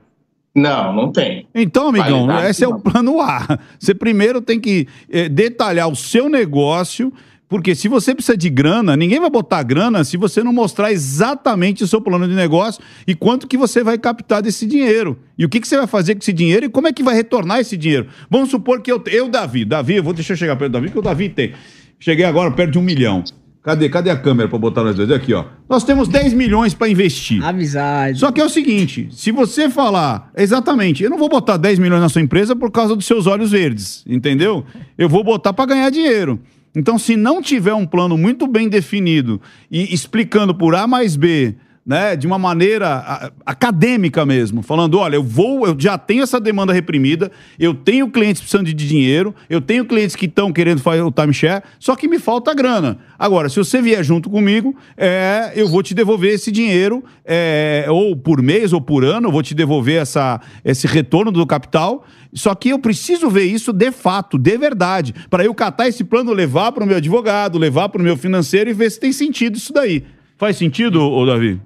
Não, 0.53 0.93
não 0.93 1.11
tem. 1.11 1.47
Então, 1.55 1.87
amigão, 1.87 2.25
Qualidade, 2.25 2.49
esse 2.49 2.63
é 2.63 2.67
o 2.67 2.77
plano 2.77 3.21
A. 3.21 3.57
Você 3.79 3.93
primeiro 3.93 4.41
tem 4.41 4.59
que 4.59 4.87
é, 5.09 5.29
detalhar 5.29 5.87
o 5.87 5.95
seu 5.95 6.27
negócio, 6.27 7.11
porque 7.47 7.73
se 7.73 7.87
você 7.87 8.13
precisa 8.13 8.37
de 8.37 8.49
grana, 8.49 8.97
ninguém 8.97 9.19
vai 9.19 9.29
botar 9.29 9.63
grana 9.63 10.03
se 10.03 10.17
você 10.17 10.43
não 10.43 10.51
mostrar 10.51 10.91
exatamente 10.91 11.83
o 11.83 11.87
seu 11.87 12.01
plano 12.01 12.27
de 12.27 12.35
negócio 12.35 12.81
e 13.07 13.15
quanto 13.15 13.47
que 13.47 13.57
você 13.57 13.81
vai 13.81 13.97
captar 13.97 14.41
desse 14.41 14.65
dinheiro. 14.65 15.17
E 15.37 15.45
o 15.45 15.49
que, 15.49 15.59
que 15.59 15.67
você 15.67 15.77
vai 15.77 15.87
fazer 15.87 16.15
com 16.15 16.19
esse 16.19 16.33
dinheiro 16.33 16.65
e 16.65 16.69
como 16.69 16.87
é 16.87 16.93
que 16.93 17.03
vai 17.03 17.15
retornar 17.15 17.59
esse 17.59 17.77
dinheiro. 17.77 18.07
Vamos 18.29 18.49
supor 18.49 18.81
que 18.81 18.91
eu, 18.91 19.01
eu 19.07 19.29
Davi, 19.29 19.63
Davi, 19.63 19.95
eu 19.95 20.03
vou 20.03 20.13
deixar 20.13 20.33
eu 20.33 20.37
chegar 20.37 20.57
perto 20.57 20.71
do 20.71 20.73
Davi, 20.73 20.91
que 20.91 20.99
o 20.99 21.01
Davi 21.01 21.29
tem. 21.29 21.53
Cheguei 21.97 22.25
agora 22.25 22.51
perto 22.51 22.71
de 22.71 22.79
um 22.79 22.81
milhão. 22.81 23.23
Cadê, 23.63 23.89
cadê 23.89 24.09
a 24.09 24.17
câmera 24.17 24.49
para 24.49 24.57
botar 24.57 24.83
nós 24.83 24.95
dois? 24.95 25.11
Aqui, 25.11 25.35
ó. 25.35 25.45
Nós 25.69 25.83
temos 25.83 26.07
10 26.07 26.33
milhões 26.33 26.73
para 26.73 26.89
investir. 26.89 27.43
Amizade. 27.43 28.17
Só 28.17 28.31
que 28.31 28.41
é 28.41 28.43
o 28.43 28.49
seguinte, 28.49 29.07
se 29.11 29.31
você 29.31 29.69
falar, 29.69 30.31
exatamente, 30.35 31.03
eu 31.03 31.11
não 31.11 31.17
vou 31.17 31.29
botar 31.29 31.57
10 31.57 31.77
milhões 31.77 32.01
na 32.01 32.09
sua 32.09 32.23
empresa 32.23 32.55
por 32.55 32.71
causa 32.71 32.95
dos 32.95 33.05
seus 33.05 33.27
olhos 33.27 33.51
verdes, 33.51 34.03
entendeu? 34.07 34.65
Eu 34.97 35.07
vou 35.07 35.23
botar 35.23 35.53
para 35.53 35.67
ganhar 35.67 35.91
dinheiro. 35.91 36.39
Então, 36.75 36.97
se 36.97 37.15
não 37.15 37.39
tiver 37.39 37.73
um 37.73 37.85
plano 37.85 38.17
muito 38.17 38.47
bem 38.47 38.67
definido 38.67 39.39
e 39.69 39.93
explicando 39.93 40.55
por 40.55 40.73
A 40.73 40.87
mais 40.87 41.15
B 41.15 41.55
né, 41.85 42.15
de 42.15 42.27
uma 42.27 42.37
maneira 42.37 43.31
acadêmica 43.45 44.25
mesmo, 44.25 44.61
falando, 44.61 44.99
olha, 44.99 45.15
eu 45.15 45.23
vou, 45.23 45.65
eu 45.65 45.75
já 45.77 45.97
tenho 45.97 46.21
essa 46.21 46.39
demanda 46.39 46.71
reprimida, 46.71 47.31
eu 47.59 47.73
tenho 47.73 48.09
clientes 48.09 48.41
precisando 48.41 48.67
de 48.67 48.73
dinheiro, 48.73 49.33
eu 49.49 49.59
tenho 49.59 49.83
clientes 49.85 50.15
que 50.15 50.25
estão 50.25 50.53
querendo 50.53 50.79
fazer 50.79 51.01
o 51.01 51.11
timeshare, 51.11 51.63
só 51.79 51.95
que 51.95 52.07
me 52.07 52.19
falta 52.19 52.53
grana. 52.53 52.99
Agora, 53.17 53.49
se 53.49 53.57
você 53.57 53.81
vier 53.81 54.03
junto 54.03 54.29
comigo, 54.29 54.75
é, 54.95 55.51
eu 55.55 55.67
vou 55.67 55.81
te 55.81 55.93
devolver 55.95 56.33
esse 56.33 56.51
dinheiro, 56.51 57.03
é, 57.25 57.85
ou 57.89 58.15
por 58.15 58.41
mês 58.41 58.73
ou 58.73 58.81
por 58.81 59.03
ano, 59.03 59.27
eu 59.27 59.31
vou 59.31 59.41
te 59.41 59.55
devolver 59.55 60.01
essa, 60.01 60.39
esse 60.63 60.85
retorno 60.85 61.31
do 61.31 61.45
capital. 61.47 62.05
Só 62.33 62.55
que 62.55 62.69
eu 62.69 62.79
preciso 62.79 63.29
ver 63.29 63.43
isso 63.43 63.73
de 63.73 63.91
fato, 63.91 64.37
de 64.37 64.57
verdade, 64.57 65.13
para 65.29 65.43
eu 65.43 65.53
catar 65.53 65.87
esse 65.87 66.03
plano, 66.03 66.31
levar 66.31 66.71
para 66.71 66.83
o 66.83 66.87
meu 66.87 66.97
advogado, 66.97 67.57
levar 67.57 67.89
para 67.89 67.99
o 67.99 68.03
meu 68.03 68.15
financeiro 68.15 68.69
e 68.69 68.73
ver 68.73 68.89
se 68.89 68.99
tem 68.99 69.11
sentido 69.11 69.57
isso 69.57 69.73
daí. 69.73 70.03
Faz 70.37 70.57
sentido, 70.57 71.01
ô 71.01 71.25
Davi? 71.25 71.59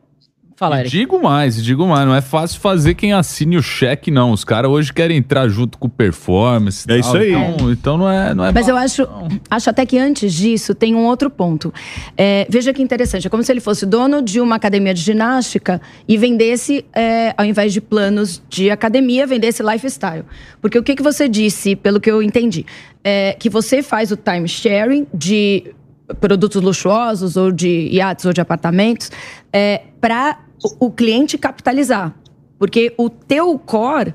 Fala, 0.57 0.79
Eric. 0.79 0.89
Digo 0.89 1.21
mais, 1.21 1.61
digo 1.61 1.85
mais. 1.85 2.07
Não 2.07 2.15
é 2.15 2.21
fácil 2.21 2.61
fazer 2.61 2.93
quem 2.93 3.11
assine 3.11 3.57
o 3.57 3.61
cheque, 3.61 4.09
não. 4.09 4.31
Os 4.31 4.45
caras 4.45 4.71
hoje 4.71 4.93
querem 4.93 5.17
entrar 5.17 5.49
junto 5.49 5.77
com 5.77 5.89
performance. 5.89 6.85
É 6.85 6.87
tal. 6.87 6.97
isso 6.97 7.17
aí. 7.17 7.33
Então, 7.33 7.71
então, 7.71 7.97
não 7.97 8.09
é, 8.09 8.33
não 8.33 8.45
é. 8.45 8.53
Mas 8.53 8.65
eu 8.69 8.77
acho, 8.77 9.05
acho 9.49 9.69
até 9.69 9.85
que 9.85 9.97
antes 9.97 10.33
disso 10.33 10.73
tem 10.73 10.95
um 10.95 11.05
outro 11.07 11.29
ponto. 11.29 11.73
É, 12.17 12.47
veja 12.49 12.71
que 12.71 12.81
interessante. 12.81 13.27
É 13.27 13.29
como 13.29 13.43
se 13.43 13.51
ele 13.51 13.59
fosse 13.59 13.85
dono 13.85 14.21
de 14.21 14.39
uma 14.39 14.55
academia 14.55 14.93
de 14.93 15.01
ginástica 15.01 15.81
e 16.07 16.17
vendesse, 16.17 16.85
é, 16.93 17.33
ao 17.37 17.43
invés 17.43 17.73
de 17.73 17.81
planos 17.81 18.41
de 18.49 18.71
academia, 18.71 19.27
vendesse 19.27 19.61
lifestyle. 19.61 20.23
Porque 20.61 20.79
o 20.79 20.83
que, 20.83 20.95
que 20.95 21.03
você 21.03 21.27
disse, 21.27 21.75
pelo 21.75 21.99
que 21.99 22.09
eu 22.09 22.23
entendi, 22.23 22.65
é 23.03 23.35
que 23.37 23.49
você 23.49 23.83
faz 23.83 24.09
o 24.09 24.15
time 24.15 24.47
sharing 24.47 25.05
de 25.13 25.75
produtos 26.21 26.61
luxuosos 26.61 27.35
ou 27.35 27.51
de 27.51 27.89
iates 27.91 28.25
ou 28.25 28.31
de 28.31 28.39
apartamentos 28.39 29.11
é, 29.51 29.81
para 29.99 30.44
o, 30.79 30.91
cliente 30.91 31.37
capitalizar. 31.37 32.15
Porque 32.57 32.93
o 32.97 33.09
teu 33.09 33.57
core 33.59 34.13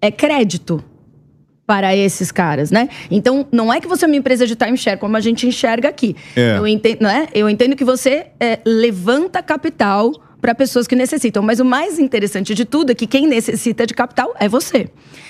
é 0.00 0.10
crédito 0.10 0.82
para 1.66 1.96
esses 1.96 2.30
caras, 2.30 2.70
né? 2.70 2.88
Então, 3.10 3.46
não 3.50 3.72
é 3.72 3.80
que 3.80 3.88
você 3.88 4.04
é 4.04 4.08
uma 4.08 4.16
empresa 4.16 4.46
de 4.46 4.54
timeshare, 4.54 4.98
como 4.98 5.16
a 5.16 5.20
gente 5.20 5.46
enxerga 5.46 5.88
aqui. 5.88 6.14
É. 6.36 6.58
Eu, 6.58 6.66
entendo, 6.66 6.98
não 7.00 7.10
é? 7.10 7.28
Eu 7.34 7.50
entendo 7.50 7.74
que 7.74 7.84
você 7.84 8.26
é, 8.38 8.60
levanta 8.64 9.42
capital 9.42 10.12
para 10.40 10.54
pessoas 10.54 10.86
que 10.86 10.94
necessitam. 10.94 11.42
Mas 11.42 11.60
o 11.60 11.64
mais 11.64 11.98
interessante 11.98 12.54
de 12.54 12.64
tudo 12.64 12.92
é 12.92 12.94
que 12.94 13.06
quem 13.06 13.26
necessita 13.26 13.86
de 13.86 13.94
capital 13.94 14.34
é 14.38 14.48
você. 14.48 14.88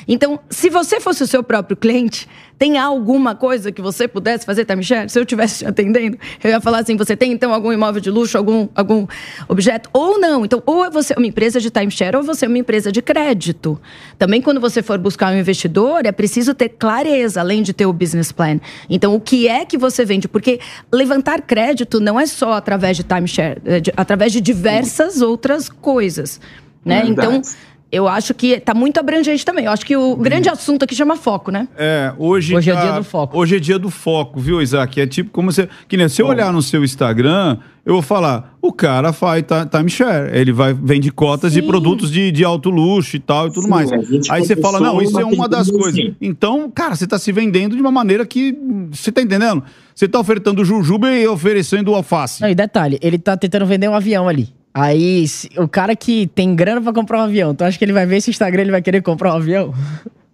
Então, 0.09 0.39
se 0.51 0.69
você 0.69 1.01
fosse 1.01 1.23
o 1.23 1.27
seu 1.27 1.43
próprio 1.43 1.77
cliente, 1.77 2.29
tem 2.59 2.79
alguma 2.79 3.35
coisa 3.35 3.71
que 3.71 3.83
você 3.83 4.09
pudesse 4.09 4.47
fazer, 4.47 4.65
tá, 4.65 4.75
Michelle? 4.75 5.09
Se 5.09 5.19
eu 5.19 5.25
estivesse 5.25 5.59
te 5.59 5.67
atendendo, 5.67 6.17
eu 6.43 6.51
ia 6.51 6.61
falar 6.61 6.79
assim: 6.79 6.97
você 6.97 7.17
tem 7.17 7.33
então 7.33 7.53
algum 7.53 7.73
imóvel 7.73 8.01
de 8.01 8.11
luxo, 8.11 8.39
algum, 8.39 8.69
algum 8.75 9.07
objeto? 9.49 9.91
Ou 9.93 10.19
não. 10.19 10.45
Então, 10.45 10.63
ou 10.65 10.85
é 10.85 10.91
você 10.91 11.15
uma 11.17 11.27
empresa 11.27 11.61
de 11.61 11.71
timeshare 11.71 12.17
ou 12.17 12.23
você 12.23 12.47
é 12.47 12.49
uma 12.49 12.59
empresa 12.59 12.91
de 12.91 13.03
crédito. 13.03 13.81
Também, 14.19 14.41
quando 14.41 14.61
você 14.61 14.83
for 14.83 14.99
buscar 14.99 15.33
um 15.33 15.39
investidor, 15.39 16.07
é 16.07 16.13
preciso 16.13 16.55
ter 16.55 16.71
clareza, 16.71 17.41
além 17.41 17.63
de 17.63 17.73
ter 17.73 17.87
o 17.87 17.93
business 17.93 18.33
plan. 18.33 18.59
Então, 18.89 19.15
o 19.15 19.21
que 19.21 19.49
é 19.49 19.65
que 19.65 19.77
você 19.77 20.05
vende? 20.05 20.29
Porque 20.29 20.61
levantar 20.91 21.43
crédito 21.43 22.01
não 22.01 22.19
é 22.19 22.27
só 22.27 22.53
através 22.53 22.97
de 22.97 23.03
timeshare, 23.03 23.61
é 23.67 23.83
através 23.97 24.33
de 24.33 24.41
diversas 24.41 24.96
outras 25.23 25.69
coisas. 25.69 26.41
Né? 26.85 27.05
Então, 27.07 27.43
eu 27.91 28.09
acho 28.09 28.35
que 28.35 28.49
está 28.49 28.75
muito 28.75 28.99
abrangente 28.99 29.45
também. 29.45 29.67
Eu 29.67 29.71
acho 29.71 29.87
que 29.87 29.97
o 29.97 30.17
grande 30.17 30.49
assunto 30.49 30.83
aqui 30.83 30.95
chama 30.95 31.17
foco, 31.17 31.53
né? 31.53 31.69
É, 31.79 32.13
hoje. 32.19 32.55
Hoje 32.55 32.73
tá, 32.73 32.79
é 32.79 32.83
dia 32.83 32.93
do 32.93 33.05
foco. 33.05 33.39
Hoje 33.39 33.57
é 33.57 33.59
dia 33.61 33.79
do 33.79 33.91
foco, 33.91 34.41
viu, 34.41 34.61
Isaac? 34.61 35.01
É 35.01 35.07
tipo 35.07 35.31
como 35.31 35.53
você. 35.53 35.69
Que 35.87 35.97
nem 35.97 36.09
se 36.09 36.21
eu 36.21 36.27
olhar 36.27 36.53
no 36.53 36.61
seu 36.61 36.83
Instagram, 36.85 37.59
eu 37.85 37.95
vou 37.95 38.03
falar, 38.03 38.57
o 38.61 38.73
cara 38.73 39.13
faz 39.13 39.45
timeshare. 39.71 40.37
Ele 40.37 40.53
vai 40.53 40.75
vende 40.75 41.13
cotas 41.13 41.53
Sim. 41.53 41.61
de 41.61 41.67
produtos 41.67 42.11
de, 42.11 42.33
de 42.33 42.45
alto 42.45 42.71
luxo 42.71 43.15
e 43.15 43.21
tal 43.21 43.47
e 43.47 43.53
tudo 43.53 43.65
Sim, 43.65 43.71
mais. 43.71 43.91
Aí 44.31 44.45
você 44.45 44.57
fala, 44.57 44.81
não, 44.81 45.01
isso 45.01 45.19
é 45.19 45.25
uma 45.25 45.49
das 45.49 45.71
coisas. 45.71 45.99
Assim. 45.99 46.17
Então, 46.21 46.69
cara, 46.69 46.97
você 46.97 47.05
está 47.05 47.19
se 47.19 47.31
vendendo 47.31 47.77
de 47.77 47.81
uma 47.81 47.93
maneira 47.93 48.27
que. 48.27 48.53
Você 48.91 49.11
está 49.11 49.23
entendendo? 49.23 49.63
Você 49.95 50.07
está 50.07 50.19
ofertando 50.19 50.65
jujuba 50.65 51.11
e 51.13 51.27
oferecendo 51.29 51.95
alface. 51.95 52.43
Não, 52.43 52.49
e 52.49 52.55
detalhe, 52.55 52.99
ele 53.01 53.17
está 53.17 53.37
tentando 53.37 53.65
vender 53.65 53.89
um 53.89 53.95
avião 53.95 54.29
ali. 54.29 54.49
Aí, 54.79 55.25
o 55.57 55.67
cara 55.67 55.97
que 55.97 56.27
tem 56.27 56.55
grana 56.55 56.83
pra 56.83 56.93
comprar 56.93 57.21
um 57.21 57.23
avião, 57.23 57.55
tu 57.55 57.65
acha 57.65 57.79
que 57.79 57.85
ele 57.85 57.95
vai 57.95 58.05
ver 58.05 58.19
esse 58.19 58.29
Instagram 58.29 58.61
ele 58.61 58.71
vai 58.71 58.83
querer 58.83 59.01
comprar 59.01 59.33
um 59.33 59.37
avião? 59.37 59.73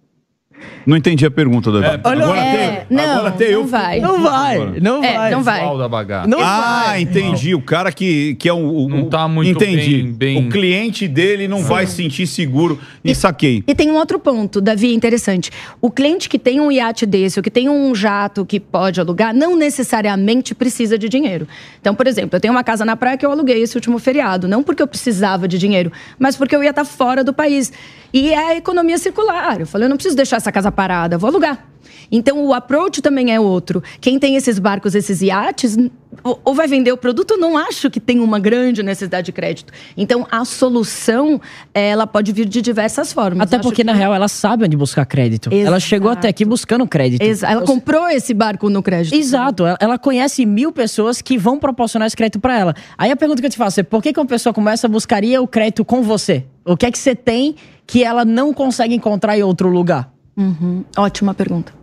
Não 0.85 0.97
entendi 0.97 1.25
a 1.25 1.31
pergunta, 1.31 1.71
Davi. 1.71 1.99
olha- 2.03 2.23
agora 2.25 2.39
É, 2.41 2.67
tem, 2.89 2.97
não, 2.97 3.03
agora 3.03 3.31
tem 3.31 3.47
eu. 3.47 3.61
não 3.61 3.67
vai. 3.67 3.99
Não 4.01 4.21
vai, 4.21 4.57
não 4.81 5.03
É, 5.03 5.17
vai. 5.17 5.31
não 5.31 5.43
vai. 5.43 5.59
Pessoal 5.59 5.77
da 5.77 5.87
bagaça. 5.87 6.27
Não 6.27 6.39
Ah, 6.41 6.83
vai. 6.87 7.01
entendi. 7.01 7.55
O 7.55 7.61
cara 7.61 7.91
que, 7.91 8.35
que 8.35 8.49
é 8.49 8.53
um. 8.53 8.67
o- 8.69 8.89
Não 8.89 9.05
tá 9.09 9.27
muito 9.27 9.49
entendi. 9.51 10.03
bem- 10.03 10.11
bem- 10.11 10.47
O 10.47 10.49
cliente 10.51 11.07
dele 11.07 11.47
não 11.47 11.63
vai 11.63 11.85
se 11.87 11.95
sentir 11.95 12.27
seguro. 12.27 12.79
E 13.03 13.15
saquei. 13.15 13.63
E 13.65 13.73
tem 13.73 13.89
um 13.91 13.95
outro 13.95 14.19
ponto, 14.19 14.59
Davi, 14.59 14.93
interessante. 14.93 15.51
O 15.81 15.89
cliente 15.89 16.27
que 16.27 16.37
tem 16.39 16.59
um 16.59 16.71
iate 16.71 17.05
desse, 17.05 17.39
ou 17.39 17.43
que 17.43 17.51
tem 17.51 17.69
um 17.69 17.93
jato 17.95 18.45
que 18.45 18.59
pode 18.59 18.99
alugar, 18.99 19.33
não 19.33 19.55
necessariamente 19.55 20.55
precisa 20.55 20.97
de 20.97 21.07
dinheiro. 21.07 21.47
Então, 21.79 21.93
por 21.95 22.07
exemplo, 22.07 22.35
eu 22.35 22.39
tenho 22.41 22.53
uma 22.53 22.63
casa 22.63 22.83
na 22.83 22.95
praia 22.95 23.17
que 23.17 23.25
eu 23.25 23.31
aluguei 23.31 23.61
esse 23.61 23.75
último 23.75 23.99
feriado. 23.99 24.47
Não 24.47 24.63
porque 24.63 24.81
eu 24.81 24.87
precisava 24.87 25.47
de 25.47 25.57
dinheiro, 25.57 25.91
mas 26.19 26.35
porque 26.35 26.55
eu 26.55 26.63
ia 26.63 26.69
estar 26.71 26.85
fora 26.85 27.23
do 27.23 27.33
país. 27.33 27.71
E 28.13 28.31
é 28.31 28.37
a 28.51 28.55
economia 28.55 28.97
circular. 28.97 29.59
Eu 29.59 29.65
falei, 29.67 29.85
eu 29.85 29.89
não 29.89 29.97
preciso 29.97 30.15
deixar 30.15 30.37
essa 30.37 30.51
casa 30.53 30.71
parada, 30.71 31.17
vou 31.17 31.29
alugar. 31.29 31.67
Então, 32.11 32.45
o 32.45 32.53
approach 32.53 33.01
também 33.01 33.33
é 33.33 33.39
outro. 33.39 33.81
Quem 33.99 34.19
tem 34.19 34.35
esses 34.35 34.59
barcos, 34.59 34.93
esses 34.93 35.21
iates, 35.21 35.75
ou 36.23 36.53
vai 36.53 36.67
vender 36.67 36.91
o 36.91 36.97
produto, 36.97 37.35
não 37.37 37.57
acho 37.57 37.89
que 37.89 37.99
tem 37.99 38.19
uma 38.19 38.39
grande 38.39 38.83
necessidade 38.83 39.25
de 39.25 39.31
crédito. 39.31 39.73
Então, 39.97 40.27
a 40.29 40.45
solução, 40.45 41.41
ela 41.73 42.05
pode 42.05 42.31
vir 42.31 42.45
de 42.45 42.61
diversas 42.61 43.11
formas. 43.11 43.41
Até 43.47 43.55
acho 43.55 43.63
porque, 43.63 43.77
que- 43.81 43.83
na 43.83 43.93
real, 43.93 44.13
ela 44.13 44.27
sabe 44.27 44.63
onde 44.63 44.77
buscar 44.77 45.05
crédito. 45.05 45.49
Ela 45.51 45.79
chegou 45.79 46.09
Exato. 46.09 46.19
até 46.19 46.27
aqui 46.29 46.45
buscando 46.45 46.85
crédito. 46.85 47.21
Exa- 47.21 47.49
Ela 47.49 47.61
comprou 47.63 48.07
esse 48.07 48.33
barco 48.33 48.69
no 48.69 48.83
crédito. 48.83 49.13
Exato, 49.15 49.63
ela- 49.79 49.97
conhece 49.97 50.45
mil 50.45 50.71
pessoas 50.71 51.19
que 51.21 51.37
vão 51.37 51.57
proporcionar 51.57 52.05
esse 52.05 52.15
crédito 52.15 52.39
pra 52.39 52.57
ela. 52.59 52.75
Aí 52.97 53.09
a 53.11 53.15
pergunta 53.15 53.41
que 53.41 53.47
eu 53.47 53.51
te 53.51 53.57
faço 53.57 53.79
é: 53.79 53.83
por 53.83 54.03
que, 54.03 54.13
que 54.13 54.19
uma 54.19 54.25
pessoa 54.27 54.53
começa 54.53 54.87
buscaria 54.87 55.41
o 55.41 55.47
crédito 55.47 55.83
com 55.83 56.03
você? 56.03 56.45
O 56.63 56.77
que 56.77 56.85
é 56.85 56.91
que 56.91 56.99
você 56.99 57.15
tem 57.15 57.55
que 57.87 58.03
ela 58.03 58.23
não 58.23 58.53
consegue 58.53 58.93
encontrar 58.93 59.37
em 59.37 59.41
outro 59.43 59.67
lugar? 59.69 60.12
Uhum. 60.35 60.83
Ótima 60.97 61.33
pergunta. 61.33 61.73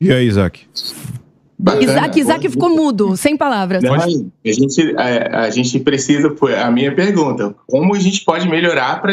E 0.00 0.10
aí, 0.12 0.26
Isaac? 0.26 0.66
Bacana. 1.58 1.82
Isaac, 1.84 2.20
Isaac 2.20 2.48
ficou 2.48 2.70
mudo, 2.74 3.16
sem 3.16 3.36
palavras. 3.36 3.82
Não, 3.82 3.94
a 3.94 4.08
gente, 4.08 4.96
a, 4.96 5.40
a 5.42 5.50
gente 5.50 5.78
precisa, 5.80 6.34
foi 6.36 6.58
a 6.58 6.70
minha 6.70 6.94
pergunta, 6.94 7.54
como 7.66 7.94
a 7.94 7.98
gente 7.98 8.24
pode 8.24 8.48
melhorar 8.48 9.02
para 9.02 9.12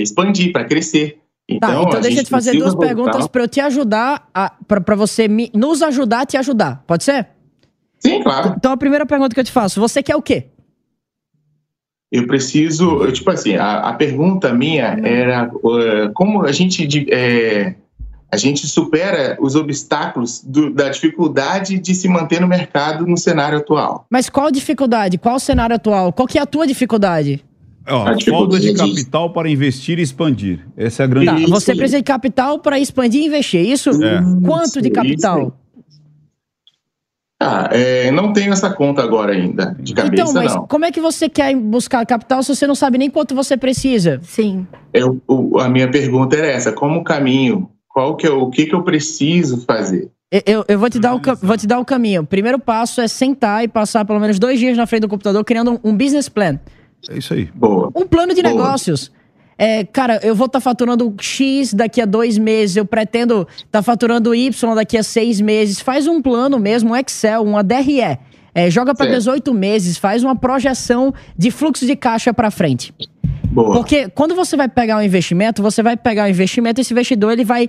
expandir, 0.00 0.52
para 0.52 0.64
crescer? 0.64 1.18
Tá, 1.60 1.74
então 1.74 1.80
a 1.82 1.84
deixa 2.00 2.08
eu 2.08 2.10
gente 2.12 2.24
te 2.26 2.30
fazer 2.30 2.52
duas 2.52 2.72
voltar- 2.72 2.86
perguntas 2.86 3.26
pra 3.26 3.42
eu 3.42 3.48
te 3.48 3.60
ajudar, 3.60 4.30
a, 4.32 4.50
pra, 4.66 4.80
pra 4.80 4.94
você 4.94 5.26
me- 5.28 5.50
nos 5.52 5.82
ajudar 5.82 6.20
a 6.22 6.26
te 6.26 6.36
ajudar. 6.36 6.82
Pode 6.86 7.04
ser? 7.04 7.28
Sim, 7.98 8.22
claro. 8.22 8.54
Então 8.56 8.70
a 8.72 8.76
primeira 8.76 9.04
pergunta 9.04 9.34
que 9.34 9.40
eu 9.40 9.44
te 9.44 9.52
faço: 9.52 9.78
você 9.80 10.02
quer 10.02 10.14
o 10.16 10.22
quê? 10.22 10.46
Eu 12.16 12.28
preciso, 12.28 13.02
eu, 13.02 13.10
tipo 13.12 13.28
assim, 13.28 13.56
a, 13.56 13.78
a 13.88 13.92
pergunta 13.94 14.52
minha 14.52 15.00
era 15.02 15.50
uh, 15.52 16.12
como 16.14 16.42
a 16.44 16.52
gente 16.52 16.86
de- 16.86 17.12
é, 17.12 17.74
a 18.30 18.36
gente 18.36 18.68
supera 18.68 19.36
os 19.40 19.56
obstáculos 19.56 20.40
do- 20.46 20.70
da 20.72 20.88
dificuldade 20.90 21.76
de 21.76 21.92
se 21.92 22.08
manter 22.08 22.40
no 22.40 22.46
mercado 22.46 23.04
no 23.04 23.16
cenário 23.16 23.58
atual. 23.58 24.06
Mas 24.08 24.30
qual 24.30 24.46
a 24.46 24.50
dificuldade? 24.52 25.18
Qual 25.18 25.34
o 25.34 25.40
cenário 25.40 25.74
atual? 25.74 26.12
Qual 26.12 26.28
que 26.28 26.38
é 26.38 26.42
a 26.42 26.46
tua 26.46 26.68
dificuldade? 26.68 27.44
Ó, 27.88 28.06
A 28.08 28.16
falta 28.20 28.60
de 28.60 28.72
capital 28.74 29.30
para 29.32 29.50
investir 29.50 29.98
e 29.98 30.02
expandir. 30.02 30.60
Essa 30.76 31.02
é 31.02 31.04
a 31.04 31.06
grande. 31.08 31.26
Tá, 31.26 31.48
você 31.50 31.74
precisa 31.74 31.98
de 31.98 32.04
capital 32.04 32.60
pra 32.60 32.78
expandir 32.78 33.22
e 33.22 33.26
investir, 33.26 33.58
é 33.58 33.64
isso? 33.64 33.90
É. 33.90 34.22
Quanto 34.46 34.80
de 34.80 34.88
Isso, 34.88 34.92
capital? 34.94 35.58
Ah, 37.40 37.68
é, 37.72 38.10
não 38.10 38.32
tenho 38.32 38.52
essa 38.52 38.70
conta 38.70 39.02
agora 39.02 39.32
ainda, 39.32 39.76
de 39.78 39.92
cabeça 39.92 40.22
Então, 40.22 40.32
mas 40.34 40.54
não. 40.54 40.66
como 40.66 40.84
é 40.84 40.92
que 40.92 41.00
você 41.00 41.28
quer 41.28 41.54
buscar 41.56 42.06
capital 42.06 42.42
se 42.42 42.54
você 42.54 42.66
não 42.66 42.74
sabe 42.76 42.96
nem 42.96 43.10
quanto 43.10 43.34
você 43.34 43.56
precisa? 43.56 44.20
Sim. 44.22 44.66
Eu, 44.92 45.20
o- 45.28 45.58
a 45.58 45.68
minha 45.68 45.90
pergunta 45.90 46.36
era 46.36 46.46
essa, 46.46 46.72
como 46.72 47.00
o 47.00 47.04
caminho? 47.04 47.68
Qual 47.88 48.16
que 48.16 48.26
é, 48.26 48.30
o 48.30 48.48
que, 48.50 48.66
que 48.66 48.74
eu 48.74 48.82
preciso 48.82 49.64
fazer? 49.66 50.10
Eu, 50.30 50.42
eu- 50.46 50.64
eu 50.68 50.78
vou, 50.78 50.88
te 50.88 50.98
dar 50.98 51.14
o, 51.14 51.20
vou 51.42 51.56
te 51.56 51.66
dar 51.66 51.78
o 51.80 51.84
caminho. 51.84 52.22
O 52.22 52.26
primeiro 52.26 52.58
passo 52.58 53.00
é 53.00 53.08
sentar 53.08 53.62
e 53.64 53.68
passar 53.68 54.04
pelo 54.04 54.20
menos 54.20 54.38
dois 54.38 54.58
dias 54.58 54.76
na 54.76 54.86
frente 54.86 55.02
do 55.02 55.08
computador 55.08 55.44
criando 55.44 55.72
um, 55.72 55.90
um 55.90 55.96
business 55.96 56.28
plan. 56.28 56.58
É 57.10 57.18
isso 57.18 57.34
aí. 57.34 57.50
Boa. 57.54 57.90
Um 57.94 58.06
plano 58.06 58.32
de 58.32 58.42
Boa. 58.42 58.54
negócios. 58.54 59.12
É, 59.56 59.84
cara, 59.84 60.20
eu 60.22 60.34
vou 60.34 60.46
estar 60.46 60.60
faturando 60.60 61.14
X 61.20 61.72
daqui 61.72 62.00
a 62.00 62.04
dois 62.04 62.36
meses, 62.38 62.76
eu 62.76 62.84
pretendo 62.84 63.46
estar 63.56 63.82
faturando 63.82 64.34
Y 64.34 64.74
daqui 64.74 64.98
a 64.98 65.02
seis 65.02 65.40
meses. 65.40 65.80
Faz 65.80 66.06
um 66.06 66.20
plano 66.20 66.58
mesmo, 66.58 66.92
um 66.92 66.96
Excel, 66.96 67.42
uma 67.42 67.62
DRE. 67.62 68.18
É, 68.54 68.70
joga 68.70 68.94
para 68.94 69.06
Certo. 69.06 69.18
18 69.18 69.54
meses, 69.54 69.98
faz 69.98 70.22
uma 70.22 70.36
projeção 70.36 71.12
de 71.36 71.50
fluxo 71.50 71.84
de 71.86 71.96
caixa 71.96 72.32
para 72.32 72.50
frente. 72.50 72.94
Boa. 73.54 73.74
Porque 73.74 74.08
quando 74.08 74.34
você 74.34 74.56
vai 74.56 74.68
pegar 74.68 74.96
um 74.96 75.02
investimento, 75.02 75.62
você 75.62 75.82
vai 75.82 75.96
pegar 75.96 76.24
um 76.24 76.28
investimento, 76.28 76.80
esse 76.80 76.92
investidor 76.92 77.32
ele 77.32 77.44
vai 77.44 77.68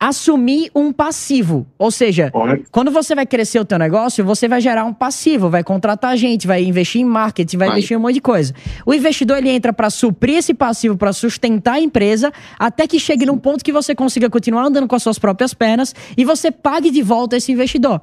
assumir 0.00 0.70
um 0.74 0.92
passivo. 0.92 1.66
Ou 1.76 1.90
seja, 1.90 2.32
quando 2.70 2.90
você 2.90 3.14
vai 3.14 3.26
crescer 3.26 3.58
o 3.58 3.64
teu 3.64 3.78
negócio, 3.78 4.24
você 4.24 4.46
vai 4.46 4.60
gerar 4.60 4.84
um 4.84 4.94
passivo, 4.94 5.50
vai 5.50 5.64
contratar 5.64 6.16
gente, 6.16 6.46
vai 6.46 6.62
investir 6.62 7.00
em 7.00 7.04
marketing, 7.04 7.56
vai, 7.56 7.68
Vai. 7.68 7.76
investir 7.76 7.96
em 7.96 7.98
um 7.98 8.02
monte 8.02 8.14
de 8.14 8.20
coisa. 8.20 8.54
O 8.86 8.94
investidor 8.94 9.38
ele 9.38 9.50
entra 9.50 9.72
para 9.72 9.90
suprir 9.90 10.36
esse 10.36 10.54
passivo, 10.54 10.96
para 10.96 11.12
sustentar 11.12 11.74
a 11.74 11.80
empresa, 11.80 12.32
até 12.58 12.86
que 12.86 13.00
chegue 13.00 13.26
num 13.26 13.38
ponto 13.38 13.64
que 13.64 13.72
você 13.72 13.94
consiga 13.94 14.30
continuar 14.30 14.66
andando 14.66 14.86
com 14.86 14.94
as 14.94 15.02
suas 15.02 15.18
próprias 15.18 15.52
pernas 15.52 15.94
e 16.16 16.24
você 16.24 16.50
pague 16.50 16.90
de 16.90 17.02
volta 17.02 17.36
esse 17.36 17.50
investidor. 17.50 18.00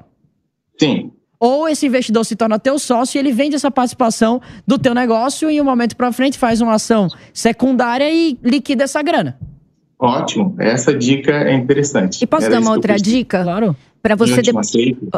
Sim. 0.78 1.10
Ou 1.40 1.68
esse 1.68 1.86
investidor 1.86 2.24
se 2.24 2.36
torna 2.36 2.58
teu 2.58 2.78
sócio 2.78 3.16
e 3.16 3.18
ele 3.18 3.32
vende 3.32 3.56
essa 3.56 3.70
participação 3.70 4.40
do 4.66 4.78
teu 4.78 4.94
negócio 4.94 5.50
e 5.50 5.60
um 5.60 5.64
momento 5.64 5.96
para 5.96 6.12
frente 6.12 6.38
faz 6.38 6.60
uma 6.60 6.74
ação 6.74 7.08
secundária 7.32 8.10
e 8.10 8.38
liquida 8.42 8.84
essa 8.84 9.02
grana. 9.02 9.38
Ótimo. 9.98 10.54
Essa 10.58 10.94
dica 10.94 11.32
é 11.32 11.54
interessante. 11.54 12.22
E 12.22 12.26
posso 12.26 12.44
Era 12.44 12.54
dar 12.56 12.60
isso 12.60 12.68
uma 12.68 12.74
outra 12.76 12.96
dica? 12.96 13.42
Claro. 13.42 13.74
Para 14.02 14.14
você 14.14 14.40
de- 14.42 14.52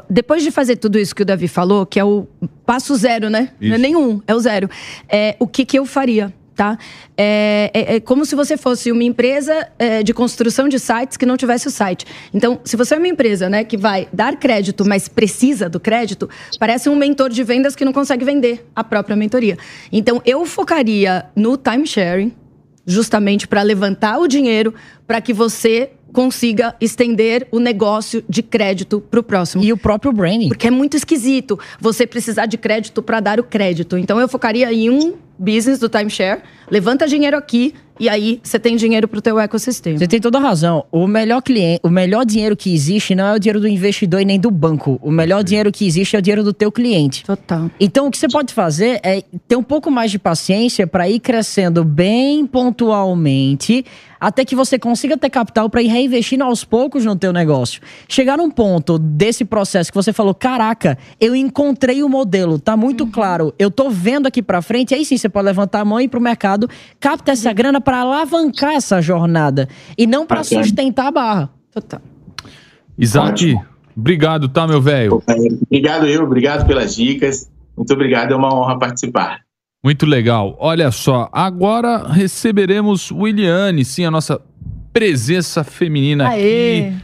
depois 0.09 0.43
de 0.43 0.51
fazer 0.51 0.77
tudo 0.77 0.99
isso 0.99 1.15
que 1.15 1.23
o 1.23 1.25
Davi 1.25 1.47
falou, 1.49 1.85
que 1.85 2.01
é 2.01 2.05
o 2.05 2.27
passo 2.65 2.95
zero, 2.97 3.29
né? 3.29 3.51
Não 3.61 3.69
é 3.69 3.73
Isso. 3.73 3.83
nenhum, 3.83 4.23
é 4.27 4.35
o 4.35 4.41
zero. 4.41 4.71
É, 5.09 5.37
o 5.39 5.47
que, 5.47 5.67
que 5.67 5.79
eu 5.79 5.85
faria, 5.85 6.33
tá? 6.57 6.79
É, 7.15 7.71
é- 7.75 7.95
é 7.97 8.01
como 8.01 8.25
se 8.25 8.35
você 8.35 8.57
fosse 8.57 8.91
uma 8.91 9.03
empresa 9.05 9.69
é, 9.79 10.03
de 10.03 10.15
construção 10.15 10.69
de 10.69 10.79
sites 10.79 11.19
que 11.19 11.27
não 11.27 11.37
tivesse 11.37 11.67
o 11.69 11.71
site. 11.71 12.07
Então, 12.33 12.61
se 12.65 12.77
você 12.77 12.95
é 12.95 12.99
uma 12.99 13.09
empresa, 13.09 13.51
né, 13.51 13.63
que 13.63 13.77
vai 13.77 14.09
dar 14.11 14.37
crédito, 14.37 14.87
mas 14.89 15.07
precisa 15.07 15.69
do 15.69 15.79
crédito, 15.79 16.31
parece 16.59 16.89
um 16.89 16.97
mentor 16.97 17.29
de 17.29 17.43
vendas 17.45 17.77
que 17.77 17.85
não 17.85 17.93
consegue 17.93 18.25
vender 18.25 18.65
a 18.75 18.83
própria 18.83 19.15
mentoria. 19.17 19.59
Então, 19.93 20.23
eu 20.25 20.47
focaria 20.47 21.27
no 21.37 21.59
timesharing, 21.59 22.33
justamente 22.89 23.47
para 23.47 23.63
levantar 23.63 24.19
o 24.19 24.27
dinheiro 24.27 24.75
para 25.07 25.21
que 25.21 25.35
você 25.35 25.91
consiga 26.11 26.75
estender 26.81 27.47
o 27.53 27.61
negócio 27.61 28.25
de 28.27 28.43
crédito 28.43 28.99
para 29.01 29.21
o 29.21 29.23
próximo. 29.23 29.63
E 29.63 29.73
o 29.73 29.77
próprio 29.77 30.11
branding. 30.11 30.49
Porque 30.49 30.67
é 30.67 30.71
muito 30.71 30.97
esquisito 30.97 31.59
você 31.79 32.07
precisar 32.07 32.47
de 32.47 32.57
crédito 32.57 33.03
para 33.03 33.21
dar 33.21 33.39
o 33.39 33.45
crédito. 33.45 33.99
Então 33.99 34.19
eu 34.19 34.27
focaria 34.27 34.73
em 34.73 34.89
um 34.89 35.15
business 35.39 35.79
do 35.79 35.89
timeshare, 35.89 36.43
levanta 36.71 37.07
dinheiro 37.07 37.37
aqui 37.37 37.75
e 38.01 38.09
aí 38.09 38.41
você 38.43 38.59
tem 38.59 38.77
dinheiro 38.77 39.09
para 39.09 39.19
o 39.19 39.23
teu 39.23 39.39
ecossistema. 39.39 39.99
Você 39.99 40.07
tem 40.07 40.21
toda 40.21 40.39
a 40.39 40.41
razão. 40.41 40.85
O 40.93 41.07
melhor 41.07 41.43
cliente, 41.43 41.81
o 41.83 41.89
melhor 41.89 42.25
dinheiro 42.25 42.57
que 42.57 42.73
existe 42.73 43.15
não 43.15 43.27
é 43.27 43.35
o 43.35 43.39
dinheiro 43.39 43.61
do 43.61 43.67
investidor 43.67 44.21
e 44.21 44.25
nem 44.25 44.39
do 44.39 44.51
banco. 44.51 44.99
O 45.03 45.11
melhor 45.11 45.43
dinheiro 45.43 45.73
que 45.73 45.87
existe 45.87 46.15
é 46.15 46.19
o 46.19 46.23
dinheiro 46.23 46.45
do 46.45 46.53
teu 46.53 46.71
cliente. 46.71 47.25
Total. 47.25 47.71
Então, 47.81 48.07
o 48.07 48.11
que 48.11 48.19
você 48.19 48.29
pode 48.29 48.55
fazer 48.55 49.01
é 49.03 49.23
ter 49.49 49.57
um 49.57 49.63
pouco 49.63 49.91
mais 49.91 50.11
de 50.11 50.19
paciência 50.19 50.87
para 50.87 51.09
ir 51.09 51.19
crescendo 51.19 51.85
bem 51.85 52.47
pontualmente, 52.47 53.85
até 54.21 54.45
que 54.45 54.55
você 54.55 54.79
consiga 54.79 55.17
ter 55.17 55.31
capital 55.31 55.69
para 55.69 55.83
ir 55.83 55.89
reinvestindo 55.89 56.45
aos 56.45 56.65
poucos 56.65 57.05
no 57.05 57.17
teu 57.17 57.33
negócio. 57.33 57.81
Chegar 58.09 58.37
num 58.37 58.51
ponto 58.51 58.99
desse 58.99 59.45
processo 59.45 59.91
que 59.91 59.97
você 59.97 60.13
falou, 60.13 60.35
caraca, 60.35 60.99
eu 61.21 61.35
encontrei 61.35 62.03
o 62.03 62.09
modelo, 62.09 62.59
tá 62.59 62.77
muito 62.77 63.07
claro, 63.07 63.55
eu 63.59 63.71
tô 63.71 63.91
vendo 63.91 64.27
aqui 64.27 64.43
para 64.43 64.61
frente, 64.61 64.95
aí 64.95 65.05
sim 65.05 65.17
você 65.17 65.28
pode 65.31 65.47
levantar 65.47 65.81
a 65.81 65.85
mão 65.85 66.01
e 66.01 66.05
ir 66.05 66.09
pro 66.09 66.21
mercado, 66.21 66.69
capta 67.01 67.33
essa 67.33 67.53
grana 67.53 67.81
para 67.81 67.99
alavancar 68.01 68.75
essa 68.75 69.01
jornada 69.01 69.69
e 69.97 70.07
não 70.07 70.27
para 70.27 70.45
sustentar 70.45 71.07
a 71.07 71.11
barra. 71.11 71.51
Total. 71.73 72.01
Isaac, 72.99 73.57
obrigado, 73.97 74.49
tá, 74.49 74.67
meu 74.67 74.81
velho? 74.81 75.23
Obrigado 75.67 76.07
eu, 76.07 76.25
obrigado 76.25 76.67
pelas 76.67 76.97
dicas. 76.97 77.49
Muito 77.77 77.93
obrigado, 77.93 78.33
é 78.33 78.37
uma 78.37 78.53
honra 78.53 78.79
participar. 78.79 79.41
Muito 79.85 80.05
legal. 80.05 80.57
Olha 80.59 80.91
só, 80.91 81.29
agora 81.33 82.09
receberemos 82.09 83.13
Williane, 83.13 83.85
sim, 83.85 84.05
a 84.05 84.11
nossa 84.11 84.41
presença 84.93 85.63
feminina 85.63 86.29
Aê! 86.29 86.89
aqui. 86.89 86.97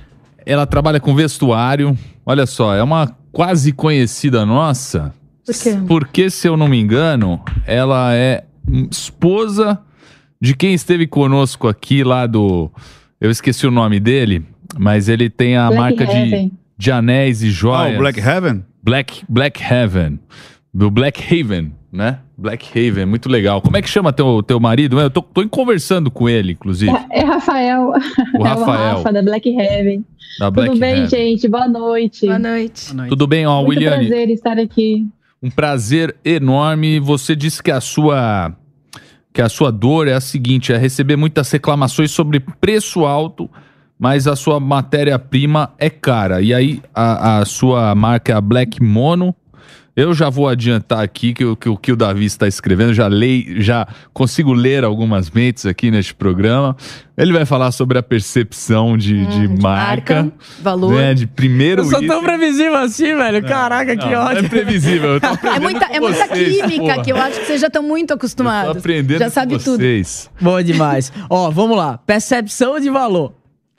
Ela 0.45 0.67
trabalha 0.67 1.01
com 1.01 1.15
vestuário. 1.15 1.97
Olha 2.27 2.45
só, 2.47 2.75
é 2.75 2.83
uma 2.83 3.17
quase 3.31 3.73
conhecida 3.73 4.45
nossa. 4.45 5.15
Por 5.45 5.55
quê? 5.55 5.79
Porque, 5.87 6.31
se 6.31 6.49
eu 6.49 6.57
não 6.57 6.69
me 6.69 6.81
engano, 6.81 7.41
ela 7.67 8.15
é 8.15 8.45
esposa 8.91 9.79
de 10.41 10.55
quem 10.55 10.75
esteve 10.75 11.07
conosco 11.07 11.69
aqui 11.69 12.03
lá 12.05 12.27
do. 12.27 12.71
Eu 13.21 13.31
esqueci 13.31 13.67
o 13.67 13.71
nome 13.71 13.99
dele, 14.01 14.43
mas 14.79 15.09
ele 15.09 15.29
tem 15.31 15.57
a 15.57 15.69
Black 15.69 15.81
marca 15.81 16.07
de, 16.07 16.17
Heaven. 16.19 16.53
de 16.77 16.91
anéis 16.91 17.43
e 17.43 17.49
Ah, 17.49 17.51
joias. 17.51 17.95
o 17.95 17.99
Black 17.99 18.21
Heaven? 18.21 18.65
Black, 18.83 19.25
Black 19.29 19.63
Heaven. 19.63 20.19
do 20.73 20.91
Black 20.91 21.23
Haven, 21.23 21.73
né? 21.93 22.19
Black 22.37 22.67
Haven, 22.69 23.07
muito 23.07 23.29
legal. 23.29 23.63
Como 23.63 23.77
é 23.77 23.81
que 23.83 23.89
chama 23.89 24.13
teu, 24.13 24.43
teu 24.43 24.59
marido? 24.59 24.99
Eu 24.99 25.09
tô, 25.09 25.23
tô 25.23 25.49
conversando 25.49 26.11
com 26.11 26.29
ele, 26.29 26.53
inclusive. 26.53 26.91
É, 27.11 27.21
é 27.21 27.25
Rafael. 27.25 27.91
O 27.91 27.95
É 28.45 28.49
Rafael. 28.49 28.95
o 28.95 28.97
Rafa 28.97 29.13
da 29.13 29.23
Black 29.23 29.49
Heaven. 29.49 30.05
Da 30.41 30.51
Black 30.51 30.71
Tudo 30.71 30.81
bem, 30.81 30.95
Heaven. 30.95 31.09
gente? 31.09 31.47
Boa 31.49 31.69
noite. 31.69 32.27
Boa 32.27 32.39
noite. 32.41 32.93
Tudo 33.09 33.27
bem, 33.29 33.47
ó, 33.47 33.63
Muito 33.63 33.79
Williane? 33.79 34.09
prazer 34.09 34.31
estar 34.31 34.59
aqui. 34.59 35.07
Um 35.45 35.51
prazer 35.51 36.17
enorme. 36.25 36.99
Você 36.99 37.37
disse 37.37 37.63
que 37.63 37.71
a 37.71 37.79
sua 37.79 38.57
que 39.31 39.43
a 39.43 39.49
sua 39.49 39.71
dor 39.71 40.09
é 40.09 40.15
a 40.15 40.21
seguinte, 40.21 40.73
é 40.73 40.79
receber 40.79 41.17
muitas 41.17 41.51
reclamações 41.51 42.13
sobre 42.13 42.41
preço 42.41 43.05
alto, 43.05 43.51
mas 43.99 44.27
a 44.27 44.37
sua 44.37 44.59
matéria-prima 44.59 45.75
é 45.77 45.91
cara. 45.91 46.41
E 46.41 46.55
aí 46.55 46.81
a, 46.95 47.41
a 47.41 47.45
sua 47.45 47.95
marca 47.95 48.33
é 48.33 48.35
a 48.35 48.41
Black 48.41 48.83
Mono. 48.83 49.35
Eu 49.97 50.13
já 50.13 50.29
vou 50.29 50.49
adiantar 50.49 51.01
aqui 51.05 51.33
que 51.33 51.45
o 51.45 51.55
que, 51.55 51.69
o 51.69 51.77
que 51.77 51.93
o 51.93 51.97
Davi 51.97 52.25
está 52.25 52.49
escrevendo, 52.49 52.93
já 52.93 53.07
leio, 53.07 53.63
já 53.63 53.87
consigo 54.13 54.53
ler 54.53 54.83
algumas 54.83 55.31
mentes 55.31 55.65
aqui 55.67 55.89
neste 55.89 56.13
programa. 56.13 56.77
Ele 57.17 57.33
vai 57.33 57.45
falar 57.47 57.71
sobre 57.71 57.97
a 57.97 58.03
percepção 58.03 58.97
de, 58.99 59.25
de 59.27 59.47
marca, 59.63 60.15
marca, 60.25 60.33
valor. 60.61 60.95
né, 60.95 61.15
de 61.15 61.29
primeiro 61.29 61.83
Eu 61.83 61.87
sou 61.87 62.05
tão 62.05 62.25
previsível 62.25 62.75
assim, 62.75 63.15
velho. 63.15 63.41
Caraca, 63.47 63.97
que 63.97 64.05
Não, 64.11 64.21
ódio. 64.21 64.45
É 64.45 64.49
previsível, 64.49 65.11
eu 65.15 65.21
tô 65.21 65.29
É 65.49 65.61
muita, 65.61 65.87
com 65.87 65.95
é 65.95 66.01
muita 66.01 66.27
vocês, 66.27 66.57
química 66.57 66.77
porra. 66.95 67.03
que 67.05 67.13
eu 67.13 67.17
acho 67.17 67.39
que 67.41 67.47
vocês 67.47 67.61
já 67.61 67.69
estão 67.69 67.83
muito 67.85 68.09
Tô 68.09 68.15
acostumados. 68.15 68.77
aprendendo 68.77 69.21
já 69.21 69.31
sabe 69.31 69.53
com 69.59 69.63
tudo. 69.63 69.77
vocês. 69.79 70.29
Bom 70.41 70.61
demais. 70.61 71.13
Ó, 71.31 71.51
vamos 71.53 71.77
lá. 71.77 71.99
Percepção 71.99 72.81
de 72.81 72.91
valor. 72.91 73.33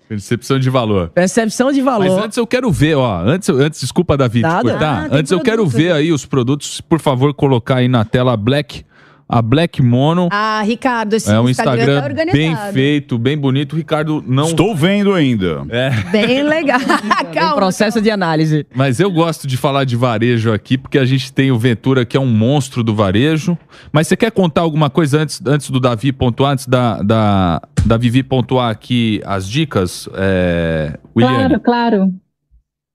Percepção 0.08 0.60
de 0.60 0.70
valor. 0.70 1.10
Percepção 1.10 1.72
de 1.72 1.82
Mas 1.82 1.93
valor. 2.08 2.24
antes 2.26 2.38
eu 2.38 2.45
quero 2.45 2.72
ver, 2.72 2.95
ó. 2.95 3.22
Antes, 3.22 3.49
antes 3.49 3.80
desculpa, 3.80 4.16
Davi, 4.16 4.41
te 4.41 4.62
cortar. 4.62 5.06
Ah, 5.06 5.10
tem 5.10 5.20
antes 5.20 5.32
eu 5.32 5.39
quero 5.39 5.66
ver 5.66 5.91
aí 5.91 6.12
os 6.12 6.26
produtos. 6.26 6.80
Por 6.82 6.99
favor, 6.99 7.34
colocar 7.34 7.78
aí 7.78 7.88
na 7.88 8.06
tela 8.06 8.38
Black, 8.38 8.86
a 9.28 9.41
Black 9.41 9.82
Mono. 9.82 10.30
Ah, 10.32 10.61
Ricardo, 10.63 11.13
esse 11.15 11.32
é 11.32 11.39
um 11.39 11.49
Instagram, 11.49 11.82
Instagram 11.82 12.01
tá 12.01 12.07
organizado. 12.07 12.38
bem 12.38 12.73
feito, 12.73 13.17
bem 13.17 13.38
bonito. 13.38 13.73
O 13.73 13.76
Ricardo 13.76 14.23
não. 14.26 14.45
Estou 14.45 14.76
vendo 14.76 15.13
ainda. 15.13 15.65
É, 15.69 15.89
Bem 16.11 16.43
legal. 16.43 16.80
Calma. 17.34 17.55
processo 17.55 17.99
de 18.01 18.11
análise. 18.11 18.65
mas 18.76 18.99
eu 18.99 19.11
gosto 19.11 19.47
de 19.47 19.57
falar 19.57 19.84
de 19.84 19.95
varejo 19.95 20.53
aqui, 20.53 20.78
porque 20.78 20.97
a 20.99 21.05
gente 21.05 21.34
tem 21.34 21.51
o 21.51 21.57
Ventura, 21.57 22.05
que 22.05 22.15
é 22.15 22.19
um 22.19 22.28
monstro 22.28 22.84
do 22.84 22.93
varejo. 22.93 23.57
Mas 23.91 24.07
você 24.07 24.15
quer 24.15 24.32
contar 24.32 24.61
alguma 24.61 24.89
coisa 24.89 25.21
antes, 25.21 25.41
antes 25.45 25.69
do 25.69 25.80
Davi 25.80 26.11
pontuar, 26.11 26.53
antes 26.53 26.67
da, 26.67 27.01
da, 27.01 27.61
da 27.86 27.97
Vivi 27.97 28.21
pontuar 28.23 28.69
aqui 28.69 29.21
as 29.26 29.49
dicas, 29.49 30.07
é, 30.13 30.97
William? 31.15 31.36
Claro, 31.36 31.59
claro. 31.59 32.13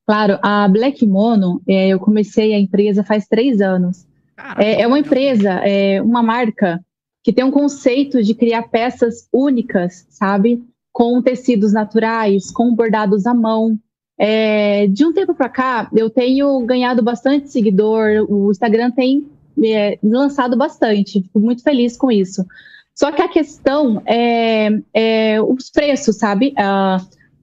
Claro, 0.07 0.39
a 0.43 0.67
Black 0.67 1.07
Mono, 1.07 1.63
é, 1.69 1.89
eu 1.89 2.01
comecei 2.01 2.53
a 2.53 2.59
empresa 2.59 3.05
faz 3.05 3.29
três 3.29 3.61
anos. 3.61 4.10
É, 4.59 4.83
é 4.83 4.87
uma 4.87 4.99
empresa, 4.99 5.51
é 5.65 6.01
uma 6.03 6.23
marca 6.23 6.81
que 7.23 7.33
tem 7.33 7.45
um 7.45 7.51
conceito 7.51 8.23
de 8.23 8.35
criar 8.35 8.63
peças 8.65 9.29
únicas, 9.33 10.07
sabe? 10.09 10.63
Com 10.93 11.23
tecidos 11.23 11.73
naturais, 11.73 12.51
com 12.51 12.75
bordados 12.75 13.27
à 13.27 13.35
mão. 13.35 13.79
É, 14.19 14.87
de 14.87 15.05
um 15.05 15.13
tempo 15.13 15.35
para 15.35 15.49
cá, 15.49 15.91
eu 15.95 16.11
tenho 16.11 16.61
ganhado 16.67 17.03
bastante 17.03 17.51
seguidor, 17.51 18.27
o 18.29 18.51
Instagram 18.51 18.91
tem 18.91 19.27
é, 19.65 19.99
lançado 20.03 20.57
bastante, 20.57 21.23
fico 21.23 21.41
muito 21.41 21.63
feliz 21.63 21.97
com 21.97 22.11
isso. 22.11 22.45
Só 22.95 23.11
que 23.11 23.23
a 23.23 23.29
questão 23.29 24.03
é, 24.05 24.69
é 24.93 25.41
os 25.41 25.71
preços, 25.71 26.17
sabe? 26.17 26.53
Ah, 26.59 26.99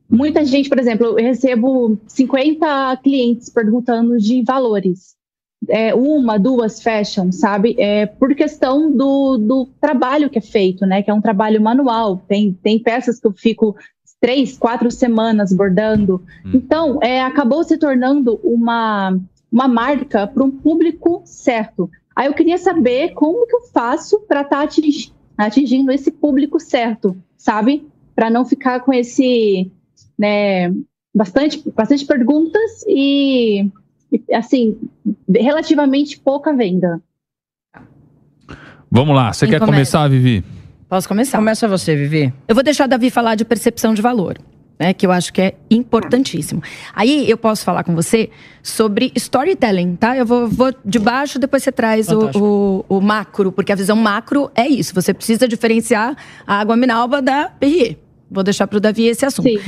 muita 0.07 0.45
gente, 0.45 0.69
por 0.69 0.79
exemplo, 0.79 1.07
eu 1.07 1.15
recebo 1.15 1.97
50 2.07 2.97
clientes 3.03 3.49
perguntando 3.49 4.17
de 4.19 4.43
valores. 4.43 5.16
É, 5.70 5.93
uma, 5.93 6.38
duas 6.38 6.82
fecham, 6.82 7.32
sabe? 7.32 7.76
É, 7.80 8.05
por 8.05 8.34
questão 8.36 8.91
do, 8.91 9.38
do 9.38 9.66
trabalho 9.82 10.30
que 10.30 10.38
é 10.38 10.41
feito, 10.41 10.86
né? 10.86 11.01
Que 11.01 11.10
é 11.10 11.14
um 11.14 11.22
trabalho 11.22 11.62
manual. 11.62 12.18
Tem, 12.28 12.53
tem 12.53 12.80
peças 12.80 13.20
que 13.20 13.28
eu 13.28 13.34
fico 13.34 13.76
três, 14.20 14.58
quatro 14.58 14.89
semanas 14.91 15.53
bordando. 15.53 16.24
Então, 16.53 16.99
é, 17.01 17.22
acabou 17.22 17.64
se 17.64 17.78
tornando 17.78 18.39
uma, 18.43 19.18
uma 19.51 19.68
marca 19.68 20.28
para 20.28 20.43
um 20.43 20.51
público 20.51 21.22
certo. 21.26 21.89
Aí 22.16 22.28
eu 22.28 22.34
queria 22.34 22.58
saber 22.58 23.14
como 23.14 23.45
que 23.45 23.55
eu 23.55 23.62
faço 23.72 24.20
para 24.22 24.41
estar 24.41 24.64
atingi- 24.64 25.14
atingindo 25.38 25.91
esse 25.91 26.12
público 26.12 26.60
certo, 26.60 27.16
sabe? 27.38 27.88
Para 28.16 28.30
não 28.30 28.43
ficar 28.43 28.80
com 28.80 28.91
esse, 28.91 29.72
né, 30.18 30.74
bastante, 31.14 31.64
bastante 31.72 32.05
perguntas 32.05 32.84
e, 32.88 33.70
assim, 34.34 34.78
relativamente 35.30 36.20
pouca 36.20 36.53
venda. 36.53 37.01
Vamos 38.89 39.16
lá, 39.16 39.34
você 39.34 39.45
Quem 39.45 39.53
quer 39.53 39.60
começa? 39.60 39.74
começar, 39.74 40.08
Vivi? 40.08 40.43
Posso 40.89 41.08
começar? 41.08 41.38
Começa 41.38 41.68
você, 41.68 41.95
Vivi. 41.95 42.34
Eu 42.47 42.55
vou 42.55 42.64
deixar 42.64 42.86
o 42.86 42.88
Davi 42.88 43.10
falar 43.10 43.36
de 43.36 43.43
percepção 43.43 43.93
de 43.93 44.01
valor, 44.01 44.38
né? 44.80 44.93
Que 44.93 45.05
eu 45.05 45.12
acho 45.12 45.34
que 45.34 45.41
é 45.41 45.55
importantíssimo. 45.70 46.64
Aí 46.95 47.30
eu 47.30 47.38
posso 47.38 47.66
falar 47.66 47.84
com 47.84 47.93
você 47.93 48.30
sobre 48.64 49.12
storytelling, 49.14 49.97
tá? 49.97 50.16
Eu 50.16 50.26
vou, 50.26 50.47
vou 50.47 50.74
de 50.86 50.97
baixo, 50.97 51.38
depois 51.38 51.64
você 51.64 51.74
traz 51.74 52.08
o, 52.08 52.30
o, 52.36 52.86
o 52.88 53.01
macro, 53.01 53.51
porque 53.51 53.74
a 53.74 53.76
visão 53.76 53.97
macro 53.97 54.49
é 54.55 54.66
isso. 54.66 54.95
Você 54.95 55.14
precisa 55.14 55.45
diferenciar 55.45 56.16
a 56.45 56.62
água 56.62 56.78
minalba 56.78 57.22
da 57.22 57.49
Perrier. 57.49 57.97
Vou 58.32 58.43
deixar 58.43 58.66
para 58.68 58.78
o 58.78 58.80
Davi 58.80 59.05
esse 59.08 59.26
assunto. 59.26 59.49
Sim. 59.49 59.60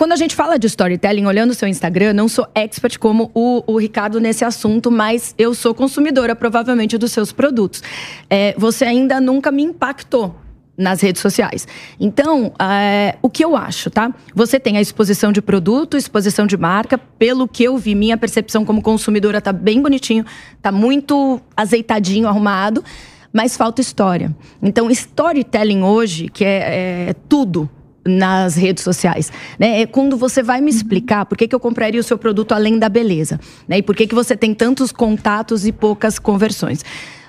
Quando 0.00 0.12
a 0.12 0.16
gente 0.16 0.34
fala 0.34 0.58
de 0.58 0.66
storytelling, 0.66 1.26
olhando 1.26 1.50
o 1.50 1.54
seu 1.54 1.68
Instagram, 1.68 2.14
não 2.14 2.26
sou 2.26 2.48
expert 2.54 2.98
como 2.98 3.30
o, 3.34 3.62
o 3.70 3.76
Ricardo 3.76 4.18
nesse 4.18 4.42
assunto, 4.46 4.90
mas 4.90 5.34
eu 5.36 5.54
sou 5.54 5.74
consumidora, 5.74 6.34
provavelmente, 6.34 6.96
dos 6.96 7.12
seus 7.12 7.32
produtos. 7.32 7.82
É, 8.30 8.54
você 8.56 8.86
ainda 8.86 9.20
nunca 9.20 9.52
me 9.52 9.62
impactou 9.62 10.34
nas 10.74 11.02
redes 11.02 11.20
sociais. 11.20 11.68
Então, 12.00 12.50
é, 12.58 13.18
o 13.20 13.28
que 13.28 13.44
eu 13.44 13.54
acho, 13.54 13.90
tá? 13.90 14.10
Você 14.34 14.58
tem 14.58 14.78
a 14.78 14.80
exposição 14.80 15.32
de 15.32 15.42
produto, 15.42 15.98
exposição 15.98 16.46
de 16.46 16.56
marca. 16.56 16.96
Pelo 16.96 17.46
que 17.46 17.62
eu 17.62 17.76
vi, 17.76 17.94
minha 17.94 18.16
percepção 18.16 18.64
como 18.64 18.80
consumidora 18.80 19.38
tá 19.38 19.52
bem 19.52 19.82
bonitinho, 19.82 20.24
tá 20.62 20.72
muito 20.72 21.38
azeitadinho, 21.54 22.26
arrumado, 22.26 22.82
mas 23.30 23.54
falta 23.54 23.82
história. 23.82 24.34
Então, 24.62 24.90
storytelling 24.90 25.82
hoje, 25.82 26.30
que 26.30 26.42
é, 26.42 27.08
é 27.10 27.14
tudo 27.28 27.68
nas 28.06 28.54
redes 28.56 28.82
sociais, 28.82 29.30
né? 29.58 29.82
É 29.82 29.86
quando 29.86 30.16
você 30.16 30.42
vai 30.42 30.60
me 30.60 30.70
explicar 30.70 31.26
por 31.26 31.36
que, 31.36 31.46
que 31.46 31.54
eu 31.54 31.60
compraria 31.60 32.00
o 32.00 32.04
seu 32.04 32.16
produto 32.16 32.52
além 32.52 32.78
da 32.78 32.88
beleza, 32.88 33.38
né? 33.68 33.78
E 33.78 33.82
por 33.82 33.94
que, 33.94 34.06
que 34.06 34.14
você 34.14 34.36
tem 34.36 34.54
tantos 34.54 34.90
contatos 34.92 35.66
e 35.66 35.72
poucas 35.72 36.18
conversões. 36.18 36.84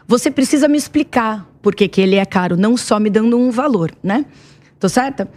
Você 0.07 0.29
precisa 0.31 0.67
me 0.67 0.77
explicar 0.77 1.47
por 1.61 1.75
que, 1.75 1.87
que 1.87 2.01
ele 2.01 2.15
é 2.15 2.25
caro, 2.25 2.57
não 2.57 2.75
só 2.75 2.99
me 2.99 3.09
dando 3.09 3.37
um 3.37 3.51
valor, 3.51 3.91
né? 4.03 4.25
Tô 4.79 4.89
certa? 4.89 5.29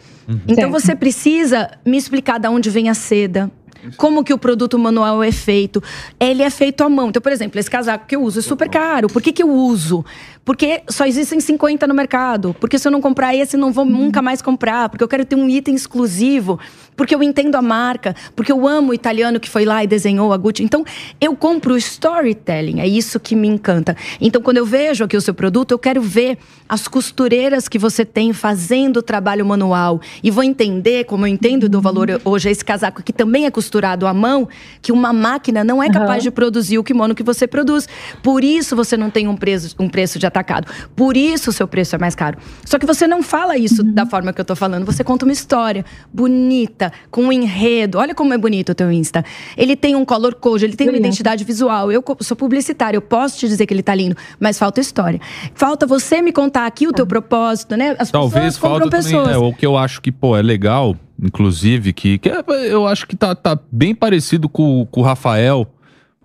Então 0.49 0.71
Certo. 0.71 0.71
você 0.71 0.97
precisa 0.97 1.71
me 1.85 1.99
explicar 1.99 2.41
de 2.41 2.49
onde 2.49 2.71
vem 2.71 2.89
a 2.89 2.95
seda, 2.95 3.51
como 3.97 4.25
que 4.25 4.33
o 4.33 4.39
produto 4.39 4.79
manual 4.79 5.23
é 5.23 5.31
feito. 5.31 5.83
Ele 6.19 6.43
é 6.43 6.51
feito 6.51 6.83
à 6.83 6.89
mão. 6.89 7.09
Então, 7.09 7.21
por 7.21 7.33
exemplo, 7.33 7.61
esse 7.61 7.71
casaco 7.71 8.07
que 8.07 8.17
eu 8.17 8.23
uso 8.23 8.39
é 8.39 8.43
super 8.43 8.69
caro. 8.69 9.09
Por 9.09 9.21
que, 9.21 9.33
que 9.33 9.43
eu 9.43 9.51
uso? 9.51 10.05
Porque 10.45 10.83
só 10.89 11.07
existem 11.07 11.41
50 11.41 11.87
no 11.87 11.95
mercado. 11.95 12.55
Porque 12.61 12.79
se 12.79 12.87
eu 12.87 12.93
não 12.93 13.01
comprar 13.01 13.35
esse, 13.35 13.57
não 13.57 13.73
vou 13.73 13.85
nunca 13.85 14.21
mais 14.21 14.43
comprar. 14.43 14.89
Porque 14.89 15.03
eu 15.03 15.09
quero 15.09 15.25
ter 15.25 15.37
um 15.37 15.49
item 15.49 15.75
exclusivo. 15.75 16.61
Porque 16.97 17.15
eu 17.15 17.23
entendo 17.23 17.55
a 17.55 17.63
marca. 17.63 18.15
Porque 18.37 18.53
eu 18.53 18.69
amo 18.69 18.91
o 18.91 18.95
italiano 18.95 19.41
que 19.41 19.49
foi 19.49 19.65
lá 19.65 19.83
e 19.83 19.87
desenhou 19.87 20.33
a 20.33 20.37
Gucci. 20.37 20.63
Então, 20.63 20.85
eu 21.21 21.35
compro 21.35 21.77
storytelling. 21.77 22.81
É 22.81 22.87
isso 22.87 23.19
que 23.19 23.35
me 23.35 23.49
encanta. 23.49 23.97
Então, 24.21 24.43
quando 24.43 24.59
eu 24.59 24.67
vejo 24.67 25.05
aqui 25.05 25.17
o 25.17 25.21
seu 25.21 25.33
produto, 25.33 25.73
eu 25.73 25.79
quero 25.79 26.03
ver 26.03 26.39
as 26.69 26.87
costureiras 26.89 27.69
que 27.69 27.79
você 27.79 28.05
tem 28.05 28.33
fazendo 28.33 28.99
o 28.99 29.03
trabalho 29.03 29.45
manual. 29.47 30.01
E 30.23 30.31
vou 30.31 30.45
entender, 30.45 31.05
como 31.05 31.27
eu 31.27 31.29
entendo 31.29 31.69
do 31.69 31.81
valor 31.81 32.21
hoje, 32.25 32.51
esse 32.51 32.65
casaco 32.65 33.03
que 33.03 33.13
também 33.13 33.47
é 33.47 33.51
costurado 33.51 34.07
à 34.07 34.13
mão, 34.13 34.49
que 34.83 34.93
uma 34.93 35.13
máquina 35.13 35.65
não 35.65 35.83
é 35.83 35.89
capaz 35.89 36.11
Aham. 36.11 36.19
de 36.19 36.31
produzir 36.31 36.79
o 36.79 36.85
kimono 36.85 37.15
que 37.15 37.23
você 37.23 37.47
produz. 37.47 37.89
Por 38.23 38.45
isso 38.45 38.77
você 38.77 38.97
não 38.97 39.11
tem 39.11 39.27
um 39.29 39.37
preço, 39.37 39.75
um 39.79 39.89
preço 39.89 40.19
de 40.19 40.27
atacado. 40.35 40.67
Por 40.97 41.17
isso 41.17 41.51
o 41.51 41.53
seu 41.53 41.69
preço 41.69 41.95
é 41.95 41.99
mais 41.99 42.15
caro. 42.15 42.39
Só 42.65 42.79
que 42.79 42.85
você 42.87 43.07
não 43.07 43.23
fala 43.23 43.57
isso 43.57 43.83
da 43.85 44.05
forma 44.05 44.33
que 44.33 44.41
eu 44.41 44.45
tô 44.45 44.57
falando. 44.57 44.85
Você 44.85 45.05
conta 45.05 45.25
uma 45.25 45.33
história 45.33 45.85
bonita, 46.13 46.93
com 47.11 47.23
um 47.25 47.33
enredo. 47.33 47.99
Olha 47.99 48.15
como 48.15 48.35
é 48.35 48.39
bonito 48.39 48.71
o 48.71 48.75
teu 48.75 48.91
Insta. 48.91 49.25
Ele 49.57 49.77
tem 49.77 49.95
um 49.95 50.05
color 50.05 50.35
code, 50.35 50.65
ele 50.65 50.77
tem 50.77 50.89
uma 50.89 50.97
identidade 50.99 51.45
visual. 51.45 51.91
Eu 51.93 52.03
sou 52.21 52.37
publicitária, 52.37 52.97
eu 52.97 53.03
posso 53.03 53.39
te 53.39 53.47
dizer 53.49 53.67
que 53.67 53.73
ele 53.75 53.83
tá 53.83 53.95
lindo, 53.95 54.17
mas 54.41 54.59
falta 54.59 54.81
história. 54.81 55.21
Falta 55.55 55.87
você 55.87 56.21
me 56.21 56.33
contar 56.33 56.67
aqui 56.67 56.87
o 56.89 56.93
teu 56.93 57.07
propósito, 57.07 57.77
né? 57.77 57.95
As 57.99 58.11
Talvez 58.11 58.57
falta 58.59 58.89
também, 58.89 59.03
pessoas. 59.03 59.29
é, 59.31 59.39
o 59.39 59.53
que 59.53 59.65
eu 59.67 59.77
acho 59.77 60.01
que, 60.01 60.11
pô, 60.11 60.37
é 60.37 60.43
legal, 60.43 60.97
inclusive, 61.23 61.93
que, 61.93 62.19
que 62.19 62.29
é- 62.29 62.43
eu 62.71 62.87
acho 62.87 63.07
que 63.07 63.17
tá, 63.17 63.35
tá 63.35 63.59
bem 63.71 63.95
parecido 63.95 64.49
com, 64.49 64.87
com 64.91 65.01
o 65.01 65.03
Rafael. 65.05 65.67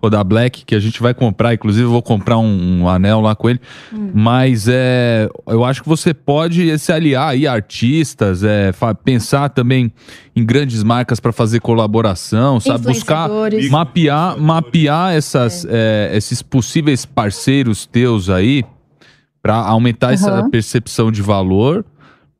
Pô, 0.00 0.08
da 0.08 0.24
Black, 0.24 0.64
que 0.64 0.74
a 0.74 0.80
gente 0.80 1.00
vai 1.02 1.12
comprar, 1.12 1.54
inclusive 1.54 1.84
eu 1.84 1.90
vou 1.90 2.02
comprar 2.02 2.38
um, 2.38 2.80
um 2.80 2.88
anel 2.88 3.20
lá 3.20 3.36
com 3.36 3.50
ele. 3.50 3.60
Mas 4.14 4.66
é, 4.68 5.28
eu 5.46 5.64
acho 5.64 5.82
que 5.82 5.88
você 5.88 6.14
pode 6.14 6.78
se 6.78 6.92
aliar 6.92 7.28
aí 7.28 7.46
a 7.46 7.52
artistas, 7.52 8.42
é, 8.42 8.72
pensar 9.04 9.50
também 9.50 9.92
em 10.34 10.44
grandes 10.44 10.82
marcas 10.82 11.20
para 11.20 11.32
fazer 11.32 11.60
colaboração, 11.60 12.58
sabe? 12.58 12.86
Buscar 12.86 13.28
mapear, 13.70 14.38
mapear 14.38 15.12
essas, 15.12 15.66
é, 15.68 16.10
esses 16.14 16.40
possíveis 16.40 17.04
parceiros 17.04 17.84
teus 17.84 18.30
aí 18.30 18.64
para 19.42 19.56
aumentar 19.56 20.12
essa 20.12 20.30
Aham. 20.30 20.50
percepção 20.50 21.10
de 21.10 21.22
valor, 21.22 21.84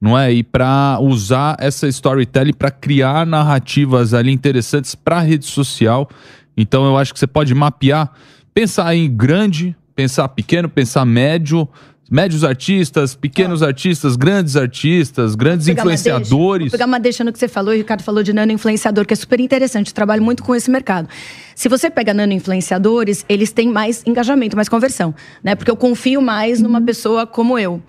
não 0.00 0.18
é? 0.18 0.32
E 0.32 0.42
para 0.42 0.98
usar 1.00 1.56
essa 1.58 1.86
storytelling 1.88 2.52
para 2.52 2.70
criar 2.70 3.26
narrativas 3.26 4.14
ali 4.14 4.32
interessantes 4.32 4.94
para 4.94 5.20
rede 5.20 5.44
social. 5.44 6.08
Então 6.56 6.84
eu 6.84 6.96
acho 6.96 7.12
que 7.12 7.18
você 7.18 7.26
pode 7.26 7.54
mapear, 7.54 8.10
pensar 8.52 8.94
em 8.94 9.10
grande, 9.10 9.76
pensar 9.94 10.28
pequeno, 10.28 10.68
pensar 10.68 11.04
médio, 11.04 11.68
médios 12.10 12.42
artistas, 12.42 13.14
pequenos 13.14 13.62
artistas, 13.62 14.16
grandes 14.16 14.56
artistas, 14.56 15.36
grandes 15.36 15.66
deixa- 15.66 15.80
influenciadores. 15.80 16.64
Vou 16.66 16.72
pegar 16.72 16.86
uma 16.86 16.98
deixa 16.98 17.22
no 17.22 17.32
que 17.32 17.38
você 17.38 17.46
falou, 17.46 17.72
e 17.72 17.76
o 17.76 17.78
Ricardo 17.78 18.02
falou 18.02 18.22
de 18.22 18.32
nano 18.32 18.50
influenciador, 18.50 19.06
que 19.06 19.14
é 19.14 19.16
super 19.16 19.38
interessante. 19.38 19.88
Eu 19.88 19.94
trabalho 19.94 20.20
muito 20.22 20.42
com 20.42 20.52
esse 20.54 20.68
mercado. 20.70 21.08
Se 21.54 21.68
você 21.68 21.88
pega 21.88 22.12
nano 22.12 22.32
influenciadores, 22.32 23.24
eles 23.28 23.52
têm 23.52 23.68
mais 23.70 24.02
engajamento, 24.06 24.56
mais 24.56 24.68
conversão, 24.68 25.14
né? 25.42 25.54
Porque 25.54 25.70
eu 25.70 25.76
confio 25.76 26.20
mais 26.20 26.60
numa 26.60 26.80
pessoa 26.80 27.26
como 27.26 27.56
eu. 27.58 27.80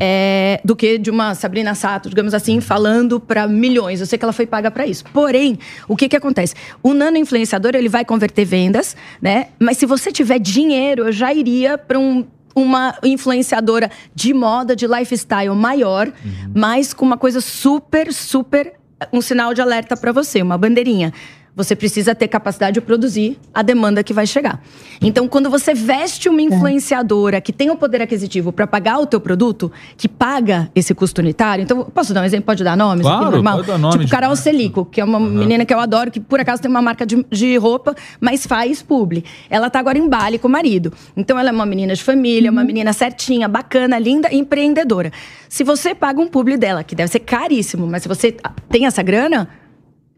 É, 0.00 0.60
do 0.64 0.74
que 0.74 0.98
de 0.98 1.10
uma 1.10 1.34
Sabrina 1.34 1.74
Sato, 1.74 2.08
digamos 2.08 2.34
assim, 2.34 2.60
falando 2.60 3.20
para 3.20 3.46
milhões. 3.46 4.00
Eu 4.00 4.06
sei 4.06 4.18
que 4.18 4.24
ela 4.24 4.32
foi 4.32 4.46
paga 4.46 4.70
para 4.70 4.86
isso. 4.86 5.04
Porém, 5.12 5.58
o 5.86 5.96
que 5.96 6.08
que 6.08 6.16
acontece? 6.16 6.54
O 6.82 6.92
nano 6.92 7.16
influenciador, 7.16 7.74
ele 7.74 7.88
vai 7.88 8.04
converter 8.04 8.44
vendas, 8.44 8.96
né? 9.20 9.48
Mas 9.58 9.78
se 9.78 9.86
você 9.86 10.10
tiver 10.10 10.38
dinheiro, 10.38 11.06
eu 11.06 11.12
já 11.12 11.32
iria 11.32 11.78
para 11.78 11.98
um 11.98 12.26
uma 12.56 12.96
influenciadora 13.02 13.90
de 14.14 14.32
moda, 14.32 14.76
de 14.76 14.86
lifestyle 14.86 15.52
maior, 15.56 16.12
mas 16.54 16.94
com 16.94 17.04
uma 17.04 17.18
coisa 17.18 17.40
super, 17.40 18.12
super. 18.12 18.74
um 19.12 19.20
sinal 19.20 19.52
de 19.52 19.60
alerta 19.60 19.96
para 19.96 20.12
você, 20.12 20.40
uma 20.40 20.56
bandeirinha. 20.56 21.12
Você 21.56 21.76
precisa 21.76 22.14
ter 22.14 22.26
capacidade 22.26 22.74
de 22.74 22.80
produzir 22.80 23.38
a 23.52 23.62
demanda 23.62 24.02
que 24.02 24.12
vai 24.12 24.26
chegar. 24.26 24.60
Então, 25.00 25.28
quando 25.28 25.48
você 25.48 25.72
veste 25.72 26.28
uma 26.28 26.42
influenciadora 26.42 27.40
que 27.40 27.52
tem 27.52 27.70
o 27.70 27.76
poder 27.76 28.02
aquisitivo 28.02 28.52
para 28.52 28.66
pagar 28.66 28.98
o 28.98 29.06
teu 29.06 29.20
produto, 29.20 29.70
que 29.96 30.08
paga 30.08 30.68
esse 30.74 30.92
custo 30.94 31.20
unitário, 31.20 31.62
então, 31.62 31.84
posso 31.84 32.12
dar 32.12 32.22
um 32.22 32.24
exemplo? 32.24 32.46
Pode 32.46 32.64
dar 32.64 32.76
nomes 32.76 33.02
Claro, 33.06 33.24
aqui 33.26 33.34
normal? 33.34 33.56
pode 33.58 33.68
dar 33.68 33.78
nome 33.78 33.98
tipo, 33.98 34.10
Carol 34.10 34.30
marca. 34.30 34.42
Celico, 34.42 34.84
que 34.84 35.00
é 35.00 35.04
uma 35.04 35.20
menina 35.20 35.64
que 35.64 35.72
eu 35.72 35.78
adoro, 35.78 36.10
que 36.10 36.18
por 36.18 36.40
acaso 36.40 36.60
tem 36.60 36.70
uma 36.70 36.82
marca 36.82 37.06
de, 37.06 37.24
de 37.30 37.56
roupa, 37.56 37.94
mas 38.20 38.46
faz 38.46 38.82
publi. 38.82 39.24
Ela 39.48 39.70
tá 39.70 39.78
agora 39.78 39.96
em 39.96 40.08
Bali 40.08 40.38
com 40.38 40.48
o 40.48 40.50
marido. 40.50 40.92
Então 41.16 41.38
ela 41.38 41.50
é 41.50 41.52
uma 41.52 41.66
menina 41.66 41.94
de 41.94 42.02
família, 42.02 42.50
uma 42.50 42.64
menina 42.64 42.92
certinha, 42.92 43.46
bacana, 43.46 43.96
linda, 43.98 44.28
empreendedora. 44.34 45.12
Se 45.48 45.62
você 45.62 45.94
paga 45.94 46.20
um 46.20 46.26
publi 46.26 46.56
dela, 46.56 46.82
que 46.82 46.96
deve 46.96 47.12
ser 47.12 47.20
caríssimo, 47.20 47.86
mas 47.86 48.02
se 48.02 48.08
você 48.08 48.34
tem 48.68 48.86
essa 48.86 49.02
grana, 49.02 49.48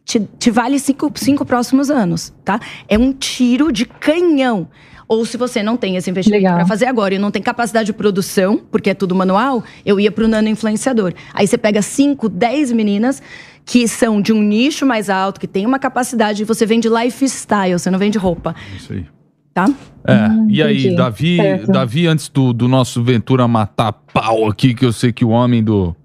te, 0.06 0.20
te 0.38 0.50
vale 0.52 0.78
cinco, 0.78 1.12
cinco 1.16 1.44
próximos 1.44 1.90
anos, 1.90 2.32
tá? 2.44 2.60
É 2.88 2.96
um 2.96 3.12
tiro 3.12 3.72
de 3.72 3.84
canhão. 3.84 4.68
Ou 5.08 5.24
se 5.24 5.36
você 5.36 5.62
não 5.62 5.76
tem 5.76 5.96
esse 5.96 6.08
investimento 6.08 6.44
para 6.44 6.66
fazer 6.66 6.86
agora 6.86 7.14
e 7.14 7.18
não 7.18 7.30
tem 7.30 7.42
capacidade 7.42 7.86
de 7.86 7.92
produção, 7.92 8.60
porque 8.70 8.90
é 8.90 8.94
tudo 8.94 9.14
manual, 9.14 9.62
eu 9.84 10.00
ia 10.00 10.10
pro 10.10 10.26
nano 10.26 10.48
influenciador. 10.48 11.12
Aí 11.34 11.46
você 11.46 11.58
pega 11.58 11.82
5, 11.82 12.28
10 12.28 12.72
meninas 12.72 13.22
que 13.64 13.86
são 13.88 14.20
de 14.22 14.32
um 14.32 14.40
nicho 14.40 14.86
mais 14.86 15.10
alto, 15.10 15.40
que 15.40 15.46
tem 15.48 15.66
uma 15.66 15.78
capacidade, 15.78 16.42
e 16.42 16.44
você 16.44 16.64
vende 16.64 16.88
lifestyle, 16.88 17.72
você 17.72 17.90
não 17.90 17.98
vende 17.98 18.16
roupa, 18.16 18.54
Isso 18.76 18.92
aí. 18.92 19.04
tá? 19.52 19.68
É, 20.06 20.28
e 20.48 20.62
aí, 20.62 20.78
entendi. 20.78 20.96
Davi, 20.96 21.36
Certo. 21.36 21.72
Davi, 21.72 22.06
antes 22.06 22.28
do, 22.28 22.52
do 22.52 22.68
nosso 22.68 23.02
Ventura 23.02 23.48
matar 23.48 23.92
pau 23.92 24.48
aqui, 24.48 24.72
que 24.72 24.84
eu 24.84 24.92
sei 24.92 25.12
que 25.12 25.24
o 25.24 25.30
homem 25.30 25.64
do. 25.64 25.96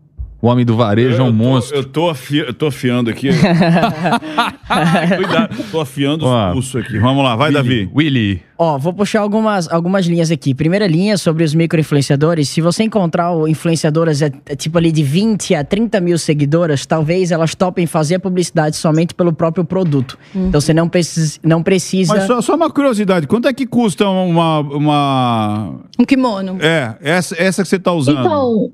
O 0.42 0.48
homem 0.48 0.66
do 0.66 0.76
varejo 0.76 1.18
é 1.18 1.24
um 1.24 1.28
Eu 1.28 1.32
tô- 1.32 1.38
monstro. 1.38 1.78
Eu 1.78 1.84
tô, 1.84 2.10
afi- 2.10 2.38
eu 2.40 2.54
tô 2.54 2.66
afiando 2.68 3.10
aqui. 3.12 3.30
Cuidado, 5.18 5.56
tô 5.72 5.80
afiando 5.80 6.26
Ó. 6.26 6.48
os 6.50 6.54
pulsos 6.54 6.76
aqui. 6.84 6.98
Vamos 7.00 7.24
lá, 7.24 7.36
vai, 7.36 7.52
Davi. 7.52 7.90
Willy. 7.96 8.42
Ó, 8.58 8.78
vou 8.78 8.94
puxar 8.94 9.22
algumas, 9.22 9.72
algumas 9.72 10.06
linhas 10.06 10.32
aqui. 10.32 10.54
Primeira 10.54 10.86
linha 10.88 11.18
sobre 11.18 11.44
os 11.44 11.54
micro-influenciadores. 11.54 12.48
Se 12.50 12.62
você 12.62 12.84
encontrar 12.84 13.32
o 13.32 13.48
influenciadoras 13.48 14.22
é, 14.22 14.32
é 14.46 14.56
tipo 14.56 14.78
ali 14.78 14.92
de 14.92 15.04
20 15.04 15.56
a 15.56 15.64
30 15.64 16.00
mil 16.00 16.18
seguidoras, 16.18 16.86
talvez 16.86 17.32
elas 17.32 17.56
topem 17.56 17.86
fazer 17.88 18.16
a 18.16 18.20
publicidade 18.20 18.76
somente 18.76 19.14
pelo 19.14 19.34
próprio 19.34 19.66
produto. 19.66 20.18
Então 20.36 20.62
você 20.62 20.74
não, 20.74 20.88
precisa 20.88 21.40
não 21.44 21.62
precisa. 21.64 22.14
Mas 22.16 22.26
só, 22.26 22.42
só 22.42 22.56
uma 22.56 22.70
curiosidade, 22.70 23.26
quanto 23.28 23.48
é 23.48 23.54
que 23.54 23.66
custa 23.66 24.08
uma... 24.08 24.60
uma... 24.60 25.76
Um 26.00 26.06
kimono. 26.06 26.58
É, 26.62 26.96
essa, 27.02 27.36
essa 27.42 27.64
que 27.64 27.70
você 27.70 27.80
tá 27.80 27.92
usando. 27.94 28.20
Então, 28.20 28.72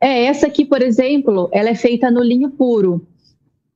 é, 0.00 0.24
essa 0.26 0.46
aqui, 0.46 0.64
por 0.64 0.82
exemplo, 0.82 1.48
ela 1.52 1.70
é 1.70 1.74
feita 1.74 2.10
no 2.10 2.22
linho 2.22 2.50
puro. 2.50 3.04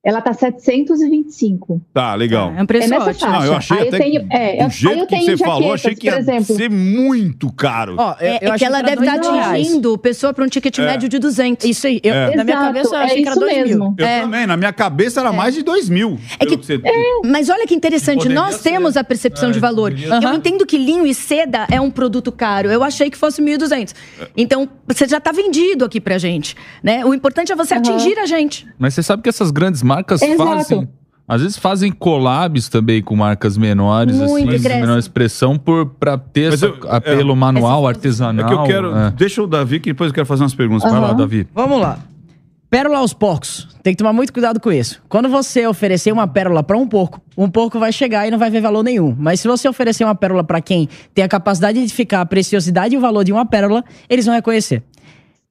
Ela 0.04 0.20
tá 0.20 0.32
725. 0.32 1.80
Tá, 1.94 2.14
legal. 2.14 2.52
É 2.56 2.62
um 2.62 2.66
preço 2.66 2.86
É 2.86 2.90
nessa 2.90 3.10
ótimo. 3.10 3.20
faixa. 3.30 3.38
Não, 3.38 3.46
eu 3.46 3.54
achei 3.56 3.76
Aí 3.76 3.82
eu 3.84 3.88
até 3.88 3.98
tenho- 3.98 4.28
que, 4.28 4.36
é, 4.36 4.54
eu- 4.54 4.58
do 4.58 4.64
aí 4.64 4.70
jeito 4.70 4.98
eu 4.98 5.06
que 5.06 5.14
tenho 5.16 5.24
você 5.38 5.44
falou, 5.44 5.68
eu 5.68 5.74
achei 5.74 5.94
que 5.94 6.06
ia 6.08 6.18
exemplo. 6.18 6.56
ser 6.56 6.68
muito 6.70 7.52
caro. 7.52 7.94
Ó, 7.98 8.16
eu, 8.20 8.26
É, 8.26 8.38
eu 8.42 8.52
é 8.52 8.58
que 8.58 8.64
ela 8.64 8.78
era 8.78 8.88
deve 8.88 9.06
estar 9.06 9.20
reais. 9.32 9.60
atingindo 9.66 9.96
pessoa 9.98 10.34
para 10.34 10.44
um 10.44 10.48
ticket 10.48 10.76
É. 10.78 10.84
médio 10.84 11.08
de 11.08 11.18
200. 11.20 11.64
Isso 11.68 11.86
aí. 11.86 12.00
Eu, 12.02 12.12
É. 12.14 12.34
Na 12.34 12.42
minha 12.44 12.56
Exato, 12.56 12.66
cabeça 12.74 12.94
eu 12.94 12.98
é 12.98 13.04
achei 13.04 13.22
que 13.22 13.28
era 13.28 13.30
isso 13.36 13.40
2 13.40 13.68
mil. 13.68 13.94
Eu 13.96 14.06
É. 14.06 14.20
também, 14.22 14.46
na 14.46 14.56
minha 14.56 14.72
cabeça 14.72 15.20
era 15.20 15.32
mais 15.32 15.54
de 15.54 15.62
dois 15.62 15.88
mil. 15.88 16.18
É 16.40 16.46
que- 16.46 16.56
você- 16.56 16.80
Mas 17.24 17.48
olha 17.48 17.64
que 17.64 17.74
interessante, 17.74 18.28
nós 18.28 18.56
ser. 18.56 18.70
temos 18.70 18.96
a 18.96 19.04
percepção 19.04 19.52
de 19.52 19.60
valor. 19.60 19.92
Eu 20.22 20.32
entendo 20.34 20.66
que 20.66 20.76
linho 20.76 21.06
e 21.06 21.14
seda 21.14 21.66
é 21.70 21.80
um 21.80 21.90
produto 21.92 22.32
caro. 22.32 22.68
Eu 22.70 22.82
achei 22.82 23.08
que 23.08 23.16
fosse 23.16 23.40
1.200. 23.40 23.94
Então, 24.36 24.68
você 24.86 25.06
já 25.06 25.18
está 25.18 25.30
vendido 25.30 25.84
aqui 25.84 26.00
pra 26.00 26.18
gente, 26.18 26.56
né? 26.82 27.04
O 27.04 27.14
importante 27.14 27.52
é 27.52 27.54
você 27.54 27.74
atingir 27.74 28.18
a 28.18 28.26
gente. 28.26 28.66
Mas 28.78 28.94
você 28.94 29.02
sabe 29.02 29.22
que 29.22 29.28
essas 29.28 29.50
grandes 29.52 29.80
marcas 29.82 29.91
Exato. 30.00 30.36
fazem. 30.50 30.88
Às 31.28 31.40
vezes 31.40 31.56
fazem 31.56 31.90
collabs 31.92 32.68
também 32.68 33.00
com 33.00 33.14
marcas 33.16 33.56
menores, 33.56 34.16
Muito, 34.16 34.48
assim, 34.50 34.56
de 34.58 34.62
cresce. 34.62 34.80
menor 34.80 34.98
expressão, 34.98 35.56
por, 35.56 35.86
pra 35.86 36.18
ter 36.18 36.52
esse 36.52 36.64
eu- 36.66 36.76
apelo 36.90 37.32
é. 37.32 37.34
manual, 37.36 37.86
artesanal. 37.86 38.44
É 38.44 38.48
que 38.48 38.54
eu 38.54 38.62
quero. 38.64 38.96
é. 38.96 39.10
Deixa 39.12 39.42
o 39.42 39.46
Davi, 39.46 39.80
que 39.80 39.90
depois 39.90 40.08
eu 40.10 40.14
quero 40.14 40.26
fazer 40.26 40.42
umas 40.42 40.54
perguntas. 40.54 40.82
Vai 40.82 40.92
Vai 40.92 41.00
lá, 41.00 41.06
lá, 41.08 41.12
Davi. 41.14 41.46
Vamos 41.54 41.80
lá. 41.80 41.98
Pérola 42.68 42.98
aos 42.98 43.12
porcos. 43.12 43.68
Tem 43.82 43.92
que 43.92 43.98
tomar 43.98 44.12
muito 44.14 44.32
cuidado 44.32 44.58
com 44.58 44.72
isso. 44.72 45.00
Quando 45.08 45.28
você 45.28 45.66
oferecer 45.66 46.10
uma 46.10 46.26
pérola 46.26 46.62
para 46.62 46.76
um 46.76 46.86
porco, 46.88 47.20
um 47.36 47.48
porco 47.48 47.78
vai 47.78 47.92
chegar 47.92 48.26
e 48.26 48.30
não 48.30 48.38
vai 48.38 48.50
ver 48.50 48.60
valor 48.62 48.82
nenhum. 48.82 49.14
Mas 49.18 49.40
se 49.40 49.48
você 49.48 49.68
oferecer 49.68 50.04
uma 50.04 50.14
pérola 50.14 50.42
para 50.42 50.60
quem 50.60 50.88
tem 51.14 51.22
a 51.22 51.28
capacidade 51.28 51.74
de 51.74 51.80
identificar 51.80 52.22
a 52.22 52.26
preciosidade 52.26 52.94
e 52.94 52.98
o 52.98 53.00
valor 53.00 53.24
de 53.24 53.32
uma 53.32 53.44
pérola, 53.44 53.84
eles 54.08 54.24
vão 54.24 54.34
reconhecer. 54.34 54.82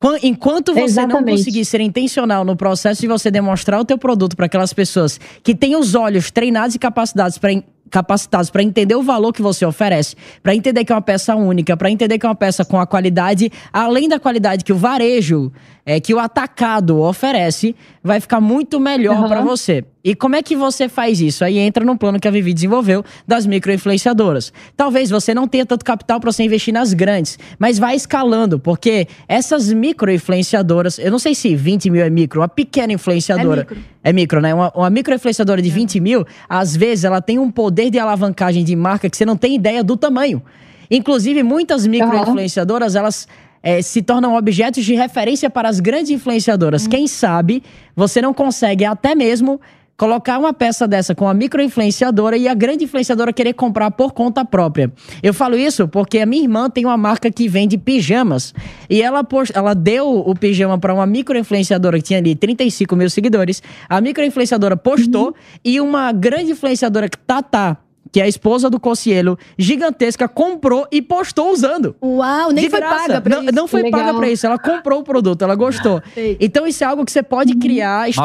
Quan- 0.01 0.17
Enquanto 0.23 0.73
você 0.73 0.79
não 0.79 0.85
Exatamente. 0.85 1.37
conseguir 1.37 1.63
ser 1.63 1.79
intencional 1.79 2.43
no 2.43 2.55
processo 2.55 2.99
de 3.01 3.07
você 3.07 3.29
demonstrar 3.29 3.79
o 3.79 3.85
teu 3.85 3.97
produto 3.99 4.35
para 4.35 4.47
aquelas 4.47 4.73
pessoas 4.73 5.19
que 5.43 5.53
têm 5.53 5.75
os 5.75 5.93
olhos 5.93 6.31
treinados 6.31 6.75
e 6.75 6.79
capacitados 6.79 7.37
para 7.37 7.51
capacitados 7.91 8.49
para 8.49 8.63
entender 8.63 8.95
o 8.95 9.03
valor 9.03 9.33
que 9.33 9.41
você 9.41 9.65
oferece, 9.65 10.15
para 10.41 10.55
entender 10.55 10.85
que 10.85 10.91
é 10.91 10.95
uma 10.95 11.01
peça 11.01 11.35
única, 11.35 11.75
para 11.77 11.91
entender 11.91 12.17
que 12.17 12.25
é 12.25 12.29
uma 12.29 12.35
peça 12.35 12.65
com 12.65 12.79
a 12.79 12.87
qualidade, 12.87 13.51
além 13.71 14.07
da 14.07 14.19
qualidade 14.19 14.63
que 14.63 14.73
o 14.73 14.77
varejo, 14.77 15.51
é, 15.85 15.99
que 15.99 16.13
o 16.13 16.19
atacado 16.19 16.99
oferece, 16.99 17.75
vai 18.03 18.19
ficar 18.19 18.39
muito 18.39 18.79
melhor 18.79 19.17
Aham. 19.17 19.27
para 19.27 19.41
você. 19.41 19.83
E 20.03 20.15
como 20.15 20.35
é 20.35 20.41
que 20.41 20.55
você 20.55 20.89
faz 20.89 21.21
isso? 21.21 21.45
Aí 21.45 21.59
entra 21.59 21.85
no 21.85 21.95
plano 21.95 22.19
que 22.19 22.27
a 22.27 22.31
Vivi 22.31 22.53
desenvolveu 22.53 23.03
das 23.27 23.45
microinfluenciadoras. 23.45 24.51
Talvez 24.75 25.11
você 25.11 25.33
não 25.33 25.47
tenha 25.47 25.65
tanto 25.65 25.85
capital 25.85 26.19
para 26.19 26.31
você 26.31 26.43
investir 26.43 26.73
nas 26.73 26.93
grandes, 26.93 27.37
mas 27.59 27.77
vai 27.77 27.95
escalando, 27.95 28.57
porque 28.57 29.07
essas 29.27 29.71
microinfluenciadoras, 29.71 30.97
eu 30.97 31.11
não 31.11 31.19
sei 31.19 31.35
se 31.35 31.55
20 31.55 31.91
mil 31.91 32.03
é 32.03 32.09
micro, 32.09 32.41
uma 32.41 32.47
pequena 32.47 32.93
influenciadora. 32.93 33.61
É 33.61 33.63
micro. 33.63 33.91
É 34.03 34.13
micro, 34.13 34.41
né? 34.41 34.53
Uma, 34.53 34.71
uma 34.75 34.89
microinfluenciadora 34.89 35.61
de 35.61 35.69
20 35.69 35.99
mil, 35.99 36.25
às 36.49 36.75
vezes 36.75 37.03
ela 37.03 37.21
tem 37.21 37.37
um 37.37 37.51
poder 37.51 37.80
de 37.89 37.97
alavancagem 37.97 38.63
de 38.63 38.75
marca 38.75 39.09
que 39.09 39.17
você 39.17 39.25
não 39.25 39.37
tem 39.37 39.55
ideia 39.55 39.83
do 39.83 39.97
tamanho. 39.97 40.41
Inclusive, 40.89 41.41
muitas 41.41 41.87
microinfluenciadoras, 41.87 42.95
elas 42.95 43.27
eh, 43.63 43.81
se 43.81 44.01
tornam 44.01 44.35
objetos 44.35 44.83
de 44.83 44.93
referência 44.93 45.49
para 45.49 45.69
as 45.69 45.79
grandes 45.79 46.11
influenciadoras. 46.11 46.85
Quem 46.87 47.07
sabe 47.07 47.63
você 47.95 48.21
não 48.21 48.33
consegue 48.33 48.83
até 48.83 49.15
mesmo 49.15 49.59
colocar 49.97 50.37
uma 50.39 50.53
peça 50.53 50.87
dessa 50.87 51.13
com 51.13 51.27
a 51.27 51.33
microinfluenciadora 51.33 52.37
e 52.37 52.47
a 52.47 52.53
grande 52.53 52.85
influenciadora 52.85 53.31
querer 53.31 53.53
comprar 53.53 53.91
por 53.91 54.13
conta 54.13 54.43
própria. 54.43 54.91
Eu 55.21 55.33
falo 55.33 55.55
isso 55.55 55.87
porque 55.87 56.19
a 56.19 56.25
minha 56.25 56.43
irmã 56.43 56.69
tem 56.69 56.85
uma 56.85 56.97
marca 56.97 57.31
que 57.31 57.47
vende 57.47 57.77
pijamas 57.77 58.53
e 58.89 59.01
ela, 59.01 59.25
ela 59.53 59.73
deu 59.73 60.07
o 60.07 60.35
pijama 60.35 60.77
para 60.77 60.93
uma 60.93 61.05
microinfluenciadora 61.05 61.97
que 61.97 62.03
tinha 62.03 62.19
ali 62.19 62.35
35 62.35 62.95
mil 62.95 63.09
seguidores. 63.09 63.61
A 63.87 64.01
microinfluenciadora 64.01 64.75
postou 64.75 65.35
e 65.63 65.79
uma 65.79 66.11
grande 66.11 66.51
influenciadora, 66.51 67.09
Tata, 67.25 67.77
que 68.11 68.19
é 68.19 68.23
a 68.23 68.27
esposa 68.27 68.69
do 68.69 68.79
Cossielo, 68.79 69.37
gigantesca, 69.57 70.27
comprou 70.27 70.85
e 70.91 71.01
postou 71.01 71.51
usando. 71.51 71.95
Uau, 72.03 72.51
nem 72.51 72.65
De 72.65 72.69
foi 72.69 72.79
graça. 72.79 72.95
paga 73.07 73.21
pra 73.21 73.35
não, 73.35 73.43
isso. 73.43 73.53
não 73.55 73.67
foi 73.67 73.83
Legal. 73.83 73.99
paga 74.01 74.13
pra 74.17 74.29
isso. 74.29 74.45
Ela 74.45 74.59
comprou 74.59 74.99
o 74.99 75.03
produto, 75.03 75.41
ela 75.43 75.55
gostou. 75.55 76.01
Sei. 76.13 76.37
Então 76.39 76.67
isso 76.67 76.83
é 76.83 76.87
algo 76.87 77.05
que 77.05 77.11
você 77.11 77.23
pode 77.23 77.55
criar 77.55 78.07
Mapear 78.09 78.09
essas 78.09 78.17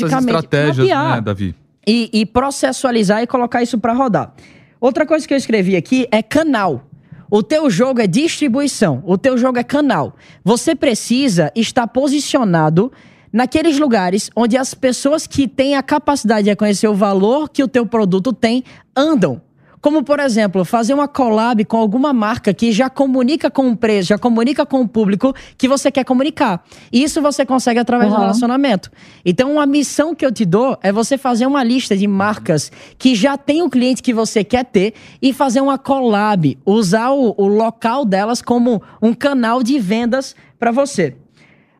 estrategicamente. 0.00 0.34
estratégias, 0.36 0.76
Mapear 0.88 1.14
né, 1.16 1.20
Davi? 1.20 1.54
e, 1.86 2.10
e 2.12 2.24
processualizar 2.24 3.22
e 3.22 3.26
colocar 3.26 3.62
isso 3.62 3.76
para 3.78 3.92
rodar. 3.92 4.32
Outra 4.80 5.04
coisa 5.06 5.26
que 5.28 5.34
eu 5.34 5.38
escrevi 5.38 5.76
aqui 5.76 6.06
é 6.10 6.22
canal. 6.22 6.84
O 7.30 7.42
teu 7.42 7.68
jogo 7.68 8.00
é 8.00 8.06
distribuição, 8.06 9.02
o 9.06 9.18
teu 9.18 9.36
jogo 9.36 9.58
é 9.58 9.64
canal. 9.64 10.14
Você 10.44 10.74
precisa 10.74 11.50
estar 11.54 11.86
posicionado 11.88 12.92
naqueles 13.34 13.80
lugares 13.80 14.30
onde 14.36 14.56
as 14.56 14.72
pessoas 14.74 15.26
que 15.26 15.48
têm 15.48 15.74
a 15.74 15.82
capacidade 15.82 16.44
de 16.44 16.50
reconhecer 16.50 16.86
o 16.86 16.94
valor 16.94 17.48
que 17.48 17.64
o 17.64 17.68
teu 17.68 17.84
produto 17.84 18.32
tem 18.32 18.62
andam. 18.96 19.42
Como, 19.80 20.02
por 20.02 20.18
exemplo, 20.18 20.64
fazer 20.64 20.94
uma 20.94 21.06
collab 21.06 21.62
com 21.66 21.76
alguma 21.76 22.10
marca 22.14 22.54
que 22.54 22.72
já 22.72 22.88
comunica 22.88 23.50
com 23.50 23.68
o 23.68 23.76
preço, 23.76 24.08
já 24.08 24.18
comunica 24.18 24.64
com 24.64 24.80
o 24.80 24.88
público 24.88 25.34
que 25.58 25.68
você 25.68 25.90
quer 25.90 26.04
comunicar. 26.04 26.64
E 26.90 27.02
isso 27.02 27.20
você 27.20 27.44
consegue 27.44 27.78
através 27.80 28.08
do 28.10 28.14
Uhum. 28.14 28.22
relacionamento. 28.22 28.90
Então, 29.26 29.52
uma 29.52 29.66
missão 29.66 30.14
que 30.14 30.24
eu 30.24 30.32
te 30.32 30.46
dou 30.46 30.78
é 30.82 30.90
você 30.90 31.18
fazer 31.18 31.44
uma 31.44 31.62
lista 31.62 31.94
de 31.94 32.06
marcas 32.06 32.72
que 32.96 33.14
já 33.14 33.36
tem 33.36 33.60
o 33.60 33.68
cliente 33.68 34.02
que 34.02 34.14
você 34.14 34.42
quer 34.42 34.64
ter 34.64 34.94
e 35.20 35.34
fazer 35.34 35.60
uma 35.60 35.76
collab, 35.76 36.56
usar 36.64 37.10
o, 37.10 37.34
o 37.36 37.46
local 37.46 38.06
delas 38.06 38.40
como 38.40 38.80
um 39.02 39.12
canal 39.12 39.62
de 39.62 39.78
vendas 39.78 40.34
para 40.58 40.70
você. 40.70 41.14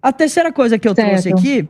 A 0.05 0.13
terceira 0.13 0.53
coisa 0.53 0.79
que 0.79 0.87
eu 0.87 0.95
Certo. 0.95 1.09
trouxe 1.23 1.29
aqui 1.33 1.67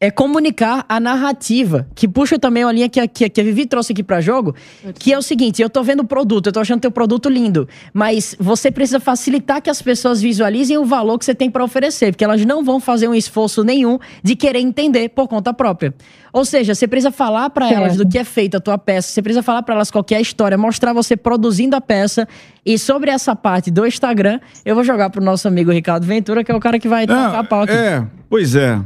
é 0.00 0.12
comunicar 0.12 0.84
a 0.88 1.00
narrativa, 1.00 1.88
que 1.92 2.06
puxa 2.06 2.38
também 2.38 2.64
uma 2.64 2.70
linha 2.72 2.88
que, 2.88 3.00
a- 3.00 3.08
que, 3.08 3.24
a- 3.24 3.28
que 3.28 3.40
a 3.40 3.44
Vivi 3.44 3.66
trouxe 3.66 3.92
aqui 3.92 4.02
para 4.04 4.20
jogo, 4.20 4.54
que 4.96 5.12
é 5.12 5.18
o 5.18 5.22
seguinte, 5.22 5.60
eu 5.60 5.68
tô 5.68 5.82
vendo 5.82 6.00
o 6.00 6.04
produto, 6.06 6.46
eu 6.46 6.52
tô 6.52 6.60
achando 6.60 6.80
teu 6.80 6.90
produto 6.90 7.28
lindo, 7.28 7.68
mas 7.92 8.36
você 8.38 8.70
precisa 8.70 9.00
facilitar 9.00 9.60
que 9.60 9.68
as 9.68 9.82
pessoas 9.82 10.20
visualizem 10.22 10.78
o 10.78 10.84
valor 10.84 11.18
que 11.18 11.24
você 11.24 11.34
tem 11.34 11.50
para 11.50 11.64
oferecer, 11.64 12.12
porque 12.12 12.22
elas 12.22 12.44
não 12.46 12.62
vão 12.62 12.78
fazer 12.78 13.08
um 13.08 13.14
esforço 13.14 13.64
nenhum 13.64 13.98
de 14.22 14.36
querer 14.36 14.60
entender 14.60 15.08
por 15.08 15.26
conta 15.26 15.52
própria. 15.52 15.92
Ou 16.32 16.44
seja, 16.44 16.76
você 16.76 16.86
precisa 16.86 17.10
falar 17.10 17.50
para 17.50 17.68
elas 17.72 17.96
do 17.96 18.08
que 18.08 18.18
é 18.18 18.24
feita 18.24 18.58
a 18.58 18.60
tua 18.60 18.78
peça, 18.78 19.08
você 19.10 19.20
precisa 19.20 19.42
falar 19.42 19.62
para 19.64 19.74
elas 19.74 19.90
qual 19.90 20.04
que 20.04 20.14
é 20.14 20.18
a 20.18 20.20
história, 20.20 20.56
mostrar 20.56 20.92
você 20.92 21.16
produzindo 21.16 21.74
a 21.74 21.80
peça. 21.80 22.28
E 22.64 22.78
sobre 22.78 23.10
essa 23.10 23.34
parte 23.34 23.68
do 23.70 23.84
Instagram, 23.84 24.38
eu 24.64 24.76
vou 24.76 24.84
jogar 24.84 25.10
pro 25.10 25.24
nosso 25.24 25.48
amigo 25.48 25.72
Ricardo 25.72 26.06
Ventura, 26.06 26.44
que 26.44 26.52
é 26.52 26.54
o 26.54 26.60
cara 26.60 26.78
que 26.78 26.86
vai 26.86 27.04
tocar 27.26 27.44
pau 27.48 27.62
aqui. 27.62 27.72
É, 27.72 28.06
pois 28.30 28.54
é. 28.54 28.78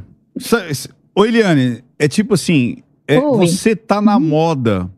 Ô, 1.15 1.25
Eliane, 1.25 1.83
é 1.99 2.09
tipo 2.09 2.35
assim: 2.35 2.77
é, 3.07 3.19
Oi. 3.19 3.47
você 3.47 3.75
tá 3.77 4.01
na 4.01 4.19
moda. 4.19 4.91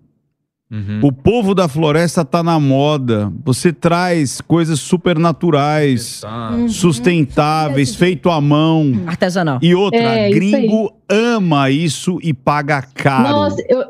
Uhum. 0.71 1.01
O 1.05 1.13
povo 1.13 1.55
da 1.55 1.69
floresta 1.69 2.25
tá 2.25 2.43
na 2.43 2.59
moda. 2.59 3.31
Você 3.45 3.73
traz 3.73 4.41
coisas 4.41 4.81
supernaturais, 4.81 6.21
Tá. 6.21 6.51
sustentáveis, 6.69 7.95
feito 7.95 8.29
à 8.31 8.41
mão. 8.41 8.93
Artesanal. 9.07 9.59
E 9.63 9.75
outra, 9.75 9.99
É, 10.01 10.31
isso 10.31 10.39
gringo 10.39 10.93
ama 11.09 11.71
isso 11.71 12.19
e 12.23 12.33
paga 12.35 12.83
caro. 12.83 13.29
Nossa, 13.29 13.63
eu, 13.69 13.85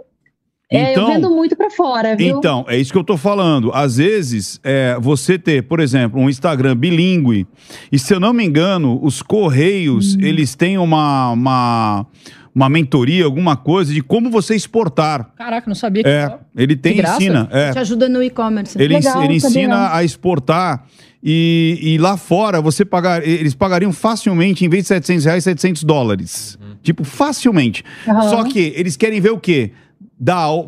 é, 0.77 0.93
Então- 0.93 1.09
eu 1.09 1.15
vendo 1.15 1.31
muito 1.31 1.57
pra 1.57 1.71
fora, 1.71 2.17
viu? 2.17 2.39
Então, 2.39 2.65
é 2.69 2.77
isso 2.77 2.93
que 2.93 2.99
eu 2.99 3.05
tô 3.05 3.17
falando. 3.17 3.71
Às 3.73 3.97
vezes, 3.97 4.59
é, 4.63 4.97
você 5.01 5.39
ter, 5.39 5.63
por 5.65 5.81
exemplo, 5.81 6.21
um 6.21 6.29
Instagram 6.29 6.77
bilíngue, 6.77 7.47
e 7.91 7.99
se 7.99 8.13
eu 8.15 8.21
não 8.21 8.33
me 8.33 8.45
engano, 8.45 8.99
os 9.03 9.23
Correios, 9.23 10.17
eles 10.21 10.55
têm 10.55 10.79
uma, 10.79 11.31
uma, 11.31 12.07
uma 12.55 12.69
mentoria, 12.69 13.25
alguma 13.25 13.57
coisa 13.57 13.93
de 13.93 14.01
como 14.03 14.31
você 14.31 14.55
exportar. 14.55 15.31
Caraca, 15.37 15.69
não 15.69 15.75
sabia 15.75 16.03
que 16.03 16.09
É, 16.09 16.37
ele 16.57 16.77
tem, 16.77 17.01
ensina. 17.01 17.49
É. 17.51 17.73
Te 17.73 17.79
ajuda 17.79 18.09
no 18.09 18.23
e-commerce. 18.23 18.77
Ele, 18.81 18.95
Legal, 18.95 19.23
ele 19.25 19.35
ensina 19.35 19.89
não. 19.89 19.95
a 19.97 20.05
exportar 20.05 20.85
e, 21.23 21.79
e 21.81 21.99
lá 21.99 22.17
fora 22.17 22.61
você 22.61 22.85
pagar, 22.85 23.27
eles 23.27 23.55
pagariam 23.55 23.93
facilmente, 23.93 24.65
em 24.65 24.69
vez 24.69 24.85
de 24.85 24.89
700 24.89 25.25
reais, 25.25 25.45
700 25.45 25.83
dólares. 25.85 26.59
Tipo, 26.83 27.03
facilmente. 27.03 27.83
Aham. 28.07 28.29
Só 28.29 28.45
que 28.45 28.73
eles 28.77 28.95
querem 28.95 29.19
ver 29.21 29.31
o 29.31 29.39
quê? 29.39 29.73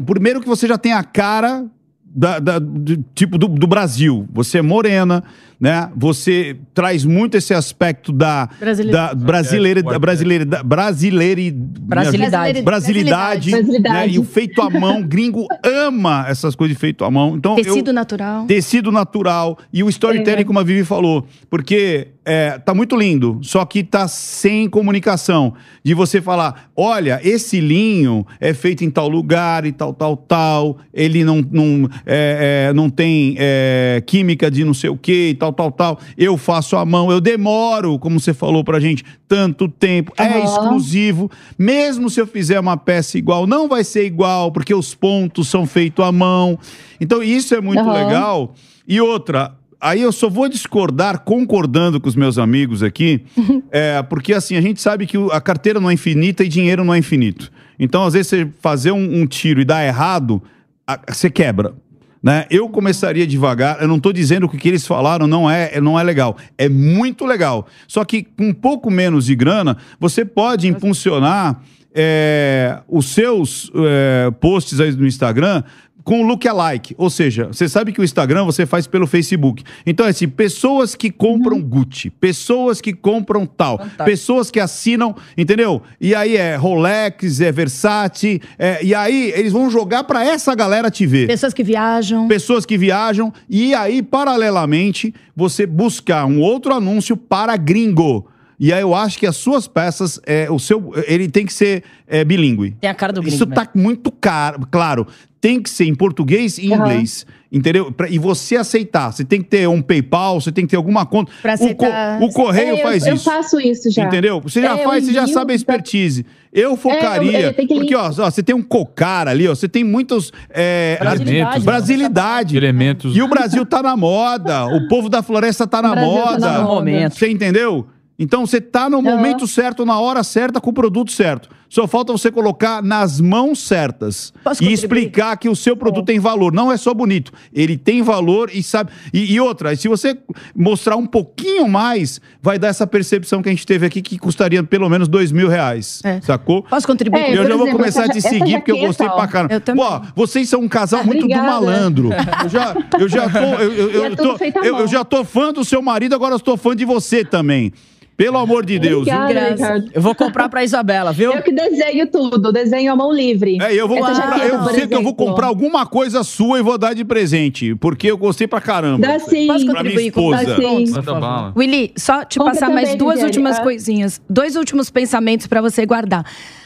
Primeiro 0.04 0.40
que 0.40 0.48
você 0.48 0.66
já 0.66 0.78
tem 0.78 0.92
a 0.92 1.02
cara 1.04 1.66
da, 2.04 2.38
da- 2.38 2.58
do, 2.58 2.96
tipo 3.14 3.36
do, 3.38 3.48
do 3.48 3.66
Brasil. 3.66 4.26
Você 4.32 4.58
é 4.58 4.62
morena, 4.62 5.22
né? 5.60 5.90
Você 5.96 6.56
traz 6.74 7.04
muito 7.04 7.36
esse 7.36 7.54
aspecto 7.54 8.12
da, 8.12 8.48
Brasileira. 8.60 8.98
da 9.08 9.14
brasileira, 9.14 9.82
da 9.82 9.98
brasileira, 9.98 10.44
da 10.44 10.62
brasileira, 10.62 11.52
Brasilidade. 11.80 12.62
brasilidade, 12.62 13.50
Brasilidade. 13.50 14.06
né? 14.08 14.08
E 14.08 14.18
o 14.18 14.24
feito 14.24 14.60
à 14.62 14.68
mão, 14.70 15.02
gringo 15.06 15.46
ama 15.64 16.26
essas 16.28 16.54
coisas 16.54 16.76
de 16.76 16.80
feito 16.80 17.04
à 17.04 17.10
mão. 17.10 17.36
Então 17.36 17.56
eu- 17.58 17.64
Tecido 17.64 17.92
natural. 17.92 18.44
Tecido 18.46 18.92
natural 18.92 19.58
e 19.72 19.82
o 19.82 19.88
storytelling, 19.88 20.42
É. 20.42 20.44
como 20.44 20.58
a 20.58 20.62
Vivi 20.62 20.84
falou. 20.84 21.26
Porque 21.48 22.08
é, 22.24 22.58
tá 22.58 22.74
muito 22.74 22.96
lindo, 22.96 23.38
só 23.42 23.64
que 23.64 23.84
tá 23.84 24.08
sem 24.08 24.68
comunicação. 24.68 25.54
De 25.84 25.94
você 25.94 26.20
falar: 26.20 26.70
olha, 26.76 27.20
esse 27.22 27.60
linho 27.60 28.26
é 28.40 28.52
feito 28.52 28.84
em 28.84 28.90
tal 28.90 29.08
lugar 29.08 29.64
e 29.64 29.72
tal, 29.72 29.92
tal, 29.94 30.16
tal. 30.16 30.78
Ele 30.92 31.24
não, 31.24 31.40
não, 31.50 31.88
é, 32.04 32.66
é, 32.68 32.72
não 32.72 32.90
tem 32.90 33.36
é, 33.38 34.02
química 34.04 34.50
de 34.50 34.64
não 34.64 34.74
sei 34.74 34.90
o 34.90 34.96
que 34.96 35.28
e 35.30 35.34
tal, 35.34 35.45
tal, 35.52 35.70
tal. 35.70 35.98
Eu 36.16 36.36
faço 36.36 36.76
à 36.76 36.84
mão, 36.84 37.10
eu 37.10 37.20
demoro, 37.20 37.98
como 37.98 38.18
você 38.20 38.32
falou 38.34 38.62
pra 38.64 38.80
gente, 38.80 39.04
tanto 39.28 39.68
tempo. 39.68 40.12
É 40.16 40.24
Aham. 40.24 40.38
exclusivo. 40.44 41.30
Mesmo 41.58 42.08
se 42.10 42.20
eu 42.20 42.26
fizer 42.26 42.58
uma 42.60 42.76
peça 42.76 43.16
igual, 43.18 43.46
não 43.46 43.68
vai 43.68 43.84
ser 43.84 44.04
igual, 44.06 44.50
porque 44.52 44.74
os 44.74 44.94
pontos 44.94 45.48
são 45.48 45.66
feitos 45.66 46.04
à 46.04 46.10
mão. 46.12 46.58
Então, 47.00 47.22
isso 47.22 47.54
é 47.54 47.60
muito 47.60 47.80
Aham. 47.80 47.92
legal. 47.92 48.54
E 48.88 49.00
outra, 49.00 49.52
aí 49.80 50.00
eu 50.02 50.12
só 50.12 50.28
vou 50.30 50.48
discordar 50.48 51.20
concordando 51.20 52.00
com 52.00 52.08
os 52.08 52.14
meus 52.16 52.38
amigos 52.38 52.82
aqui, 52.82 53.24
é, 53.70 54.02
porque 54.02 54.32
assim, 54.32 54.56
a 54.56 54.60
gente 54.60 54.80
sabe 54.80 55.06
que 55.06 55.16
a 55.32 55.40
carteira 55.40 55.80
não 55.80 55.90
é 55.90 55.94
infinita 55.94 56.44
e 56.44 56.48
dinheiro 56.48 56.84
não 56.84 56.94
é 56.94 56.98
infinito. 56.98 57.50
Então, 57.78 58.04
às 58.04 58.14
vezes, 58.14 58.28
você 58.28 58.48
fazer 58.60 58.92
um, 58.92 59.20
um 59.22 59.26
tiro 59.26 59.60
e 59.60 59.64
dar 59.64 59.84
errado, 59.84 60.42
a- 60.86 60.98
você 61.12 61.28
quebra. 61.28 61.74
Né? 62.22 62.46
Eu 62.50 62.68
começaria 62.68 63.26
devagar, 63.26 63.80
eu 63.80 63.88
não 63.88 63.96
estou 63.96 64.12
dizendo 64.12 64.48
que 64.48 64.56
o 64.56 64.58
que 64.58 64.68
eles 64.68 64.86
falaram 64.86 65.26
não 65.26 65.50
é, 65.50 65.80
não 65.80 65.98
é 65.98 66.02
legal. 66.02 66.36
É 66.58 66.68
muito 66.68 67.24
legal. 67.24 67.66
Só 67.86 68.04
que 68.04 68.22
com 68.22 68.48
um 68.48 68.54
pouco 68.54 68.90
menos 68.90 69.26
de 69.26 69.34
grana, 69.34 69.76
você 70.00 70.24
pode 70.24 70.66
impulsionar 70.66 71.60
é, 71.98 72.78
os 72.86 73.06
seus 73.06 73.70
é, 73.74 74.30
posts 74.32 74.80
aí 74.80 74.92
no 74.92 75.06
Instagram 75.06 75.62
com 76.06 76.22
lookalike. 76.22 76.94
Ou 76.96 77.10
seja, 77.10 77.48
você 77.48 77.68
sabe 77.68 77.92
que 77.92 78.00
o 78.00 78.04
Instagram 78.04 78.44
você 78.44 78.64
faz 78.64 78.86
pelo 78.86 79.08
Facebook. 79.08 79.64
Então, 79.84 80.06
é 80.06 80.10
assim, 80.10 80.28
pessoas 80.28 80.94
que 80.94 81.10
compram 81.10 81.60
Gucci, 81.60 82.10
pessoas 82.10 82.80
que 82.80 82.92
compram 82.92 83.44
tal, 83.44 83.76
Fantástico. 83.76 84.04
pessoas 84.04 84.48
que 84.48 84.60
assinam, 84.60 85.16
entendeu? 85.36 85.82
E 86.00 86.14
aí 86.14 86.36
é 86.36 86.54
Rolex, 86.54 87.40
é 87.40 87.50
Versace, 87.50 88.40
é, 88.56 88.84
e 88.84 88.94
aí 88.94 89.32
eles 89.34 89.52
vão 89.52 89.68
jogar 89.68 90.04
pra 90.04 90.24
essa 90.24 90.54
galera 90.54 90.92
te 90.92 91.04
ver 91.04 91.26
Pessoas 91.26 91.52
que 91.52 91.64
viajam. 91.64 92.28
pessoas 92.28 92.64
que 92.64 92.78
viajam 92.78 93.32
e 93.50 93.74
aí 93.74 94.00
paralelamente 94.00 95.12
você 95.34 95.66
buscar 95.66 96.24
um 96.24 96.40
outro 96.40 96.72
anúncio 96.72 97.16
para 97.16 97.56
gringo. 97.56 98.28
E 98.58 98.72
aí 98.72 98.80
eu 98.80 98.94
acho 98.94 99.18
que 99.18 99.26
as 99.26 99.36
suas 99.36 99.68
peças, 99.68 100.18
é, 100.26 100.50
o 100.50 100.58
seu, 100.58 100.92
ele 101.06 101.28
tem 101.28 101.44
que 101.44 101.52
ser 101.52 101.82
é, 102.06 102.24
bilíngue. 102.24 102.74
Tem 102.80 102.88
a 102.88 102.94
cara 102.94 103.12
do 103.12 103.20
gringo. 103.20 103.34
Isso 103.36 103.46
mesmo. 103.46 103.54
tá 103.62 103.68
muito 103.74 104.10
caro, 104.10 104.66
claro. 104.70 105.06
Tem 105.40 105.60
que 105.62 105.68
ser 105.68 105.84
em 105.84 105.94
português 105.94 106.56
e 106.58 106.72
Aham. 106.72 106.82
inglês. 106.84 107.26
Entendeu? 107.52 107.92
Pra- 107.92 108.08
e 108.08 108.18
você 108.18 108.56
aceitar. 108.56 109.12
Você 109.12 109.24
tem 109.24 109.40
que 109.40 109.48
ter 109.48 109.68
um 109.68 109.80
PayPal, 109.80 110.40
você 110.40 110.50
tem 110.50 110.64
que 110.64 110.70
ter 110.70 110.76
alguma 110.76 111.06
conta. 111.06 111.30
Pra 111.40 111.54
o, 111.54 111.58
co- 111.58 111.64
aceitar. 111.84 112.22
o 112.22 112.28
correio 112.32 112.68
É, 112.76 112.80
eu- 112.80 112.82
faz 112.82 113.06
eu, 113.06 113.14
isso. 113.14 113.24
faço 113.24 113.60
isso 113.60 113.90
já. 113.90 114.04
Entendeu? 114.04 114.40
Você 114.40 114.60
já 114.60 114.76
É, 114.76 114.80
eu 114.82 114.84
faz, 114.88 115.04
você 115.04 115.12
já 115.12 115.26
sabe 115.26 115.40
a 115.40 115.44
pra- 115.44 115.54
expertise. 115.54 116.26
Eu 116.52 116.76
focaria. 116.76 117.54
eu 117.58 117.66
porque, 117.68 117.94
ó, 117.94 118.06
ó, 118.08 118.10
você 118.30 118.42
tem 118.42 118.54
um 118.54 118.62
cocar 118.62 119.28
ali, 119.28 119.46
ó. 119.46 119.54
Você 119.54 119.68
tem 119.68 119.84
muitos. 119.84 120.32
É, 120.50 120.96
Brasilidade. 120.98 121.64
Brasilidade. 121.64 122.56
Elementos. 122.56 123.14
E 123.16 123.22
o 123.22 123.28
Brasil 123.28 123.64
tá 123.64 123.82
na 123.82 123.96
moda. 123.96 124.66
O 124.66 124.88
povo 124.88 125.08
da 125.08 125.22
floresta 125.22 125.66
tá 125.66 125.80
na 125.80 125.94
tá 125.94 126.00
moda. 126.00 126.38
na 126.38 126.52
No 126.58 126.62
moda. 126.64 126.74
momento. 126.74 127.14
Você 127.14 127.28
entendeu? 127.28 127.86
Então 128.18 128.46
você 128.46 128.60
tá 128.60 128.88
no 128.88 129.02
momento 129.02 129.46
certo, 129.46 129.84
na 129.84 129.98
hora 130.00 130.22
certa, 130.24 130.60
com 130.60 130.70
o 130.70 130.72
produto 130.72 131.12
certo. 131.12 131.48
Só 131.68 131.86
falta 131.86 132.12
você 132.12 132.30
colocar 132.30 132.82
nas 132.82 133.20
mãos 133.20 133.58
certas 133.66 134.32
Posso 134.42 134.62
e 134.62 134.66
contribuir? 134.66 134.72
explicar 134.72 135.36
que 135.36 135.48
o 135.48 135.56
seu 135.56 135.76
produto 135.76 136.06
tem 136.06 136.18
valor. 136.18 136.52
Não 136.52 136.70
é 136.70 136.76
só 136.76 136.94
bonito. 136.94 137.32
Ele 137.52 137.76
tem 137.76 138.02
valor 138.02 138.50
e 138.54 138.62
sabe. 138.62 138.92
E, 139.12 139.34
e 139.34 139.40
outra, 139.40 139.74
se 139.74 139.88
você 139.88 140.16
mostrar 140.54 140.96
um 140.96 141.06
pouquinho 141.06 141.68
mais, 141.68 142.20
vai 142.40 142.58
dar 142.58 142.68
essa 142.68 142.86
percepção 142.86 143.42
que 143.42 143.48
a 143.48 143.52
gente 143.52 143.66
teve 143.66 143.84
aqui 143.84 144.00
que 144.00 144.16
custaria 144.16 144.62
pelo 144.62 144.88
menos 144.88 145.08
dois 145.08 145.32
mil 145.32 145.48
reais. 145.48 146.00
É. 146.04 146.20
Sacou? 146.20 146.62
Posso 146.62 146.86
contribuir? 146.86 147.20
É, 147.20 147.30
eu 147.32 147.42
já 147.42 147.56
vou 147.56 147.66
exemplo, 147.66 147.72
começar 147.78 148.02
essa 148.04 148.12
a 148.12 148.14
te 148.14 148.22
seguir 148.22 148.58
porque 148.58 148.72
eu 148.72 148.78
gostei 148.78 149.08
pra 149.08 149.26
caramba. 149.26 149.60
Pô, 149.60 150.06
vocês 150.14 150.48
são 150.48 150.60
um 150.60 150.68
casal 150.68 151.00
Ah, 151.00 151.04
muito 151.04 151.26
do 151.26 151.34
malandro. 151.34 152.10
Eu 152.44 152.48
já, 152.48 152.76
eu 152.98 153.08
já 153.08 153.28
tô. 153.28 153.38
Eu, 153.38 153.72
eu, 153.72 154.04
é 154.06 154.08
eu 154.08 154.16
tô, 154.16 154.36
eu 154.62 154.86
já 154.88 155.04
tô 155.04 155.24
fã 155.24 155.52
do 155.52 155.64
seu 155.64 155.82
marido, 155.82 156.14
agora 156.14 156.32
eu 156.32 156.38
estou 156.38 156.56
fã 156.56 156.76
de 156.76 156.84
você 156.84 157.24
também. 157.24 157.72
Pelo 158.16 158.38
amor 158.38 158.64
de 158.64 158.78
Deus. 158.78 159.06
Obrigada. 159.06 159.84
Eu 159.92 160.00
vou 160.00 160.14
comprar 160.14 160.48
pra 160.48 160.64
Isabela, 160.64 161.12
viu? 161.12 161.32
Eu 161.32 161.42
que 161.42 161.52
desenho 161.52 162.06
tudo, 162.10 162.50
desenho 162.50 162.90
à 162.92 162.96
mão 162.96 163.12
livre. 163.12 163.58
É, 163.60 163.74
eu 163.74 163.86
vou 163.86 163.98
Essa 163.98 164.06
comprar, 164.22 164.38
jaqueta, 164.38 164.54
eu 164.54 164.62
por 164.62 164.72
sei 164.72 164.86
que 164.86 164.94
eu 164.94 165.02
vou 165.02 165.14
comprar 165.14 165.46
alguma 165.48 165.84
coisa 165.84 166.24
sua 166.24 166.58
e 166.58 166.62
vou 166.62 166.78
dar 166.78 166.94
de 166.94 167.04
presente, 167.04 167.74
porque 167.74 168.10
eu 168.10 168.16
gostei 168.16 168.46
pra 168.46 168.60
caramba. 168.60 169.06
Dá 169.06 169.18
sim. 169.18 169.46
Posso 169.46 169.66
contribuir 169.66 170.10
com 170.12 170.34
esposa. 170.34 170.56
Dá 170.56 170.56
sim. 170.68 170.90
Manda 170.90 171.14
bala. 171.14 171.52
Willy, 171.54 171.92
só 171.96 172.24
te 172.24 172.38
Compra 172.38 172.54
passar 172.54 172.70
mais 172.70 172.94
duas 172.94 173.16
Viviane. 173.16 173.24
últimas 173.30 173.58
Ah. 173.58 173.62
coisinhas. 173.62 174.20
Dois 174.30 174.56
últimos 174.56 174.88
pensamentos 174.88 175.46
pra 175.46 175.60
você 175.60 175.84
guardar. 175.84 176.24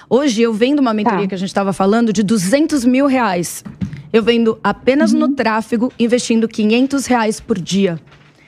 Hoje 0.08 0.42
eu 0.42 0.52
vendo 0.52 0.78
uma 0.78 0.94
mentoria 0.94 1.22
Tá. 1.22 1.26
que 1.28 1.34
a 1.34 1.38
gente 1.38 1.48
estava 1.48 1.72
falando 1.72 2.12
de 2.12 2.22
200 2.22 2.84
mil 2.84 3.06
reais. 3.06 3.64
Eu 4.12 4.22
vendo 4.22 4.58
apenas 4.62 5.12
no 5.12 5.28
tráfego, 5.34 5.92
investindo 5.98 6.46
500 6.48 7.06
reais 7.06 7.40
por 7.40 7.58
dia. 7.58 7.98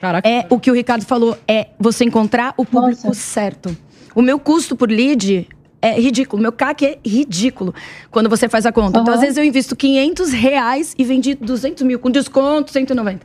Caraca. 0.03 0.29
É 0.29 0.45
o 0.51 0.59
que 0.59 0.69
o 0.69 0.75
Ricardo 0.75 1.05
falou, 1.05 1.39
é 1.47 1.69
você 1.79 2.05
encontrar 2.05 2.55
o 2.57 2.65
público 2.65 3.07
Nossa. 3.07 3.21
certo. 3.21 3.77
O 4.17 4.21
meu 4.21 4.37
custo 4.37 4.75
por 4.75 4.91
lead 4.91 5.49
é 5.81 5.93
ridículo. 6.01 6.41
O 6.41 6.43
meu 6.43 6.51
CAC 6.51 6.85
é 6.85 6.99
ridículo 7.07 7.73
quando 8.11 8.29
você 8.29 8.49
faz 8.49 8.67
a 8.67 8.73
conta. 8.73 8.99
Então, 8.99 9.05
Aham. 9.05 9.15
às 9.15 9.21
vezes, 9.21 9.37
eu 9.37 9.45
invisto 9.45 9.77
500 9.77 10.33
reais 10.33 10.93
e 10.99 11.05
vendi 11.05 11.37
200 11.37 11.85
mil, 11.85 12.01
com 12.01 12.11
desconto, 12.11 12.73
190. 12.73 13.25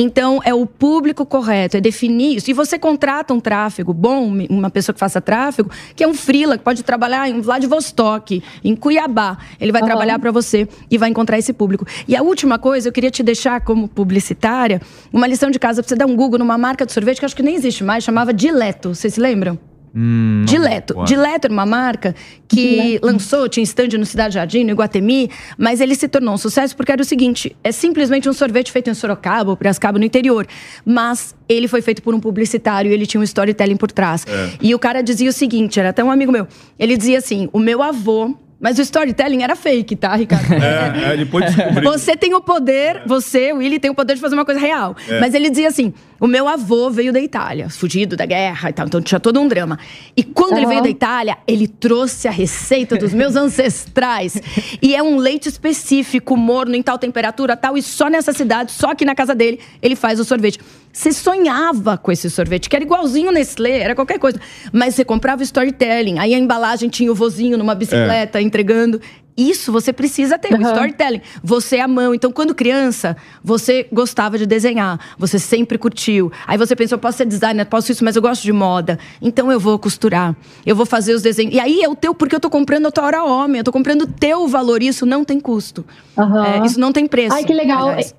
Então, 0.00 0.40
é 0.44 0.54
o 0.54 0.64
público 0.64 1.26
correto, 1.26 1.76
é 1.76 1.80
definir 1.80 2.36
isso. 2.36 2.48
E 2.48 2.54
você 2.54 2.78
contrata 2.78 3.34
um 3.34 3.40
tráfego 3.40 3.92
bom, 3.92 4.32
uma 4.48 4.70
pessoa 4.70 4.94
que 4.94 5.00
faça 5.00 5.20
tráfego, 5.20 5.72
que 5.96 6.04
é 6.04 6.06
um 6.06 6.14
freela, 6.14 6.56
que 6.56 6.62
pode 6.62 6.84
trabalhar 6.84 7.28
em 7.28 7.40
Vladivostok, 7.40 8.40
em 8.62 8.76
Cuiabá. 8.76 9.38
Ele 9.60 9.72
vai 9.72 9.80
Aham. 9.80 9.88
trabalhar 9.88 10.20
para 10.20 10.30
você 10.30 10.68
e 10.88 10.96
vai 10.96 11.08
encontrar 11.08 11.36
esse 11.36 11.52
público. 11.52 11.84
E 12.06 12.14
a 12.14 12.22
última 12.22 12.60
coisa, 12.60 12.86
eu 12.88 12.92
queria 12.92 13.10
te 13.10 13.24
deixar 13.24 13.60
como 13.62 13.88
publicitária, 13.88 14.80
uma 15.12 15.26
lição 15.26 15.50
de 15.50 15.58
casa 15.58 15.82
pra 15.82 15.88
você 15.88 15.96
dar 15.96 16.06
um 16.06 16.14
Google 16.14 16.38
numa 16.38 16.56
marca 16.56 16.86
de 16.86 16.92
sorvete 16.92 17.18
que 17.18 17.24
acho 17.24 17.34
que 17.34 17.42
nem 17.42 17.56
existe 17.56 17.82
mais, 17.82 18.04
chamava 18.04 18.32
Dileto. 18.32 18.94
Vocês 18.94 19.14
se 19.14 19.20
lembram? 19.20 19.58
Hum, 20.00 20.44
Dileto. 20.46 21.02
Dileto 21.04 21.48
era 21.48 21.52
uma 21.52 21.66
marca 21.66 22.14
que 22.46 22.82
Dileto. 22.82 23.06
lançou, 23.06 23.48
tinha 23.48 23.64
stand 23.64 23.88
no 23.98 24.06
Cidade 24.06 24.34
Jardim, 24.34 24.62
no 24.62 24.70
Iguatemi, 24.70 25.28
mas 25.58 25.80
ele 25.80 25.96
se 25.96 26.06
tornou 26.06 26.34
um 26.34 26.38
sucesso 26.38 26.76
porque 26.76 26.92
era 26.92 27.02
o 27.02 27.04
seguinte: 27.04 27.56
é 27.64 27.72
simplesmente 27.72 28.28
um 28.28 28.32
sorvete 28.32 28.70
feito 28.70 28.88
em 28.88 28.94
Sorocaba 28.94 29.50
ou 29.50 29.56
Piracicaba, 29.56 29.98
no 29.98 30.04
interior. 30.04 30.46
Mas 30.84 31.34
ele 31.48 31.66
foi 31.66 31.82
feito 31.82 32.00
por 32.00 32.14
um 32.14 32.20
publicitário 32.20 32.92
e 32.92 32.94
ele 32.94 33.06
tinha 33.06 33.20
um 33.20 33.24
storytelling 33.24 33.76
por 33.76 33.90
trás. 33.90 34.24
E 34.62 34.72
o 34.72 34.78
cara 34.78 35.02
dizia 35.02 35.28
o 35.28 35.32
seguinte: 35.32 35.80
era 35.80 35.88
até 35.88 36.04
um 36.04 36.10
amigo 36.12 36.30
meu. 36.30 36.46
Ele 36.78 36.96
dizia 36.96 37.18
assim: 37.18 37.48
o 37.52 37.58
meu 37.58 37.82
avô. 37.82 38.36
Mas 38.60 38.76
o 38.78 38.82
storytelling 38.82 39.42
era 39.42 39.54
fake, 39.54 39.94
tá, 39.94 40.14
Ricardo? 40.16 40.48
É, 40.58 41.12
é, 41.12 41.16
depois 41.16 41.44
descobri. 41.54 41.84
Você 41.84 42.16
tem 42.16 42.34
o 42.34 42.40
poder, 42.40 43.02
você, 43.06 43.52
o 43.52 43.58
Willy, 43.58 43.78
tem 43.78 43.90
o 43.90 43.94
poder 43.94 44.14
de 44.14 44.20
fazer 44.20 44.34
uma 44.34 44.44
coisa 44.44 44.60
real. 44.60 44.96
Mas 45.20 45.32
ele 45.34 45.48
dizia 45.48 45.68
assim: 45.68 45.92
o 46.18 46.26
meu 46.26 46.48
avô 46.48 46.90
veio 46.90 47.12
da 47.12 47.20
Itália, 47.20 47.70
fugido 47.70 48.16
da 48.16 48.26
guerra 48.26 48.70
e 48.70 48.72
tal, 48.72 48.86
então 48.86 49.00
tinha 49.00 49.20
todo 49.20 49.40
um 49.40 49.46
drama. 49.46 49.78
E 50.16 50.24
quando 50.24 50.54
ele 50.54 50.62
Aham. 50.62 50.68
veio 50.70 50.82
da 50.82 50.88
Itália, 50.88 51.38
ele 51.46 51.68
trouxe 51.68 52.26
a 52.26 52.30
receita 52.30 52.96
dos 52.96 53.14
meus 53.14 53.36
ancestrais. 53.36 54.40
e 54.82 54.94
é 54.94 55.02
um 55.02 55.16
leite 55.16 55.48
específico, 55.48 56.36
morno, 56.36 56.74
em 56.74 56.82
tal 56.82 56.98
temperatura, 56.98 57.56
tal, 57.56 57.76
e 57.78 57.82
só 57.82 58.08
nessa 58.08 58.32
cidade, 58.32 58.72
só 58.72 58.90
aqui 58.90 59.04
na 59.04 59.14
casa 59.14 59.34
dele, 59.34 59.60
ele 59.80 59.94
faz 59.94 60.18
o 60.18 60.24
sorvete. 60.24 60.58
Você 60.92 61.12
sonhava 61.12 61.96
com 61.96 62.10
esse 62.10 62.28
sorvete, 62.28 62.68
que 62.68 62.74
era 62.74 62.84
igualzinho 62.84 63.30
Nestlé, 63.30 63.78
era 63.80 63.94
qualquer 63.94 64.18
coisa. 64.18 64.40
Mas 64.72 64.94
você 64.94 65.04
comprava 65.04 65.40
o 65.40 65.44
storytelling, 65.44 66.18
aí 66.18 66.34
a 66.34 66.38
embalagem 66.38 66.88
tinha 66.88 67.10
o 67.10 67.14
vozinho 67.14 67.56
numa 67.56 67.74
bicicleta 67.74 68.40
entregando. 68.40 69.00
Isso 69.38 69.70
você 69.70 69.92
precisa 69.92 70.36
ter, 70.36 70.52
o 70.52 70.56
Aham. 70.56 70.72
storytelling. 70.72 71.20
Você 71.44 71.76
é 71.76 71.80
a 71.80 71.86
mão. 71.86 72.12
Então, 72.12 72.32
quando 72.32 72.52
criança, 72.56 73.16
você 73.40 73.86
gostava 73.92 74.36
de 74.36 74.44
desenhar. 74.44 74.98
Você 75.16 75.38
sempre 75.38 75.78
curtiu. 75.78 76.32
Aí 76.44 76.58
você 76.58 76.74
pensou, 76.74 76.98
posso 76.98 77.18
ser 77.18 77.24
designer, 77.24 77.64
posso 77.64 77.92
isso, 77.92 78.04
mas 78.04 78.16
eu 78.16 78.22
gosto 78.22 78.42
de 78.42 78.52
moda. 78.52 78.98
Então 79.22 79.52
eu 79.52 79.60
vou 79.60 79.78
costurar. 79.78 80.34
Eu 80.66 80.74
vou 80.74 80.84
fazer 80.84 81.14
os 81.14 81.22
desenhos. 81.22 81.54
E 81.54 81.60
aí 81.60 81.80
é 81.80 81.88
o 81.88 81.94
teu, 81.94 82.12
porque 82.12 82.34
eu 82.34 82.40
tô 82.40 82.50
comprando 82.50 82.86
a 82.86 82.90
tua 82.90 83.04
hora 83.04 83.22
homem. 83.22 83.58
Eu 83.58 83.64
tô 83.64 83.70
comprando 83.70 84.02
o 84.02 84.06
teu 84.08 84.48
valor. 84.48 84.82
Isso 84.82 85.06
não 85.06 85.24
tem 85.24 85.38
custo. 85.38 85.86
Aham. 86.18 86.44
É, 86.44 86.66
isso 86.66 86.80
não 86.80 86.90
tem 86.90 87.06
preço. 87.06 87.36
Ai, 87.36 87.44
que 87.44 87.54
legal. 87.54 87.90
aliás. 87.90 88.12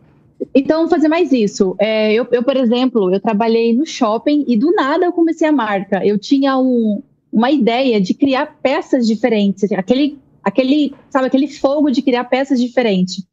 Então, 0.55 0.87
fazer 0.89 1.07
mais 1.07 1.31
isso. 1.31 1.75
É, 1.79 2.13
eu, 2.13 2.25
eu, 2.31 2.43
por 2.43 2.55
exemplo, 2.55 3.13
eu 3.13 3.19
trabalhei 3.19 3.73
no 3.73 3.85
shopping 3.85 4.45
e 4.47 4.57
do 4.57 4.71
nada 4.73 5.05
eu 5.05 5.11
comecei 5.11 5.47
a 5.47 5.51
marca. 5.51 6.05
Eu 6.05 6.17
tinha 6.17 6.57
um- 6.57 7.01
uma 7.31 7.51
ideia 7.51 7.99
de 8.01 8.13
criar 8.13 8.57
peças 8.61 9.05
diferentes, 9.05 9.63
assim, 9.63 9.75
aquele, 9.75 10.17
aquele, 10.43 10.93
sabe, 11.09 11.27
aquele 11.27 11.47
fogo 11.47 11.91
de 11.91 12.01
criar 12.01 12.23
peças 12.23 12.59
diferentes. 12.59 13.23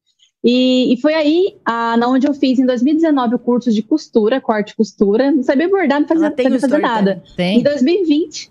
E, 0.44 0.92
e 0.92 1.00
foi 1.00 1.14
aí, 1.14 1.56
ah, 1.64 1.96
na 1.96 2.08
onde 2.08 2.26
eu 2.26 2.34
fiz 2.34 2.58
em 2.58 2.66
2019 2.66 3.34
o 3.34 3.38
curso 3.38 3.72
de 3.72 3.82
costura, 3.82 4.40
corte 4.40 4.70
e 4.72 4.76
costura. 4.76 5.30
Não 5.32 5.42
sabia 5.42 5.68
bordar, 5.68 6.00
não 6.00 6.06
fazia, 6.06 6.28
sabia 6.44 6.60
fazer 6.60 6.78
nada. 6.78 7.22
Tem. 7.36 7.58
Em 7.58 7.62
2020, 7.62 8.50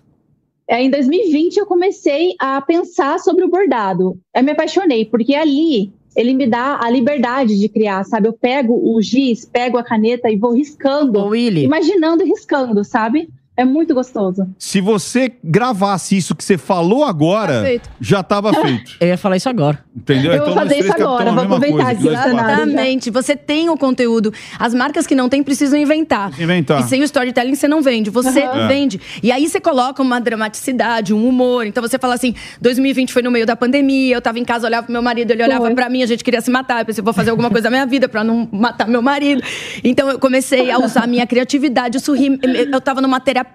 é, 0.68 0.82
em 0.82 0.90
2020 0.90 1.56
eu 1.58 1.64
comecei 1.66 2.34
a 2.38 2.60
pensar 2.60 3.18
sobre 3.20 3.44
o 3.44 3.48
bordado. 3.48 4.18
Eu 4.34 4.42
me 4.42 4.50
apaixonei, 4.50 5.04
porque 5.04 5.34
ali 5.34 5.92
ele 6.16 6.32
me 6.32 6.46
dá 6.46 6.80
a 6.82 6.88
liberdade 6.88 7.58
de 7.58 7.68
criar, 7.68 8.02
sabe? 8.04 8.26
Eu 8.26 8.32
pego 8.32 8.74
o 8.74 9.00
giz, 9.02 9.44
pego 9.44 9.76
a 9.76 9.84
caneta 9.84 10.30
e 10.30 10.36
vou 10.36 10.54
riscando, 10.54 11.18
Ô, 11.18 11.28
Willy, 11.28 11.64
imaginando 11.64 12.22
e 12.24 12.26
riscando, 12.26 12.82
sabe? 12.82 13.28
É 13.56 13.64
muito 13.64 13.94
gostoso. 13.94 14.46
Se 14.58 14.80
você 14.80 15.32
gravasse 15.42 16.16
isso 16.16 16.34
que 16.34 16.44
você 16.44 16.58
falou 16.58 17.04
agora, 17.04 17.54
Perfeito. 17.54 17.90
já 18.00 18.22
tava 18.22 18.52
feito. 18.60 18.92
eu 19.00 19.08
ia 19.08 19.16
falar 19.18 19.36
isso 19.36 19.48
agora. 19.48 19.82
Entendeu? 19.96 20.32
Eu 20.32 20.38
vou 20.44 20.48
nós 20.54 20.64
fazer 20.64 20.74
três 20.74 20.84
isso 20.84 20.94
agora, 21.02 21.32
vou 21.32 21.42
aproveitar. 21.44 21.92
Exatamente. 21.94 23.10
Você 23.10 23.34
tem 23.34 23.70
o 23.70 23.76
conteúdo. 23.76 24.32
As 24.58 24.74
marcas 24.74 25.06
que 25.06 25.14
não 25.14 25.28
têm 25.28 25.42
precisam 25.42 25.78
inventar. 25.78 26.38
Inventar. 26.40 26.80
E 26.80 26.84
sem 26.84 27.00
o 27.00 27.04
storytelling 27.04 27.54
você 27.54 27.66
não 27.66 27.80
vende. 27.82 28.10
Você 28.10 28.42
Aham. 28.42 28.68
vende. 28.68 29.00
E 29.22 29.32
aí 29.32 29.48
você 29.48 29.58
coloca 29.60 30.02
uma 30.02 30.20
dramaticidade, 30.20 31.14
um 31.14 31.26
humor. 31.26 31.66
Então 31.66 31.82
você 31.82 31.98
fala 31.98 32.14
assim: 32.14 32.34
2020 32.60 33.12
foi 33.12 33.22
no 33.22 33.30
meio 33.30 33.46
da 33.46 33.56
pandemia, 33.56 34.16
eu 34.16 34.20
tava 34.20 34.38
em 34.38 34.44
casa, 34.44 34.66
olhava 34.66 34.84
pro 34.84 34.92
meu 34.92 35.02
marido, 35.02 35.30
ele 35.30 35.42
olhava 35.42 35.70
pra 35.70 35.88
mim, 35.88 36.02
a 36.02 36.06
gente 36.06 36.22
queria 36.22 36.40
se 36.40 36.50
matar. 36.50 36.80
Eu 36.80 36.86
pensei, 36.86 37.02
vou 37.02 37.14
fazer 37.14 37.30
alguma 37.30 37.48
coisa 37.50 37.64
da 37.64 37.70
minha 37.70 37.86
vida 37.86 38.06
pra 38.08 38.22
não 38.22 38.46
matar 38.52 38.86
meu 38.86 39.00
marido. 39.00 39.42
Então 39.82 40.10
eu 40.10 40.18
comecei 40.18 40.70
a 40.70 40.78
usar 40.78 41.04
a 41.04 41.06
minha 41.06 41.26
criatividade, 41.26 41.98
sorrir. 42.00 42.38
Eu 42.42 42.80
tava 42.80 43.00
numa 43.00 43.18
terapia, 43.18 43.45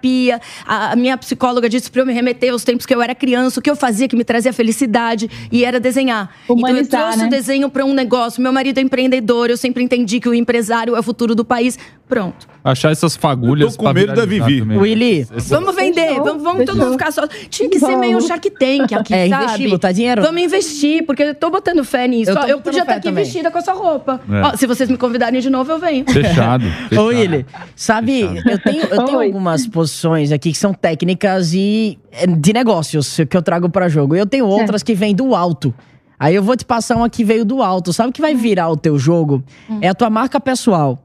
a 0.66 0.92
a 0.92 0.96
minha 0.96 1.16
psicóloga 1.16 1.68
disse 1.68 1.90
pra 1.90 2.02
eu 2.02 2.06
me 2.06 2.12
remeter 2.12 2.52
aos 2.52 2.64
tempos 2.64 2.84
que 2.84 2.94
eu 2.94 3.00
era 3.00 3.14
criança, 3.14 3.60
o 3.60 3.62
que 3.62 3.70
eu 3.70 3.76
fazia 3.76 4.06
que 4.06 4.16
me 4.16 4.24
trazia 4.24 4.52
felicidade, 4.52 5.30
e 5.50 5.64
era 5.64 5.80
desenhar. 5.80 6.30
então 6.44 6.56
eu 6.56 6.58
Humanizar, 6.58 7.02
trouxe 7.02 7.18
né? 7.18 7.26
o 7.26 7.30
desenho 7.30 7.70
para 7.70 7.84
um 7.84 7.94
negócio. 7.94 8.42
Meu 8.42 8.52
marido 8.52 8.78
é 8.78 8.82
empreendedor, 8.82 9.48
eu 9.48 9.56
sempre 9.56 9.82
entendi 9.82 10.20
que 10.20 10.28
o 10.28 10.34
empresário 10.34 10.94
é 10.94 11.00
o 11.00 11.02
futuro 11.02 11.34
do 11.34 11.44
país. 11.44 11.78
Pronto. 12.12 12.46
Achar 12.62 12.92
essas 12.92 13.16
fagulhas 13.16 13.72
Eu 13.72 13.78
tô 13.78 13.84
com 13.84 13.92
medo 13.92 14.12
da 14.14 14.26
Vivi. 14.26 14.60
também. 14.60 14.76
Willy, 14.78 15.26
Vamos 15.48 15.74
vender, 15.74 16.14
vamos, 16.20 16.42
vamos 16.42 16.64
todo 16.66 16.76
mundo 16.76 16.92
ficar 16.92 17.10
só. 17.10 17.26
Tinha 17.48 17.68
que 17.70 17.80
ser 17.80 17.96
meio 17.96 18.20
Shark 18.20 18.50
Tank 18.50 18.92
aqui, 18.94 19.14
É, 19.14 19.28
sabe? 19.30 19.44
investir, 19.44 19.70
botar 19.70 19.92
dinheiro. 19.92 20.22
Vamos 20.22 20.42
investir, 20.42 21.06
porque 21.06 21.22
eu 21.22 21.34
tô 21.34 21.48
botando 21.50 21.82
fé 21.84 22.06
nisso. 22.06 22.30
Eu 22.30 22.34
Eu, 22.36 22.40
tô 22.42 22.46
eu 22.48 22.56
botando 22.58 22.64
podia 22.64 22.80
estar 22.82 22.92
fé 22.92 22.98
aqui 22.98 23.08
também. 23.08 23.24
vestida 23.24 23.50
com 23.50 23.58
essa 23.58 23.72
roupa. 23.72 24.20
É. 24.30 24.40
Ó, 24.42 24.56
se 24.56 24.66
vocês 24.66 24.90
me 24.90 24.98
convidarem 24.98 25.40
de 25.40 25.48
novo, 25.48 25.72
eu 25.72 25.78
venho. 25.78 26.04
Fechado. 26.06 26.64
Ô, 26.86 26.88
fechado. 26.90 27.06
Willy, 27.06 27.46
sabe, 27.74 28.20
eu 28.20 28.58
tenho, 28.60 28.82
eu 28.84 29.04
tenho 29.06 29.18
Oi. 29.18 29.26
algumas 29.26 29.66
posições 29.66 30.30
aqui 30.30 30.52
que 30.52 30.58
são 30.58 30.74
técnicas 30.74 31.54
e 31.54 31.98
é, 32.12 32.26
de 32.26 32.52
negócios 32.52 33.16
que 33.28 33.36
eu 33.36 33.42
trago 33.42 33.70
pra 33.70 33.88
jogo. 33.88 34.14
Eu 34.14 34.26
tenho 34.26 34.46
outras 34.46 34.82
que 34.82 34.94
vêm 34.94 35.14
do 35.14 35.34
alto. 35.34 35.74
Aí 36.20 36.36
eu 36.36 36.42
vou 36.44 36.56
te 36.56 36.64
passar 36.64 36.94
uma 36.96 37.10
que 37.10 37.24
veio 37.24 37.44
do 37.44 37.60
alto. 37.62 37.92
Sabe 37.92 38.10
o 38.10 38.12
que 38.12 38.20
vai 38.20 38.34
virar 38.34 38.68
o 38.70 38.76
teu 38.76 38.96
jogo? 38.96 39.42
É 39.80 39.88
a 39.88 39.94
tua 39.94 40.08
marca 40.08 40.38
pessoal. 40.38 41.02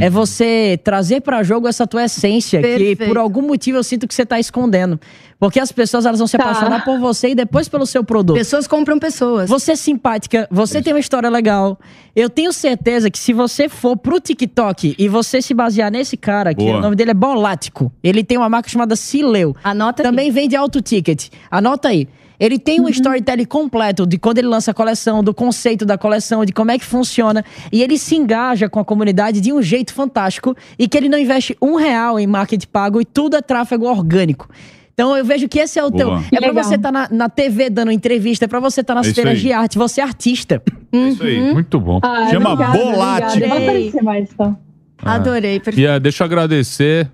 É 0.00 0.08
você 0.10 0.78
trazer 0.82 1.20
pra 1.20 1.42
jogo 1.42 1.68
essa 1.68 1.86
tua 1.86 2.04
essência 2.04 2.60
que 2.60 2.66
Perfeito. 2.66 3.04
por 3.06 3.18
algum 3.18 3.42
motivo 3.42 3.78
eu 3.78 3.84
sinto 3.84 4.08
que 4.08 4.14
você 4.14 4.24
tá 4.24 4.40
escondendo. 4.40 4.98
Porque 5.38 5.58
as 5.58 5.72
pessoas 5.72 6.04
elas 6.04 6.18
vão 6.18 6.26
se 6.26 6.36
Tá. 6.36 6.44
apaixonar 6.44 6.84
por 6.84 6.98
você 6.98 7.30
e 7.30 7.34
depois 7.34 7.68
pelo 7.68 7.86
seu 7.86 8.02
produto. 8.04 8.36
Pessoas 8.36 8.66
compram 8.66 8.98
pessoas. 8.98 9.48
Você 9.48 9.72
é 9.72 9.76
simpática, 9.76 10.46
você 10.50 10.82
tem 10.82 10.92
uma 10.92 11.00
história 11.00 11.30
legal. 11.30 11.78
Eu 12.14 12.28
tenho 12.28 12.52
certeza 12.52 13.10
que 13.10 13.18
se 13.18 13.32
você 13.32 13.68
for 13.68 13.96
pro 13.96 14.20
TikTok 14.20 14.94
e 14.98 15.08
você 15.08 15.40
se 15.40 15.54
basear 15.54 15.90
nesse 15.90 16.16
cara, 16.16 16.52
que 16.54 16.64
Boa. 16.64 16.78
o 16.78 16.80
nome 16.80 16.94
dele 16.96 17.12
é 17.12 17.14
Bolático, 17.14 17.90
ele 18.02 18.22
tem 18.22 18.36
uma 18.36 18.48
marca 18.48 18.68
chamada 18.68 18.94
Sileu. 18.96 19.56
Anota 19.64 20.02
Também 20.02 20.26
aí. 20.26 20.30
vende 20.30 20.56
auto 20.56 20.80
ticket. 20.82 21.28
Anota 21.50 21.88
aí. 21.88 22.06
Ele 22.40 22.58
tem 22.58 22.80
um 22.80 22.88
storytelling 22.88 23.44
completo 23.44 24.06
de 24.06 24.16
quando 24.18 24.38
ele 24.38 24.48
lança 24.48 24.70
a 24.70 24.74
coleção, 24.74 25.22
do 25.22 25.34
conceito 25.34 25.84
da 25.84 25.98
coleção, 25.98 26.44
de 26.44 26.52
como 26.52 26.70
é 26.70 26.78
que 26.78 26.84
funciona. 26.86 27.44
E 27.70 27.82
ele 27.82 27.98
se 27.98 28.16
engaja 28.16 28.66
com 28.68 28.80
a 28.80 28.84
comunidade 28.84 29.40
de 29.42 29.52
um 29.52 29.60
jeito 29.60 29.92
fantástico 29.92 30.56
e 30.78 30.88
que 30.88 30.96
ele 30.96 31.08
não 31.10 31.18
investe 31.18 31.54
um 31.60 31.74
real 31.76 32.18
em 32.18 32.26
marketing 32.26 32.66
pago 32.72 33.00
e 33.00 33.04
tudo 33.04 33.36
é 33.36 33.42
tráfego 33.42 33.84
orgânico. 33.86 34.48
Então 34.94 35.16
eu 35.16 35.24
vejo 35.24 35.48
que 35.48 35.58
esse 35.58 35.78
é 35.78 35.84
o 35.84 35.90
teu. 35.90 36.08
Boa. 36.08 36.22
É 36.32 36.38
pra 36.38 36.48
Legal. 36.48 36.64
você 36.64 36.74
estar 36.76 36.90
na, 36.92 37.08
na 37.10 37.28
TV 37.28 37.70
dando 37.70 37.90
entrevista, 37.90 38.44
é 38.44 38.48
pra 38.48 38.60
você 38.60 38.80
estar 38.82 38.94
nas 38.94 39.08
É 39.08 39.12
feiras 39.14 39.34
aí. 39.34 39.40
de 39.40 39.52
arte, 39.52 39.78
você 39.78 40.00
é 40.00 40.04
artista. 40.04 40.62
É 40.92 40.96
isso 41.08 41.22
aí. 41.22 41.52
Muito 41.52 41.78
bom. 41.78 42.00
Ah, 42.02 42.28
Chama 42.30 42.52
obrigada, 42.52 42.78
Bolate. 42.78 43.26
obrigada. 43.36 43.54
Vou 43.60 43.68
aparecer 43.68 44.02
mais, 44.02 44.28
então. 44.32 44.58
Adorei, 45.02 45.58
perfeito. 45.60 45.80
E 45.80 45.86
ah, 45.86 45.98
deixa 45.98 46.22
eu 46.22 46.26
agradecer. 46.26 47.10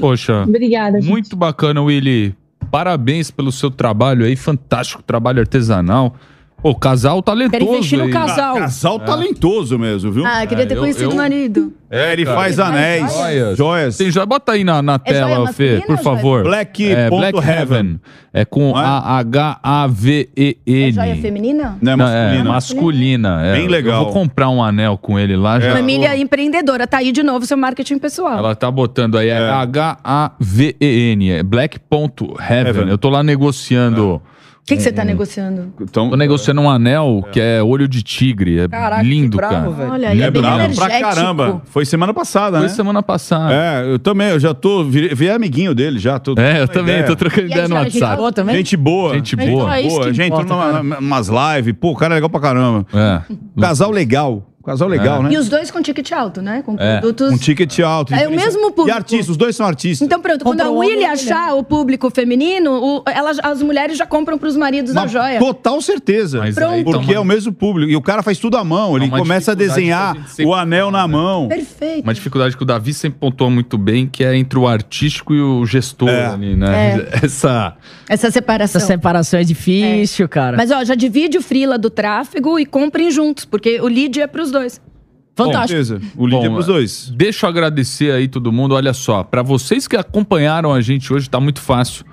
Poxa, 0.00 0.42
Obrigada, 0.42 1.00
gente. 1.00 1.10
muito 1.10 1.36
bacana, 1.36 1.80
Willy. 1.82 2.34
Parabéns 2.70 3.30
pelo 3.30 3.50
seu 3.50 3.70
trabalho 3.70 4.24
aí, 4.24 4.36
fantástico 4.36 5.02
trabalho 5.02 5.40
artesanal. 5.40 6.16
Pô, 6.60 6.74
casal 6.74 7.22
talentoso 7.22 7.52
Quero 7.60 7.64
investir 7.76 7.98
no 7.98 8.06
aí. 8.06 8.10
casal. 8.10 8.56
Ah, 8.56 8.60
casal 8.62 8.98
talentoso 8.98 9.78
mesmo, 9.78 10.10
viu? 10.10 10.26
Ah, 10.26 10.44
queria 10.44 10.64
É, 10.64 10.66
ter 10.66 10.74
eu- 10.74 10.80
conhecido 10.80 11.04
eu- 11.04 11.10
o 11.12 11.16
marido. 11.16 11.72
É, 11.90 12.12
ele 12.12 12.24
Cara, 12.24 12.36
faz 12.36 12.58
ele 12.58 12.62
faz 12.66 12.74
anéis, 12.76 13.12
joias. 13.14 13.56
joias. 13.56 13.96
Tem 13.96 14.10
joia, 14.10 14.26
bota 14.26 14.52
aí 14.52 14.64
na, 14.64 14.82
na 14.82 14.94
É 14.96 14.98
tela, 14.98 15.52
Fê, 15.52 15.76
masculina 15.76 15.86
por 15.86 15.98
favor. 15.98 16.42
Black 16.42 16.84
é, 16.92 17.08
Black 17.08 17.38
Heaven. 17.38 17.52
Heaven. 17.78 18.00
É 18.34 18.44
com 18.44 18.70
é? 18.76 18.82
A-H-A-V-E-N. 19.78 20.88
É 20.88 20.92
joia 20.92 21.16
feminina? 21.16 21.78
Não 21.80 21.92
é 21.92 21.96
Não, 21.96 22.04
masculino. 22.04 22.40
é 22.40 22.42
masculina. 22.52 23.40
é. 23.46 23.52
Bem 23.52 23.68
legal. 23.68 23.98
Eu 24.00 24.04
vou 24.04 24.12
comprar 24.12 24.48
um 24.50 24.62
anel 24.62 24.98
com 24.98 25.18
ele 25.18 25.36
lá. 25.36 25.58
Já 25.60 25.72
Família 25.76 26.16
empreendedora. 26.16 26.86
Tá 26.86 26.98
aí 26.98 27.12
de 27.12 27.22
novo 27.22 27.46
seu 27.46 27.56
marketing 27.56 27.98
pessoal. 27.98 28.36
Ela 28.38 28.54
tá 28.54 28.70
botando 28.70 29.16
aí, 29.16 29.28
é, 29.28 29.32
É. 29.38 29.48
H-A-V-E-N, 29.50 31.30
é 31.30 31.42
Black.Heaven. 31.42 32.36
Heaven. 32.68 32.88
Eu 32.88 32.98
tô 32.98 33.08
lá 33.08 33.22
negociando 33.22 34.20
que, 34.68 34.76
que 34.76 34.82
você 34.82 34.92
tá 34.92 35.02
Um- 35.02 35.06
negociando? 35.06 35.72
Então, 35.80 36.10
Tô 36.10 36.16
negociando 36.16 36.60
um 36.60 36.70
anel 36.70 37.24
que 37.32 37.40
é 37.40 37.62
olho 37.62 37.88
de 37.88 38.02
tigre. 38.02 38.60
É 38.60 38.68
Caraca, 38.68 39.02
lindo, 39.02 39.30
que 39.30 39.36
bravo, 39.36 39.54
cara. 39.54 39.70
velho. 39.76 39.92
Olha, 39.92 40.12
ele 40.12 40.22
é, 40.22 40.26
é 40.26 40.30
bem 40.30 40.42
bravo 40.42 40.74
pra 40.76 41.00
caramba. 41.00 41.62
Foi 41.66 41.84
semana 41.84 42.12
passada, 42.14 42.58
Foi 42.58 42.66
né? 42.68 42.72
semana 42.72 43.02
passada. 43.02 43.52
É, 43.54 43.84
eu 43.92 43.98
também, 43.98 44.28
eu 44.28 44.38
já 44.40 44.52
tô, 44.54 44.84
virei, 44.84 45.14
virei 45.14 45.34
amiguinho 45.34 45.74
dele 45.74 45.98
já. 45.98 46.18
Tô, 46.18 46.34
É, 46.38 46.62
eu 46.62 46.68
também, 46.68 46.94
ideia. 46.96 47.06
tô 47.06 47.16
trocando 47.16 47.42
E 47.42 47.44
aí, 47.46 47.50
ideia 47.52 47.68
no 47.68 47.74
já 47.76 47.84
gente 47.84 47.94
WhatsApp. 47.94 48.16
Boa 48.18 48.32
também? 48.32 48.56
Gente 48.56 48.76
boa. 48.76 49.14
Gente 49.14 49.34
Então 49.34 49.46
boa. 49.48 49.76
é 49.76 49.80
isso 49.80 49.88
boa. 49.96 50.06
que 50.08 50.14
Gente, 50.14 50.26
importa, 50.26 50.44
entrou 50.44 50.58
numa- 50.72 50.72
cara. 50.94 51.00
umas 51.00 51.28
lives. 51.28 51.74
Pô, 51.80 51.90
o 51.92 51.96
cara 51.96 52.14
é 52.14 52.16
legal 52.16 52.30
pra 52.30 52.40
caramba. 52.40 52.86
É. 52.92 53.20
Casal 53.60 53.90
legal. 53.90 54.44
Casal 54.68 54.88
legal, 54.88 55.22
né? 55.22 55.30
E 55.32 55.38
os 55.38 55.48
dois 55.48 55.70
com 55.70 55.80
ticket 55.80 56.12
alto, 56.12 56.42
né? 56.42 56.62
Com 56.64 56.76
É, 56.78 57.00
produtos. 57.00 57.32
Um 57.32 57.38
ticket 57.38 57.78
alto. 57.80 58.12
É 58.14 58.28
o 58.28 58.30
mesmo 58.30 58.70
público. 58.70 58.88
E 58.88 58.90
artistas, 58.90 59.30
os 59.30 59.36
dois 59.36 59.56
são 59.56 59.66
artistas. 59.66 60.04
Então, 60.04 60.20
pronto, 60.20 60.44
quando 60.44 60.60
a 60.60 60.64
Comprou 60.64 60.82
um 60.84 60.86
Willy 60.86 61.04
achar 61.04 61.54
o 61.54 61.62
público 61.64 62.10
feminino, 62.10 62.72
o- 62.72 63.02
elas, 63.06 63.38
as 63.42 63.62
mulheres 63.62 63.96
já 63.96 64.04
compram 64.06 64.36
pros 64.38 64.56
maridos 64.56 64.94
a 64.96 65.06
joia. 65.06 65.38
Total 65.38 65.80
certeza. 65.80 66.38
Mas 66.40 66.54
Pronto. 66.54 66.72
aí 66.74 66.84
Porque 66.84 67.06
uma- 67.06 67.14
é 67.14 67.18
o 67.20 67.24
mesmo 67.24 67.52
público. 67.52 67.90
E 67.90 67.96
o 67.96 68.02
cara 68.02 68.22
faz 68.22 68.38
tudo 68.38 68.56
à 68.56 68.64
mão. 68.64 68.96
Ele 68.96 69.06
uma 69.06 69.18
começa 69.18 69.52
a 69.52 69.54
desenhar 69.54 70.16
a 70.16 70.42
o 70.46 70.54
anel 70.54 70.90
na 70.90 71.06
né? 71.06 71.12
mão. 71.12 71.48
Perfeito. 71.48 72.02
Uma 72.04 72.12
dificuldade 72.14 72.56
que 72.56 72.62
o 72.62 72.66
Davi 72.66 72.92
sempre 72.92 73.18
pontuou 73.18 73.50
muito 73.50 73.78
bem, 73.78 74.06
que 74.06 74.22
é 74.22 74.36
entre 74.36 74.58
o 74.58 74.66
artístico 74.68 75.34
e 75.34 75.40
o 75.40 75.64
gestor 75.64 76.08
É. 76.10 76.26
ali, 76.26 76.54
né? 76.56 77.06
Essa. 77.24 77.74
Essa 78.08 78.30
separação. 78.30 78.78
Essa 78.78 78.86
separação 78.86 79.40
é 79.40 79.44
difícil, 79.44 80.28
cara. 80.28 80.56
Mas 80.56 80.70
ó, 80.70 80.84
já 80.84 80.94
divide 80.94 81.38
o 81.38 81.42
freela 81.42 81.78
do 81.78 81.88
tráfego 81.90 82.58
e 82.58 82.66
comprem 82.66 83.10
juntos, 83.10 83.44
porque 83.44 83.80
o 83.80 83.86
lead 83.86 84.20
é 84.20 84.26
pros 84.26 84.50
dois. 84.50 84.57
Fantástico. 85.34 85.84
Certeza. 85.84 86.00
O 86.16 86.26
lead 86.26 86.44
é 86.44 86.48
Bom, 86.48 86.54
pros 86.54 86.66
dois. 86.66 87.12
Deixa 87.14 87.46
eu 87.46 87.50
agradecer 87.50 88.10
aí 88.10 88.26
todo 88.26 88.50
mundo. 88.50 88.74
Olha 88.74 88.92
só, 88.92 89.22
pra 89.22 89.40
vocês 89.40 89.86
que 89.86 89.96
acompanharam 89.96 90.72
a 90.72 90.80
gente 90.80 91.12
hoje, 91.12 91.30
tá 91.30 91.38
muito 91.38 91.60
fácil. 91.60 92.04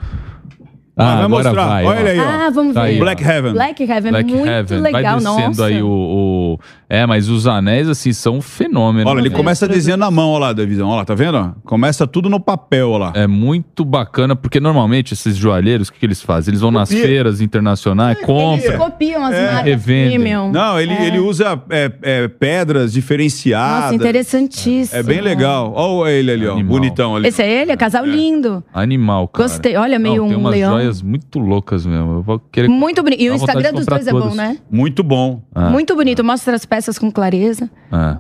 Ah, 0.98 1.04
vai 1.16 1.24
agora 1.26 1.44
mostrar. 1.44 1.66
vai, 1.68 1.86
Olha 1.86 2.04
ó. 2.04 2.08
aí, 2.08 2.20
ó. 2.20 2.24
Ah, 2.24 2.50
vamos 2.50 2.74
Tá 2.74 2.82
ver. 2.84 2.88
aí, 2.88 2.96
ó. 2.96 3.00
Black 3.00 3.24
Heaven. 3.24 3.52
Black 3.54 3.84
Heaven 3.84 4.12
Black 4.12 4.32
é 4.32 4.36
muito 4.36 4.50
Heaven. 4.50 4.80
legal, 4.80 5.02
vai 5.02 5.14
descendo 5.16 5.48
nossa. 5.48 5.66
aí 5.66 5.84
o, 5.84 5.88
o- 5.90 6.60
É, 6.90 7.06
mas 7.06 7.28
os 7.28 7.48
anéis, 7.48 7.90
assim, 7.90 8.14
são 8.14 8.38
um 8.38 8.42
fenômeno. 8.42 9.10
Olha, 9.10 9.20
ele 9.20 9.30
né? 9.30 9.36
começa 9.36 9.68
desenhando 9.68 10.02
na 10.02 10.12
mão, 10.12 10.30
olha 10.30 10.42
lá, 10.46 10.54
Davidão. 10.54 10.88
Olha 10.88 10.98
lá, 10.98 11.06
tá 11.06 11.14
vendo? 11.16 11.54
Começa 11.66 12.06
tudo 12.08 12.30
no 12.30 12.40
papel, 12.40 12.92
olha 12.92 13.06
lá. 13.06 13.14
É 13.16 13.28
muito 13.28 13.84
bacana, 13.84 14.36
porque 14.36 14.60
normalmente 14.60 15.14
esses 15.14 15.36
joalheiros, 15.36 15.90
o 15.90 15.94
que, 15.94 16.00
que 16.00 16.06
eles 16.06 16.22
fazem? 16.22 16.52
Eles 16.52 16.62
vão 16.62 16.72
nas 16.72 16.88
Copia. 16.90 17.04
feiras 17.04 17.42
internacionais, 17.42 18.16
Eles 18.18 18.26
compram. 18.26 18.78
copiam 18.78 19.26
as 19.26 19.34
É, 19.34 19.46
marcas 19.48 19.66
revendem. 19.66 20.20
premium. 20.20 20.52
Não, 20.52 20.80
ele, 20.80 20.94
ele 20.94 21.20
usa 21.20 21.60
é, 21.72 21.92
é, 22.04 22.28
pedras 22.28 22.94
diferenciadas. 22.94 23.82
Nossa, 23.92 23.96
interessantíssimo. 23.96 25.00
É 25.00 25.04
bem 25.04 25.20
legal. 25.22 25.74
Olha 25.76 26.12
ele 26.12 26.32
ali, 26.32 26.48
ó. 26.48 26.54
Animal. 26.54 26.72
Bonitão 26.78 27.16
ali. 27.16 27.28
Esse 27.28 27.42
é 27.42 27.62
ele? 27.64 27.72
É 27.72 27.78
casal 27.78 28.06
lindo. 28.06 28.64
Animal, 28.74 29.28
cara. 29.28 29.48
Gostei. 29.50 29.76
Olha, 29.76 29.98
meio 30.00 30.28
Não, 30.28 30.40
um 30.40 30.48
leão. 30.48 30.85
Muito 31.02 31.40
loucas 31.40 31.86
mesmo. 31.86 32.14
Eu 32.14 32.22
vou 32.22 32.40
querer... 32.40 32.68
Muito 32.68 33.02
bonito. 33.04 33.22
E 33.22 33.30
o 33.30 33.34
Instagram 33.36 33.74
dos 33.74 33.86
dois 33.86 34.08
é 34.08 34.12
todas. 34.12 34.30
bom, 34.30 34.36
né? 34.36 34.58
Muito 34.70 35.04
bom. 35.04 35.42
Ah, 35.54 35.70
Muito 35.70 35.96
bonito. 35.96 36.24
Mostra 36.24 36.56
as 36.56 36.66
peças 36.66 36.98
com 37.00 37.12
clareza. 37.12 37.70
ah. 37.92 38.20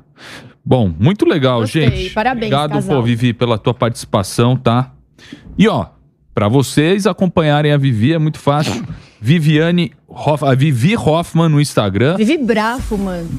Bom, 0.67 0.91
muito 0.99 1.25
legal, 1.27 1.59
Gostei. 1.61 1.83
gente. 1.89 2.09
Parabéns, 2.13 2.51
Obrigado, 2.51 2.71
casal. 2.71 2.97
pô, 2.97 3.03
Vivi, 3.03 3.33
pela 3.33 3.55
tua 3.57 3.73
participação, 3.73 4.57
tá? 4.57 4.93
E 5.55 5.67
ó, 5.67 5.85
pra 6.33 6.47
vocês 6.47 7.05
acompanharem 7.05 7.71
a 7.71 7.77
Vivi 7.77 8.13
é 8.13 8.17
muito 8.17 8.39
fácil. 8.39 8.83
Viviane 9.21 9.91
Hoff, 10.17 10.43
a 10.45 10.55
Vivi 10.55 10.95
Hoffman 10.95 11.49
no 11.49 11.59
Instagram. 11.59 12.15
Vivi 12.15 12.37
Brafo, 12.37 12.97
mano. 12.97 13.29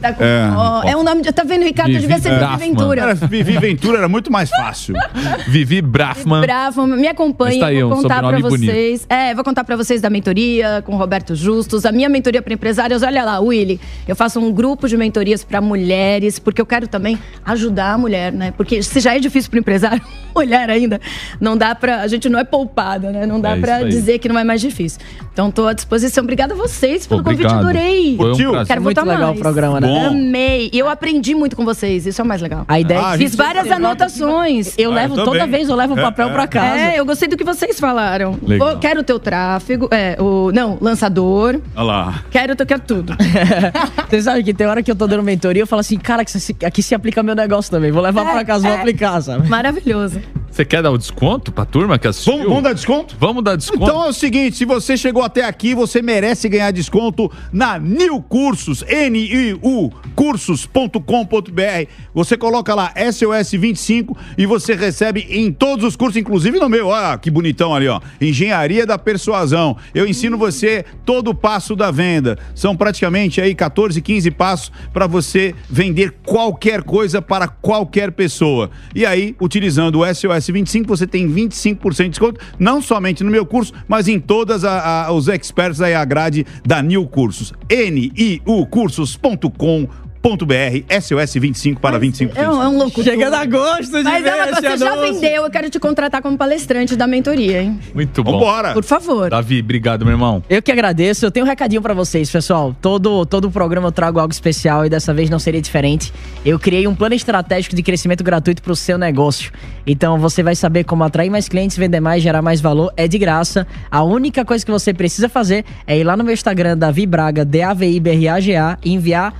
Tá 0.00 0.12
com- 0.12 0.22
É. 0.24 0.50
Ó, 0.54 0.82
é 0.82 0.96
um 0.96 1.02
nome 1.02 1.22
de... 1.22 1.32
Tá 1.32 1.42
vendo, 1.44 1.62
Ricardo? 1.64 1.88
Vivi 1.88 2.00
Devia 2.02 2.18
ser 2.18 2.28
Vivi 2.30 2.40
Brafman. 2.40 2.68
Ventura. 2.68 3.00
Era, 3.02 3.14
Vivi 3.14 3.58
Ventura 3.58 3.98
era 3.98 4.08
muito 4.08 4.30
mais 4.30 4.50
fácil. 4.50 4.94
Vivi 5.48 5.80
Brafman. 5.80 6.40
Bravo, 6.42 6.86
me 6.86 7.08
acompanhe, 7.08 7.58
tá 7.60 7.66
aí, 7.68 7.82
vou 7.82 7.92
um 7.92 7.96
contar 8.02 8.08
pra 8.18 8.24
sobrenome 8.28 8.42
bonito. 8.50 8.70
vocês. 8.70 9.06
É, 9.08 9.34
vou 9.34 9.42
contar 9.44 9.64
pra 9.64 9.74
vocês 9.76 10.00
da 10.02 10.10
mentoria 10.10 10.82
com 10.84 10.94
o 10.94 10.96
Roberto 10.98 11.34
Justus, 11.34 11.86
a 11.86 11.92
minha 11.92 12.08
mentoria 12.08 12.42
para 12.42 12.52
empresários. 12.52 13.02
Olha 13.02 13.24
lá, 13.24 13.40
Willy, 13.40 13.80
eu 14.06 14.14
faço 14.14 14.38
um 14.38 14.52
grupo 14.52 14.88
de 14.88 14.96
mentorias 14.96 15.42
pra 15.44 15.60
mulheres, 15.60 16.38
porque 16.38 16.60
eu 16.60 16.66
quero 16.66 16.86
também 16.88 17.18
ajudar 17.44 17.92
a 17.94 17.98
mulher, 17.98 18.32
né? 18.32 18.52
Porque 18.56 18.82
se 18.82 19.00
já 19.00 19.14
é 19.16 19.18
difícil 19.18 19.50
pro 19.50 19.58
empresário, 19.60 20.02
mulher 20.34 20.68
ainda, 20.68 21.00
não 21.40 21.56
dá 21.56 21.74
pra. 21.74 22.02
A 22.02 22.06
gente 22.08 22.28
não 22.28 22.38
é 22.38 22.44
poupada, 22.44 23.10
né? 23.10 23.24
Não 23.26 23.40
dá 23.40 23.56
É 23.56 23.60
pra 23.60 23.82
dizer 23.84 24.18
que 24.18 24.28
não 24.28 24.38
é 24.38 24.44
mais 24.44 24.60
difícil. 24.60 25.00
Então 25.32 25.50
tô 25.50 25.66
à 25.66 25.72
disposição. 25.72 25.85
Obrigada 26.20 26.54
a 26.54 26.56
vocês 26.56 27.06
pelo 27.06 27.20
Obrigado. 27.20 27.52
convite, 27.52 27.64
adorei. 27.78 28.16
Foi 28.16 28.32
um 28.32 28.36
prazer. 28.36 28.66
Quero 28.66 28.82
Muito 28.82 28.96
voltar 28.96 29.10
legal 29.12 29.26
mais. 29.28 29.38
o 29.38 29.42
programa, 29.42 29.80
né? 29.80 29.86
Bom. 29.86 30.06
Amei. 30.08 30.70
E 30.72 30.78
eu 30.78 30.88
aprendi 30.88 31.34
muito 31.34 31.54
com 31.56 31.64
vocês, 31.64 32.06
isso 32.06 32.20
é 32.20 32.24
o 32.24 32.26
mais 32.26 32.40
legal. 32.42 32.64
A 32.66 32.80
ideia 32.80 33.00
Ah, 33.00 33.02
é 33.02 33.12
que 33.12 33.18
gente 33.18 33.28
Fiz 33.28 33.36
várias 33.36 33.70
anotações. 33.70 34.74
eu 34.78 34.90
Ah, 34.92 34.94
levo 34.94 35.14
eu 35.16 35.24
toda 35.24 35.38
também. 35.40 35.56
vez, 35.58 35.68
eu 35.68 35.76
levo 35.76 35.94
um 35.94 35.98
É, 35.98 36.02
papel 36.02 36.28
é. 36.28 36.32
pra 36.32 36.46
casa. 36.46 36.78
É, 36.80 36.98
eu 37.00 37.04
gostei 37.06 37.28
do 37.28 37.36
que 37.36 37.44
vocês 37.44 37.78
falaram. 37.78 38.38
Legal. 38.42 38.68
Vou- 38.70 38.78
quero 38.78 39.00
o 39.00 39.04
teu 39.04 39.18
tráfego, 39.18 39.88
é, 39.90 40.16
o 40.20 40.50
não, 40.52 40.76
lançador. 40.80 41.60
Olha 41.74 41.84
lá. 41.84 42.24
Quero 42.30 42.52
o 42.52 42.56
teu 42.56 42.66
quero 42.66 42.80
tudo. 42.80 43.14
Você 44.08 44.22
sabe 44.22 44.42
que 44.42 44.52
tem 44.54 44.66
hora 44.66 44.82
que 44.82 44.90
eu 44.90 44.96
tô 44.96 45.06
dando 45.06 45.22
mentoria, 45.22 45.62
eu 45.62 45.66
falo 45.66 45.80
assim, 45.80 45.98
cara, 45.98 46.24
que 46.24 46.30
se- 46.30 46.56
aqui 46.64 46.82
se 46.82 46.94
aplica 46.94 47.22
meu 47.22 47.34
negócio 47.34 47.70
também. 47.70 47.90
Vou 47.90 48.02
levar 48.02 48.26
É, 48.26 48.32
pra 48.32 48.44
casa, 48.44 48.66
vou 48.68 48.76
é. 48.76 48.80
aplicar, 48.80 49.20
sabe? 49.20 49.48
Maravilhoso. 49.48 50.20
Você 50.56 50.64
quer 50.64 50.82
dar 50.82 50.90
o 50.90 50.96
desconto 50.96 51.52
pra 51.52 51.66
turma 51.66 51.98
que 51.98 52.08
assistiu? 52.08 52.32
Vamos, 52.32 52.48
vamos 52.48 52.62
dar 52.62 52.72
desconto? 52.72 53.16
Vamos 53.20 53.44
dar 53.44 53.56
desconto? 53.56 53.82
Então 53.82 54.02
é 54.02 54.08
o 54.08 54.12
seguinte, 54.14 54.56
se 54.56 54.64
você 54.64 54.96
chegou 54.96 55.22
até 55.22 55.44
aqui, 55.44 55.74
você 55.74 56.00
merece 56.00 56.48
ganhar 56.48 56.70
desconto 56.70 57.30
na 57.52 57.78
New 57.78 58.22
Cursos, 58.22 58.82
N-I-U, 58.88 59.92
cursos.com.br. 60.14 61.90
Você 62.14 62.38
coloca 62.38 62.74
lá 62.74 62.90
SOS25 62.94 64.16
e 64.38 64.46
você 64.46 64.74
recebe 64.74 65.26
em 65.28 65.52
todos 65.52 65.84
os 65.84 65.94
cursos, 65.94 66.16
inclusive 66.16 66.58
no 66.58 66.70
meu, 66.70 66.86
olha 66.86 67.18
que 67.18 67.30
bonitão 67.30 67.74
ali, 67.74 67.86
ó. 67.86 68.00
Engenharia 68.18 68.86
da 68.86 68.96
Persuasão. 68.96 69.76
Eu 69.94 70.06
ensino 70.06 70.38
você 70.38 70.86
todo 71.04 71.32
o 71.32 71.34
passo 71.34 71.76
da 71.76 71.90
venda. 71.90 72.38
São 72.54 72.74
praticamente 72.74 73.42
aí 73.42 73.54
14, 73.54 74.00
15 74.00 74.30
passos 74.30 74.72
para 74.90 75.06
você 75.06 75.54
vender 75.68 76.14
qualquer 76.24 76.82
coisa 76.82 77.20
para 77.20 77.46
qualquer 77.46 78.10
pessoa. 78.12 78.70
E 78.94 79.04
aí, 79.04 79.36
utilizando 79.38 79.98
o 79.98 80.06
SOS25, 80.52 80.86
você 80.86 81.06
tem 81.06 81.28
25% 81.28 82.02
de 82.04 82.08
desconto, 82.10 82.40
não 82.58 82.80
somente 82.80 83.22
no 83.24 83.30
meu 83.30 83.44
curso, 83.46 83.72
mas 83.88 84.08
em 84.08 84.18
todas 84.20 84.64
a- 84.64 85.06
a- 85.06 85.12
os 85.12 85.28
experts 85.28 85.80
aí, 85.80 85.94
a 85.94 86.04
grade 86.04 86.46
da 86.64 86.82
New 86.82 87.06
Cursos. 87.06 87.52
N-I-U 87.68 88.66
cursos.com.br 88.66 90.05
SOS25 90.34 91.78
para 91.78 92.00
25%. 92.00 92.32
É 92.34 92.48
um, 92.48 92.62
é 92.62 92.68
um 92.68 92.78
louco. 92.78 93.02
Chega 93.02 93.36
a 93.36 93.44
gosto 93.44 93.98
de 93.98 94.02
Mas 94.02 94.22
ver 94.22 94.30
é 94.30 94.50
esse 94.50 94.52
coisa, 94.52 94.70
você 94.70 94.76
já 94.78 94.92
anúncio. 94.92 95.14
vendeu, 95.14 95.44
eu 95.44 95.50
quero 95.50 95.70
te 95.70 95.78
contratar 95.78 96.22
como 96.22 96.36
palestrante 96.36 96.96
da 96.96 97.06
mentoria, 97.06 97.62
hein? 97.62 97.78
Muito 97.94 98.24
bom. 98.24 98.32
Vambora! 98.32 98.72
Por 98.72 98.84
favor. 98.84 99.30
Davi, 99.30 99.60
obrigado, 99.60 100.04
meu 100.04 100.14
irmão. 100.14 100.42
Eu 100.48 100.62
que 100.62 100.72
agradeço. 100.72 101.24
Eu 101.24 101.30
tenho 101.30 101.46
um 101.46 101.48
recadinho 101.48 101.82
pra 101.82 101.94
vocês, 101.94 102.30
pessoal. 102.30 102.74
Todo 102.80 103.24
todo 103.26 103.50
programa 103.50 103.88
eu 103.88 103.92
trago 103.92 104.18
algo 104.18 104.32
especial 104.32 104.84
e 104.86 104.88
dessa 104.88 105.12
vez 105.12 105.30
não 105.30 105.38
seria 105.38 105.60
diferente. 105.60 106.12
Eu 106.44 106.58
criei 106.58 106.86
um 106.86 106.94
plano 106.94 107.14
estratégico 107.14 107.76
de 107.76 107.82
crescimento 107.82 108.24
gratuito 108.24 108.62
pro 108.62 108.74
seu 108.74 108.98
negócio. 108.98 109.52
Então 109.86 110.18
você 110.18 110.42
vai 110.42 110.56
saber 110.56 110.84
como 110.84 111.04
atrair 111.04 111.30
mais 111.30 111.48
clientes, 111.48 111.76
vender 111.76 112.00
mais, 112.00 112.22
gerar 112.22 112.42
mais 112.42 112.60
valor. 112.60 112.92
É 112.96 113.06
de 113.06 113.18
graça. 113.18 113.66
A 113.90 114.02
única 114.02 114.44
coisa 114.44 114.64
que 114.64 114.70
você 114.70 114.92
precisa 114.92 115.28
fazer 115.28 115.64
é 115.86 115.98
ir 115.98 116.04
lá 116.04 116.16
no 116.16 116.24
meu 116.24 116.32
Instagram, 116.34 116.76
Davi 116.76 117.06
Braga, 117.06 117.44
D-A-V-I-B-R-A-G-A, 117.44 118.78
e 118.84 118.92
enviar 118.92 119.34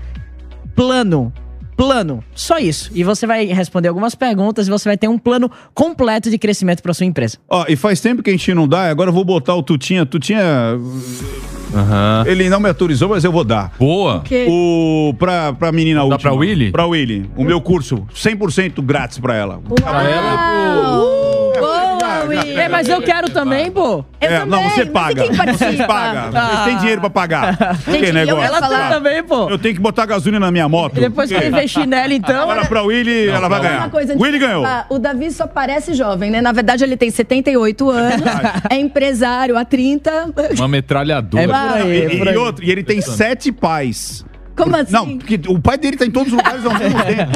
plano. 0.76 1.32
Plano, 1.76 2.24
só 2.34 2.56
isso. 2.58 2.90
E 2.94 3.04
você 3.04 3.26
vai 3.26 3.44
responder 3.46 3.88
algumas 3.88 4.14
perguntas 4.14 4.66
e 4.66 4.70
você 4.70 4.88
vai 4.88 4.96
ter 4.96 5.08
um 5.08 5.18
plano 5.18 5.50
completo 5.74 6.30
de 6.30 6.38
crescimento 6.38 6.82
para 6.82 6.94
sua 6.94 7.04
empresa. 7.04 7.36
Ó, 7.50 7.66
e 7.68 7.76
faz 7.76 8.00
tempo 8.00 8.22
que 8.22 8.30
a 8.30 8.32
gente 8.32 8.54
não 8.54 8.66
dá, 8.66 8.88
agora 8.88 9.10
eu 9.10 9.14
vou 9.14 9.24
botar 9.26 9.54
o 9.54 9.62
Tutinha. 9.62 10.06
Tutinha, 10.06 10.42
Aham. 11.74 12.24
ele 12.26 12.48
não 12.48 12.60
me 12.60 12.68
autorizou, 12.70 13.10
mas 13.10 13.24
eu 13.24 13.30
vou 13.32 13.44
dar. 13.44 13.72
Boa. 13.78 14.24
O, 14.48 15.12
pra, 15.18 15.52
pra 15.52 15.70
menina 15.70 16.00
Dá 16.00 16.04
última. 16.06 16.18
pra 16.18 16.32
Willy? 16.32 16.72
Pra 16.72 16.86
Willy. 16.86 17.28
O 17.36 17.44
meu 17.44 17.60
curso, 17.60 18.06
100% 18.14 18.80
grátis 18.82 19.18
pra 19.18 19.34
ela. 19.34 19.60
Uau! 19.68 19.76
Boa, 19.78 21.25
É, 22.32 22.68
mas 22.68 22.88
eu 22.88 23.00
quero 23.02 23.30
também, 23.30 23.70
pô. 23.70 24.04
Eu 24.20 24.28
É, 24.28 24.38
também, 24.40 24.46
não, 24.50 24.62
você 24.70 24.76
mas 24.78 24.86
e 24.88 24.90
paga. 24.90 25.22
quem 25.22 25.36
participa? 25.36 25.64
Vocês 25.70 25.86
pagam. 25.86 26.30
Vocês 26.32 26.64
têm 26.64 26.76
dinheiro 26.78 27.00
pra 27.00 27.10
pagar. 27.10 27.76
Gente, 27.86 27.98
que 27.98 28.06
eu 28.06 28.12
negócio. 28.14 28.44
Ela 28.44 28.68
tem 28.68 28.88
também, 28.88 29.22
pô. 29.22 29.48
Eu 29.50 29.58
tenho 29.58 29.74
que 29.74 29.80
botar 29.80 30.06
gasolina 30.06 30.40
na 30.40 30.50
minha 30.50 30.68
moto. 30.68 30.96
E 30.96 31.00
depois 31.00 31.28
que 31.28 31.34
eu 31.34 31.40
Porque 31.40 31.54
investir 31.54 31.86
nela, 31.86 32.12
então. 32.12 32.42
Agora 32.50 32.66
pra 32.66 32.82
Willy, 32.82 33.28
ela 33.28 33.48
vai 33.48 33.60
ganhar. 33.60 33.78
Uma 33.78 33.90
coisa 33.90 34.14
de 34.16 34.22
Willy 34.22 34.38
ganhou. 34.38 34.64
O 34.88 34.98
Davi 34.98 35.30
só 35.30 35.46
parece 35.46 35.94
jovem, 35.94 36.30
né? 36.30 36.40
Na 36.40 36.52
verdade, 36.52 36.84
ele 36.84 36.96
tem 36.96 37.10
78 37.10 37.90
anos, 37.90 38.22
é 38.70 38.76
empresário 38.76 39.56
há 39.56 39.64
30. 39.64 40.32
Uma 40.56 40.68
metralhadora. 40.68 41.42
É 41.42 41.46
por 41.46 41.54
aí, 41.54 42.00
é 42.02 42.14
E, 42.14 42.34
e 42.34 42.36
outro, 42.36 42.64
e 42.64 42.70
ele 42.70 42.82
tem 42.82 43.00
sete 43.00 43.52
pais. 43.52 44.24
Como 44.56 44.74
assim? 44.76 44.92
Não, 44.92 45.18
porque 45.18 45.40
o 45.48 45.58
pai 45.58 45.76
dele 45.78 45.96
tá 45.96 46.06
em 46.06 46.10
todos 46.10 46.32
os 46.32 46.38
lugares 46.38 46.64
ao 46.64 46.72
mesmo 46.78 46.98
tempo. 47.04 47.32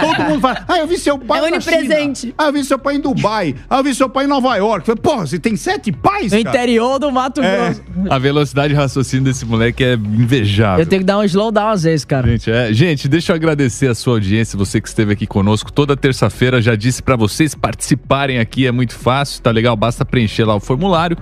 Todo 0.00 0.28
mundo 0.28 0.40
fala, 0.40 0.64
ah, 0.66 0.78
eu 0.78 0.86
vi 0.86 0.96
seu 0.98 1.18
pai 1.18 1.38
É 1.38 1.42
na 1.42 1.56
onipresente. 1.56 2.20
China. 2.20 2.34
Ah, 2.38 2.46
eu 2.46 2.52
vi 2.52 2.64
seu 2.64 2.78
pai 2.78 2.96
em 2.96 3.00
Dubai. 3.00 3.54
Ah, 3.68 3.78
eu 3.78 3.84
vi 3.84 3.94
seu 3.94 4.08
pai 4.08 4.24
em 4.24 4.28
Nova 4.28 4.56
York. 4.56 4.86
Falei, 4.86 5.00
Porra, 5.02 5.26
você 5.26 5.38
tem 5.38 5.54
sete 5.56 5.92
pais, 5.92 6.32
No 6.32 6.42
cara? 6.42 6.56
interior 6.56 6.98
do 6.98 7.10
Mato 7.12 7.42
É. 7.42 7.56
Grosso. 7.66 7.82
A 8.10 8.18
velocidade 8.18 8.72
de 8.74 8.80
raciocínio 8.80 9.24
desse 9.24 9.44
moleque 9.44 9.84
é 9.84 9.94
invejável. 9.94 10.82
Eu 10.84 10.88
tenho 10.88 11.00
que 11.02 11.06
dar 11.06 11.18
um 11.18 11.24
slowdown 11.24 11.68
às 11.68 11.82
vezes, 11.82 12.04
cara. 12.04 12.26
Gente, 12.28 12.50
é, 12.50 12.72
gente, 12.72 13.08
deixa 13.08 13.32
eu 13.32 13.36
agradecer 13.36 13.88
a 13.88 13.94
sua 13.94 14.14
audiência, 14.14 14.56
você 14.58 14.80
que 14.80 14.88
esteve 14.88 15.12
aqui 15.12 15.26
conosco 15.26 15.70
toda 15.72 15.96
terça-feira. 15.96 16.60
Já 16.62 16.74
disse 16.74 17.02
pra 17.02 17.16
vocês 17.16 17.54
participarem 17.54 18.38
aqui, 18.38 18.66
é 18.66 18.72
muito 18.72 18.94
fácil, 18.94 19.42
tá 19.42 19.50
legal? 19.50 19.76
Basta 19.76 20.04
preencher 20.04 20.44
lá 20.44 20.54
o 20.54 20.60
formulário. 20.60 21.16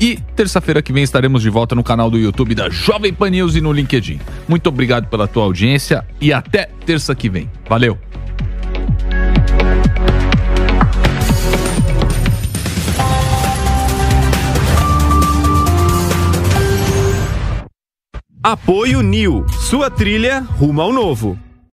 E 0.00 0.16
terça-feira 0.36 0.80
que 0.80 0.92
vem 0.92 1.02
estaremos 1.02 1.42
de 1.42 1.50
volta 1.50 1.74
no 1.74 1.82
canal 1.82 2.08
do 2.08 2.16
YouTube 2.16 2.54
da 2.54 2.70
Jovem 2.70 3.12
Pan 3.12 3.30
News 3.30 3.56
e 3.56 3.60
no 3.60 3.72
LinkedIn. 3.72 4.20
Muito 4.46 4.68
obrigado 4.68 5.08
pela 5.08 5.26
tua 5.26 5.42
audiência 5.42 6.06
e 6.20 6.32
até 6.32 6.68
terça 6.86 7.14
que 7.14 7.28
vem. 7.28 7.50
Valeu! 7.68 7.98
Apoio 18.40 19.02
Nil, 19.02 19.44
sua 19.68 19.90
trilha 19.90 20.40
rumo 20.40 20.80
ao 20.80 20.92
novo. 20.92 21.36